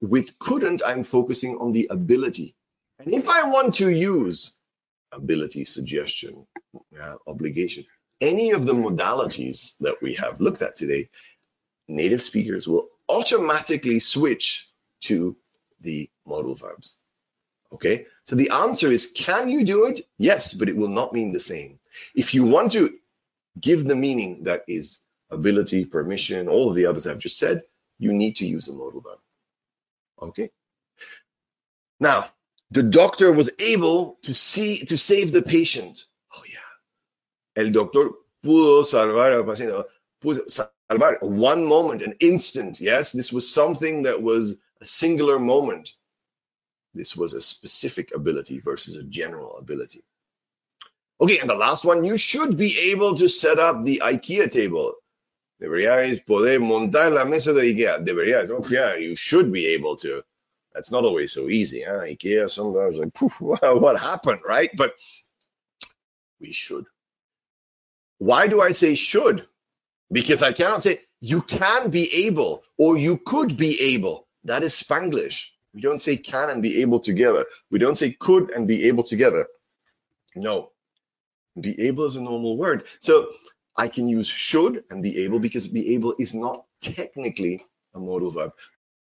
With 0.01 0.39
couldn't, 0.39 0.83
I'm 0.85 1.03
focusing 1.03 1.57
on 1.59 1.73
the 1.73 1.87
ability. 1.91 2.55
And 2.99 3.15
if 3.15 3.29
I 3.29 3.49
want 3.49 3.75
to 3.77 3.91
use 3.91 4.59
ability, 5.13 5.65
suggestion, 5.65 6.47
uh, 7.01 7.17
obligation, 7.27 7.85
any 8.21 8.51
of 8.51 8.67
the 8.67 8.75
modalities 8.75 9.75
that 9.81 10.01
we 10.03 10.15
have 10.15 10.41
looked 10.41 10.63
at 10.63 10.77
today, 10.77 11.09
native 11.89 12.23
speakers 12.23 12.69
will 12.69 12.89
automatically 13.09 14.01
switch 14.01 14.71
to 15.03 15.37
the 15.81 16.09
modal 16.27 16.55
verbs. 16.55 16.97
Okay, 17.73 18.07
so 18.27 18.37
the 18.37 18.51
answer 18.51 18.93
is 18.93 19.07
can 19.07 19.49
you 19.49 19.65
do 19.65 19.87
it? 19.87 20.03
Yes, 20.19 20.53
but 20.53 20.69
it 20.69 20.77
will 20.77 20.89
not 20.89 21.13
mean 21.13 21.33
the 21.33 21.41
same. 21.41 21.79
If 22.15 22.35
you 22.35 22.45
want 22.45 22.73
to 22.73 22.95
give 23.61 23.87
the 23.87 23.97
meaning 23.97 24.45
that 24.45 24.63
is 24.69 25.01
ability, 25.31 25.85
permission, 25.85 26.49
all 26.49 26.69
of 26.71 26.77
the 26.77 26.87
others 26.87 27.07
I've 27.07 27.19
just 27.19 27.39
said, 27.39 27.63
you 27.99 28.13
need 28.13 28.37
to 28.37 28.47
use 28.47 28.69
a 28.69 28.73
modal 28.73 29.01
verb. 29.01 29.19
Okay. 30.21 30.51
Now, 32.01 32.27
the 32.71 32.83
doctor 32.83 33.33
was 33.33 33.51
able 33.59 34.19
to 34.23 34.35
see 34.35 34.85
to 34.87 34.97
save 34.97 35.33
the 35.33 35.43
patient. 35.43 36.07
Oh 36.35 36.43
yeah. 36.47 37.63
El 37.63 37.71
doctor 37.71 38.11
pudo 38.45 38.83
salvar 38.85 39.33
al 39.33 39.45
paciente. 39.45 39.85
Pudo 40.23 40.41
salvar 40.49 41.23
one 41.23 41.65
moment, 41.65 42.03
an 42.03 42.15
instant. 42.21 42.81
Yes, 42.81 43.13
this 43.13 43.33
was 43.33 43.53
something 43.53 44.05
that 44.05 44.21
was 44.21 44.55
a 44.81 44.87
singular 44.87 45.39
moment. 45.39 45.91
This 46.95 47.17
was 47.17 47.35
a 47.35 47.41
specific 47.41 48.15
ability 48.15 48.61
versus 48.61 48.97
a 48.97 49.03
general 49.05 49.57
ability. 49.59 50.03
Okay, 51.23 51.39
and 51.39 51.49
the 51.49 51.55
last 51.55 51.85
one, 51.85 52.03
you 52.03 52.17
should 52.17 52.57
be 52.57 52.77
able 52.91 53.15
to 53.15 53.29
set 53.29 53.61
up 53.61 53.85
the 53.85 54.03
IKEA 54.05 54.51
table. 54.51 54.95
Deberíais 55.63 56.19
poder 56.27 56.59
montar 56.59 57.15
la 57.15 57.25
mesa 57.25 57.55
de 57.55 57.61
IKEA. 57.61 58.05
Deberíais. 58.05 58.51
Oh, 58.51 58.69
yeah, 58.69 58.97
you 58.97 59.15
should 59.15 59.53
be 59.53 59.69
able 59.69 59.95
to. 59.95 60.25
That's 60.75 60.91
not 60.91 61.05
always 61.05 61.33
so 61.33 61.49
easy. 61.49 61.83
Huh? 61.83 62.01
IKEA 62.01 62.51
sometimes 62.51 62.97
like, 62.97 63.13
what 63.41 64.01
happened, 64.01 64.41
right? 64.45 64.71
But 64.77 64.95
we 66.41 66.53
should. 66.53 66.87
Why 68.19 68.49
do 68.49 68.61
I 68.61 68.73
say 68.73 68.97
should? 68.97 69.47
Because 70.11 70.43
I 70.43 70.53
cannot 70.53 70.83
say 70.83 71.03
you 71.21 71.43
can 71.43 71.91
be 71.91 72.27
able 72.27 72.65
or 72.77 72.99
you 72.99 73.19
could 73.19 73.57
be 73.57 73.81
able. 73.95 74.27
That 74.43 74.65
is 74.65 74.75
Spanglish. 74.75 75.45
We 75.73 75.83
don't 75.83 76.01
say 76.01 76.17
can 76.17 76.51
and 76.51 76.63
be 76.63 76.83
able 76.83 76.99
together. 76.99 77.47
We 77.71 77.79
don't 77.79 77.95
say 77.95 78.11
could 78.11 78.51
and 78.51 78.67
be 78.67 78.89
able 78.89 79.05
together. 79.05 79.47
No. 80.35 80.72
Be 81.61 81.81
able 81.83 82.07
is 82.07 82.17
a 82.17 82.23
normal 82.23 82.57
word. 82.57 82.85
So 82.99 83.29
I 83.77 83.89
can 83.89 84.09
use 84.09 84.27
should 84.27 84.85
and 84.91 85.03
be 85.03 85.25
able 85.25 85.39
because 85.39 85.69
be 85.69 85.95
able 85.95 86.15
is 86.19 86.35
not 86.35 86.65
technically 86.81 87.65
a 87.95 87.99
modal 87.99 88.31
verb, 88.31 88.53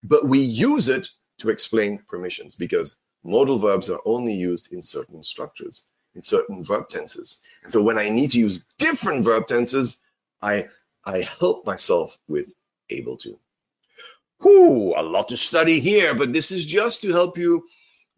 but 0.04 0.28
we 0.28 0.40
use 0.40 0.90
it 0.90 1.10
to 1.40 1.50
explain 1.50 2.00
permissions 2.08 2.56
because 2.56 2.98
modal 3.24 3.60
verbs 3.60 3.90
are 3.90 4.02
only 4.06 4.34
used 4.34 4.74
in 4.74 4.82
certain 4.82 5.24
structures, 5.24 5.84
in 6.16 6.22
certain 6.22 6.64
verb 6.64 6.90
tenses. 6.90 7.40
And 7.64 7.72
so 7.72 7.82
when 7.82 7.98
I 7.98 8.10
need 8.10 8.32
to 8.32 8.40
use 8.40 8.64
different 8.78 9.24
verb 9.24 9.48
tenses, 9.48 10.00
I, 10.42 10.68
I 11.06 11.22
help 11.22 11.66
myself 11.66 12.18
with 12.28 12.54
able 12.90 13.18
to. 13.18 13.40
Whew, 14.42 14.94
a 14.96 15.04
lot 15.04 15.30
to 15.30 15.38
study 15.38 15.80
here, 15.80 16.14
but 16.14 16.34
this 16.34 16.52
is 16.52 16.66
just 16.66 17.02
to 17.02 17.12
help 17.12 17.38
you 17.38 17.66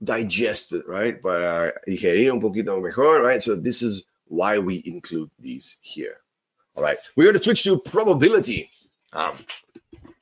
digest 0.03 0.73
it, 0.73 0.87
right? 0.87 1.21
Para 1.21 1.73
digerir 1.87 2.31
un 2.31 2.41
poquito 2.41 2.81
mejor, 2.81 3.21
right? 3.21 3.41
So 3.41 3.55
this 3.55 3.83
is 3.83 4.03
why 4.27 4.59
we 4.59 4.81
include 4.85 5.29
these 5.39 5.77
here. 5.81 6.17
All 6.75 6.83
right, 6.83 6.97
we're 7.15 7.25
going 7.25 7.37
to 7.37 7.43
switch 7.43 7.63
to 7.63 7.79
probability. 7.79 8.69
Um, 9.13 9.37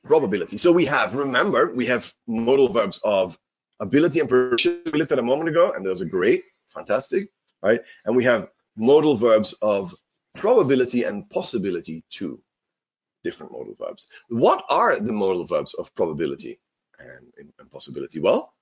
probability. 0.03 0.57
So 0.57 0.71
we 0.71 0.85
have, 0.85 1.15
remember, 1.15 1.73
we 1.73 1.85
have 1.87 2.13
modal 2.27 2.69
verbs 2.69 2.99
of 3.03 3.37
ability 3.79 4.19
and 4.19 4.29
permission 4.29 4.81
we 4.85 4.99
looked 4.99 5.11
at 5.11 5.19
a 5.19 5.23
moment 5.23 5.49
ago, 5.49 5.73
and 5.75 5.85
those 5.85 6.01
are 6.01 6.05
great, 6.05 6.43
fantastic, 6.69 7.29
right? 7.61 7.81
And 8.05 8.15
we 8.15 8.23
have 8.25 8.49
modal 8.75 9.15
verbs 9.15 9.53
of 9.61 9.95
probability 10.35 11.03
and 11.03 11.29
possibility 11.29 12.03
too, 12.09 12.41
different 13.23 13.51
modal 13.51 13.75
verbs. 13.79 14.07
What 14.29 14.63
are 14.69 14.99
the 14.99 15.11
modal 15.11 15.45
verbs 15.45 15.73
of 15.75 15.93
probability 15.95 16.59
and, 16.99 17.51
and 17.59 17.71
possibility? 17.71 18.19
Well, 18.19 18.53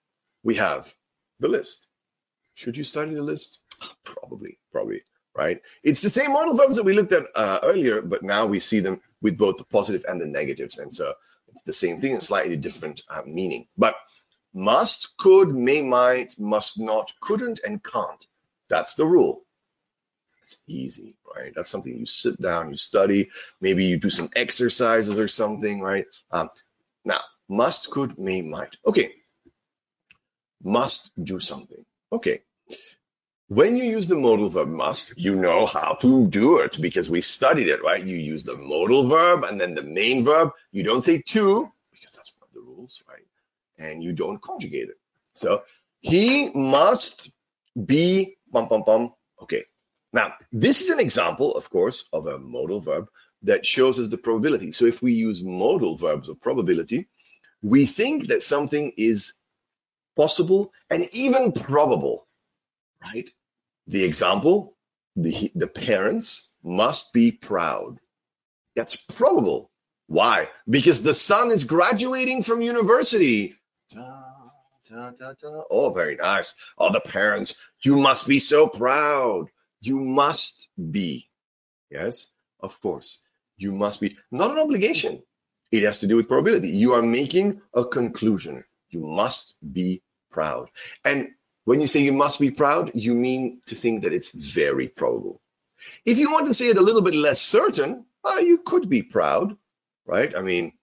we 0.44 0.56
have 0.56 0.94
the 1.40 1.48
list. 1.48 1.88
Should 2.54 2.78
you 2.78 2.84
study 2.84 3.14
the 3.14 3.24
list? 3.24 3.60
Probably, 4.04 4.60
probably, 4.72 5.02
right? 5.36 5.62
It's 5.84 6.02
the 6.02 6.10
same 6.10 6.34
modal 6.34 6.56
verbs 6.56 6.76
that 6.76 6.84
we 6.84 6.94
looked 6.94 7.12
at 7.12 7.28
uh, 7.36 7.60
earlier, 7.64 8.02
but 8.02 8.24
now 8.24 8.46
we 8.46 8.60
see 8.60 8.80
them 8.80 9.02
with 9.22 9.38
both 9.38 9.58
the 9.58 9.64
positive 9.64 10.06
and 10.08 10.20
the 10.20 10.26
negatives. 10.26 10.78
And 10.78 10.94
so 10.94 11.14
it's 11.48 11.64
the 11.64 11.74
same 11.74 12.00
thing, 12.00 12.14
and 12.14 12.22
slightly 12.22 12.58
different 12.58 13.02
uh, 13.10 13.22
meaning. 13.26 13.68
But 13.78 13.96
must, 14.54 15.16
could, 15.18 15.54
may, 15.54 15.82
might, 15.82 16.38
must 16.40 16.80
not, 16.80 17.12
couldn't, 17.22 17.62
and 17.64 17.84
can't. 17.84 18.26
That's 18.70 18.96
the 18.96 19.06
rule. 19.06 19.46
It's 20.42 20.58
easy, 20.68 21.16
right? 21.36 21.54
That's 21.56 21.70
something 21.70 21.96
you 21.96 22.06
sit 22.06 22.42
down, 22.42 22.70
you 22.72 22.78
study, 22.78 23.30
maybe 23.62 23.86
you 23.86 23.98
do 23.98 24.10
some 24.10 24.30
exercises 24.36 25.18
or 25.18 25.28
something, 25.28 25.80
right? 25.82 26.06
Um, 26.32 26.50
now, 27.06 27.22
must, 27.48 27.90
could, 27.92 28.18
may, 28.18 28.42
might. 28.42 28.76
Okay. 28.86 29.14
Must 30.64 31.12
do 31.24 31.40
something. 31.40 31.86
Okay. 32.12 32.42
When 33.52 33.76
you 33.76 33.84
use 33.84 34.08
the 34.08 34.16
modal 34.16 34.48
verb 34.48 34.70
must, 34.70 35.14
you 35.18 35.36
know 35.36 35.66
how 35.66 35.98
to 36.00 36.26
do 36.28 36.60
it 36.60 36.80
because 36.80 37.10
we 37.10 37.20
studied 37.20 37.68
it, 37.68 37.84
right? 37.84 38.02
You 38.02 38.16
use 38.16 38.46
the 38.46 38.56
modal 38.56 39.10
verb 39.10 39.44
and 39.44 39.60
then 39.60 39.76
the 39.76 39.84
main 39.84 40.24
verb. 40.24 40.52
You 40.72 40.84
don't 40.84 41.02
say 41.02 41.22
to 41.22 41.70
because 41.92 42.14
that's 42.14 42.32
one 42.40 42.48
of 42.48 42.54
the 42.54 42.62
rules, 42.62 43.04
right? 43.10 43.28
And 43.78 44.02
you 44.02 44.14
don't 44.14 44.42
conjugate 44.42 44.88
it. 44.88 44.96
So 45.36 45.64
he 46.00 46.50
must 46.52 47.30
be 47.76 48.38
bum 48.50 48.70
bum 48.70 48.84
bum. 48.86 49.14
Okay. 49.42 49.66
Now, 50.14 50.36
this 50.54 50.80
is 50.80 50.90
an 50.90 51.02
example, 51.02 51.54
of 51.54 51.70
course, 51.70 52.06
of 52.14 52.28
a 52.28 52.40
modal 52.40 52.80
verb 52.80 53.10
that 53.42 53.66
shows 53.66 54.00
us 54.00 54.08
the 54.08 54.18
probability. 54.18 54.72
So 54.72 54.86
if 54.86 55.02
we 55.02 55.12
use 55.12 55.44
modal 55.44 55.98
verbs 55.98 56.30
of 56.30 56.40
probability, 56.40 57.10
we 57.62 57.86
think 57.86 58.30
that 58.30 58.44
something 58.44 58.94
is 58.96 59.34
possible 60.16 60.72
and 60.90 61.10
even 61.12 61.52
probable 61.52 62.30
right? 63.04 63.30
The 63.92 64.06
example, 64.06 64.78
the, 65.18 65.52
the 65.54 65.68
parents 65.68 66.52
must 66.64 67.12
be 67.12 67.34
proud. 67.34 67.98
That's 68.74 68.96
probable. 68.96 69.70
Why? 70.08 70.48
Because 70.70 71.02
the 71.02 71.14
son 71.14 71.52
is 71.52 71.66
graduating 71.66 72.44
from 72.44 72.62
university. 72.62 73.54
Da, 73.94 75.12
da, 75.12 75.34
da, 75.34 75.64
oh, 75.70 75.92
very 75.92 76.16
nice. 76.16 76.56
Oh, 76.78 76.92
the 76.94 77.02
parents, 77.02 77.56
you 77.84 77.98
must 77.98 78.28
be 78.28 78.40
so 78.40 78.66
proud. 78.66 79.48
You 79.82 80.00
must 80.00 80.70
be. 80.92 81.30
Yes, 81.90 82.28
of 82.62 82.80
course. 82.80 83.20
You 83.58 83.74
must 83.74 84.00
be. 84.00 84.18
Not 84.32 84.52
an 84.52 84.60
obligation. 84.60 85.22
It 85.74 85.84
has 85.84 86.00
to 86.00 86.08
do 86.08 86.16
with 86.16 86.30
probability. 86.30 86.70
You 86.70 86.94
are 86.94 87.02
making 87.02 87.62
a 87.74 87.84
conclusion. 87.84 88.64
You 88.90 89.02
must 89.02 89.58
be 89.74 90.02
proud. 90.32 90.70
And 91.04 91.32
when 91.66 91.82
you 91.82 91.88
say 91.88 92.02
you 92.02 92.14
must 92.14 92.40
be 92.40 92.52
proud, 92.52 92.92
you 92.94 93.14
mean 93.14 93.62
to 93.68 93.76
think 93.76 94.04
that 94.04 94.14
it's 94.14 94.32
very 94.32 94.88
probable. 94.88 95.42
If 96.06 96.18
you 96.18 96.32
want 96.32 96.48
to 96.48 96.54
say 96.54 96.68
it 96.70 96.78
a 96.78 96.82
little 96.82 97.02
bit 97.02 97.16
less 97.16 97.42
certain, 97.42 98.06
uh, 98.24 98.38
you 98.38 98.60
could 98.60 98.90
be 98.90 99.02
proud, 99.02 99.56
right? 100.06 100.36
I 100.36 100.42
mean, 100.42 100.74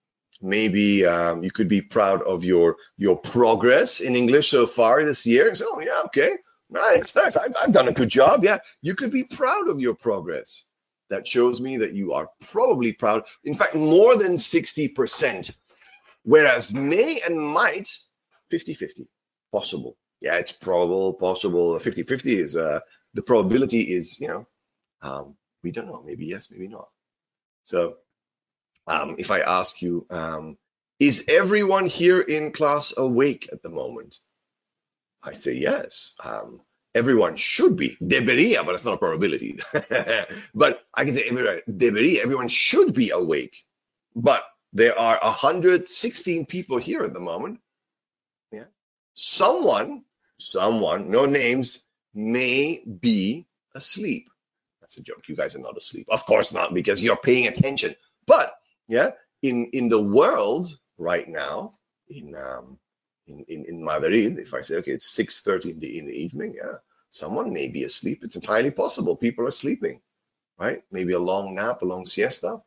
maybe 0.40 1.05
um, 1.06 1.42
you 1.42 1.50
could 1.50 1.68
be 1.68 1.80
proud 1.80 2.22
of 2.22 2.44
your 2.44 2.76
your 2.96 3.16
progress 3.16 4.00
in 4.00 4.16
English 4.16 4.50
so 4.50 4.66
far 4.66 5.05
this 5.05 5.26
year. 5.26 5.55
So, 5.55 5.66
oh 5.74 5.80
yeah, 5.80 6.02
okay, 6.06 6.36
nice, 6.70 7.14
nice. 7.14 7.36
I've, 7.36 7.55
I've 7.60 7.72
done 7.72 7.88
a 7.88 7.92
good 7.92 8.09
job. 8.09 8.44
Yeah, 8.44 8.59
you 8.82 8.94
could 8.94 9.10
be 9.10 9.24
proud 9.24 9.68
of 9.68 9.80
your 9.80 9.94
progress. 9.94 10.64
That 11.10 11.26
shows 11.26 11.60
me 11.60 11.78
that 11.78 11.94
you 11.94 12.12
are 12.12 12.28
probably 12.50 12.92
proud. 12.92 13.24
In 13.44 13.55
fact, 13.55 13.74
more 13.74 14.16
than 14.16 14.34
60%. 14.34 15.50
Whereas 16.22 16.74
may 16.74 17.20
and 17.20 17.40
might, 17.40 17.88
50-50, 18.52 19.06
possible. 19.50 19.96
Yeah, 20.20 20.36
it's 20.36 20.53
probable, 20.53 21.15
possible. 21.15 21.78
50-50 21.78 22.43
is 22.43 22.57
uh, 22.57 22.81
the 23.15 23.23
probability 23.23 23.81
is, 23.81 24.19
you 24.20 24.28
know, 24.28 24.47
um, 25.03 25.36
we 25.62 25.70
don't 25.70 25.86
know. 25.86 26.03
Maybe 26.05 26.27
yes, 26.27 26.51
maybe 26.51 26.69
not. 26.69 26.89
So 27.65 27.97
um, 28.86 29.16
if 29.19 29.31
I 29.31 29.40
ask 29.40 29.82
you, 29.82 30.07
um, 30.11 30.57
is 30.99 31.24
everyone 31.28 31.86
here 31.86 32.20
in 32.20 32.53
class 32.53 32.93
awake 32.97 33.49
at 33.53 33.62
the 33.62 33.70
moment? 33.70 34.19
I 35.23 35.35
say 35.35 35.53
yes. 35.53 36.15
Um, 36.23 36.61
everyone 36.95 37.36
should 37.36 37.77
be. 37.77 37.97
Debería, 38.03 38.65
but 38.65 38.74
it's 38.74 38.85
not 38.85 38.95
a 38.95 38.99
probability. 38.99 39.61
but 40.55 40.82
I 40.95 41.05
can 41.05 41.15
say 41.15 41.28
debería, 41.28 42.19
everyone 42.20 42.49
should 42.49 42.95
be 42.95 43.11
awake. 43.11 43.57
But 44.16 44.45
there 44.73 44.99
are 44.99 45.19
116 45.23 46.47
people 46.47 46.78
here 46.78 47.03
at 47.03 47.12
the 47.12 47.20
moment. 47.20 47.61
Yeah. 48.53 48.65
Someone, 49.15 50.05
someone, 50.39 51.10
no 51.10 51.27
names, 51.27 51.81
may 52.15 52.82
be 53.01 53.47
asleep. 53.74 54.28
That's 54.81 54.97
a 54.97 55.02
joke. 55.02 55.28
You 55.28 55.36
guys 55.36 55.55
are 55.55 55.60
not 55.60 55.77
asleep. 55.77 56.06
Of 56.10 56.24
course 56.27 56.52
not, 56.52 56.74
because 56.74 57.02
you're 57.02 57.16
paying 57.16 57.47
attention. 57.47 57.94
But 58.27 58.55
yeah, 58.89 59.10
in 59.43 59.66
in 59.73 59.89
the 59.89 60.02
world 60.02 60.77
right 60.97 61.28
now, 61.28 61.78
in 62.09 62.35
um 62.35 62.78
in, 63.27 63.44
in, 63.48 63.65
in 63.66 63.85
Madrid, 63.85 64.39
if 64.39 64.55
I 64.55 64.62
say 64.62 64.77
okay, 64.77 64.93
it's 64.93 65.16
6:30 65.16 65.73
in 65.73 65.81
the 65.81 65.98
in 65.98 66.06
the 66.06 66.15
evening, 66.15 66.55
yeah, 66.56 66.78
someone 67.10 67.52
may 67.52 67.69
be 67.69 67.85
asleep. 67.85 68.24
It's 68.24 68.36
entirely 68.36 68.70
possible. 68.70 69.16
People 69.16 69.47
are 69.47 69.52
sleeping, 69.52 70.01
right? 70.59 70.82
Maybe 70.90 71.12
a 71.12 71.19
long 71.19 71.55
nap, 71.55 71.82
a 71.82 71.85
long 71.85 72.06
siesta. 72.06 72.60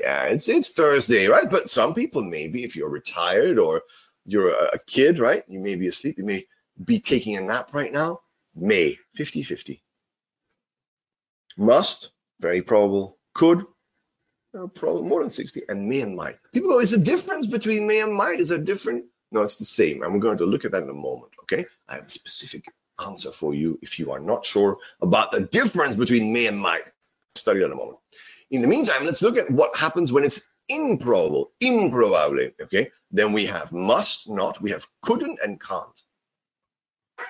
Yeah, 0.00 0.24
it's 0.24 0.48
it's 0.48 0.70
Thursday, 0.70 1.28
right? 1.28 1.48
But 1.48 1.70
some 1.70 1.94
people 1.94 2.22
maybe 2.24 2.64
if 2.64 2.74
you're 2.74 2.88
retired 2.88 3.58
or 3.58 3.82
you're 4.26 4.50
a, 4.50 4.70
a 4.74 4.78
kid, 4.86 5.20
right? 5.20 5.44
You 5.48 5.60
may 5.60 5.76
be 5.76 5.86
asleep. 5.86 6.18
You 6.18 6.24
may 6.24 6.46
be 6.82 7.00
taking 7.00 7.36
a 7.36 7.40
nap 7.40 7.70
right 7.72 7.92
now. 7.92 8.20
May 8.54 8.98
50-50. 9.18 9.80
Must, 11.56 12.10
very 12.40 12.62
probable. 12.62 13.18
Could, 13.34 13.64
uh, 14.56 14.66
probably 14.68 15.02
more 15.02 15.22
than 15.22 15.30
60. 15.30 15.62
And 15.68 15.88
may 15.88 16.00
and 16.00 16.16
might. 16.16 16.38
People 16.52 16.70
go, 16.70 16.80
is 16.80 16.92
the 16.92 16.98
difference 16.98 17.46
between 17.46 17.86
may 17.86 18.00
and 18.00 18.14
might? 18.14 18.40
Is 18.40 18.50
it 18.50 18.64
different? 18.64 19.04
No, 19.32 19.42
it's 19.42 19.56
the 19.56 19.64
same. 19.64 20.02
And 20.02 20.12
we're 20.12 20.20
going 20.20 20.38
to 20.38 20.46
look 20.46 20.64
at 20.64 20.72
that 20.72 20.82
in 20.82 20.90
a 20.90 20.94
moment, 20.94 21.32
okay? 21.42 21.64
I 21.88 21.96
have 21.96 22.04
a 22.04 22.10
specific 22.10 22.64
answer 23.04 23.32
for 23.32 23.54
you 23.54 23.78
if 23.82 23.98
you 23.98 24.12
are 24.12 24.20
not 24.20 24.46
sure 24.46 24.78
about 25.00 25.32
the 25.32 25.40
difference 25.40 25.96
between 25.96 26.32
may 26.32 26.46
and 26.46 26.58
might. 26.58 26.90
Study 27.34 27.60
that 27.60 27.66
in 27.66 27.72
a 27.72 27.76
moment. 27.76 27.98
In 28.50 28.62
the 28.62 28.68
meantime, 28.68 29.04
let's 29.04 29.22
look 29.22 29.36
at 29.36 29.50
what 29.50 29.74
happens 29.76 30.12
when 30.12 30.22
it's 30.22 30.40
improbable, 30.68 31.52
improbable, 31.60 32.48
okay? 32.62 32.90
Then 33.10 33.32
we 33.32 33.46
have 33.46 33.72
must 33.72 34.28
not, 34.28 34.62
we 34.62 34.70
have 34.70 34.86
couldn't 35.02 35.40
and 35.42 35.60
can't. 35.60 36.00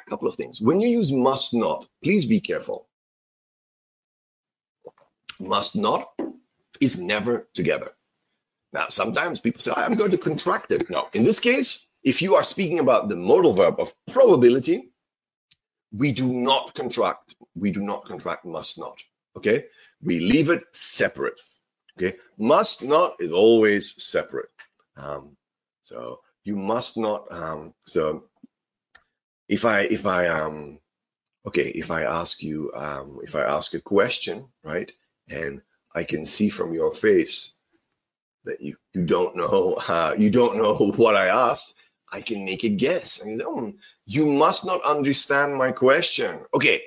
A 0.07 0.11
couple 0.11 0.29
of 0.29 0.35
things. 0.35 0.61
When 0.61 0.81
you 0.81 0.89
use 0.89 1.13
must 1.13 1.55
not, 1.55 1.87
please 2.03 2.27
be 2.27 2.41
careful 2.41 2.89
must 5.41 5.77
not 5.77 6.13
is 6.81 6.99
never 6.99 7.49
together. 7.55 7.93
Now, 8.73 8.89
sometimes 8.89 9.41
people 9.41 9.61
say, 9.61 9.73
I'm 9.77 9.95
going 9.95 10.11
to 10.11 10.19
contract 10.19 10.73
it. 10.73 10.91
No, 10.91 11.09
in 11.13 11.23
this 11.23 11.39
case, 11.39 11.87
if 12.03 12.21
you 12.21 12.35
are 12.35 12.45
speaking 12.45 12.81
about 12.81 13.09
the 13.09 13.17
modal 13.17 13.53
verb 13.53 13.79
of 13.79 13.95
probability, 14.11 14.91
we 15.93 16.11
do 16.13 16.27
not 16.27 16.75
contract. 16.75 17.37
We 17.55 17.71
do 17.71 17.81
not 17.81 18.05
contract 18.05 18.45
must 18.45 18.79
not. 18.79 19.01
Okay. 19.37 19.67
We 20.03 20.19
leave 20.19 20.51
it 20.51 20.65
separate. 20.73 21.41
Okay. 21.97 22.17
Must 22.37 22.83
not 22.83 23.15
is 23.21 23.31
always 23.31 24.03
separate. 24.03 24.49
Um, 24.97 25.37
so 25.83 26.21
you 26.43 26.57
must 26.57 26.97
not. 26.97 27.31
Um, 27.31 27.75
so 27.87 28.25
if 29.49 29.65
I, 29.65 29.81
if 29.81 30.07
I, 30.07 30.29
um, 30.29 30.79
okay, 31.47 31.69
if 31.69 31.91
I 31.91 32.03
ask 32.05 32.43
you, 32.43 32.73
um, 32.75 33.21
if 33.23 33.35
I 33.35 33.43
ask 33.43 33.75
a 33.75 33.81
question, 33.81 34.47
right? 34.63 34.91
and 35.29 35.61
I 35.95 36.05
can 36.05 36.25
see 36.25 36.49
from 36.49 36.75
your 36.75 36.93
face 36.93 37.53
that 38.45 38.61
you 38.61 38.77
you 38.93 39.05
don't 39.05 39.37
know 39.37 39.75
uh, 39.89 40.15
you 40.19 40.31
don't 40.31 40.57
know 40.57 40.75
what 40.97 41.17
I 41.17 41.27
asked. 41.29 41.75
I 42.13 42.21
can 42.21 42.45
make 42.45 42.65
a 42.65 42.69
guess. 42.69 43.21
And 43.21 43.31
you, 43.31 43.37
say, 43.39 43.45
oh, 43.47 43.73
you 44.07 44.27
must 44.27 44.65
not 44.65 44.85
understand 44.85 45.55
my 45.57 45.73
question. 45.73 46.41
Okay, 46.55 46.83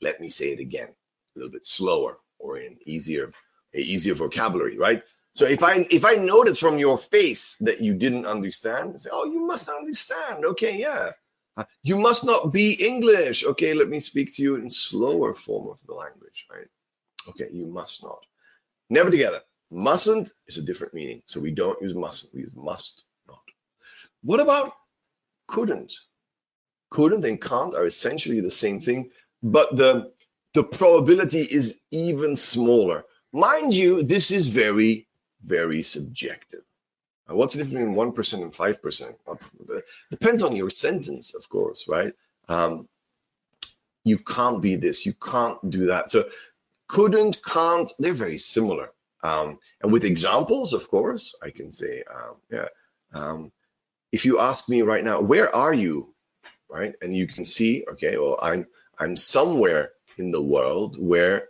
let 0.00 0.20
me 0.20 0.28
say 0.28 0.48
it 0.48 0.58
again, 0.58 0.88
a 0.88 1.38
little 1.38 1.52
bit 1.52 1.64
slower 1.66 2.18
or 2.38 2.58
in 2.58 2.78
easier 2.86 3.30
easier 3.74 4.14
vocabulary, 4.14 4.78
right? 4.78 5.02
So 5.32 5.46
if 5.46 5.62
I 5.62 5.86
if 5.90 6.04
I 6.04 6.14
notice 6.14 6.58
from 6.58 6.78
your 6.78 6.98
face 6.98 7.56
that 7.60 7.80
you 7.80 7.94
didn't 7.94 8.26
understand, 8.26 9.00
say, 9.00 9.10
oh, 9.12 9.24
you 9.26 9.40
must 9.46 9.68
understand. 9.68 10.44
Okay, 10.44 10.78
yeah. 10.78 11.10
You 11.82 11.98
must 11.98 12.24
not 12.24 12.52
be 12.52 12.72
English. 12.72 13.44
Okay, 13.44 13.74
let 13.74 13.88
me 13.88 14.00
speak 14.00 14.34
to 14.34 14.42
you 14.42 14.56
in 14.56 14.68
slower 14.68 15.34
form 15.34 15.68
of 15.68 15.80
the 15.86 15.94
language, 15.94 16.46
right? 16.50 16.66
Okay, 17.28 17.48
you 17.52 17.66
must 17.66 18.02
not. 18.02 18.24
Never 18.90 19.10
together. 19.10 19.40
Mustn't 19.70 20.32
is 20.46 20.58
a 20.58 20.62
different 20.62 20.94
meaning. 20.94 21.22
So 21.26 21.40
we 21.40 21.50
don't 21.50 21.80
use 21.80 21.94
mustn't, 21.94 22.34
we 22.34 22.40
use 22.40 22.52
must 22.54 23.04
not. 23.28 23.40
What 24.22 24.40
about 24.40 24.72
couldn't? 25.48 25.92
Couldn't 26.90 27.24
and 27.24 27.40
can't 27.40 27.74
are 27.74 27.86
essentially 27.86 28.40
the 28.40 28.50
same 28.50 28.80
thing, 28.80 29.10
but 29.42 29.76
the, 29.76 30.12
the 30.54 30.64
probability 30.64 31.42
is 31.42 31.78
even 31.90 32.36
smaller. 32.36 33.04
Mind 33.32 33.74
you, 33.74 34.02
this 34.02 34.30
is 34.30 34.46
very, 34.46 35.08
very 35.44 35.82
subjective. 35.82 36.62
Uh, 37.28 37.34
what's 37.34 37.54
the 37.54 37.64
difference 37.64 37.88
between 37.88 38.12
1% 38.12 38.42
and 38.42 38.52
5%? 38.52 39.14
Uh, 39.26 39.80
depends 40.10 40.42
on 40.42 40.54
your 40.54 40.70
sentence, 40.70 41.34
of 41.34 41.48
course, 41.48 41.86
right? 41.88 42.12
Um, 42.48 42.88
you 44.04 44.18
can't 44.18 44.60
be 44.60 44.76
this, 44.76 45.06
you 45.06 45.14
can't 45.14 45.58
do 45.70 45.86
that. 45.86 46.10
So 46.10 46.28
couldn't, 46.88 47.42
can't, 47.42 47.90
they're 47.98 48.12
very 48.12 48.38
similar. 48.38 48.90
Um, 49.22 49.58
and 49.82 49.90
with 49.90 50.04
examples, 50.04 50.74
of 50.74 50.88
course, 50.88 51.34
I 51.42 51.50
can 51.50 51.70
say, 51.70 52.04
um, 52.14 52.36
yeah, 52.50 52.68
um, 53.14 53.52
if 54.12 54.26
you 54.26 54.38
ask 54.38 54.68
me 54.68 54.82
right 54.82 55.02
now, 55.02 55.20
where 55.22 55.54
are 55.54 55.72
you? 55.72 56.14
Right. 56.68 56.94
And 57.00 57.16
you 57.16 57.26
can 57.26 57.44
see, 57.44 57.84
okay, 57.92 58.18
well, 58.18 58.38
I'm, 58.42 58.66
I'm 58.98 59.16
somewhere 59.16 59.92
in 60.18 60.30
the 60.30 60.42
world 60.42 60.96
where 60.98 61.48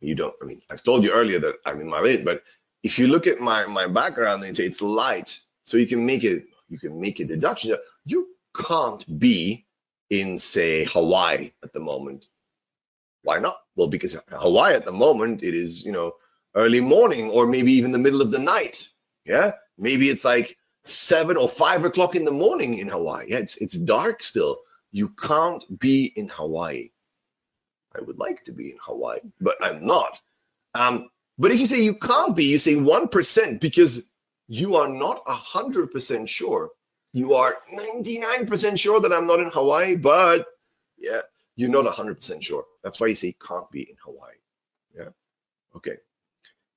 you 0.00 0.14
don't, 0.14 0.34
I 0.42 0.46
mean, 0.46 0.62
I've 0.70 0.82
told 0.82 1.02
you 1.02 1.12
earlier 1.12 1.40
that 1.40 1.56
I'm 1.66 1.80
in 1.80 1.88
Madrid, 1.88 2.24
but 2.24 2.42
if 2.82 2.98
you 2.98 3.08
look 3.08 3.26
at 3.26 3.40
my, 3.40 3.66
my 3.66 3.86
background 3.86 4.44
and 4.44 4.54
say 4.56 4.64
it's 4.64 4.82
light, 4.82 5.38
so 5.62 5.76
you 5.76 5.86
can 5.86 6.04
make 6.04 6.24
it, 6.24 6.44
you 6.68 6.78
can 6.78 7.00
make 7.00 7.20
a 7.20 7.24
deduction. 7.24 7.76
You 8.04 8.28
can't 8.56 9.18
be 9.18 9.66
in, 10.08 10.38
say, 10.38 10.84
Hawaii 10.84 11.52
at 11.62 11.72
the 11.72 11.80
moment 11.80 12.26
why 13.22 13.38
not? 13.38 13.58
Well, 13.76 13.88
because 13.88 14.16
Hawaii 14.30 14.74
at 14.74 14.84
the 14.84 14.92
moment, 14.92 15.42
it 15.42 15.54
is, 15.54 15.84
you 15.84 15.92
know, 15.92 16.14
early 16.54 16.80
morning 16.80 17.30
or 17.30 17.46
maybe 17.46 17.72
even 17.72 17.92
the 17.92 17.98
middle 17.98 18.22
of 18.22 18.30
the 18.30 18.38
night. 18.38 18.88
Yeah. 19.24 19.52
Maybe 19.78 20.08
it's 20.08 20.24
like 20.24 20.56
seven 20.84 21.36
or 21.36 21.48
five 21.48 21.84
o'clock 21.84 22.16
in 22.16 22.24
the 22.24 22.30
morning 22.30 22.78
in 22.78 22.88
Hawaii. 22.88 23.26
Yeah. 23.28 23.38
It's, 23.38 23.56
it's 23.58 23.74
dark 23.74 24.22
still. 24.22 24.60
You 24.90 25.10
can't 25.10 25.64
be 25.78 26.06
in 26.16 26.28
Hawaii. 26.28 26.90
I 27.94 28.00
would 28.00 28.18
like 28.18 28.44
to 28.44 28.52
be 28.52 28.70
in 28.70 28.78
Hawaii, 28.82 29.20
but 29.40 29.56
I'm 29.60 29.84
not. 29.84 30.20
Um, 30.74 31.10
but 31.40 31.50
if 31.50 31.58
you 31.58 31.66
say 31.66 31.80
you 31.80 31.94
can't 31.94 32.36
be, 32.36 32.44
you 32.44 32.58
say 32.58 32.74
1% 32.74 33.60
because 33.60 34.10
you 34.46 34.76
are 34.76 34.88
not 34.88 35.24
100% 35.24 36.28
sure. 36.28 36.70
You 37.14 37.34
are 37.34 37.56
99% 37.72 38.78
sure 38.78 39.00
that 39.00 39.12
I'm 39.12 39.26
not 39.26 39.40
in 39.40 39.50
Hawaii, 39.50 39.96
but 39.96 40.46
yeah, 40.98 41.22
you're 41.56 41.70
not 41.70 41.86
100% 41.86 42.42
sure. 42.42 42.64
That's 42.84 43.00
why 43.00 43.06
you 43.06 43.14
say 43.14 43.34
can't 43.40 43.70
be 43.70 43.88
in 43.88 43.96
Hawaii. 44.04 44.34
Yeah. 44.94 45.08
Okay. 45.74 45.96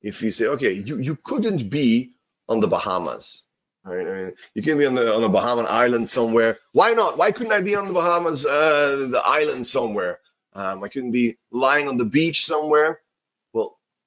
If 0.02 0.24
you 0.24 0.32
say, 0.32 0.46
okay, 0.46 0.72
you, 0.72 0.98
you 0.98 1.18
couldn't 1.18 1.70
be 1.70 2.14
on 2.48 2.62
the 2.62 2.68
Bahamas. 2.68 3.44
Right? 3.84 4.08
I 4.08 4.14
mean, 4.16 4.34
you 4.54 4.62
can 4.62 4.78
be 4.78 4.86
on 4.86 4.94
the 4.96 5.14
on 5.14 5.26
a 5.26 5.30
Bahamian 5.30 5.68
island 5.68 6.08
somewhere. 6.08 6.58
Why 6.72 6.94
not? 6.94 7.18
Why 7.18 7.34
couldn't 7.34 7.52
I 7.52 7.60
be 7.60 7.76
on 7.76 7.88
the 7.88 7.94
Bahamas, 7.94 8.46
uh, 8.46 9.08
the 9.10 9.22
island 9.26 9.68
somewhere? 9.68 10.20
Um, 10.54 10.84
I 10.84 10.88
couldn't 10.88 11.12
be 11.12 11.38
lying 11.52 11.90
on 11.90 11.98
the 11.98 12.06
beach 12.06 12.46
somewhere. 12.46 13.02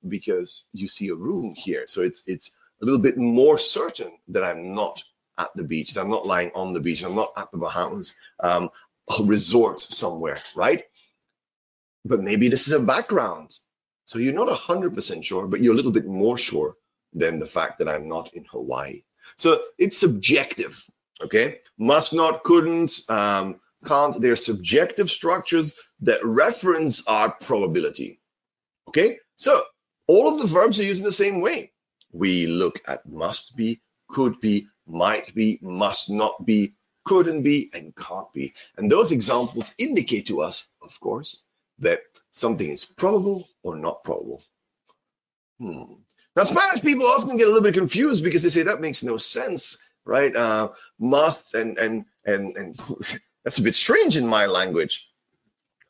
Because 0.07 0.67
you 0.73 0.89
see 0.89 1.09
a 1.09 1.15
room 1.15 1.55
here, 1.57 1.87
so 1.87 2.03
it's 2.03 2.23
it's 2.27 2.51
a 2.83 2.85
little 2.85 3.01
bit 3.01 3.17
more 3.17 3.59
certain 3.59 4.13
that 4.29 4.45
I'm 4.45 4.75
not 4.75 5.03
at 5.39 5.51
the 5.55 5.65
beach, 5.65 5.95
that 5.95 6.01
I'm 6.01 6.11
not 6.11 6.27
lying 6.27 6.51
on 6.55 6.73
the 6.73 6.81
beach, 6.81 7.03
I'm 7.03 7.15
not 7.15 7.33
at 7.37 7.51
the 7.51 7.59
Bahamas, 7.59 8.15
um, 8.41 8.71
a 9.19 9.23
resort 9.23 9.81
somewhere, 9.81 10.41
right? 10.55 10.85
But 12.05 12.23
maybe 12.23 12.49
this 12.49 12.67
is 12.67 12.73
a 12.73 12.81
background. 12.81 13.59
So 14.05 14.19
you're 14.19 14.33
not 14.33 14.49
100% 14.49 15.25
sure, 15.25 15.47
but 15.47 15.61
you're 15.61 15.73
a 15.73 15.77
little 15.77 15.93
bit 15.93 16.07
more 16.07 16.39
sure 16.39 16.77
than 17.13 17.39
the 17.39 17.47
fact 17.47 17.79
that 17.79 17.89
I'm 17.89 18.09
not 18.09 18.33
in 18.35 18.45
Hawaii. 18.45 19.03
So 19.37 19.63
it's 19.79 19.99
subjective, 19.99 20.83
okay? 21.23 21.59
Must 21.79 22.15
not, 22.15 22.45
couldn't, 22.45 23.01
um, 23.09 23.61
can't. 23.85 24.21
They're 24.21 24.37
subjective 24.37 25.11
structures 25.11 25.75
that 26.01 26.25
reference 26.25 27.03
our 27.07 27.31
probability, 27.31 28.21
okay? 28.89 29.19
So 29.37 29.63
all 30.07 30.29
of 30.29 30.39
the 30.39 30.47
verbs 30.47 30.79
are 30.81 30.85
used 30.85 31.01
in 31.01 31.07
the 31.07 31.13
same 31.13 31.41
way. 31.41 31.73
We 32.13 32.47
look 32.47 32.81
at 32.87 33.07
must 33.07 33.57
be, 33.57 33.81
could 34.09 34.41
be, 34.41 34.69
might 34.87 35.35
be, 35.35 35.59
must 35.63 36.11
not 36.11 36.47
be, 36.47 36.75
couldn't 37.05 37.43
be, 37.43 37.71
and 37.75 37.95
can't 37.97 38.33
be. 38.33 38.55
And 38.77 38.91
those 38.91 39.13
examples 39.13 39.75
indicate 39.79 40.27
to 40.27 40.41
us, 40.41 40.67
of 40.83 40.99
course, 41.01 41.43
that 41.79 42.01
something 42.31 42.69
is 42.69 42.85
probable 42.85 43.49
or 43.63 43.77
not 43.77 44.05
probable. 44.05 44.43
Hmm. 45.59 45.95
Now, 46.35 46.45
Spanish 46.45 46.83
people 46.83 47.07
often 47.07 47.37
get 47.37 47.47
a 47.47 47.51
little 47.51 47.63
bit 47.63 47.75
confused 47.75 48.23
because 48.23 48.43
they 48.43 48.51
say 48.51 48.63
that 48.63 48.81
makes 48.81 49.03
no 49.03 49.17
sense, 49.17 49.79
right? 50.05 50.35
Uh, 50.35 50.71
must 50.99 51.55
and 51.55 51.79
and 51.79 52.05
and 52.27 52.57
and 52.57 52.79
that's 53.45 53.59
a 53.59 53.63
bit 53.63 53.75
strange 53.75 54.17
in 54.17 54.27
my 54.27 54.47
language. 54.47 55.09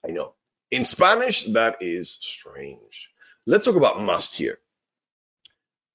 I 0.06 0.12
know. 0.12 0.34
In 0.70 0.84
Spanish, 0.84 1.44
that 1.46 1.78
is 1.80 2.16
strange. 2.20 3.10
Let's 3.46 3.64
talk 3.64 3.76
about 3.76 4.02
must 4.02 4.34
here. 4.34 4.58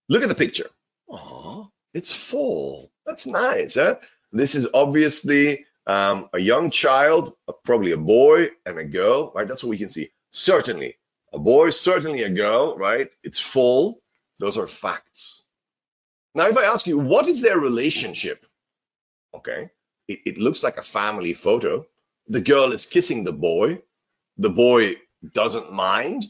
Look 0.07 0.23
at 0.23 0.30
the 0.30 0.36
picture. 0.36 0.69
Oh, 1.10 1.69
it's 1.94 2.14
full. 2.14 2.91
That's 3.06 3.28
nice, 3.28 3.76
huh? 3.76 3.95
This 4.32 4.56
is 4.56 4.68
obviously 4.73 5.65
um, 5.88 6.30
a 6.34 6.40
young 6.40 6.72
child, 6.72 7.34
probably 7.64 7.91
a 7.91 7.98
boy 7.98 8.49
and 8.65 8.80
a 8.80 8.86
girl, 8.86 9.32
right? 9.36 9.48
That's 9.48 9.64
what 9.64 9.69
we 9.69 9.78
can 9.78 9.90
see. 9.90 10.10
Certainly, 10.32 10.95
a 11.34 11.40
boy, 11.40 11.69
certainly 11.72 12.23
a 12.23 12.30
girl, 12.30 12.78
right? 12.78 13.10
It's 13.23 13.40
full. 13.40 14.02
Those 14.40 14.57
are 14.57 14.68
facts. 14.68 15.44
Now, 16.34 16.48
if 16.48 16.57
I 16.57 16.64
ask 16.64 16.88
you, 16.88 16.98
what 16.98 17.28
is 17.28 17.41
their 17.41 17.60
relationship? 17.60 18.45
Okay, 19.36 19.69
it, 20.07 20.19
it 20.26 20.38
looks 20.38 20.64
like 20.64 20.78
a 20.78 20.84
family 20.84 21.34
photo. 21.34 21.86
The 22.28 22.41
girl 22.41 22.72
is 22.72 22.86
kissing 22.86 23.23
the 23.23 23.34
boy. 23.34 23.82
The 24.38 24.49
boy 24.49 24.95
doesn't 25.34 25.73
mind. 25.73 26.26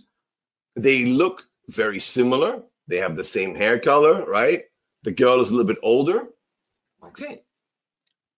They 0.76 1.06
look 1.06 1.46
very 1.70 2.00
similar. 2.00 2.64
They 2.88 2.98
have 2.98 3.16
the 3.16 3.24
same 3.24 3.56
hair 3.56 3.80
color, 3.80 4.26
right? 4.26 4.64
The 5.04 5.12
girl 5.12 5.42
is 5.42 5.50
a 5.50 5.54
little 5.54 5.68
bit 5.68 5.80
older. 5.84 6.28
Okay, 7.04 7.42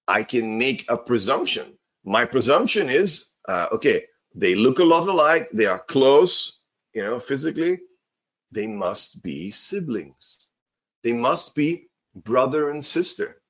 I 0.07 0.23
can 0.23 0.57
make 0.57 0.85
a 0.89 0.97
presumption. 0.97 1.73
My 2.05 2.25
presumption 2.25 2.89
is 2.89 3.33
uh, 3.47 3.67
okay, 3.73 4.05
they 4.35 4.55
look 4.55 4.79
a 4.79 4.83
lot 4.83 5.07
alike, 5.07 5.49
they 5.51 5.65
are 5.65 5.79
close, 5.79 6.59
you 6.93 7.03
know, 7.03 7.19
physically. 7.19 7.79
They 8.51 8.67
must 8.67 9.21
be 9.23 9.51
siblings. 9.51 10.49
They 11.03 11.13
must 11.13 11.55
be 11.55 11.89
brother 12.15 12.69
and 12.69 12.83
sister, 12.83 13.41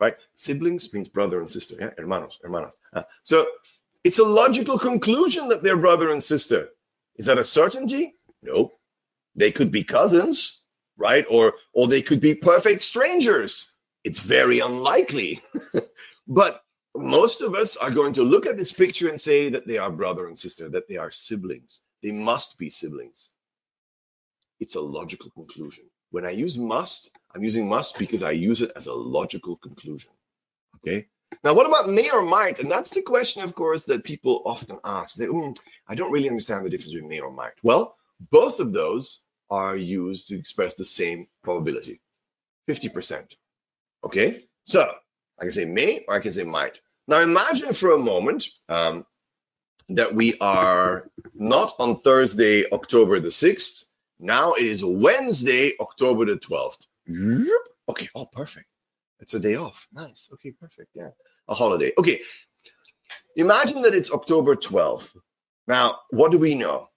right? 0.00 0.16
Siblings 0.34 0.92
means 0.92 1.08
brother 1.08 1.38
and 1.38 1.48
sister, 1.48 1.76
yeah, 1.78 1.90
hermanos, 1.96 2.38
hermanas. 2.42 2.76
Uh, 2.92 3.02
so 3.22 3.46
it's 4.04 4.18
a 4.18 4.24
logical 4.24 4.78
conclusion 4.78 5.48
that 5.48 5.62
they're 5.62 5.76
brother 5.76 6.10
and 6.10 6.22
sister. 6.22 6.68
Is 7.18 7.26
that 7.26 7.38
a 7.38 7.44
certainty? 7.44 8.14
No. 8.42 8.72
They 9.34 9.52
could 9.52 9.70
be 9.70 9.84
cousins, 9.84 10.60
right? 10.96 11.26
Or 11.28 11.54
or 11.72 11.86
they 11.86 12.02
could 12.02 12.20
be 12.20 12.34
perfect 12.34 12.82
strangers 12.82 13.72
it's 14.04 14.18
very 14.18 14.60
unlikely. 14.60 15.40
but 16.28 16.62
most 16.94 17.42
of 17.42 17.54
us 17.54 17.76
are 17.76 17.90
going 17.90 18.14
to 18.14 18.22
look 18.22 18.46
at 18.46 18.56
this 18.56 18.72
picture 18.72 19.08
and 19.08 19.20
say 19.20 19.50
that 19.50 19.66
they 19.66 19.78
are 19.78 19.90
brother 19.90 20.26
and 20.26 20.36
sister, 20.36 20.68
that 20.70 20.88
they 20.88 20.96
are 20.96 21.10
siblings. 21.10 21.82
They 22.02 22.12
must 22.12 22.58
be 22.58 22.70
siblings. 22.70 23.30
It's 24.60 24.76
a 24.76 24.80
logical 24.80 25.30
conclusion. 25.30 25.84
When 26.10 26.24
I 26.24 26.30
use 26.30 26.56
must, 26.56 27.10
I'm 27.34 27.44
using 27.44 27.68
must 27.68 27.98
because 27.98 28.22
I 28.22 28.30
use 28.30 28.62
it 28.62 28.72
as 28.74 28.86
a 28.86 28.94
logical 28.94 29.56
conclusion. 29.56 30.10
Okay. 30.76 31.06
Now, 31.44 31.54
what 31.54 31.66
about 31.66 31.88
may 31.88 32.10
or 32.10 32.22
might? 32.22 32.58
And 32.58 32.70
that's 32.70 32.90
the 32.90 33.02
question, 33.02 33.42
of 33.42 33.54
course, 33.54 33.84
that 33.84 34.04
people 34.04 34.42
often 34.44 34.78
ask. 34.84 35.16
They, 35.16 35.26
mm, 35.26 35.56
I 35.88 35.94
don't 35.94 36.10
really 36.10 36.28
understand 36.28 36.64
the 36.64 36.70
difference 36.70 36.92
between 36.92 37.08
may 37.08 37.20
or 37.20 37.30
might. 37.30 37.52
Well, 37.62 37.96
both 38.30 38.60
of 38.60 38.72
those 38.72 39.22
are 39.50 39.76
used 39.76 40.28
to 40.28 40.38
express 40.38 40.74
the 40.74 40.84
same 40.84 41.26
probability 41.42 42.00
50%. 42.68 43.24
Okay, 44.04 44.44
so 44.64 44.92
I 45.38 45.42
can 45.42 45.52
say 45.52 45.64
may 45.64 46.04
or 46.06 46.14
I 46.14 46.20
can 46.20 46.32
say 46.32 46.44
might. 46.44 46.80
Now 47.06 47.20
imagine 47.20 47.72
for 47.72 47.92
a 47.92 47.98
moment 47.98 48.48
um, 48.68 49.06
that 49.88 50.14
we 50.14 50.36
are 50.40 51.10
not 51.34 51.74
on 51.78 52.00
Thursday, 52.00 52.64
October 52.70 53.20
the 53.20 53.28
6th. 53.28 53.84
Now 54.20 54.52
it 54.54 54.66
is 54.66 54.84
Wednesday, 54.84 55.72
October 55.80 56.26
the 56.26 56.36
12th. 56.36 56.86
Okay, 57.88 58.08
oh, 58.14 58.26
perfect. 58.26 58.67
It's 59.20 59.34
a 59.34 59.40
day 59.40 59.56
off. 59.56 59.86
Nice. 59.92 60.28
Okay, 60.34 60.52
perfect. 60.52 60.90
Yeah, 60.94 61.10
a 61.48 61.54
holiday. 61.54 61.92
Okay, 61.98 62.20
imagine 63.36 63.82
that 63.82 63.94
it's 63.94 64.12
October 64.12 64.54
12th. 64.56 65.16
Now, 65.66 66.00
what 66.10 66.32
do 66.32 66.38
we 66.38 66.54
know? 66.54 66.88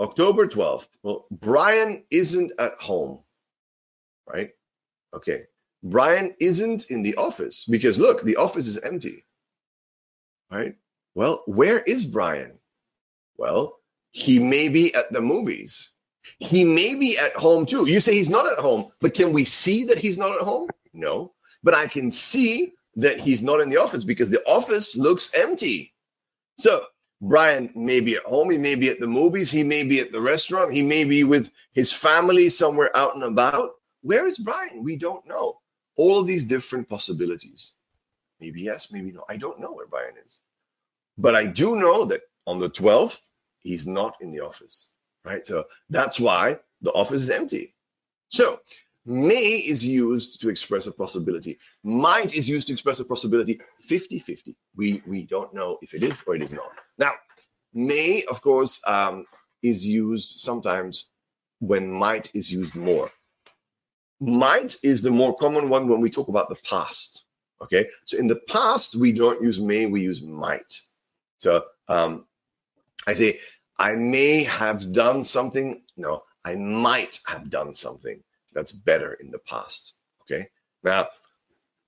October 0.00 0.46
12th. 0.46 0.88
Well, 1.02 1.26
Brian 1.30 2.04
isn't 2.10 2.52
at 2.58 2.74
home, 2.74 3.20
right? 4.28 4.50
Okay, 5.14 5.44
Brian 5.82 6.34
isn't 6.40 6.90
in 6.90 7.02
the 7.02 7.16
office 7.16 7.64
because 7.64 7.98
look, 7.98 8.24
the 8.24 8.36
office 8.36 8.66
is 8.66 8.78
empty. 8.78 9.24
Right? 10.50 10.76
Well, 11.14 11.42
where 11.46 11.78
is 11.78 12.04
Brian? 12.04 12.58
Well, 13.36 13.78
he 14.10 14.38
may 14.38 14.68
be 14.68 14.94
at 14.94 15.12
the 15.12 15.20
movies. 15.20 15.92
He 16.38 16.64
may 16.64 16.94
be 16.94 17.18
at 17.18 17.34
home 17.34 17.66
too. 17.66 17.86
You 17.86 18.00
say 18.00 18.14
he's 18.14 18.30
not 18.30 18.50
at 18.50 18.58
home, 18.58 18.90
but 19.00 19.14
can 19.14 19.32
we 19.32 19.44
see 19.44 19.84
that 19.84 19.98
he's 19.98 20.18
not 20.18 20.32
at 20.34 20.42
home? 20.42 20.68
No. 20.92 21.32
But 21.62 21.74
I 21.74 21.88
can 21.88 22.10
see 22.10 22.74
that 22.96 23.20
he's 23.20 23.42
not 23.42 23.60
in 23.60 23.68
the 23.68 23.78
office 23.78 24.04
because 24.04 24.30
the 24.30 24.44
office 24.46 24.96
looks 24.96 25.32
empty. 25.34 25.94
So 26.58 26.84
Brian 27.20 27.70
may 27.74 28.00
be 28.00 28.16
at 28.16 28.24
home, 28.24 28.50
he 28.50 28.58
may 28.58 28.74
be 28.74 28.88
at 28.88 29.00
the 29.00 29.06
movies, 29.06 29.50
he 29.50 29.62
may 29.62 29.82
be 29.82 30.00
at 30.00 30.12
the 30.12 30.20
restaurant, 30.20 30.72
he 30.72 30.82
may 30.82 31.04
be 31.04 31.24
with 31.24 31.50
his 31.72 31.92
family 31.92 32.48
somewhere 32.48 32.96
out 32.96 33.14
and 33.14 33.24
about. 33.24 33.70
Where 34.02 34.26
is 34.26 34.38
Brian? 34.38 34.84
We 34.84 34.96
don't 34.96 35.26
know 35.26 35.60
all 35.96 36.22
these 36.22 36.44
different 36.44 36.88
possibilities. 36.88 37.72
Maybe 38.40 38.62
yes, 38.62 38.92
maybe 38.92 39.10
no. 39.10 39.24
I 39.28 39.36
don't 39.36 39.60
know 39.60 39.72
where 39.72 39.86
Brian 39.86 40.14
is. 40.24 40.40
But 41.16 41.34
I 41.34 41.46
do 41.46 41.74
know 41.74 42.04
that 42.04 42.22
on 42.46 42.60
the 42.60 42.70
12th, 42.70 43.20
he's 43.58 43.86
not 43.86 44.16
in 44.20 44.30
the 44.30 44.40
office, 44.40 44.92
right? 45.24 45.44
So 45.44 45.64
that's 45.90 46.20
why 46.20 46.60
the 46.82 46.92
office 46.92 47.22
is 47.22 47.30
empty. 47.30 47.74
So 48.28 48.60
may 49.08 49.56
is 49.56 49.84
used 49.84 50.40
to 50.40 50.48
express 50.48 50.86
a 50.86 50.92
possibility. 50.92 51.58
Might 51.82 52.34
is 52.34 52.48
used 52.48 52.66
to 52.68 52.72
express 52.72 53.00
a 53.00 53.04
possibility 53.04 53.60
50 53.82 54.18
50. 54.18 54.56
We, 54.76 55.02
we 55.06 55.24
don't 55.24 55.52
know 55.54 55.78
if 55.82 55.94
it 55.94 56.02
is 56.02 56.22
or 56.26 56.36
it 56.36 56.42
is 56.42 56.52
not. 56.52 56.70
Now, 56.98 57.12
may, 57.72 58.22
of 58.24 58.40
course, 58.42 58.80
um, 58.86 59.24
is 59.62 59.86
used 59.86 60.40
sometimes 60.40 61.08
when 61.60 61.90
might 61.90 62.30
is 62.34 62.52
used 62.52 62.74
more. 62.74 63.10
Might 64.20 64.76
is 64.82 65.00
the 65.00 65.10
more 65.10 65.36
common 65.36 65.68
one 65.68 65.88
when 65.88 66.00
we 66.00 66.10
talk 66.10 66.28
about 66.28 66.48
the 66.48 66.56
past. 66.68 67.24
Okay, 67.60 67.88
so 68.04 68.16
in 68.16 68.28
the 68.28 68.40
past 68.48 68.94
we 68.94 69.12
don't 69.12 69.42
use 69.42 69.58
may, 69.58 69.86
we 69.86 70.00
use 70.00 70.22
might. 70.22 70.80
So 71.38 71.64
um, 71.88 72.26
I 73.06 73.14
say 73.14 73.40
I 73.78 73.92
may 73.92 74.44
have 74.44 74.92
done 74.92 75.24
something. 75.24 75.82
No, 75.96 76.22
I 76.44 76.54
might 76.54 77.18
have 77.26 77.50
done 77.50 77.74
something 77.74 78.22
that's 78.52 78.72
better 78.72 79.12
in 79.14 79.30
the 79.30 79.38
past. 79.38 79.94
Okay, 80.22 80.48
now 80.82 81.08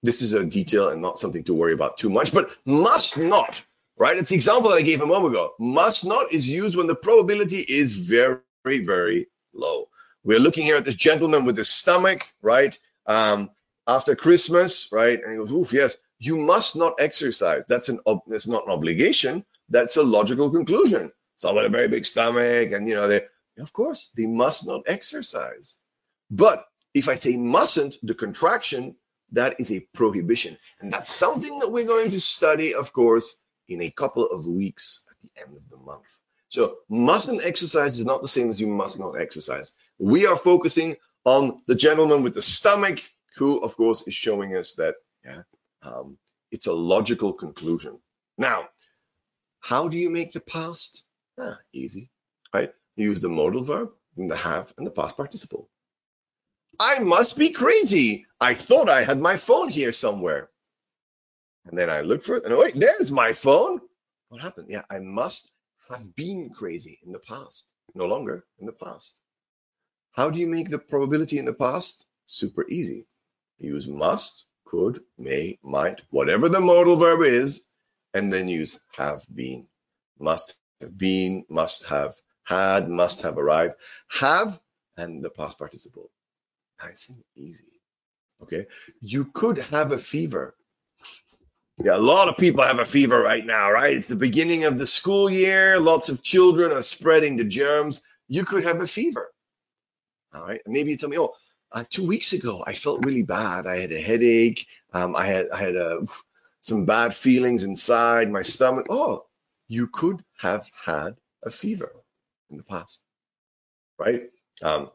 this 0.03 0.23
is 0.23 0.33
a 0.33 0.45
detail 0.45 0.89
and 0.89 1.03
not 1.03 1.19
something 1.19 1.45
to 1.45 1.55
worry 1.55 1.73
about 1.73 1.99
too 1.99 2.11
much, 2.11 2.33
but 2.33 2.57
must 2.65 3.17
not. 3.19 3.63
Right, 3.97 4.17
it's 4.17 4.31
the 4.31 4.35
example 4.35 4.71
that 4.71 4.79
I 4.79 4.83
gave 4.83 5.03
a 5.03 5.07
moment 5.07 5.35
ago. 5.35 5.53
Must 5.59 6.07
not 6.07 6.33
is 6.33 6.49
used 6.49 6.75
when 6.75 6.87
the 6.87 6.95
probability 6.95 7.61
is 7.61 7.97
very, 7.97 8.41
very 8.65 9.27
low. 9.53 9.89
We're 10.25 10.39
looking 10.39 10.65
here 10.65 10.77
at 10.77 10.87
this 10.87 10.95
gentleman 10.95 11.45
with 11.45 11.59
his 11.59 11.69
stomach, 11.69 12.27
right? 12.41 12.79
Um, 13.05 13.51
after 13.87 14.17
Christmas, 14.17 14.89
right? 14.91 15.23
And 15.23 15.33
he 15.33 15.39
goes, 15.39 15.51
oof, 15.51 15.73
yes, 15.75 15.99
you 16.19 16.37
must 16.37 16.77
not 16.77 17.01
exercise. 17.01 17.65
That's 17.67 17.89
an 17.89 18.01
that's 18.27 18.47
not 18.47 18.65
an 18.67 18.73
obligation, 18.73 19.45
That's 19.69 19.97
a 19.97 20.03
logical 20.03 20.51
conclusion. 20.51 21.13
Someone 21.37 21.65
with 21.65 21.73
a 21.73 21.77
very 21.77 21.89
big 21.89 22.05
stomach, 22.05 22.73
and 22.73 22.87
you 22.87 22.95
know, 22.95 23.09
they 23.09 23.23
of 23.59 23.73
course 23.73 24.11
they 24.17 24.27
must 24.27 24.67
not 24.67 24.83
exercise. 24.87 25.79
But 26.31 26.67
if 26.95 27.09
I 27.09 27.15
say 27.15 27.37
mustn't, 27.37 27.97
the 28.03 28.15
contraction, 28.15 28.97
that 29.33 29.61
is 29.61 29.71
a 29.71 29.81
prohibition. 29.95 30.57
And 30.81 30.93
that's 30.93 31.13
something 31.13 31.59
that 31.61 31.71
we're 31.71 31.85
going 31.85 32.11
to 32.11 32.21
study, 32.21 32.75
of 32.75 32.93
course, 32.93 33.37
in 33.69 33.83
a 33.83 33.91
couple 33.91 34.27
of 34.27 34.47
weeks 34.47 35.05
at 35.11 35.21
the 35.21 35.43
end 35.43 35.57
of 35.57 35.69
the 35.71 35.77
month. 35.77 36.07
So 36.49 36.79
mustn't 36.89 37.45
exercise 37.45 37.99
is 37.99 38.05
not 38.05 38.23
the 38.23 38.29
same 38.29 38.51
as 38.51 38.61
you 38.61 38.67
must 38.67 38.99
not 38.99 39.21
exercise. 39.21 39.73
We 39.99 40.27
are 40.27 40.37
focusing 40.37 40.97
on 41.25 41.63
the 41.67 41.77
gentleman 41.77 42.23
with 42.23 42.35
the 42.35 42.43
stomach, 42.43 43.01
who, 43.37 43.59
of 43.59 43.77
course, 43.77 44.03
is 44.07 44.15
showing 44.15 44.57
us 44.57 44.73
that 44.73 44.97
yeah, 45.25 45.43
um, 45.83 46.19
it's 46.51 46.67
a 46.67 46.73
logical 46.73 47.33
conclusion. 47.33 48.01
Now, 48.37 48.69
how 49.61 49.89
do 49.89 49.99
you 49.99 50.11
make 50.11 50.33
the 50.33 50.41
past? 50.41 51.05
Ah, 51.39 51.59
easy, 51.73 52.11
right? 52.53 52.73
You 52.97 53.11
use 53.11 53.21
the 53.21 53.29
modal 53.29 53.63
verb, 53.63 53.91
the 54.17 54.37
have, 54.37 54.73
and 54.77 54.87
the 54.87 54.91
past 54.91 55.17
participle. 55.17 55.69
I 56.79 56.99
must 57.01 57.37
be 57.37 57.51
crazy. 57.51 58.27
I 58.41 58.55
thought 58.55 58.89
I 58.89 59.05
had 59.05 59.21
my 59.21 59.37
phone 59.37 59.69
here 59.69 59.93
somewhere. 59.93 60.51
And 61.67 61.79
then 61.79 61.91
I 61.91 62.01
look 62.01 62.23
for 62.23 62.37
it, 62.37 62.47
and 62.47 62.57
wait, 62.57 62.79
there's 62.79 63.13
my 63.13 63.33
phone. 63.33 63.81
What 64.29 64.41
happened? 64.41 64.69
Yeah, 64.71 64.83
I 64.91 64.99
must 64.99 65.53
have 65.91 66.15
been 66.15 66.51
crazy 66.51 66.99
in 67.05 67.13
the 67.13 67.19
past. 67.19 67.73
No 67.95 68.07
longer 68.07 68.45
in 68.59 68.67
the 68.67 68.73
past. 68.73 69.21
How 70.13 70.31
do 70.31 70.39
you 70.39 70.47
make 70.47 70.69
the 70.69 70.79
probability 70.79 71.39
in 71.39 71.45
the 71.45 71.53
past? 71.53 72.07
Super 72.27 72.67
easy. 72.69 73.07
Use 73.59 73.87
must, 73.87 74.47
could, 74.65 75.03
may, 75.19 75.59
might, 75.63 76.01
whatever 76.11 76.49
the 76.49 76.61
modal 76.61 76.97
verb 76.97 77.23
is, 77.23 77.67
and 78.15 78.33
then 78.33 78.49
use 78.49 78.81
have 78.97 79.27
been. 79.35 79.67
Must 80.19 80.55
have 80.81 80.97
been, 80.97 81.45
must 81.49 81.85
have 81.85 82.15
had, 82.45 82.89
must 82.89 83.21
have 83.23 83.37
arrived. 83.37 83.75
Have 84.09 84.61
and 84.97 85.23
the 85.23 85.31
past 85.31 85.59
participle. 85.59 86.11
Nice 86.83 87.09
and 87.09 87.23
easy. 87.37 87.65
Okay. 88.43 88.67
You 89.01 89.27
could 89.27 89.59
have 89.59 89.93
a 89.93 89.99
fever. 89.99 90.55
Yeah, 91.83 91.97
a 91.97 91.99
lot 91.99 92.29
of 92.29 92.37
people 92.37 92.65
have 92.65 92.79
a 92.79 92.85
fever 92.85 93.21
right 93.21 93.45
now, 93.45 93.71
right? 93.71 93.97
It's 93.97 94.07
the 94.07 94.17
beginning 94.17 94.65
of 94.65 94.79
the 94.79 94.87
school 94.87 95.31
year. 95.31 95.81
Lots 95.81 96.09
of 96.09 96.23
children 96.23 96.73
are 96.73 96.83
spreading 96.83 97.37
the 97.37 97.45
germs. 97.45 98.03
You 98.29 98.45
could 98.45 98.65
have 98.65 98.81
a 98.81 98.87
fever. 98.87 99.31
All 100.35 100.43
right. 100.43 100.61
Maybe 100.67 100.91
you 100.91 100.97
tell 100.97 101.09
me, 101.09 101.19
oh, 101.19 101.35
uh, 101.73 101.85
two 101.89 102.07
weeks 102.07 102.33
ago 102.33 102.63
I 102.67 102.75
felt 102.75 103.05
really 103.05 103.23
bad. 103.23 103.67
I 103.67 103.81
had 103.81 103.93
a 103.93 104.01
headache. 104.01 104.67
Um, 104.93 105.17
I 105.17 105.27
had 105.27 105.51
I 105.51 105.59
had 105.59 105.77
uh, 105.77 106.01
some 106.61 106.85
bad 106.85 107.15
feelings 107.15 107.65
inside 107.65 108.31
my 108.31 108.43
stomach. 108.43 108.87
Oh, 108.91 109.27
you 109.69 109.87
could 109.87 110.23
have 110.39 110.69
had 110.85 111.17
a 111.45 111.51
fever 111.51 111.93
in 112.51 112.57
the 112.57 112.65
past, 112.65 113.05
right? 113.99 114.23
Um, 114.63 114.91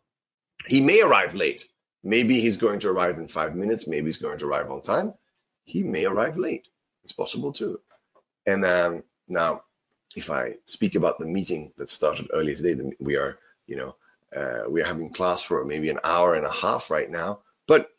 he 0.68 0.82
may 0.82 1.02
arrive 1.02 1.34
late. 1.34 1.68
Maybe 2.06 2.40
he's 2.40 2.58
going 2.58 2.80
to 2.82 2.90
arrive 2.90 3.18
in 3.18 3.28
five 3.28 3.56
minutes. 3.56 3.88
Maybe 3.88 4.06
he's 4.06 4.18
going 4.18 4.38
to 4.40 4.46
arrive 4.46 4.72
on 4.72 4.82
time. 4.82 5.14
He 5.66 5.84
may 5.84 6.06
arrive 6.06 6.38
late. 6.38 6.70
It's 7.04 7.12
possible 7.12 7.52
too. 7.52 7.82
And 8.46 8.64
um, 8.64 9.04
now, 9.28 9.64
if 10.16 10.30
I 10.30 10.56
speak 10.66 10.96
about 10.96 11.20
the 11.20 11.26
meeting 11.26 11.74
that 11.78 11.90
started 11.90 12.30
earlier 12.34 12.56
today, 12.56 12.92
we 13.00 13.18
are, 13.18 13.40
you 13.68 13.76
know, 13.76 13.96
uh, 14.34 14.70
we 14.70 14.82
are 14.82 14.86
having 14.86 15.12
class 15.12 15.42
for 15.42 15.66
maybe 15.66 15.90
an 15.90 16.00
hour 16.04 16.36
and 16.36 16.46
a 16.46 16.52
half 16.52 16.90
right 16.90 17.10
now. 17.10 17.42
But 17.68 17.90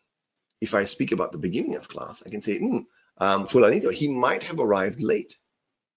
if 0.61 0.75
I 0.75 0.85
speak 0.85 1.13
about 1.13 1.33
the 1.33 1.39
beginning 1.39 1.75
of 1.75 1.89
class, 1.89 2.23
I 2.25 2.31
can 2.31 2.43
say, 2.43 2.59
hmm, 2.59 2.79
um, 3.19 3.47
Fulanito, 3.47 3.93
he 3.93 4.09
might 4.09 4.45
have 4.45 4.61
arrived 4.61 5.03
late 5.03 5.37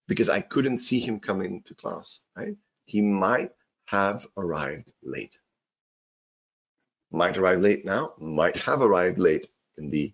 because 0.07 0.27
I 0.27 0.41
couldn't 0.41 0.77
see 0.77 0.99
him 0.99 1.19
come 1.19 1.41
into 1.41 1.76
class, 1.76 2.22
right? 2.36 2.56
he 2.90 3.02
might 3.02 3.52
have 3.86 4.26
arrived 4.36 4.91
late. 5.03 5.38
Might 7.11 7.38
arrive 7.38 7.61
late 7.61 7.86
now, 7.86 8.14
might 8.19 8.57
have 8.57 8.81
arrived 8.81 9.18
late 9.18 9.48
in 9.77 9.90
the 9.90 10.14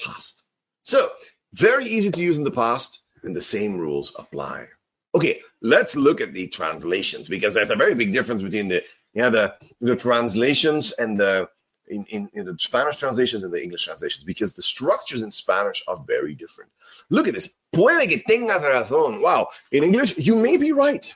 past. 0.00 0.42
So, 0.82 1.08
very 1.54 1.86
easy 1.86 2.10
to 2.10 2.20
use 2.20 2.38
in 2.38 2.44
the 2.44 2.50
past, 2.50 3.00
and 3.22 3.36
the 3.36 3.40
same 3.40 3.78
rules 3.78 4.12
apply. 4.16 4.66
Okay, 5.14 5.40
let's 5.60 5.94
look 5.94 6.20
at 6.20 6.32
the 6.32 6.48
translations 6.48 7.28
because 7.28 7.54
there's 7.54 7.70
a 7.70 7.76
very 7.76 7.94
big 7.94 8.12
difference 8.12 8.42
between 8.42 8.68
the 8.68 8.82
yeah 9.14 9.30
the 9.30 9.54
the 9.80 9.94
translations 9.94 10.92
and 10.92 11.18
the 11.20 11.48
in, 11.88 12.04
in, 12.06 12.30
in, 12.32 12.46
the 12.46 12.56
Spanish 12.58 12.96
translations 12.96 13.42
and 13.42 13.52
the 13.52 13.62
English 13.62 13.84
translations 13.84 14.24
because 14.24 14.54
the 14.54 14.62
structures 14.62 15.20
in 15.20 15.30
Spanish 15.30 15.82
are 15.88 16.02
very 16.06 16.34
different. 16.34 16.70
Look 17.10 17.28
at 17.28 17.34
this. 17.34 17.52
Puede 17.72 18.08
que 18.08 18.22
tengas 18.26 18.62
razón. 18.62 19.20
Wow. 19.20 19.48
In 19.72 19.84
English, 19.84 20.16
you 20.16 20.36
may 20.36 20.56
be 20.56 20.72
right. 20.72 21.12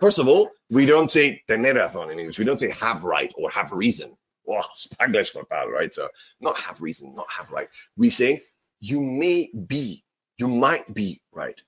First 0.00 0.18
of 0.18 0.28
all, 0.28 0.50
we 0.74 0.86
don't 0.86 1.08
say 1.08 1.40
tener 1.46 1.74
razón 1.74 2.12
in 2.12 2.18
English. 2.18 2.38
We 2.38 2.44
don't 2.44 2.58
say 2.58 2.70
have 2.70 3.04
right 3.04 3.32
or 3.36 3.48
have 3.50 3.70
reason. 3.72 4.16
Oh, 4.48 4.60
Spanglish 4.74 5.32
total, 5.32 5.70
right? 5.70 5.92
So 5.94 6.08
not 6.40 6.58
have 6.58 6.80
reason, 6.80 7.14
not 7.14 7.30
have 7.30 7.50
right. 7.50 7.68
We 7.96 8.10
say 8.10 8.42
you 8.80 9.00
may 9.00 9.50
be, 9.66 10.04
you 10.36 10.48
might 10.48 10.92
be 10.92 11.22
right. 11.32 11.60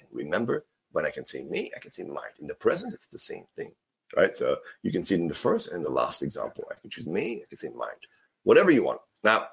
And 0.00 0.08
remember, 0.10 0.66
when 0.90 1.06
I 1.06 1.10
can 1.10 1.24
say 1.24 1.44
may, 1.44 1.70
I 1.76 1.78
can 1.78 1.92
say 1.92 2.02
might. 2.02 2.34
In 2.40 2.48
the 2.48 2.54
present, 2.54 2.94
it's 2.94 3.06
the 3.06 3.18
same 3.18 3.44
thing, 3.56 3.70
right? 4.16 4.36
So 4.36 4.56
you 4.82 4.90
can 4.90 5.04
see 5.04 5.14
it 5.14 5.20
in 5.20 5.28
the 5.28 5.34
first 5.34 5.70
and 5.70 5.84
the 5.84 5.90
last 5.90 6.22
example. 6.22 6.64
I 6.70 6.80
can 6.80 6.90
choose 6.90 7.06
may, 7.06 7.42
I 7.42 7.46
can 7.48 7.56
say 7.56 7.68
might, 7.68 8.02
whatever 8.42 8.72
you 8.72 8.82
want. 8.82 9.00
Now, 9.22 9.46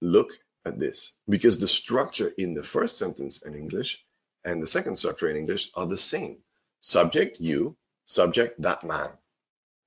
look 0.00 0.30
at 0.64 0.78
this 0.78 1.12
because 1.28 1.58
the 1.58 1.68
structure 1.68 2.32
in 2.38 2.54
the 2.54 2.62
first 2.62 2.96
sentence 2.96 3.42
in 3.42 3.54
English 3.54 4.02
and 4.44 4.62
the 4.62 4.66
second 4.66 4.96
structure 4.96 5.28
in 5.28 5.36
English 5.36 5.70
are 5.74 5.86
the 5.86 5.96
same. 5.96 6.38
Subject, 6.80 7.40
you, 7.40 7.76
subject, 8.04 8.60
that 8.62 8.84
man. 8.84 9.10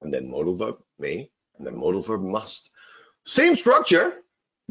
And 0.01 0.13
then 0.13 0.29
modal 0.29 0.55
verb, 0.55 0.77
may, 0.97 1.29
and 1.57 1.67
then 1.67 1.77
modal 1.77 2.01
verb, 2.01 2.21
must. 2.21 2.71
Same 3.25 3.55
structure, 3.55 4.21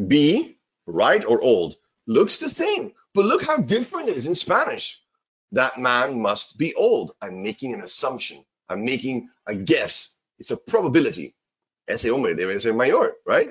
be, 0.06 0.58
right 0.86 1.24
or 1.24 1.40
old. 1.42 1.76
Looks 2.06 2.38
the 2.38 2.48
same, 2.48 2.92
but 3.14 3.26
look 3.26 3.42
how 3.42 3.58
different 3.58 4.08
it 4.08 4.16
is 4.16 4.26
in 4.26 4.34
Spanish. 4.34 5.00
That 5.52 5.78
man 5.78 6.20
must 6.20 6.58
be 6.58 6.74
old. 6.74 7.12
I'm 7.22 7.42
making 7.42 7.74
an 7.74 7.82
assumption. 7.82 8.44
I'm 8.68 8.84
making 8.84 9.30
a 9.46 9.54
guess. 9.54 10.16
It's 10.38 10.50
a 10.50 10.56
probability. 10.56 11.34
Ese 11.88 12.04
hombre 12.04 12.34
debe 12.34 12.60
ser 12.60 12.74
mayor, 12.74 13.14
right? 13.26 13.50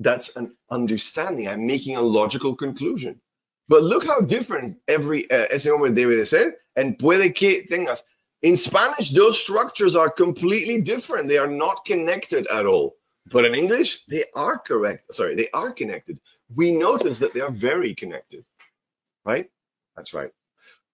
That's 0.00 0.36
an 0.36 0.56
understanding. 0.70 1.48
I'm 1.48 1.66
making 1.66 1.96
a 1.96 2.02
logical 2.02 2.56
conclusion. 2.56 3.20
But 3.68 3.84
look 3.84 4.06
how 4.06 4.20
different 4.20 4.78
every 4.88 5.30
uh, 5.30 5.46
ese 5.50 5.66
hombre 5.66 5.90
debe 5.90 6.16
de 6.16 6.26
ser 6.26 6.56
and 6.76 6.98
puede 6.98 7.34
que 7.34 7.66
tengas. 7.70 8.02
In 8.42 8.56
Spanish, 8.56 9.10
those 9.10 9.40
structures 9.40 9.94
are 9.94 10.10
completely 10.10 10.80
different. 10.80 11.28
They 11.28 11.38
are 11.38 11.46
not 11.46 11.84
connected 11.84 12.46
at 12.48 12.66
all. 12.66 12.96
But 13.30 13.44
in 13.44 13.54
English, 13.54 14.04
they 14.08 14.24
are 14.34 14.58
correct. 14.58 15.14
Sorry, 15.14 15.36
they 15.36 15.48
are 15.54 15.70
connected. 15.70 16.18
We 16.54 16.72
notice 16.72 17.20
that 17.20 17.32
they 17.34 17.40
are 17.40 17.52
very 17.52 17.94
connected. 17.94 18.44
Right? 19.24 19.48
That's 19.96 20.12
right. 20.12 20.32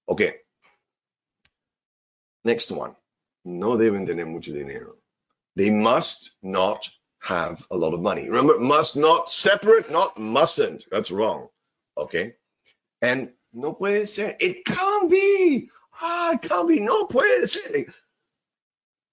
Okay. 0.09 0.35
Next 2.45 2.71
one. 2.71 2.95
No 3.45 3.79
deben 3.79 4.07
tener 4.07 4.27
mucho 4.27 4.53
dinero. 4.53 4.97
They 5.57 5.71
must 5.71 6.37
not 6.43 6.89
have 7.21 7.67
a 7.71 7.77
lot 7.77 7.95
of 7.95 8.01
money. 8.01 8.29
Remember, 8.29 8.59
must 8.59 8.97
not 8.97 9.31
separate, 9.31 9.91
not 9.91 10.19
mustn't. 10.19 10.85
That's 10.91 11.11
wrong. 11.11 11.49
Okay. 11.97 12.35
And 13.03 13.31
no 13.53 13.73
puede 13.75 14.09
ser. 14.09 14.37
It 14.41 14.65
can't 14.65 15.11
be. 15.11 15.71
Ah, 16.01 16.33
it 16.33 16.43
can't 16.43 16.69
be. 16.69 16.81
No 16.81 17.07
puede 17.07 17.49
ser. 17.49 17.87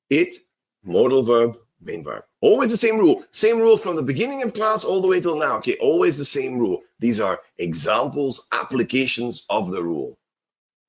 It, 0.09 0.35
modal 0.83 1.23
verb, 1.23 1.57
main 1.81 2.03
verb. 2.03 2.23
Always 2.41 2.71
the 2.71 2.77
same 2.77 2.97
rule. 2.97 3.23
Same 3.31 3.59
rule 3.59 3.77
from 3.77 3.95
the 3.95 4.03
beginning 4.03 4.43
of 4.43 4.53
class 4.53 4.83
all 4.83 5.01
the 5.01 5.07
way 5.07 5.19
till 5.19 5.37
now. 5.37 5.57
Okay, 5.57 5.77
always 5.79 6.17
the 6.17 6.25
same 6.25 6.57
rule. 6.57 6.81
These 6.99 7.19
are 7.19 7.39
examples, 7.57 8.47
applications 8.51 9.45
of 9.49 9.71
the 9.71 9.81
rule. 9.81 10.17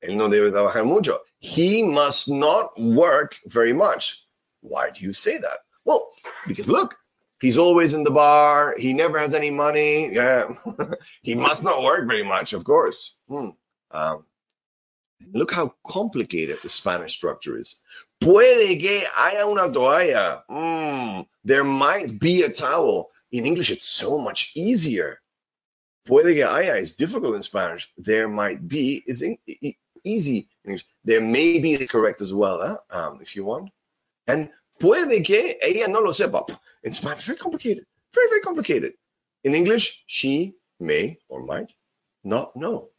Él 0.04 0.16
no 0.16 0.28
debe 0.28 0.50
trabajar 0.52 0.84
mucho. 0.84 1.18
He 1.38 1.82
must 1.82 2.28
not 2.28 2.78
work 2.78 3.36
very 3.46 3.72
much. 3.72 4.22
Why 4.60 4.90
do 4.90 5.02
you 5.02 5.12
say 5.12 5.38
that? 5.38 5.58
Well, 5.84 6.12
because 6.46 6.68
look, 6.68 6.96
He's 7.40 7.58
always 7.58 7.92
in 7.92 8.02
the 8.02 8.10
bar. 8.10 8.74
He 8.78 8.92
never 8.92 9.18
has 9.18 9.34
any 9.34 9.50
money. 9.50 10.12
Yeah, 10.12 10.54
he 11.22 11.34
must 11.34 11.62
not 11.62 11.82
work 11.82 12.06
very 12.06 12.24
much, 12.24 12.52
of 12.52 12.64
course. 12.64 13.18
Hmm. 13.28 13.50
Um, 13.90 14.24
look 15.32 15.52
how 15.52 15.74
complicated 15.86 16.58
the 16.62 16.68
Spanish 16.68 17.12
structure 17.12 17.58
is. 17.58 17.76
Puede 18.20 18.80
que 18.80 19.02
haya 19.12 19.46
una 19.46 19.70
toalla. 19.70 20.42
Mm, 20.50 21.26
there 21.44 21.64
might 21.64 22.18
be 22.18 22.42
a 22.42 22.48
towel. 22.48 23.10
In 23.32 23.44
English, 23.44 23.70
it's 23.70 23.84
so 23.84 24.18
much 24.18 24.52
easier. 24.54 25.20
Puede 26.06 26.34
que 26.34 26.46
haya 26.46 26.76
is 26.76 26.96
difficult 26.96 27.34
in 27.34 27.42
Spanish. 27.42 27.88
There 27.98 28.28
might 28.28 28.66
be 28.66 29.04
is 29.06 29.22
in, 29.22 29.36
easy 30.04 30.48
in 30.64 30.70
English. 30.70 30.86
There 31.04 31.20
may 31.20 31.58
be 31.58 31.74
is 31.74 31.90
correct 31.90 32.22
as 32.22 32.32
well, 32.32 32.60
huh? 32.60 32.78
um, 32.98 33.20
if 33.20 33.36
you 33.36 33.44
want. 33.44 33.70
And 34.26 34.50
puede 34.78 35.24
que 35.24 35.58
ella 35.62 35.88
no 35.88 36.00
lo 36.00 36.12
sepa. 36.12 36.44
In 36.82 36.92
Spanish, 36.92 37.26
very 37.26 37.38
complicated, 37.38 37.84
very, 38.14 38.28
very 38.28 38.40
complicated. 38.40 38.92
In 39.44 39.54
English, 39.54 40.02
she 40.06 40.54
may 40.80 41.18
or 41.28 41.42
might 41.42 41.72
not 42.24 42.54
know. 42.56 42.90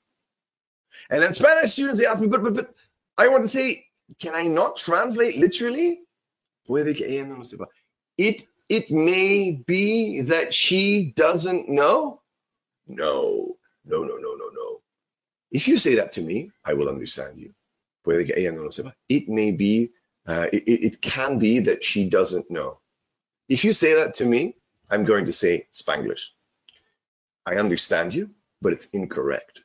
And 1.10 1.22
then 1.22 1.34
Spanish 1.34 1.74
students, 1.74 2.00
they 2.00 2.06
ask 2.06 2.22
me, 2.22 2.28
but, 2.28 2.44
but, 2.44 2.54
but, 2.54 2.74
I 3.18 3.28
want 3.28 3.44
to 3.44 3.50
say, 3.50 3.86
can 4.20 4.36
I 4.36 4.44
not 4.44 4.78
translate 4.78 5.38
literally? 5.38 6.02
Puede 6.68 6.96
que 6.96 7.06
ella 7.08 7.28
no 7.28 7.36
lo 7.36 7.42
sepa. 7.42 7.66
It, 8.18 8.46
it 8.70 8.92
may 8.92 9.64
be 9.66 10.22
that 10.22 10.54
she 10.54 11.14
doesn't 11.16 11.70
know. 11.70 12.22
No, 12.88 13.58
no, 13.86 14.04
no, 14.04 14.18
no, 14.18 14.36
no, 14.36 14.50
no. 14.54 14.82
If 15.52 15.68
you 15.68 15.78
say 15.78 15.96
that 15.96 16.12
to 16.14 16.22
me, 16.22 16.52
I 16.66 16.74
will 16.74 16.90
understand 16.90 17.40
you. 17.40 17.54
Puede 18.06 18.26
que 18.26 18.36
ella 18.36 18.52
no 18.52 18.64
lo 18.64 18.70
sepa. 18.70 18.94
It 19.10 19.30
may 19.30 19.52
be, 19.52 19.92
uh, 20.28 20.48
it, 20.54 20.64
it 20.68 21.02
can 21.02 21.40
be 21.40 21.60
that 21.62 21.84
she 21.84 22.10
doesn't 22.10 22.52
know. 22.52 22.80
If 23.50 23.64
you 23.64 23.74
say 23.74 23.96
that 23.96 24.16
to 24.16 24.26
me, 24.26 24.56
I'm 24.92 25.06
going 25.06 25.26
to 25.26 25.34
say 25.34 25.68
Spanglish. 25.72 26.26
I 27.46 27.56
understand 27.56 28.14
you, 28.14 28.30
but 28.62 28.74
it's 28.74 28.88
incorrect. 28.88 29.62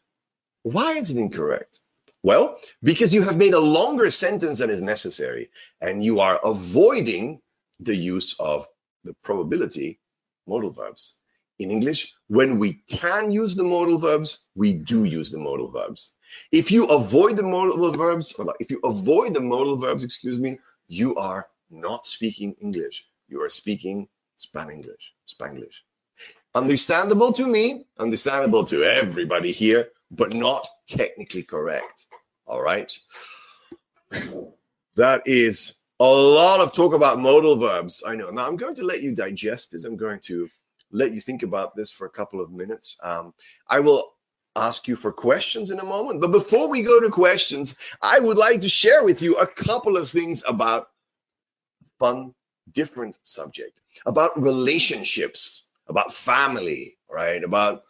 Why 0.62 0.94
is 0.94 1.10
it 1.10 1.16
incorrect? 1.16 1.80
Well, 2.22 2.58
because 2.82 3.12
you 3.12 3.22
have 3.22 3.36
made 3.36 3.54
a 3.54 3.60
longer 3.60 4.10
sentence 4.10 4.60
than 4.60 4.70
is 4.70 4.80
necessary, 4.80 5.50
and 5.80 6.04
you 6.04 6.20
are 6.20 6.40
avoiding 6.44 7.40
the 7.80 7.96
use 7.96 8.36
of 8.38 8.68
the 9.02 9.14
probability 9.24 9.98
modal 10.46 10.70
verbs. 10.70 11.14
In 11.62 11.70
English, 11.70 12.12
when 12.26 12.58
we 12.58 12.82
can 12.88 13.30
use 13.30 13.54
the 13.54 13.62
modal 13.62 13.96
verbs, 13.96 14.46
we 14.56 14.72
do 14.72 15.04
use 15.04 15.30
the 15.30 15.38
modal 15.38 15.70
verbs. 15.70 16.16
If 16.50 16.72
you 16.72 16.86
avoid 16.86 17.36
the 17.36 17.44
modal 17.44 17.92
verbs, 17.92 18.34
if 18.58 18.68
you 18.68 18.80
avoid 18.82 19.34
the 19.34 19.40
modal 19.40 19.76
verbs, 19.76 20.02
excuse 20.02 20.40
me, 20.40 20.58
you 20.88 21.14
are 21.14 21.46
not 21.70 22.04
speaking 22.04 22.56
English. 22.60 23.04
You 23.28 23.42
are 23.42 23.48
speaking 23.48 24.08
Spanglish. 24.36 25.04
Spanglish. 25.32 25.76
Understandable 26.52 27.32
to 27.32 27.46
me, 27.46 27.86
understandable 27.96 28.64
to 28.64 28.82
everybody 28.82 29.52
here, 29.52 29.90
but 30.10 30.34
not 30.34 30.66
technically 30.88 31.44
correct. 31.44 32.06
All 32.44 32.60
right. 32.60 32.92
That 34.96 35.22
is 35.26 35.76
a 36.00 36.04
lot 36.04 36.58
of 36.58 36.72
talk 36.72 36.92
about 36.92 37.20
modal 37.20 37.54
verbs. 37.54 38.02
I 38.04 38.16
know. 38.16 38.30
Now 38.30 38.48
I'm 38.48 38.56
going 38.56 38.74
to 38.74 38.84
let 38.84 39.00
you 39.00 39.14
digest 39.14 39.70
this. 39.70 39.84
I'm 39.84 39.96
going 39.96 40.18
to 40.24 40.48
let 40.92 41.12
you 41.12 41.20
think 41.20 41.42
about 41.42 41.74
this 41.74 41.90
for 41.90 42.06
a 42.06 42.10
couple 42.10 42.40
of 42.40 42.50
minutes. 42.50 42.98
Um, 43.02 43.34
I 43.68 43.80
will 43.80 44.12
ask 44.54 44.86
you 44.86 44.96
for 44.96 45.12
questions 45.12 45.70
in 45.70 45.80
a 45.80 45.84
moment. 45.84 46.20
But 46.20 46.30
before 46.30 46.68
we 46.68 46.82
go 46.82 47.00
to 47.00 47.10
questions, 47.10 47.74
I 48.00 48.18
would 48.18 48.36
like 48.36 48.60
to 48.60 48.68
share 48.68 49.02
with 49.02 49.22
you 49.22 49.36
a 49.36 49.46
couple 49.46 49.96
of 49.96 50.10
things 50.10 50.42
about 50.46 50.88
fun, 51.98 52.34
different 52.72 53.18
subject, 53.22 53.80
about 54.04 54.40
relationships, 54.40 55.66
about 55.88 56.12
family, 56.12 56.98
right? 57.10 57.42
About 57.42 57.82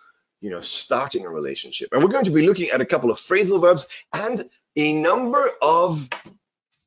you 0.42 0.50
know, 0.50 0.60
starting 0.60 1.24
a 1.24 1.30
relationship. 1.30 1.88
And 1.92 2.02
we're 2.02 2.10
going 2.10 2.24
to 2.24 2.30
be 2.32 2.46
looking 2.46 2.68
at 2.70 2.80
a 2.80 2.84
couple 2.84 3.10
of 3.10 3.18
phrasal 3.18 3.60
verbs 3.60 3.86
and 4.12 4.50
a 4.76 4.92
number 4.92 5.52
of 5.62 6.08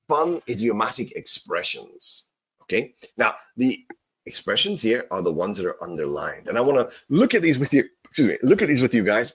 fun 0.10 0.42
idiomatic 0.48 1.14
expressions. 1.14 2.26
Okay. 2.64 2.94
Now, 3.18 3.36
the 3.56 3.86
expressions 4.26 4.82
here 4.82 5.06
are 5.12 5.22
the 5.22 5.32
ones 5.32 5.58
that 5.58 5.68
are 5.68 5.84
underlined. 5.84 6.48
And 6.48 6.58
I 6.58 6.62
want 6.62 6.78
to 6.78 6.96
look 7.10 7.34
at 7.34 7.42
these 7.42 7.60
with 7.60 7.74
you, 7.74 7.86
excuse 8.06 8.28
me, 8.28 8.38
look 8.42 8.62
at 8.62 8.68
these 8.68 8.82
with 8.82 8.94
you 8.94 9.04
guys 9.04 9.34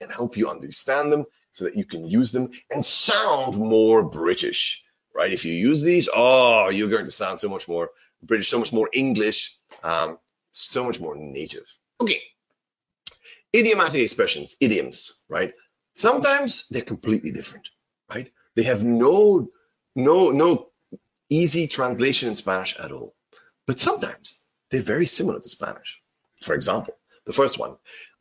and 0.00 0.10
help 0.10 0.36
you 0.36 0.48
understand 0.48 1.12
them 1.12 1.24
so 1.52 1.64
that 1.64 1.76
you 1.76 1.84
can 1.84 2.06
use 2.06 2.30
them 2.30 2.50
and 2.70 2.84
sound 2.84 3.56
more 3.56 4.02
British, 4.02 4.82
right? 5.14 5.32
If 5.32 5.44
you 5.44 5.52
use 5.52 5.82
these, 5.82 6.08
oh, 6.14 6.68
you're 6.70 6.88
going 6.88 7.04
to 7.04 7.10
sound 7.10 7.40
so 7.40 7.48
much 7.48 7.68
more 7.68 7.90
British, 8.22 8.48
so 8.48 8.58
much 8.58 8.72
more 8.72 8.88
English, 8.92 9.56
um, 9.82 10.18
so 10.52 10.84
much 10.84 11.00
more 11.00 11.16
native. 11.16 11.66
Okay, 12.00 12.20
idiomatic 13.54 14.00
expressions, 14.00 14.56
idioms, 14.60 15.24
right? 15.28 15.52
Sometimes 15.94 16.66
they're 16.70 16.82
completely 16.82 17.32
different, 17.32 17.68
right? 18.08 18.30
They 18.56 18.62
have 18.64 18.84
no, 18.84 19.48
no, 19.96 20.30
no 20.30 20.70
easy 21.28 21.66
translation 21.66 22.28
in 22.28 22.36
Spanish 22.36 22.76
at 22.78 22.92
all. 22.92 23.14
But 23.70 23.78
sometimes 23.78 24.40
they're 24.68 24.82
very 24.82 25.06
similar 25.06 25.38
to 25.38 25.48
Spanish. 25.48 26.02
For 26.42 26.56
example, 26.56 26.96
the 27.24 27.32
first 27.32 27.56
one, 27.56 27.76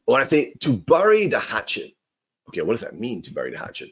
when 0.05 0.21
I 0.21 0.25
say 0.25 0.53
to 0.59 0.73
bury 0.77 1.25
the 1.25 1.39
hatchet, 1.39 1.93
okay, 2.49 2.61
what 2.61 2.73
does 2.73 2.81
that 2.81 2.99
mean 2.99 3.23
to 3.23 3.33
bury 3.33 3.49
the 3.49 3.57
hatchet? 3.57 3.89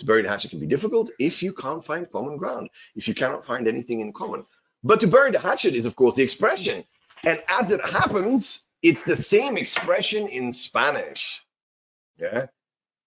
To 0.00 0.04
bury 0.04 0.20
the 0.20 0.28
hatchet 0.28 0.50
can 0.50 0.60
be 0.60 0.66
difficult 0.66 1.10
if 1.18 1.42
you 1.42 1.54
can't 1.54 1.82
find 1.82 2.10
common 2.10 2.36
ground, 2.36 2.68
if 2.94 3.08
you 3.08 3.14
cannot 3.14 3.42
find 3.42 3.66
anything 3.66 4.00
in 4.00 4.12
common. 4.12 4.44
But 4.84 5.00
to 5.00 5.06
bury 5.06 5.30
the 5.30 5.38
hatchet 5.38 5.74
is, 5.74 5.86
of 5.86 5.96
course, 5.96 6.14
the 6.14 6.22
expression. 6.22 6.84
And 7.24 7.42
as 7.48 7.70
it 7.70 7.82
happens, 7.82 8.66
it's 8.82 9.02
the 9.02 9.16
same 9.16 9.56
expression 9.56 10.28
in 10.28 10.52
Spanish. 10.52 11.40
Yeah. 12.18 12.48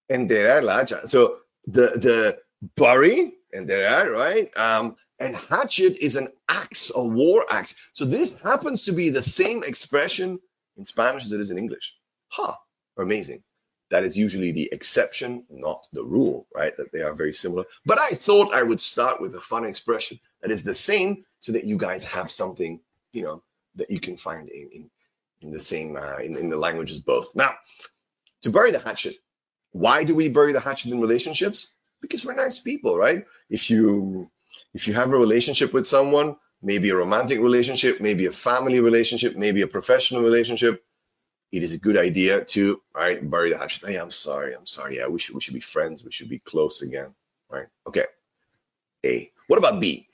Enterrar 0.09 0.63
la 0.63 0.77
hacha. 0.77 1.07
So 1.07 1.37
the 1.67 1.87
the 2.05 2.39
bury, 2.75 3.33
enterrar, 3.53 4.11
right? 4.11 4.49
Um, 4.57 4.95
and 5.21 5.35
hatchet 5.35 5.97
is 5.99 6.15
an 6.15 6.29
axe, 6.49 6.91
a 6.93 7.03
war 7.03 7.45
axe. 7.49 7.75
So 7.93 8.05
this 8.05 8.33
happens 8.41 8.85
to 8.85 8.91
be 8.91 9.09
the 9.09 9.23
same 9.23 9.63
expression 9.63 10.39
in 10.77 10.85
Spanish 10.85 11.23
as 11.23 11.31
it 11.31 11.39
is 11.39 11.51
in 11.51 11.59
English. 11.59 11.93
Huh, 12.29 12.55
amazing. 12.97 13.43
That 13.91 14.03
is 14.03 14.17
usually 14.17 14.51
the 14.51 14.69
exception, 14.71 15.45
not 15.49 15.85
the 15.93 16.03
rule, 16.03 16.47
right? 16.55 16.75
That 16.77 16.91
they 16.91 17.01
are 17.01 17.13
very 17.13 17.33
similar. 17.33 17.65
But 17.85 17.99
I 17.99 18.09
thought 18.09 18.53
I 18.53 18.63
would 18.63 18.81
start 18.81 19.21
with 19.21 19.35
a 19.35 19.41
fun 19.41 19.65
expression 19.65 20.19
that 20.41 20.49
is 20.49 20.63
the 20.63 20.73
same 20.73 21.23
so 21.39 21.51
that 21.51 21.65
you 21.65 21.77
guys 21.77 22.03
have 22.05 22.31
something, 22.31 22.79
you 23.11 23.21
know, 23.21 23.43
that 23.75 23.91
you 23.91 23.99
can 23.99 24.17
find 24.17 24.49
in, 24.49 24.69
in, 24.71 24.89
in 25.41 25.51
the 25.51 25.61
same 25.61 25.97
uh, 25.97 26.17
in, 26.17 26.35
in 26.35 26.49
the 26.49 26.57
languages 26.57 26.99
both. 26.99 27.35
Now, 27.35 27.55
to 28.41 28.49
bury 28.49 28.71
the 28.71 28.79
hatchet, 28.79 29.17
why 29.71 30.03
do 30.03 30.15
we 30.15 30.29
bury 30.29 30.53
the 30.53 30.59
hatchet 30.59 30.91
in 30.91 30.99
relationships? 30.99 31.73
Because 32.01 32.25
we're 32.25 32.33
nice 32.33 32.57
people, 32.57 32.97
right? 32.97 33.25
If 33.49 33.69
you 33.69 34.31
if 34.73 34.87
you 34.87 34.93
have 34.93 35.11
a 35.11 35.17
relationship 35.17 35.73
with 35.73 35.85
someone, 35.85 36.35
maybe 36.61 36.89
a 36.89 36.95
romantic 36.95 37.39
relationship, 37.39 38.01
maybe 38.01 38.25
a 38.25 38.31
family 38.31 38.79
relationship, 38.79 39.35
maybe 39.35 39.61
a 39.61 39.67
professional 39.67 40.21
relationship, 40.21 40.83
it 41.51 41.63
is 41.63 41.73
a 41.73 41.77
good 41.77 41.97
idea 41.97 42.45
to 42.45 42.81
right 42.95 43.29
bury 43.29 43.51
the 43.51 43.57
hatchet. 43.57 43.85
Hey, 43.85 43.97
I'm 43.97 44.11
sorry, 44.11 44.53
I'm 44.55 44.67
sorry. 44.67 44.97
Yeah, 44.97 45.07
we 45.07 45.19
should 45.19 45.35
we 45.35 45.41
should 45.41 45.53
be 45.53 45.59
friends. 45.59 46.03
We 46.03 46.11
should 46.11 46.29
be 46.29 46.39
close 46.39 46.81
again, 46.81 47.13
right? 47.49 47.67
Okay. 47.87 48.05
A. 49.05 49.31
What 49.47 49.57
about 49.57 49.81
B? 49.81 50.07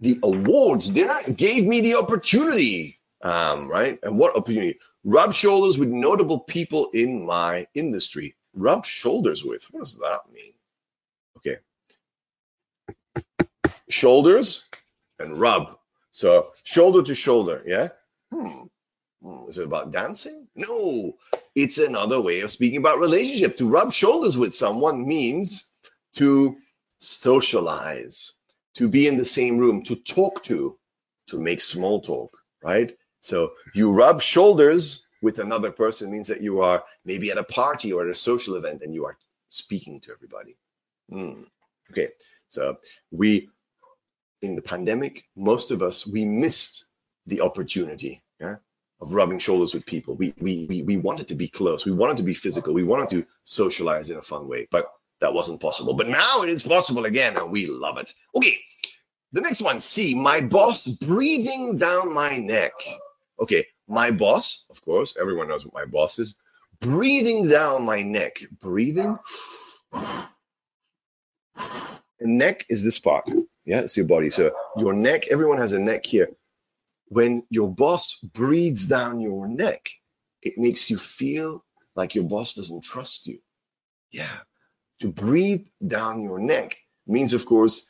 The 0.00 0.18
awards 0.22 0.92
they 0.92 1.08
gave 1.34 1.64
me 1.64 1.80
the 1.80 1.94
opportunity 1.94 3.00
um, 3.22 3.68
right? 3.68 3.98
And 4.02 4.18
what 4.18 4.36
opportunity? 4.36 4.78
Rub 5.04 5.32
shoulders 5.32 5.78
with 5.78 5.88
notable 5.88 6.40
people 6.40 6.90
in 6.92 7.24
my 7.24 7.66
industry. 7.74 8.34
Rub 8.54 8.84
shoulders 8.84 9.44
with. 9.44 9.64
What 9.70 9.80
does 9.84 9.96
that 9.98 10.20
mean? 10.32 10.52
Okay. 11.38 11.58
Shoulders 13.92 14.66
and 15.18 15.38
rub. 15.38 15.78
So 16.10 16.52
shoulder 16.64 17.02
to 17.02 17.14
shoulder. 17.14 17.62
Yeah. 17.66 17.88
Hmm. 18.32 18.64
hmm. 19.22 19.48
Is 19.48 19.58
it 19.58 19.66
about 19.66 19.92
dancing? 19.92 20.48
No. 20.54 21.16
It's 21.54 21.78
another 21.78 22.20
way 22.20 22.40
of 22.40 22.50
speaking 22.50 22.78
about 22.78 22.98
relationship. 22.98 23.56
To 23.58 23.68
rub 23.68 23.92
shoulders 23.92 24.36
with 24.36 24.54
someone 24.54 25.06
means 25.06 25.72
to 26.14 26.56
socialize, 26.98 28.32
to 28.74 28.88
be 28.88 29.06
in 29.06 29.16
the 29.16 29.24
same 29.24 29.58
room, 29.58 29.82
to 29.84 29.96
talk 29.96 30.42
to, 30.44 30.78
to 31.28 31.38
make 31.38 31.60
small 31.60 32.00
talk, 32.00 32.36
right? 32.62 32.96
So 33.20 33.52
you 33.74 33.92
rub 33.92 34.20
shoulders 34.22 35.04
with 35.22 35.38
another 35.38 35.70
person 35.70 36.10
means 36.10 36.26
that 36.26 36.42
you 36.42 36.62
are 36.62 36.84
maybe 37.04 37.30
at 37.30 37.38
a 37.38 37.44
party 37.44 37.92
or 37.92 38.02
at 38.02 38.10
a 38.10 38.14
social 38.14 38.56
event 38.56 38.82
and 38.82 38.92
you 38.92 39.04
are 39.04 39.16
speaking 39.48 40.00
to 40.00 40.12
everybody. 40.12 40.56
Mm. 41.10 41.46
Okay, 41.90 42.08
so 42.48 42.76
we, 43.10 43.48
in 44.42 44.56
the 44.56 44.62
pandemic, 44.62 45.24
most 45.36 45.70
of 45.70 45.82
us, 45.82 46.06
we 46.06 46.24
missed 46.24 46.86
the 47.26 47.40
opportunity 47.40 48.22
yeah, 48.40 48.56
of 49.00 49.12
rubbing 49.12 49.38
shoulders 49.38 49.74
with 49.74 49.86
people. 49.86 50.16
We, 50.16 50.34
we, 50.40 50.66
we, 50.68 50.82
we 50.82 50.96
wanted 50.96 51.28
to 51.28 51.34
be 51.34 51.48
close. 51.48 51.86
We 51.86 51.92
wanted 51.92 52.16
to 52.18 52.22
be 52.22 52.34
physical. 52.34 52.74
We 52.74 52.84
wanted 52.84 53.08
to 53.10 53.26
socialize 53.44 54.10
in 54.10 54.16
a 54.16 54.22
fun 54.22 54.48
way, 54.48 54.66
but 54.70 54.90
that 55.20 55.32
wasn't 55.32 55.60
possible. 55.60 55.94
But 55.94 56.08
now 56.08 56.42
it 56.42 56.48
is 56.48 56.62
possible 56.62 57.04
again, 57.04 57.36
and 57.36 57.50
we 57.50 57.66
love 57.66 57.98
it. 57.98 58.12
Okay, 58.36 58.58
the 59.32 59.40
next 59.40 59.62
one, 59.62 59.80
C, 59.80 60.14
my 60.14 60.40
boss 60.40 60.86
breathing 60.86 61.78
down 61.78 62.12
my 62.12 62.36
neck 62.36 62.72
okay, 63.42 63.66
my 63.88 64.10
boss, 64.10 64.64
of 64.70 64.80
course, 64.82 65.16
everyone 65.20 65.48
knows 65.48 65.64
what 65.64 65.74
my 65.74 65.84
boss 65.84 66.18
is, 66.18 66.36
breathing 66.80 67.48
down 67.48 67.84
my 67.84 68.02
neck, 68.02 68.38
breathing. 68.60 69.18
And 72.20 72.38
neck 72.38 72.64
is 72.68 72.84
this 72.84 72.98
part. 73.00 73.28
Yeah, 73.64 73.80
it's 73.80 73.96
your 73.96 74.06
body. 74.06 74.30
So 74.30 74.52
your 74.76 74.92
neck, 74.92 75.28
everyone 75.28 75.58
has 75.58 75.72
a 75.72 75.78
neck 75.78 76.04
here. 76.04 76.28
When 77.06 77.44
your 77.50 77.68
boss 77.72 78.18
breathes 78.20 78.86
down 78.86 79.20
your 79.20 79.46
neck, 79.46 79.90
it 80.42 80.54
makes 80.56 80.90
you 80.90 80.98
feel 80.98 81.64
like 81.94 82.14
your 82.14 82.24
boss 82.24 82.54
doesn't 82.54 82.82
trust 82.82 83.26
you. 83.26 83.38
Yeah. 84.10 84.38
To 85.00 85.08
breathe 85.08 85.66
down 85.86 86.22
your 86.22 86.38
neck 86.38 86.76
means, 87.06 87.32
of 87.32 87.44
course, 87.46 87.88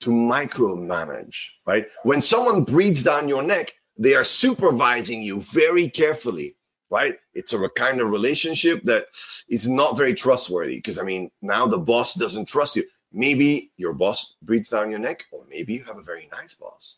to 0.00 0.10
micromanage, 0.10 1.36
right? 1.66 1.86
When 2.02 2.20
someone 2.20 2.64
breathes 2.64 3.02
down 3.02 3.28
your 3.28 3.42
neck, 3.42 3.72
they 3.96 4.14
are 4.14 4.24
supervising 4.24 5.22
you 5.22 5.40
very 5.40 5.88
carefully, 5.88 6.56
right? 6.90 7.16
It's 7.32 7.52
a 7.52 7.68
kind 7.68 8.00
of 8.00 8.10
relationship 8.10 8.82
that 8.84 9.06
is 9.48 9.68
not 9.68 9.96
very 9.96 10.14
trustworthy 10.14 10.76
because, 10.76 10.98
I 10.98 11.02
mean, 11.02 11.30
now 11.40 11.66
the 11.66 11.78
boss 11.78 12.14
doesn't 12.14 12.46
trust 12.46 12.76
you. 12.76 12.84
Maybe 13.16 13.70
your 13.76 13.92
boss 13.92 14.34
breathes 14.42 14.68
down 14.68 14.90
your 14.90 14.98
neck, 14.98 15.24
or 15.30 15.44
maybe 15.48 15.72
you 15.72 15.84
have 15.84 15.98
a 15.98 16.02
very 16.02 16.28
nice 16.32 16.54
boss. 16.54 16.96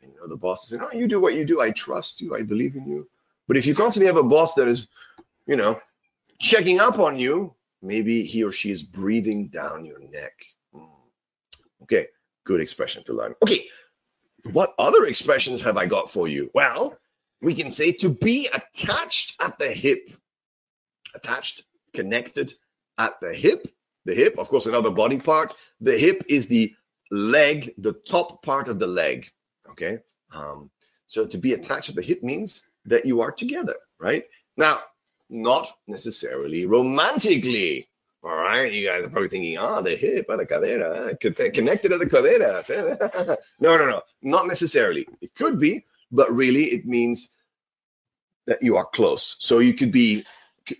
And 0.00 0.10
you 0.10 0.18
know, 0.18 0.26
the 0.26 0.36
boss 0.36 0.64
is 0.64 0.70
saying, 0.70 0.82
Oh, 0.82 0.96
you 0.96 1.06
do 1.06 1.20
what 1.20 1.34
you 1.34 1.44
do. 1.44 1.60
I 1.60 1.70
trust 1.72 2.22
you. 2.22 2.34
I 2.34 2.42
believe 2.42 2.74
in 2.74 2.88
you. 2.88 3.06
But 3.46 3.58
if 3.58 3.66
you 3.66 3.74
constantly 3.74 4.06
have 4.06 4.16
a 4.16 4.22
boss 4.22 4.54
that 4.54 4.66
is, 4.66 4.88
you 5.46 5.56
know, 5.56 5.78
checking 6.38 6.80
up 6.80 6.98
on 6.98 7.18
you, 7.18 7.54
maybe 7.82 8.22
he 8.22 8.44
or 8.44 8.50
she 8.50 8.70
is 8.70 8.82
breathing 8.82 9.48
down 9.48 9.84
your 9.84 10.00
neck. 10.00 10.32
Hmm. 10.74 10.84
Okay, 11.82 12.06
good 12.44 12.62
expression 12.62 13.04
to 13.04 13.12
learn. 13.12 13.34
Okay, 13.42 13.66
what 14.52 14.74
other 14.78 15.04
expressions 15.04 15.60
have 15.60 15.76
I 15.76 15.84
got 15.84 16.10
for 16.10 16.28
you? 16.28 16.50
Well, 16.54 16.96
we 17.42 17.54
can 17.54 17.70
say 17.70 17.92
to 17.92 18.08
be 18.08 18.48
attached 18.48 19.34
at 19.40 19.58
the 19.58 19.68
hip. 19.68 20.10
Attached, 21.14 21.64
connected 21.94 22.54
at 22.96 23.20
the 23.20 23.34
hip. 23.34 23.66
The 24.08 24.14
hip, 24.14 24.38
of 24.38 24.48
course, 24.48 24.64
another 24.64 24.90
body 24.90 25.18
part. 25.18 25.54
The 25.82 25.98
hip 25.98 26.22
is 26.30 26.46
the 26.46 26.74
leg, 27.10 27.74
the 27.76 27.92
top 27.92 28.42
part 28.42 28.68
of 28.68 28.78
the 28.78 28.86
leg. 28.86 29.30
Okay. 29.68 29.98
Um, 30.32 30.70
so 31.06 31.26
to 31.26 31.36
be 31.36 31.52
attached 31.52 31.90
to 31.90 31.92
the 31.92 32.00
hip 32.00 32.22
means 32.22 32.70
that 32.86 33.04
you 33.04 33.20
are 33.20 33.30
together, 33.30 33.74
right? 34.00 34.24
Now, 34.56 34.78
not 35.28 35.70
necessarily 35.86 36.64
romantically. 36.64 37.90
All 38.22 38.34
right, 38.34 38.72
you 38.72 38.86
guys 38.86 39.04
are 39.04 39.10
probably 39.10 39.28
thinking, 39.28 39.58
ah, 39.58 39.76
oh, 39.76 39.82
the 39.82 39.94
hip, 39.94 40.24
ah, 40.30 40.36
the 40.36 40.46
cadera, 40.46 41.12
ah, 41.12 41.50
connected 41.52 41.92
at 41.92 41.98
the 41.98 42.06
cadera. 42.06 43.36
no, 43.60 43.76
no, 43.76 43.90
no, 43.90 44.00
not 44.22 44.46
necessarily. 44.46 45.06
It 45.20 45.34
could 45.34 45.60
be, 45.60 45.84
but 46.10 46.34
really 46.34 46.64
it 46.64 46.86
means 46.86 47.28
that 48.46 48.62
you 48.62 48.78
are 48.78 48.86
close. 48.86 49.36
So 49.38 49.58
you 49.58 49.74
could 49.74 49.92
be 49.92 50.24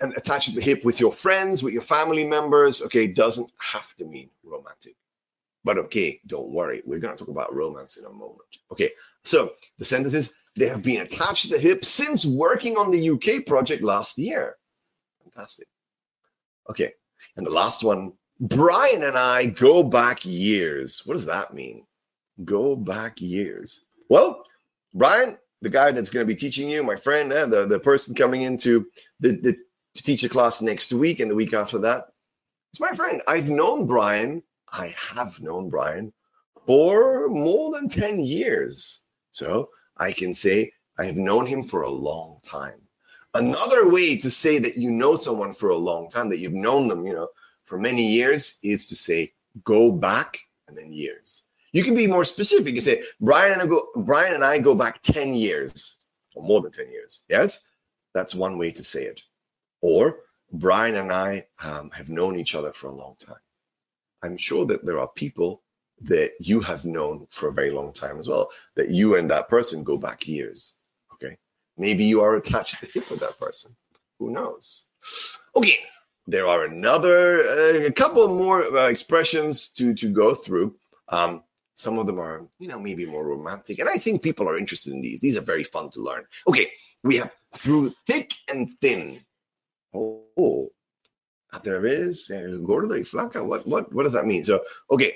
attached 0.00 0.50
at 0.50 0.54
the 0.54 0.60
hip 0.60 0.84
with 0.84 1.00
your 1.00 1.12
friends, 1.12 1.62
with 1.62 1.72
your 1.72 1.82
family 1.82 2.24
members. 2.24 2.82
Okay, 2.82 3.06
doesn't 3.06 3.50
have 3.58 3.94
to 3.96 4.04
mean 4.04 4.30
romantic. 4.44 4.96
But 5.64 5.78
okay, 5.78 6.20
don't 6.26 6.50
worry. 6.50 6.82
We're 6.84 6.98
going 6.98 7.16
to 7.16 7.18
talk 7.18 7.28
about 7.28 7.54
romance 7.54 7.96
in 7.96 8.04
a 8.04 8.10
moment. 8.10 8.48
Okay, 8.72 8.90
so 9.24 9.52
the 9.78 9.84
sentence 9.84 10.14
is 10.14 10.32
they 10.56 10.68
have 10.68 10.82
been 10.82 11.02
attached 11.02 11.48
to 11.48 11.54
the 11.54 11.58
hip 11.58 11.84
since 11.84 12.24
working 12.24 12.78
on 12.78 12.90
the 12.90 13.10
UK 13.10 13.46
project 13.46 13.82
last 13.82 14.18
year. 14.18 14.56
Fantastic. 15.24 15.68
Okay, 16.70 16.92
and 17.36 17.46
the 17.46 17.50
last 17.50 17.82
one 17.82 18.12
Brian 18.40 19.02
and 19.02 19.18
I 19.18 19.46
go 19.46 19.82
back 19.82 20.24
years. 20.24 21.02
What 21.04 21.14
does 21.14 21.26
that 21.26 21.54
mean? 21.54 21.84
Go 22.44 22.76
back 22.76 23.20
years. 23.20 23.84
Well, 24.08 24.44
Brian, 24.94 25.38
the 25.60 25.70
guy 25.70 25.90
that's 25.90 26.10
going 26.10 26.26
to 26.26 26.32
be 26.32 26.38
teaching 26.38 26.70
you, 26.70 26.82
my 26.82 26.94
friend, 26.94 27.32
eh, 27.32 27.46
the, 27.46 27.66
the 27.66 27.80
person 27.80 28.14
coming 28.14 28.42
into 28.42 28.86
the, 29.18 29.32
the 29.32 29.56
to 29.98 30.04
teach 30.04 30.22
a 30.24 30.28
class 30.28 30.62
next 30.62 30.92
week 30.92 31.20
and 31.20 31.30
the 31.30 31.34
week 31.34 31.52
after 31.52 31.78
that, 31.78 32.06
it's 32.72 32.80
my 32.80 32.92
friend. 32.92 33.20
I've 33.26 33.50
known 33.50 33.86
Brian, 33.86 34.42
I 34.72 34.94
have 34.96 35.40
known 35.40 35.68
Brian 35.68 36.12
for 36.66 37.28
more 37.28 37.72
than 37.72 37.88
10 37.88 38.20
years. 38.20 39.00
So 39.32 39.70
I 39.96 40.12
can 40.12 40.32
say 40.32 40.72
I 40.98 41.04
have 41.04 41.16
known 41.16 41.46
him 41.46 41.62
for 41.64 41.82
a 41.82 41.90
long 41.90 42.38
time. 42.44 42.80
Another 43.34 43.88
way 43.88 44.16
to 44.18 44.30
say 44.30 44.58
that 44.60 44.76
you 44.76 44.90
know 44.90 45.16
someone 45.16 45.52
for 45.52 45.70
a 45.70 45.76
long 45.76 46.08
time, 46.08 46.28
that 46.28 46.38
you've 46.38 46.52
known 46.52 46.88
them, 46.88 47.06
you 47.06 47.12
know, 47.12 47.28
for 47.64 47.76
many 47.76 48.06
years, 48.06 48.58
is 48.62 48.86
to 48.86 48.96
say 48.96 49.32
go 49.64 49.90
back 49.90 50.38
and 50.68 50.78
then 50.78 50.92
years. 50.92 51.42
You 51.72 51.82
can 51.82 51.94
be 51.94 52.06
more 52.06 52.24
specific. 52.24 52.74
You 52.74 52.80
say 52.80 53.02
Brian 53.20 53.52
and 53.52 53.62
I 53.62 53.66
go, 53.66 53.88
Brian 53.96 54.34
and 54.34 54.44
I 54.44 54.58
go 54.58 54.74
back 54.74 55.02
10 55.02 55.34
years 55.34 55.98
or 56.34 56.42
more 56.42 56.60
than 56.62 56.72
10 56.72 56.90
years. 56.90 57.20
Yes, 57.28 57.60
that's 58.14 58.34
one 58.34 58.58
way 58.58 58.70
to 58.72 58.84
say 58.84 59.04
it. 59.04 59.20
Or 59.80 60.20
Brian 60.52 60.96
and 60.96 61.12
I 61.12 61.46
um, 61.62 61.90
have 61.90 62.08
known 62.08 62.38
each 62.38 62.54
other 62.54 62.72
for 62.72 62.88
a 62.88 62.94
long 62.94 63.16
time. 63.24 63.36
I'm 64.22 64.36
sure 64.36 64.66
that 64.66 64.84
there 64.84 64.98
are 64.98 65.08
people 65.08 65.62
that 66.02 66.32
you 66.40 66.60
have 66.60 66.84
known 66.84 67.26
for 67.30 67.48
a 67.48 67.52
very 67.52 67.70
long 67.70 67.92
time 67.92 68.18
as 68.18 68.28
well, 68.28 68.50
that 68.76 68.88
you 68.90 69.16
and 69.16 69.30
that 69.30 69.48
person 69.48 69.84
go 69.84 69.96
back 69.96 70.26
years. 70.26 70.74
Okay. 71.14 71.36
Maybe 71.76 72.04
you 72.04 72.22
are 72.22 72.36
attached 72.36 72.80
to 72.80 72.86
the 72.86 72.92
hip 72.92 73.10
of 73.10 73.20
that 73.20 73.38
person. 73.38 73.76
Who 74.18 74.30
knows? 74.30 74.84
Okay. 75.56 75.78
There 76.26 76.46
are 76.46 76.64
another, 76.64 77.42
uh, 77.42 77.86
a 77.86 77.92
couple 77.92 78.28
more 78.28 78.62
uh, 78.62 78.88
expressions 78.88 79.70
to, 79.70 79.94
to 79.94 80.08
go 80.08 80.34
through. 80.34 80.76
Um, 81.08 81.42
some 81.74 81.98
of 81.98 82.06
them 82.06 82.18
are, 82.18 82.46
you 82.58 82.68
know, 82.68 82.78
maybe 82.78 83.06
more 83.06 83.24
romantic. 83.24 83.78
And 83.78 83.88
I 83.88 83.98
think 83.98 84.22
people 84.22 84.48
are 84.48 84.58
interested 84.58 84.92
in 84.92 85.00
these. 85.00 85.20
These 85.20 85.36
are 85.36 85.42
very 85.42 85.64
fun 85.64 85.90
to 85.90 86.00
learn. 86.02 86.24
Okay. 86.46 86.70
We 87.02 87.16
have 87.16 87.32
through 87.54 87.94
thick 88.06 88.32
and 88.48 88.70
thin. 88.80 89.20
Oh, 89.94 90.68
there 91.64 91.86
is 91.86 92.30
gordo 92.64 92.94
y 92.94 93.00
flaca. 93.00 93.44
What, 93.44 93.66
what, 93.66 93.92
what 93.92 94.04
does 94.04 94.12
that 94.12 94.26
mean? 94.26 94.44
So, 94.44 94.62
okay 94.90 95.14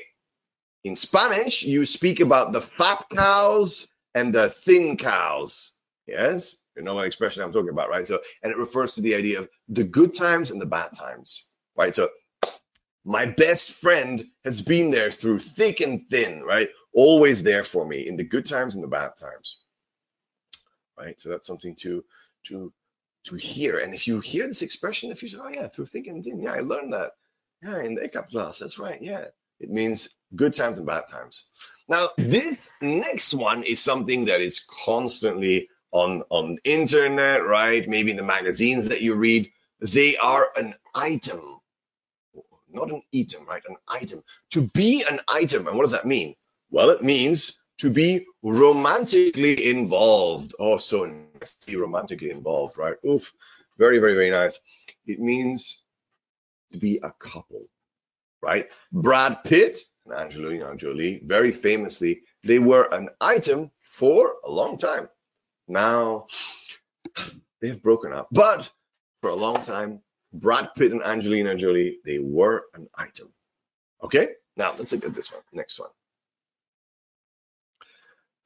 in 0.85 0.97
Spanish, 0.97 1.63
you 1.63 1.85
speak 1.85 2.21
about 2.21 2.53
the 2.53 2.61
fat 2.61 3.05
cows 3.15 3.89
and 4.15 4.35
the 4.35 4.51
thin 4.51 4.97
cows. 4.97 5.73
Yes, 6.07 6.57
you 6.77 6.83
know 6.83 6.95
what 6.95 7.07
expression 7.07 7.43
I'm 7.43 7.53
talking 7.53 7.71
about, 7.71 7.89
right? 7.89 8.07
So, 8.07 8.21
and 8.43 8.51
it 8.51 8.59
refers 8.59 8.95
to 8.95 9.01
the 9.01 9.15
idea 9.15 9.41
of 9.41 9.49
the 9.69 9.85
good 9.85 10.15
times 10.15 10.51
and 10.51 10.61
the 10.61 10.67
bad 10.67 10.93
times, 10.93 11.49
right? 11.77 11.95
So, 11.95 12.09
my 13.05 13.27
best 13.27 13.73
friend 13.73 14.25
has 14.45 14.61
been 14.61 14.91
there 14.91 15.11
through 15.11 15.41
thick 15.41 15.81
and 15.81 16.03
thin, 16.11 16.43
right? 16.43 16.69
Always 16.95 17.43
there 17.43 17.65
for 17.65 17.87
me 17.87 18.07
in 18.07 18.17
the 18.17 18.25
good 18.25 18.47
times 18.47 18.75
and 18.75 18.83
the 18.83 18.89
bad 18.89 19.17
times, 19.17 19.59
right? 20.99 21.21
So 21.21 21.29
that's 21.29 21.47
something 21.47 21.75
to 21.77 22.05
to 22.47 22.73
to 23.25 23.37
hear. 23.37 23.79
And 23.79 23.95
if 23.95 24.07
you 24.07 24.21
hear 24.21 24.47
this 24.47 24.63
expression, 24.63 25.11
if 25.11 25.23
you 25.23 25.29
say, 25.29 25.39
"Oh 25.41 25.49
yeah, 25.49 25.69
through 25.69 25.87
thick 25.87 26.07
and 26.07 26.23
thin," 26.23 26.41
yeah, 26.41 26.53
I 26.53 26.61
learned 26.61 26.93
that. 26.93 27.13
Yeah, 27.63 27.83
in 27.83 27.95
the 27.95 28.09
ECA 28.09 28.29
class, 28.29 28.59
that's 28.59 28.79
right. 28.79 29.01
Yeah, 29.01 29.27
it 29.61 29.71
means 29.71 30.11
good 30.35 30.55
times 30.55 30.79
and 30.79 30.87
bad 30.87 31.07
times. 31.09 31.45
Now, 31.89 32.09
mm-hmm. 32.19 32.31
this 32.31 32.69
next 32.81 33.35
one 33.35 33.63
is 33.63 33.81
something 33.81 34.25
that 34.27 34.41
is 34.41 34.61
constantly 34.61 35.69
on 35.93 36.23
on 36.31 36.59
internet, 36.65 37.47
right? 37.47 37.89
Maybe 37.89 38.11
in 38.11 38.17
the 38.17 38.23
magazines 38.23 38.89
that 38.89 39.03
you 39.03 39.15
read. 39.15 39.51
They 39.81 40.17
are 40.17 40.49
an 40.57 40.75
item, 40.95 41.61
not 42.71 42.91
an 42.91 43.03
item, 43.15 43.47
right? 43.47 43.63
An 43.69 43.77
item. 43.89 44.23
To 44.51 44.63
be 44.63 45.05
an 45.09 45.21
item, 45.29 45.67
and 45.67 45.77
what 45.77 45.83
does 45.83 45.93
that 45.93 46.07
mean? 46.07 46.35
Well, 46.71 46.91
it 46.91 47.03
means 47.03 47.61
to 47.83 47.91
be 47.91 48.25
romantically 48.45 49.69
involved. 49.69 50.55
Oh, 50.61 50.79
so 50.79 51.05
nice 51.05 51.57
to 51.57 51.73
be 51.73 51.77
romantically 51.77 52.31
involved, 52.31 52.79
right? 52.79 52.95
Oof, 53.05 53.33
very, 53.77 53.99
very, 53.99 54.15
very 54.15 54.31
nice. 54.31 54.57
It 55.09 55.19
means 55.19 55.83
to 56.73 56.79
be 56.79 57.01
a 57.03 57.11
couple, 57.19 57.67
right? 58.41 58.69
Brad 58.93 59.43
Pitt 59.43 59.81
and 60.05 60.15
Angelina 60.15 60.77
Jolie, 60.77 61.23
very 61.25 61.51
famously, 61.51 62.23
they 62.45 62.61
were 62.61 62.85
an 62.95 63.09
item 63.21 63.69
for 63.81 64.37
a 64.45 64.51
long 64.51 64.77
time. 64.77 65.09
Now 65.67 66.27
they've 67.61 67.83
broken 67.83 68.13
up, 68.13 68.29
but 68.31 68.71
for 69.21 69.31
a 69.31 69.35
long 69.35 69.61
time, 69.61 70.01
Brad 70.33 70.69
Pitt 70.77 70.93
and 70.93 71.03
Angelina 71.03 71.57
Jolie, 71.57 71.99
they 72.05 72.21
were 72.21 72.63
an 72.75 72.89
item. 72.95 73.33
Okay, 74.05 74.29
now 74.57 74.73
let's 74.79 74.93
look 74.93 75.05
at 75.05 75.17
this 75.17 75.33
one. 75.33 75.43
Next 75.53 75.81
one. 75.81 75.91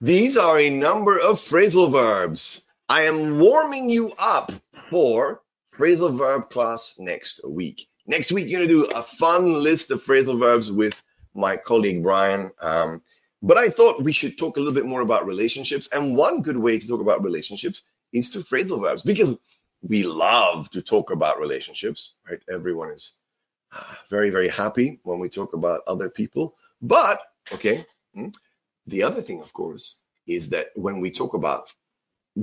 These 0.03 0.37
are 0.37 0.61
a 0.61 0.69
number 0.69 1.17
of 1.17 1.37
phrasal 1.37 1.91
verbs. 1.91 2.67
I 2.87 3.03
am 3.05 3.39
warming 3.39 3.89
you 3.89 4.13
up 4.19 4.53
for 4.91 5.41
phrasal 5.75 6.19
verb 6.19 6.51
class 6.51 6.97
next 6.99 7.41
week. 7.49 7.89
Next 8.07 8.31
week, 8.31 8.47
you're 8.47 8.61
going 8.61 8.69
to 8.69 8.85
do 8.85 8.95
a 8.95 9.03
fun 9.03 9.63
list 9.63 9.91
of 9.91 10.05
phrasal 10.05 10.39
verbs 10.39 10.71
with 10.71 11.03
my 11.35 11.57
colleague 11.57 12.03
Brian. 12.03 12.51
Um, 12.61 13.01
but 13.41 13.57
I 13.57 13.71
thought 13.71 14.03
we 14.03 14.13
should 14.13 14.37
talk 14.37 14.59
a 14.59 14.61
little 14.61 14.75
bit 14.75 14.85
more 14.85 15.01
about 15.01 15.27
relationships. 15.27 15.89
And 15.91 16.15
one 16.15 16.43
good 16.43 16.59
way 16.59 16.79
to 16.79 16.87
talk 16.87 17.01
about 17.01 17.25
relationships 17.25 17.83
is 18.13 18.29
through 18.29 18.43
phrasal 18.43 18.83
verbs 18.83 19.03
because 19.03 19.35
we 19.81 20.03
love 20.03 20.69
to 20.71 20.83
talk 20.83 21.11
about 21.11 21.41
relationships, 21.41 22.15
right? 22.29 22.41
Everyone 22.53 22.91
is 22.91 23.13
uh, 23.75 23.83
very, 24.11 24.29
very 24.29 24.49
happy 24.49 25.01
when 25.05 25.21
we 25.21 25.31
talk 25.31 25.55
about 25.55 25.81
other 25.87 26.11
people. 26.11 26.55
But, 26.83 27.23
okay, 27.51 27.87
hmm, 28.15 28.29
the 28.87 29.03
other 29.03 29.23
thing, 29.23 29.43
of 29.43 29.53
course, 29.53 29.99
is 30.27 30.49
that 30.51 30.69
when 30.75 31.01
we 31.01 31.11
talk 31.11 31.35
about 31.35 31.73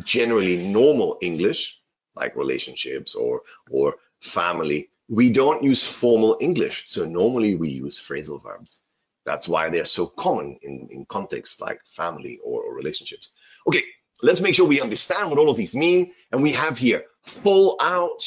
generally 0.04 0.58
normal 0.58 1.18
English, 1.22 1.78
like 2.16 2.36
relationships 2.36 3.16
or 3.16 3.42
or 3.70 3.96
family, 4.22 4.90
we 5.10 5.30
don't 5.30 5.64
use 5.64 5.86
formal 5.86 6.38
English. 6.40 6.84
So 6.86 7.06
normally 7.06 7.56
we 7.56 7.70
use 7.70 8.00
phrasal 8.00 8.42
verbs. 8.42 8.82
That's 9.26 9.48
why 9.48 9.70
they're 9.70 9.86
so 9.86 10.08
common 10.08 10.58
in, 10.64 10.88
in 10.92 11.06
contexts 11.06 11.62
like 11.62 11.82
family 11.86 12.40
or, 12.44 12.64
or 12.64 12.76
relationships. 12.76 13.32
Okay, 13.68 13.84
let's 14.22 14.42
make 14.42 14.56
sure 14.56 14.68
we 14.68 14.82
understand 14.82 15.30
what 15.30 15.40
all 15.40 15.50
of 15.50 15.58
these 15.58 15.76
mean. 15.76 16.14
And 16.32 16.42
we 16.42 16.52
have 16.52 16.78
here 16.78 17.06
fall 17.22 17.78
out, 17.82 18.22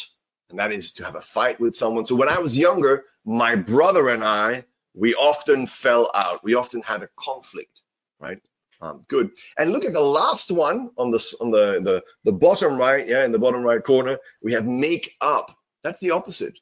and 0.50 0.58
that 0.58 0.72
is 0.72 0.92
to 0.94 1.04
have 1.04 1.16
a 1.16 1.20
fight 1.20 1.60
with 1.60 1.74
someone. 1.74 2.06
So 2.06 2.14
when 2.14 2.28
I 2.28 2.38
was 2.38 2.56
younger, 2.56 3.04
my 3.24 3.54
brother 3.56 4.08
and 4.08 4.24
I, 4.24 4.64
we 4.94 5.14
often 5.14 5.66
fell 5.66 6.10
out. 6.14 6.42
We 6.42 6.54
often 6.54 6.80
had 6.82 7.02
a 7.02 7.08
conflict, 7.18 7.82
right? 8.20 8.38
Um, 8.80 9.04
good. 9.08 9.30
And 9.58 9.72
look 9.72 9.84
at 9.84 9.94
the 9.94 10.00
last 10.00 10.50
one 10.50 10.90
on 10.98 11.10
the 11.10 11.36
on 11.40 11.50
the, 11.50 11.80
the 11.82 12.04
the 12.24 12.32
bottom 12.32 12.76
right, 12.76 13.06
yeah, 13.06 13.24
in 13.24 13.32
the 13.32 13.38
bottom 13.38 13.62
right 13.62 13.82
corner, 13.82 14.18
we 14.42 14.52
have 14.52 14.66
make 14.66 15.14
up. 15.20 15.56
That's 15.82 16.00
the 16.00 16.10
opposite. 16.10 16.58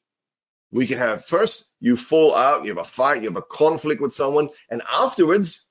We 0.71 0.87
can 0.87 0.99
have 0.99 1.25
first 1.25 1.71
you 1.81 1.97
fall 1.97 2.35
out, 2.35 2.65
you 2.65 2.71
have 2.71 2.85
a 2.85 2.89
fight, 2.89 3.23
you 3.23 3.29
have 3.29 3.37
a 3.37 3.43
conflict 3.43 4.01
with 4.01 4.15
someone, 4.15 4.49
and 4.71 4.83
afterwards 4.91 5.67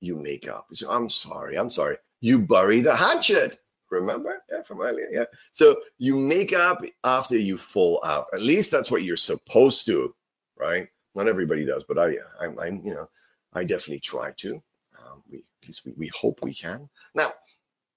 you 0.00 0.16
make 0.16 0.48
up. 0.48 0.66
You 0.70 0.76
say, 0.76 0.86
I'm 0.88 1.08
sorry, 1.08 1.56
I'm 1.56 1.70
sorry. 1.70 1.96
You 2.20 2.38
bury 2.38 2.80
the 2.80 2.94
hatchet. 2.94 3.58
Remember? 3.90 4.42
Yeah, 4.50 4.62
from 4.62 4.80
earlier. 4.80 5.08
Yeah. 5.10 5.24
So 5.52 5.76
you 5.98 6.16
make 6.16 6.52
up 6.52 6.82
after 7.04 7.36
you 7.36 7.56
fall 7.56 8.00
out. 8.04 8.26
At 8.32 8.42
least 8.42 8.70
that's 8.70 8.90
what 8.90 9.04
you're 9.04 9.16
supposed 9.16 9.86
to, 9.86 10.14
right? 10.58 10.88
Not 11.14 11.28
everybody 11.28 11.64
does, 11.64 11.84
but 11.84 11.98
I, 11.98 12.16
I'm, 12.40 12.58
I'm 12.58 12.82
you 12.84 12.94
know, 12.94 13.08
I 13.52 13.64
definitely 13.64 14.00
try 14.00 14.32
to. 14.38 14.62
Um, 15.06 15.22
we, 15.30 15.38
at 15.38 15.68
least 15.68 15.84
we, 15.84 15.92
we 15.96 16.08
hope 16.08 16.42
we 16.42 16.54
can. 16.54 16.88
Now, 17.14 17.30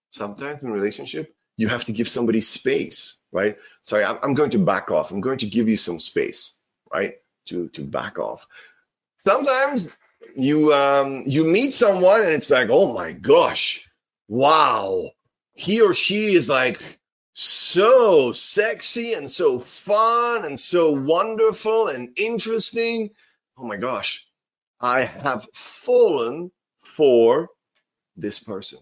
sometimes 0.09 0.61
in 0.61 0.71
relationship, 0.71 1.35
you 1.57 1.67
have 1.67 1.85
to 1.85 1.91
give 1.91 2.07
somebody 2.07 2.41
space, 2.41 3.21
right? 3.31 3.57
Sorry, 3.81 4.03
I'm, 4.03 4.17
I'm 4.23 4.33
going 4.33 4.51
to 4.51 4.59
back 4.59 4.91
off. 4.91 5.11
I'm 5.11 5.21
going 5.21 5.39
to 5.39 5.47
give 5.47 5.67
you 5.67 5.77
some 5.77 5.99
space, 5.99 6.53
right? 6.93 7.15
To 7.47 7.67
to 7.69 7.83
back 7.83 8.19
off. 8.19 8.47
Sometimes 9.25 9.89
you 10.35 10.73
um 10.73 11.23
you 11.25 11.43
meet 11.43 11.73
someone 11.73 12.21
and 12.21 12.31
it's 12.31 12.49
like, 12.49 12.69
oh 12.71 12.93
my 12.93 13.11
gosh, 13.11 13.85
wow, 14.27 15.09
he 15.53 15.81
or 15.81 15.93
she 15.93 16.33
is 16.35 16.47
like 16.47 16.81
so 17.33 18.31
sexy 18.31 19.13
and 19.13 19.29
so 19.29 19.59
fun 19.59 20.45
and 20.45 20.59
so 20.59 20.91
wonderful 20.91 21.87
and 21.87 22.17
interesting. 22.17 23.09
Oh 23.57 23.65
my 23.65 23.77
gosh, 23.77 24.25
I 24.79 25.03
have 25.03 25.45
fallen 25.53 26.51
for 26.99 27.49
this 28.17 28.39
person. 28.39 28.79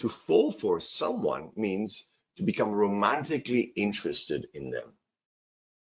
To 0.00 0.10
fall 0.10 0.52
for 0.52 0.78
someone 0.78 1.52
means 1.56 2.04
to 2.36 2.42
become 2.42 2.70
romantically 2.70 3.72
interested 3.76 4.46
in 4.52 4.68
them. 4.70 4.92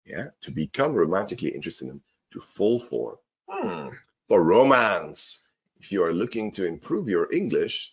Yeah, 0.05 0.31
to 0.41 0.51
become 0.51 0.95
romantically 0.95 1.51
interested 1.51 1.85
in 1.85 1.91
them, 1.91 2.03
to 2.33 2.41
fall 2.41 2.81
for. 2.81 3.21
Hmm. 3.49 3.91
For 4.27 4.43
romance. 4.43 5.45
If 5.79 5.93
you 5.93 6.03
are 6.03 6.13
looking 6.13 6.51
to 6.53 6.67
improve 6.67 7.09
your 7.09 7.33
English, 7.33 7.93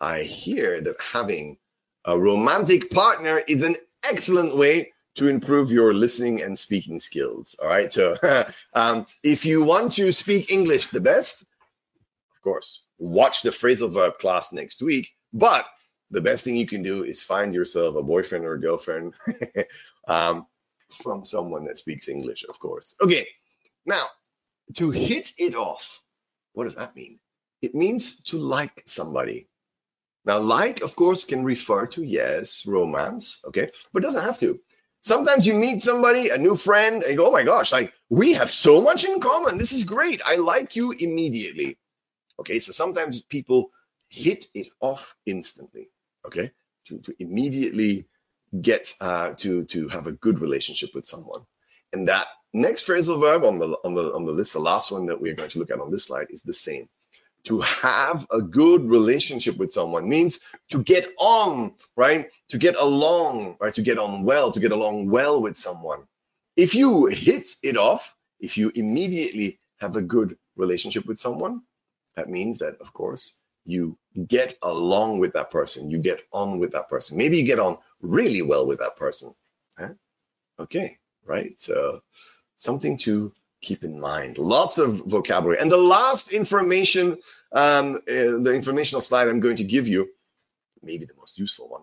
I 0.00 0.22
hear 0.22 0.80
that 0.80 0.96
having 0.98 1.58
a 2.06 2.18
romantic 2.18 2.90
partner 2.90 3.42
is 3.46 3.60
an 3.60 3.76
excellent 4.08 4.56
way 4.56 4.94
to 5.16 5.28
improve 5.28 5.70
your 5.70 5.92
listening 5.92 6.40
and 6.40 6.56
speaking 6.56 7.00
skills. 7.00 7.54
All 7.60 7.68
right. 7.68 7.92
So 7.92 8.16
um, 8.72 9.04
if 9.22 9.44
you 9.44 9.62
want 9.62 9.92
to 9.96 10.10
speak 10.10 10.50
English 10.50 10.86
the 10.86 11.02
best, 11.02 11.44
of 12.38 12.42
course, 12.42 12.84
watch 12.98 13.42
the 13.42 13.50
phrasal 13.50 13.92
verb 13.92 14.18
class 14.18 14.52
next 14.52 14.80
week. 14.80 15.08
But 15.32 15.66
the 16.12 16.20
best 16.20 16.44
thing 16.44 16.54
you 16.54 16.68
can 16.68 16.82
do 16.82 17.02
is 17.02 17.20
find 17.20 17.52
yourself 17.52 17.96
a 17.96 18.02
boyfriend 18.02 18.44
or 18.44 18.54
a 18.54 18.60
girlfriend 18.60 19.14
um, 20.08 20.46
from 21.02 21.24
someone 21.24 21.64
that 21.64 21.78
speaks 21.78 22.08
English, 22.08 22.44
of 22.48 22.60
course. 22.60 22.94
Okay. 23.02 23.26
Now, 23.86 24.06
to 24.76 24.90
hit 24.92 25.32
it 25.36 25.56
off, 25.56 26.00
what 26.52 26.64
does 26.64 26.76
that 26.76 26.94
mean? 26.94 27.18
It 27.60 27.74
means 27.74 28.22
to 28.24 28.38
like 28.38 28.82
somebody. 28.86 29.48
Now, 30.24 30.38
like, 30.38 30.82
of 30.82 30.94
course, 30.94 31.24
can 31.24 31.42
refer 31.42 31.86
to, 31.86 32.02
yes, 32.04 32.64
romance, 32.66 33.40
okay, 33.46 33.70
but 33.92 34.02
doesn't 34.02 34.22
have 34.22 34.38
to. 34.40 34.60
Sometimes 35.00 35.46
you 35.46 35.54
meet 35.54 35.82
somebody, 35.82 36.28
a 36.28 36.38
new 36.38 36.56
friend, 36.56 37.02
and 37.02 37.16
go, 37.16 37.28
oh 37.28 37.32
my 37.32 37.42
gosh, 37.42 37.72
like, 37.72 37.92
we 38.10 38.34
have 38.34 38.50
so 38.50 38.80
much 38.80 39.04
in 39.04 39.20
common. 39.20 39.58
This 39.58 39.72
is 39.72 39.84
great. 39.84 40.20
I 40.24 40.36
like 40.36 40.76
you 40.76 40.92
immediately. 40.92 41.78
Okay, 42.40 42.58
so 42.58 42.72
sometimes 42.72 43.22
people 43.22 43.70
hit 44.08 44.46
it 44.54 44.68
off 44.80 45.16
instantly, 45.26 45.90
okay, 46.26 46.50
to, 46.86 46.98
to 46.98 47.14
immediately 47.18 48.06
get 48.60 48.94
uh, 49.00 49.34
to, 49.34 49.64
to 49.64 49.88
have 49.88 50.06
a 50.06 50.12
good 50.12 50.40
relationship 50.40 50.90
with 50.94 51.04
someone. 51.04 51.42
And 51.92 52.08
that 52.08 52.28
next 52.52 52.86
phrasal 52.86 53.20
verb 53.20 53.44
on 53.44 53.58
the, 53.58 53.66
on, 53.84 53.94
the, 53.94 54.12
on 54.14 54.24
the 54.24 54.32
list, 54.32 54.52
the 54.52 54.60
last 54.60 54.90
one 54.90 55.06
that 55.06 55.20
we're 55.20 55.34
going 55.34 55.50
to 55.50 55.58
look 55.58 55.70
at 55.70 55.80
on 55.80 55.90
this 55.90 56.04
slide 56.04 56.28
is 56.30 56.42
the 56.42 56.52
same 56.52 56.88
to 57.44 57.60
have 57.60 58.26
a 58.30 58.40
good 58.40 58.84
relationship 58.84 59.56
with 59.56 59.72
someone 59.72 60.08
means 60.08 60.40
to 60.70 60.82
get 60.82 61.08
on, 61.18 61.72
right? 61.96 62.30
To 62.48 62.58
get 62.58 62.76
along, 62.76 63.56
right? 63.60 63.74
To 63.74 63.82
get 63.82 63.98
on 63.98 64.24
well, 64.24 64.52
to 64.52 64.60
get 64.60 64.72
along 64.72 65.10
well 65.10 65.40
with 65.40 65.56
someone. 65.56 66.00
If 66.56 66.74
you 66.74 67.06
hit 67.06 67.50
it 67.62 67.76
off, 67.76 68.14
if 68.40 68.58
you 68.58 68.70
immediately 68.74 69.60
have 69.78 69.96
a 69.96 70.02
good 70.02 70.36
relationship 70.56 71.06
with 71.06 71.18
someone, 71.18 71.62
that 72.16 72.28
means 72.28 72.58
that, 72.58 72.76
of 72.80 72.92
course, 72.92 73.36
you 73.64 73.98
get 74.26 74.54
along 74.62 75.18
with 75.18 75.32
that 75.34 75.50
person, 75.50 75.90
you 75.90 75.98
get 75.98 76.20
on 76.32 76.58
with 76.58 76.72
that 76.72 76.88
person. 76.88 77.16
Maybe 77.16 77.36
you 77.36 77.44
get 77.44 77.58
on 77.58 77.78
really 78.00 78.42
well 78.42 78.66
with 78.66 78.78
that 78.78 78.96
person. 78.96 79.34
Huh? 79.78 79.90
Okay, 80.58 80.98
right? 81.24 81.58
So 81.60 82.02
something 82.56 82.96
to 82.98 83.32
keep 83.60 83.84
in 83.84 84.00
mind. 84.00 84.38
Lots 84.38 84.78
of 84.78 84.98
vocabulary. 85.06 85.58
And 85.60 85.70
the 85.70 85.76
last 85.76 86.32
information, 86.32 87.18
um, 87.52 87.96
uh, 88.08 88.40
the 88.42 88.52
informational 88.54 89.00
slide 89.00 89.28
I'm 89.28 89.40
going 89.40 89.56
to 89.56 89.64
give 89.64 89.88
you, 89.88 90.08
maybe 90.82 91.04
the 91.04 91.16
most 91.16 91.38
useful 91.38 91.68
one, 91.68 91.82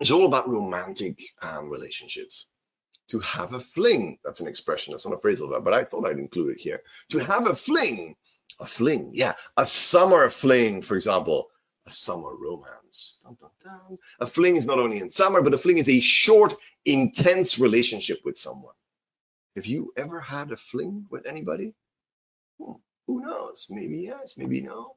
is 0.00 0.10
all 0.10 0.26
about 0.26 0.48
romantic 0.48 1.22
um, 1.42 1.68
relationships. 1.68 2.46
To 3.10 3.20
have 3.20 3.52
a 3.52 3.60
fling, 3.60 4.18
that's 4.24 4.40
an 4.40 4.48
expression, 4.48 4.92
that's 4.92 5.06
not 5.06 5.14
a 5.14 5.18
phrasal 5.18 5.48
verb, 5.48 5.62
but 5.64 5.74
I 5.74 5.84
thought 5.84 6.06
I'd 6.06 6.18
include 6.18 6.56
it 6.56 6.60
here. 6.60 6.82
To 7.10 7.18
have 7.18 7.46
a 7.46 7.54
fling, 7.54 8.16
a 8.60 8.66
fling, 8.66 9.10
yeah, 9.12 9.34
a 9.56 9.66
summer 9.66 10.30
fling, 10.30 10.82
for 10.82 10.96
example, 10.96 11.48
a 11.86 11.92
summer 11.92 12.34
romance. 12.36 13.18
Dun, 13.22 13.36
dun, 13.40 13.50
dun. 13.62 13.96
A 14.20 14.26
fling 14.26 14.56
is 14.56 14.66
not 14.66 14.78
only 14.78 14.98
in 14.98 15.08
summer, 15.08 15.42
but 15.42 15.54
a 15.54 15.58
fling 15.58 15.78
is 15.78 15.88
a 15.88 16.00
short, 16.00 16.54
intense 16.84 17.58
relationship 17.58 18.20
with 18.24 18.36
someone. 18.36 18.74
Have 19.54 19.66
you 19.66 19.92
ever 19.96 20.20
had 20.20 20.52
a 20.52 20.56
fling 20.56 21.06
with 21.10 21.26
anybody? 21.26 21.74
Hmm, 22.60 22.72
who 23.06 23.22
knows? 23.22 23.66
Maybe 23.70 23.98
yes, 23.98 24.36
maybe 24.36 24.60
no. 24.60 24.96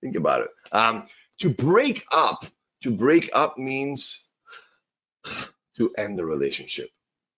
Think 0.00 0.16
about 0.16 0.42
it. 0.42 0.50
Um, 0.72 1.04
to 1.38 1.50
break 1.50 2.04
up, 2.12 2.44
to 2.82 2.90
break 2.90 3.30
up 3.32 3.58
means 3.58 4.26
to 5.76 5.92
end 5.96 6.18
the 6.18 6.24
relationship. 6.24 6.90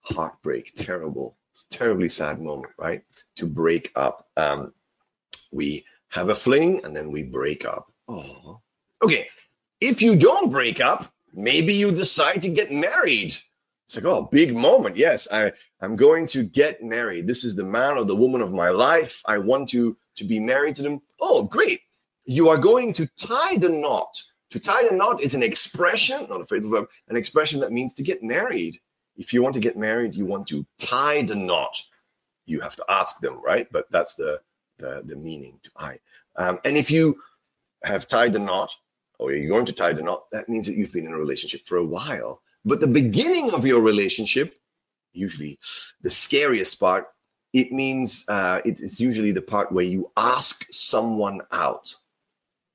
Heartbreak, 0.02 0.72
terrible, 0.74 1.36
terribly 1.70 2.08
sad 2.08 2.40
moment, 2.40 2.72
right? 2.78 3.02
To 3.36 3.46
break 3.46 3.90
up. 3.96 4.28
Um, 4.36 4.72
we 5.52 5.84
have 6.08 6.28
a 6.28 6.34
fling 6.34 6.84
and 6.84 6.94
then 6.94 7.10
we 7.10 7.22
break 7.22 7.64
up. 7.64 7.92
Oh, 8.08 8.60
okay. 9.02 9.28
If 9.80 10.02
you 10.02 10.16
don't 10.16 10.50
break 10.50 10.80
up, 10.80 11.12
maybe 11.32 11.74
you 11.74 11.90
decide 11.90 12.42
to 12.42 12.48
get 12.48 12.70
married. 12.72 13.36
It's 13.86 13.96
like, 13.96 14.04
oh, 14.04 14.22
big 14.22 14.54
moment. 14.54 14.96
Yes, 14.96 15.28
I, 15.30 15.52
I'm 15.80 15.96
going 15.96 16.26
to 16.28 16.42
get 16.42 16.82
married. 16.82 17.26
This 17.26 17.44
is 17.44 17.54
the 17.54 17.64
man 17.64 17.98
or 17.98 18.04
the 18.04 18.16
woman 18.16 18.40
of 18.40 18.52
my 18.52 18.70
life. 18.70 19.22
I 19.26 19.38
want 19.38 19.68
to, 19.70 19.96
to 20.16 20.24
be 20.24 20.40
married 20.40 20.76
to 20.76 20.82
them. 20.82 21.02
Oh, 21.20 21.44
great. 21.44 21.80
You 22.24 22.48
are 22.48 22.58
going 22.58 22.94
to 22.94 23.06
tie 23.18 23.58
the 23.58 23.68
knot. 23.68 24.22
To 24.50 24.60
tie 24.60 24.88
the 24.88 24.94
knot 24.96 25.22
is 25.22 25.34
an 25.34 25.42
expression, 25.42 26.26
not 26.28 26.40
a 26.40 26.44
phrasal 26.44 26.70
verb, 26.70 26.88
an 27.08 27.16
expression 27.16 27.60
that 27.60 27.72
means 27.72 27.94
to 27.94 28.02
get 28.02 28.22
married. 28.22 28.80
If 29.16 29.32
you 29.32 29.42
want 29.42 29.54
to 29.54 29.60
get 29.60 29.76
married, 29.76 30.14
you 30.14 30.26
want 30.26 30.48
to 30.48 30.66
tie 30.78 31.22
the 31.22 31.36
knot. 31.36 31.80
You 32.44 32.60
have 32.60 32.76
to 32.76 32.84
ask 32.88 33.20
them, 33.20 33.40
right? 33.42 33.68
But 33.70 33.86
that's 33.90 34.14
the 34.14 34.40
the, 34.78 35.02
the 35.04 35.16
meaning 35.16 35.58
to 35.62 35.70
I. 35.76 35.98
Um, 36.36 36.58
and 36.64 36.76
if 36.76 36.90
you 36.90 37.20
have 37.82 38.06
tied 38.06 38.32
the 38.32 38.38
knot, 38.38 38.72
or 39.18 39.32
you're 39.32 39.48
going 39.48 39.66
to 39.66 39.72
tie 39.72 39.92
the 39.92 40.02
knot, 40.02 40.30
that 40.32 40.48
means 40.48 40.66
that 40.66 40.76
you've 40.76 40.92
been 40.92 41.06
in 41.06 41.12
a 41.12 41.18
relationship 41.18 41.66
for 41.66 41.76
a 41.76 41.84
while. 41.84 42.42
But 42.64 42.80
the 42.80 42.86
beginning 42.86 43.52
of 43.52 43.64
your 43.64 43.80
relationship, 43.80 44.58
usually 45.12 45.58
the 46.02 46.10
scariest 46.10 46.78
part, 46.78 47.06
it 47.52 47.72
means 47.72 48.24
uh, 48.28 48.60
it, 48.64 48.80
it's 48.80 49.00
usually 49.00 49.32
the 49.32 49.42
part 49.42 49.72
where 49.72 49.84
you 49.84 50.10
ask 50.16 50.66
someone 50.70 51.40
out. 51.50 51.94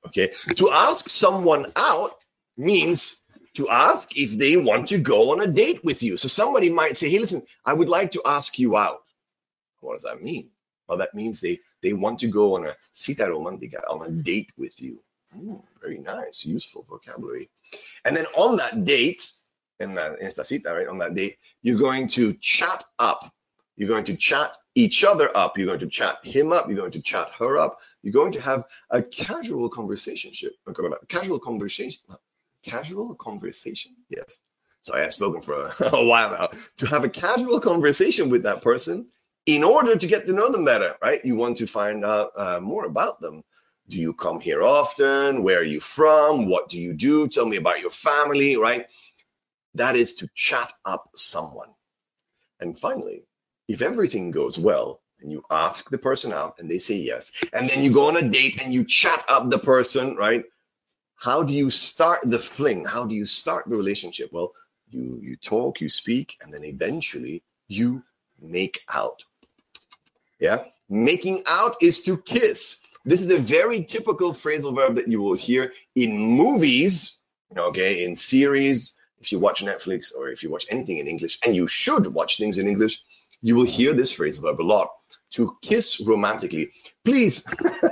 Okay, 0.06 0.32
to 0.56 0.70
ask 0.70 1.08
someone 1.08 1.72
out 1.76 2.16
means 2.56 3.22
to 3.54 3.68
ask 3.68 4.16
if 4.16 4.36
they 4.36 4.56
want 4.56 4.88
to 4.88 4.98
go 4.98 5.30
on 5.30 5.40
a 5.40 5.46
date 5.46 5.84
with 5.84 6.02
you. 6.02 6.16
So 6.16 6.26
somebody 6.26 6.70
might 6.70 6.96
say, 6.96 7.08
"Hey, 7.08 7.20
listen, 7.20 7.42
I 7.64 7.72
would 7.72 7.88
like 7.88 8.12
to 8.12 8.22
ask 8.26 8.58
you 8.58 8.76
out." 8.76 9.02
What 9.80 9.92
does 9.92 10.02
that 10.02 10.22
mean? 10.22 10.50
Well, 10.92 10.98
that 10.98 11.14
means 11.14 11.40
they 11.40 11.58
they 11.80 11.94
want 11.94 12.18
to 12.18 12.28
go 12.28 12.54
on 12.54 12.66
a 12.66 12.76
cita 12.92 13.24
romantica, 13.24 13.80
on 13.88 14.06
a 14.06 14.10
date 14.10 14.50
with 14.58 14.78
you. 14.78 15.02
Mm, 15.34 15.62
very 15.80 15.96
nice, 15.96 16.44
useful 16.44 16.84
vocabulary. 16.86 17.48
And 18.04 18.14
then 18.14 18.26
on 18.34 18.56
that 18.56 18.84
date, 18.84 19.30
in, 19.80 19.94
the, 19.94 20.18
in 20.18 20.26
esta 20.26 20.44
cita, 20.44 20.70
right, 20.70 20.86
on 20.86 20.98
that 20.98 21.14
date, 21.14 21.38
you're 21.62 21.78
going 21.78 22.06
to 22.08 22.34
chat 22.42 22.84
up. 22.98 23.32
You're 23.76 23.88
going 23.88 24.04
to 24.04 24.16
chat 24.16 24.58
each 24.74 25.02
other 25.02 25.34
up. 25.34 25.56
You're 25.56 25.66
going 25.66 25.80
to 25.80 25.86
chat 25.86 26.22
him 26.22 26.52
up. 26.52 26.68
You're 26.68 26.76
going 26.76 26.92
to 26.92 27.00
chat 27.00 27.30
her 27.38 27.56
up. 27.56 27.78
You're 28.02 28.12
going 28.12 28.32
to 28.32 28.40
have 28.42 28.64
a 28.90 29.02
casual 29.02 29.70
conversation. 29.70 30.30
Casual 31.08 31.38
conversation. 31.38 32.02
Casual 32.62 33.14
conversation. 33.14 33.92
Yes. 34.10 34.40
Sorry, 34.82 35.04
I've 35.04 35.14
spoken 35.14 35.40
for 35.40 35.54
a, 35.54 35.74
a 35.94 36.04
while 36.04 36.32
now. 36.32 36.50
To 36.76 36.86
have 36.86 37.04
a 37.04 37.08
casual 37.08 37.60
conversation 37.60 38.28
with 38.28 38.42
that 38.42 38.60
person 38.60 39.08
in 39.46 39.64
order 39.64 39.96
to 39.96 40.06
get 40.06 40.26
to 40.26 40.32
know 40.32 40.50
them 40.50 40.64
better, 40.64 40.96
right? 41.02 41.24
You 41.24 41.34
want 41.36 41.56
to 41.58 41.66
find 41.66 42.04
out 42.04 42.32
uh, 42.36 42.60
more 42.60 42.84
about 42.86 43.20
them. 43.20 43.42
do 43.88 43.98
you 43.98 44.14
come 44.14 44.40
here 44.40 44.62
often? 44.62 45.42
Where 45.42 45.58
are 45.60 45.64
you 45.64 45.80
from? 45.80 46.46
What 46.46 46.68
do 46.68 46.78
you 46.78 46.94
do? 46.94 47.28
Tell 47.28 47.46
me 47.46 47.56
about 47.56 47.80
your 47.80 47.90
family, 47.90 48.56
right? 48.56 48.86
That 49.74 49.96
is 49.96 50.14
to 50.14 50.28
chat 50.34 50.72
up 50.84 51.10
someone. 51.14 51.70
And 52.60 52.78
finally, 52.78 53.24
if 53.68 53.82
everything 53.82 54.30
goes 54.30 54.58
well 54.58 55.02
and 55.20 55.30
you 55.30 55.42
ask 55.50 55.90
the 55.90 55.98
person 55.98 56.32
out 56.32 56.60
and 56.60 56.70
they 56.70 56.78
say 56.78 56.94
yes, 56.96 57.32
and 57.52 57.68
then 57.68 57.82
you 57.82 57.92
go 57.92 58.06
on 58.08 58.16
a 58.16 58.28
date 58.28 58.62
and 58.62 58.72
you 58.72 58.84
chat 58.84 59.24
up 59.28 59.50
the 59.50 59.58
person, 59.58 60.16
right? 60.16 60.44
How 61.16 61.42
do 61.42 61.52
you 61.52 61.70
start 61.70 62.20
the 62.24 62.38
fling? 62.38 62.84
How 62.84 63.04
do 63.06 63.14
you 63.14 63.24
start 63.24 63.68
the 63.68 63.76
relationship? 63.76 64.30
Well, 64.32 64.52
you 64.88 65.18
you 65.22 65.36
talk, 65.36 65.80
you 65.80 65.88
speak, 65.88 66.36
and 66.42 66.52
then 66.52 66.64
eventually 66.64 67.42
you 67.68 68.02
make 68.40 68.80
out. 68.92 69.24
Yeah, 70.42 70.64
making 70.88 71.44
out 71.46 71.76
is 71.80 72.02
to 72.02 72.18
kiss. 72.18 72.80
This 73.04 73.22
is 73.22 73.30
a 73.30 73.38
very 73.38 73.84
typical 73.84 74.32
phrasal 74.32 74.74
verb 74.74 74.96
that 74.96 75.06
you 75.06 75.22
will 75.22 75.36
hear 75.36 75.72
in 75.94 76.18
movies, 76.18 77.18
okay, 77.56 78.02
in 78.02 78.16
series. 78.16 78.96
If 79.20 79.30
you 79.30 79.38
watch 79.38 79.62
Netflix 79.62 80.12
or 80.12 80.30
if 80.30 80.42
you 80.42 80.50
watch 80.50 80.66
anything 80.68 80.98
in 80.98 81.06
English, 81.06 81.38
and 81.44 81.54
you 81.54 81.68
should 81.68 82.08
watch 82.08 82.38
things 82.38 82.58
in 82.58 82.66
English, 82.66 83.00
you 83.40 83.54
will 83.54 83.70
hear 83.76 83.94
this 83.94 84.12
phrasal 84.12 84.42
verb 84.42 84.60
a 84.60 84.64
lot. 84.64 84.88
To 85.34 85.56
kiss 85.62 86.00
romantically. 86.00 86.72
Please, 87.04 87.44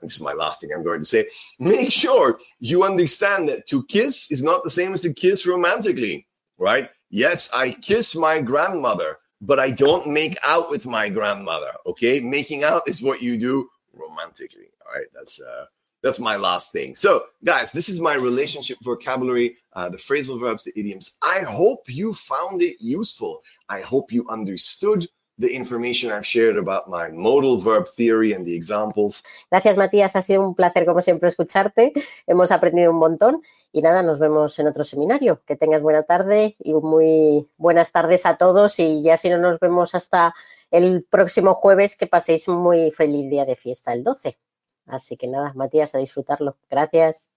this 0.00 0.14
is 0.16 0.20
my 0.20 0.32
last 0.32 0.62
thing 0.62 0.70
I'm 0.74 0.84
going 0.84 1.00
to 1.00 1.04
say. 1.04 1.28
Make 1.58 1.92
sure 1.92 2.40
you 2.60 2.84
understand 2.84 3.50
that 3.50 3.66
to 3.66 3.84
kiss 3.84 4.30
is 4.30 4.42
not 4.42 4.64
the 4.64 4.70
same 4.70 4.94
as 4.94 5.02
to 5.02 5.12
kiss 5.12 5.46
romantically, 5.46 6.26
right? 6.56 6.88
Yes, 7.10 7.50
I 7.52 7.72
kiss 7.72 8.16
my 8.16 8.40
grandmother, 8.40 9.18
but 9.46 9.58
I 9.58 9.70
don't 9.70 10.06
make 10.06 10.38
out 10.42 10.70
with 10.70 10.86
my 10.86 11.08
grandmother, 11.08 11.72
okay? 11.86 12.20
Making 12.20 12.64
out 12.64 12.88
is 12.88 13.02
what 13.02 13.22
you 13.22 13.36
do 13.36 13.68
romantically. 13.92 14.70
All 14.86 14.94
right, 14.94 15.06
that's 15.14 15.40
uh, 15.40 15.66
that's 16.02 16.18
my 16.18 16.36
last 16.36 16.72
thing. 16.72 16.94
So, 16.94 17.24
guys, 17.44 17.72
this 17.72 17.88
is 17.88 18.00
my 18.00 18.14
relationship 18.14 18.78
vocabulary, 18.82 19.56
uh, 19.72 19.88
the 19.88 19.96
phrasal 19.96 20.38
verbs, 20.40 20.64
the 20.64 20.78
idioms. 20.78 21.12
I 21.22 21.40
hope 21.40 21.84
you 21.88 22.12
found 22.12 22.62
it 22.62 22.76
useful. 22.80 23.42
I 23.68 23.80
hope 23.80 24.12
you 24.12 24.26
understood 24.28 25.06
the 25.38 25.54
information 25.54 26.12
I've 26.12 26.26
shared 26.26 26.58
about 26.58 26.88
my 26.88 27.08
modal 27.10 27.58
verb 27.58 27.86
theory 27.88 28.32
and 28.32 28.46
the 28.46 28.54
examples. 28.54 29.24
Gracias, 29.50 29.76
Matías. 29.76 30.16
Ha 30.16 30.22
sido 30.22 30.46
un 30.46 30.54
placer, 30.54 30.86
como 30.86 31.02
siempre, 31.02 31.28
escucharte. 31.28 31.92
Hemos 32.26 32.52
aprendido 32.52 32.90
un 32.90 32.98
montón. 32.98 33.42
Y 33.72 33.82
nada, 33.82 34.02
nos 34.02 34.20
vemos 34.20 34.58
en 34.58 34.68
otro 34.68 34.84
seminario. 34.84 35.42
Que 35.44 35.56
tengas 35.56 35.82
buena 35.82 36.04
tarde 36.04 36.54
y 36.58 36.74
muy 36.74 37.48
buenas 37.56 37.92
tardes 37.92 38.26
a 38.26 38.36
todos. 38.36 38.78
Y 38.78 39.02
ya 39.02 39.16
si 39.16 39.30
no 39.30 39.38
nos 39.38 39.58
vemos 39.58 39.94
hasta 39.94 40.32
el 40.70 41.04
próximo 41.04 41.54
jueves, 41.54 41.96
que 41.96 42.06
paséis 42.06 42.48
un 42.48 42.58
muy 42.58 42.90
feliz 42.90 43.28
día 43.30 43.44
de 43.44 43.56
fiesta, 43.56 43.92
el 43.92 44.04
12. 44.04 44.38
Así 44.86 45.16
que 45.16 45.28
nada, 45.28 45.52
Matías, 45.54 45.94
a 45.94 45.98
disfrutarlo. 45.98 46.56
Gracias. 46.70 47.30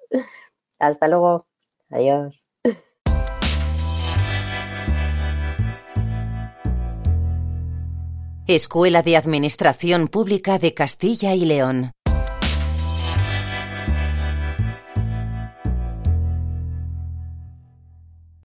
Hasta 0.80 1.08
luego. 1.08 1.48
Adiós. 1.90 2.50
Escuela 8.50 9.02
de 9.02 9.18
Administración 9.18 10.08
Pública 10.08 10.58
de 10.58 10.74
Castilla 10.74 11.36
y 11.36 11.44
León. 11.44 11.92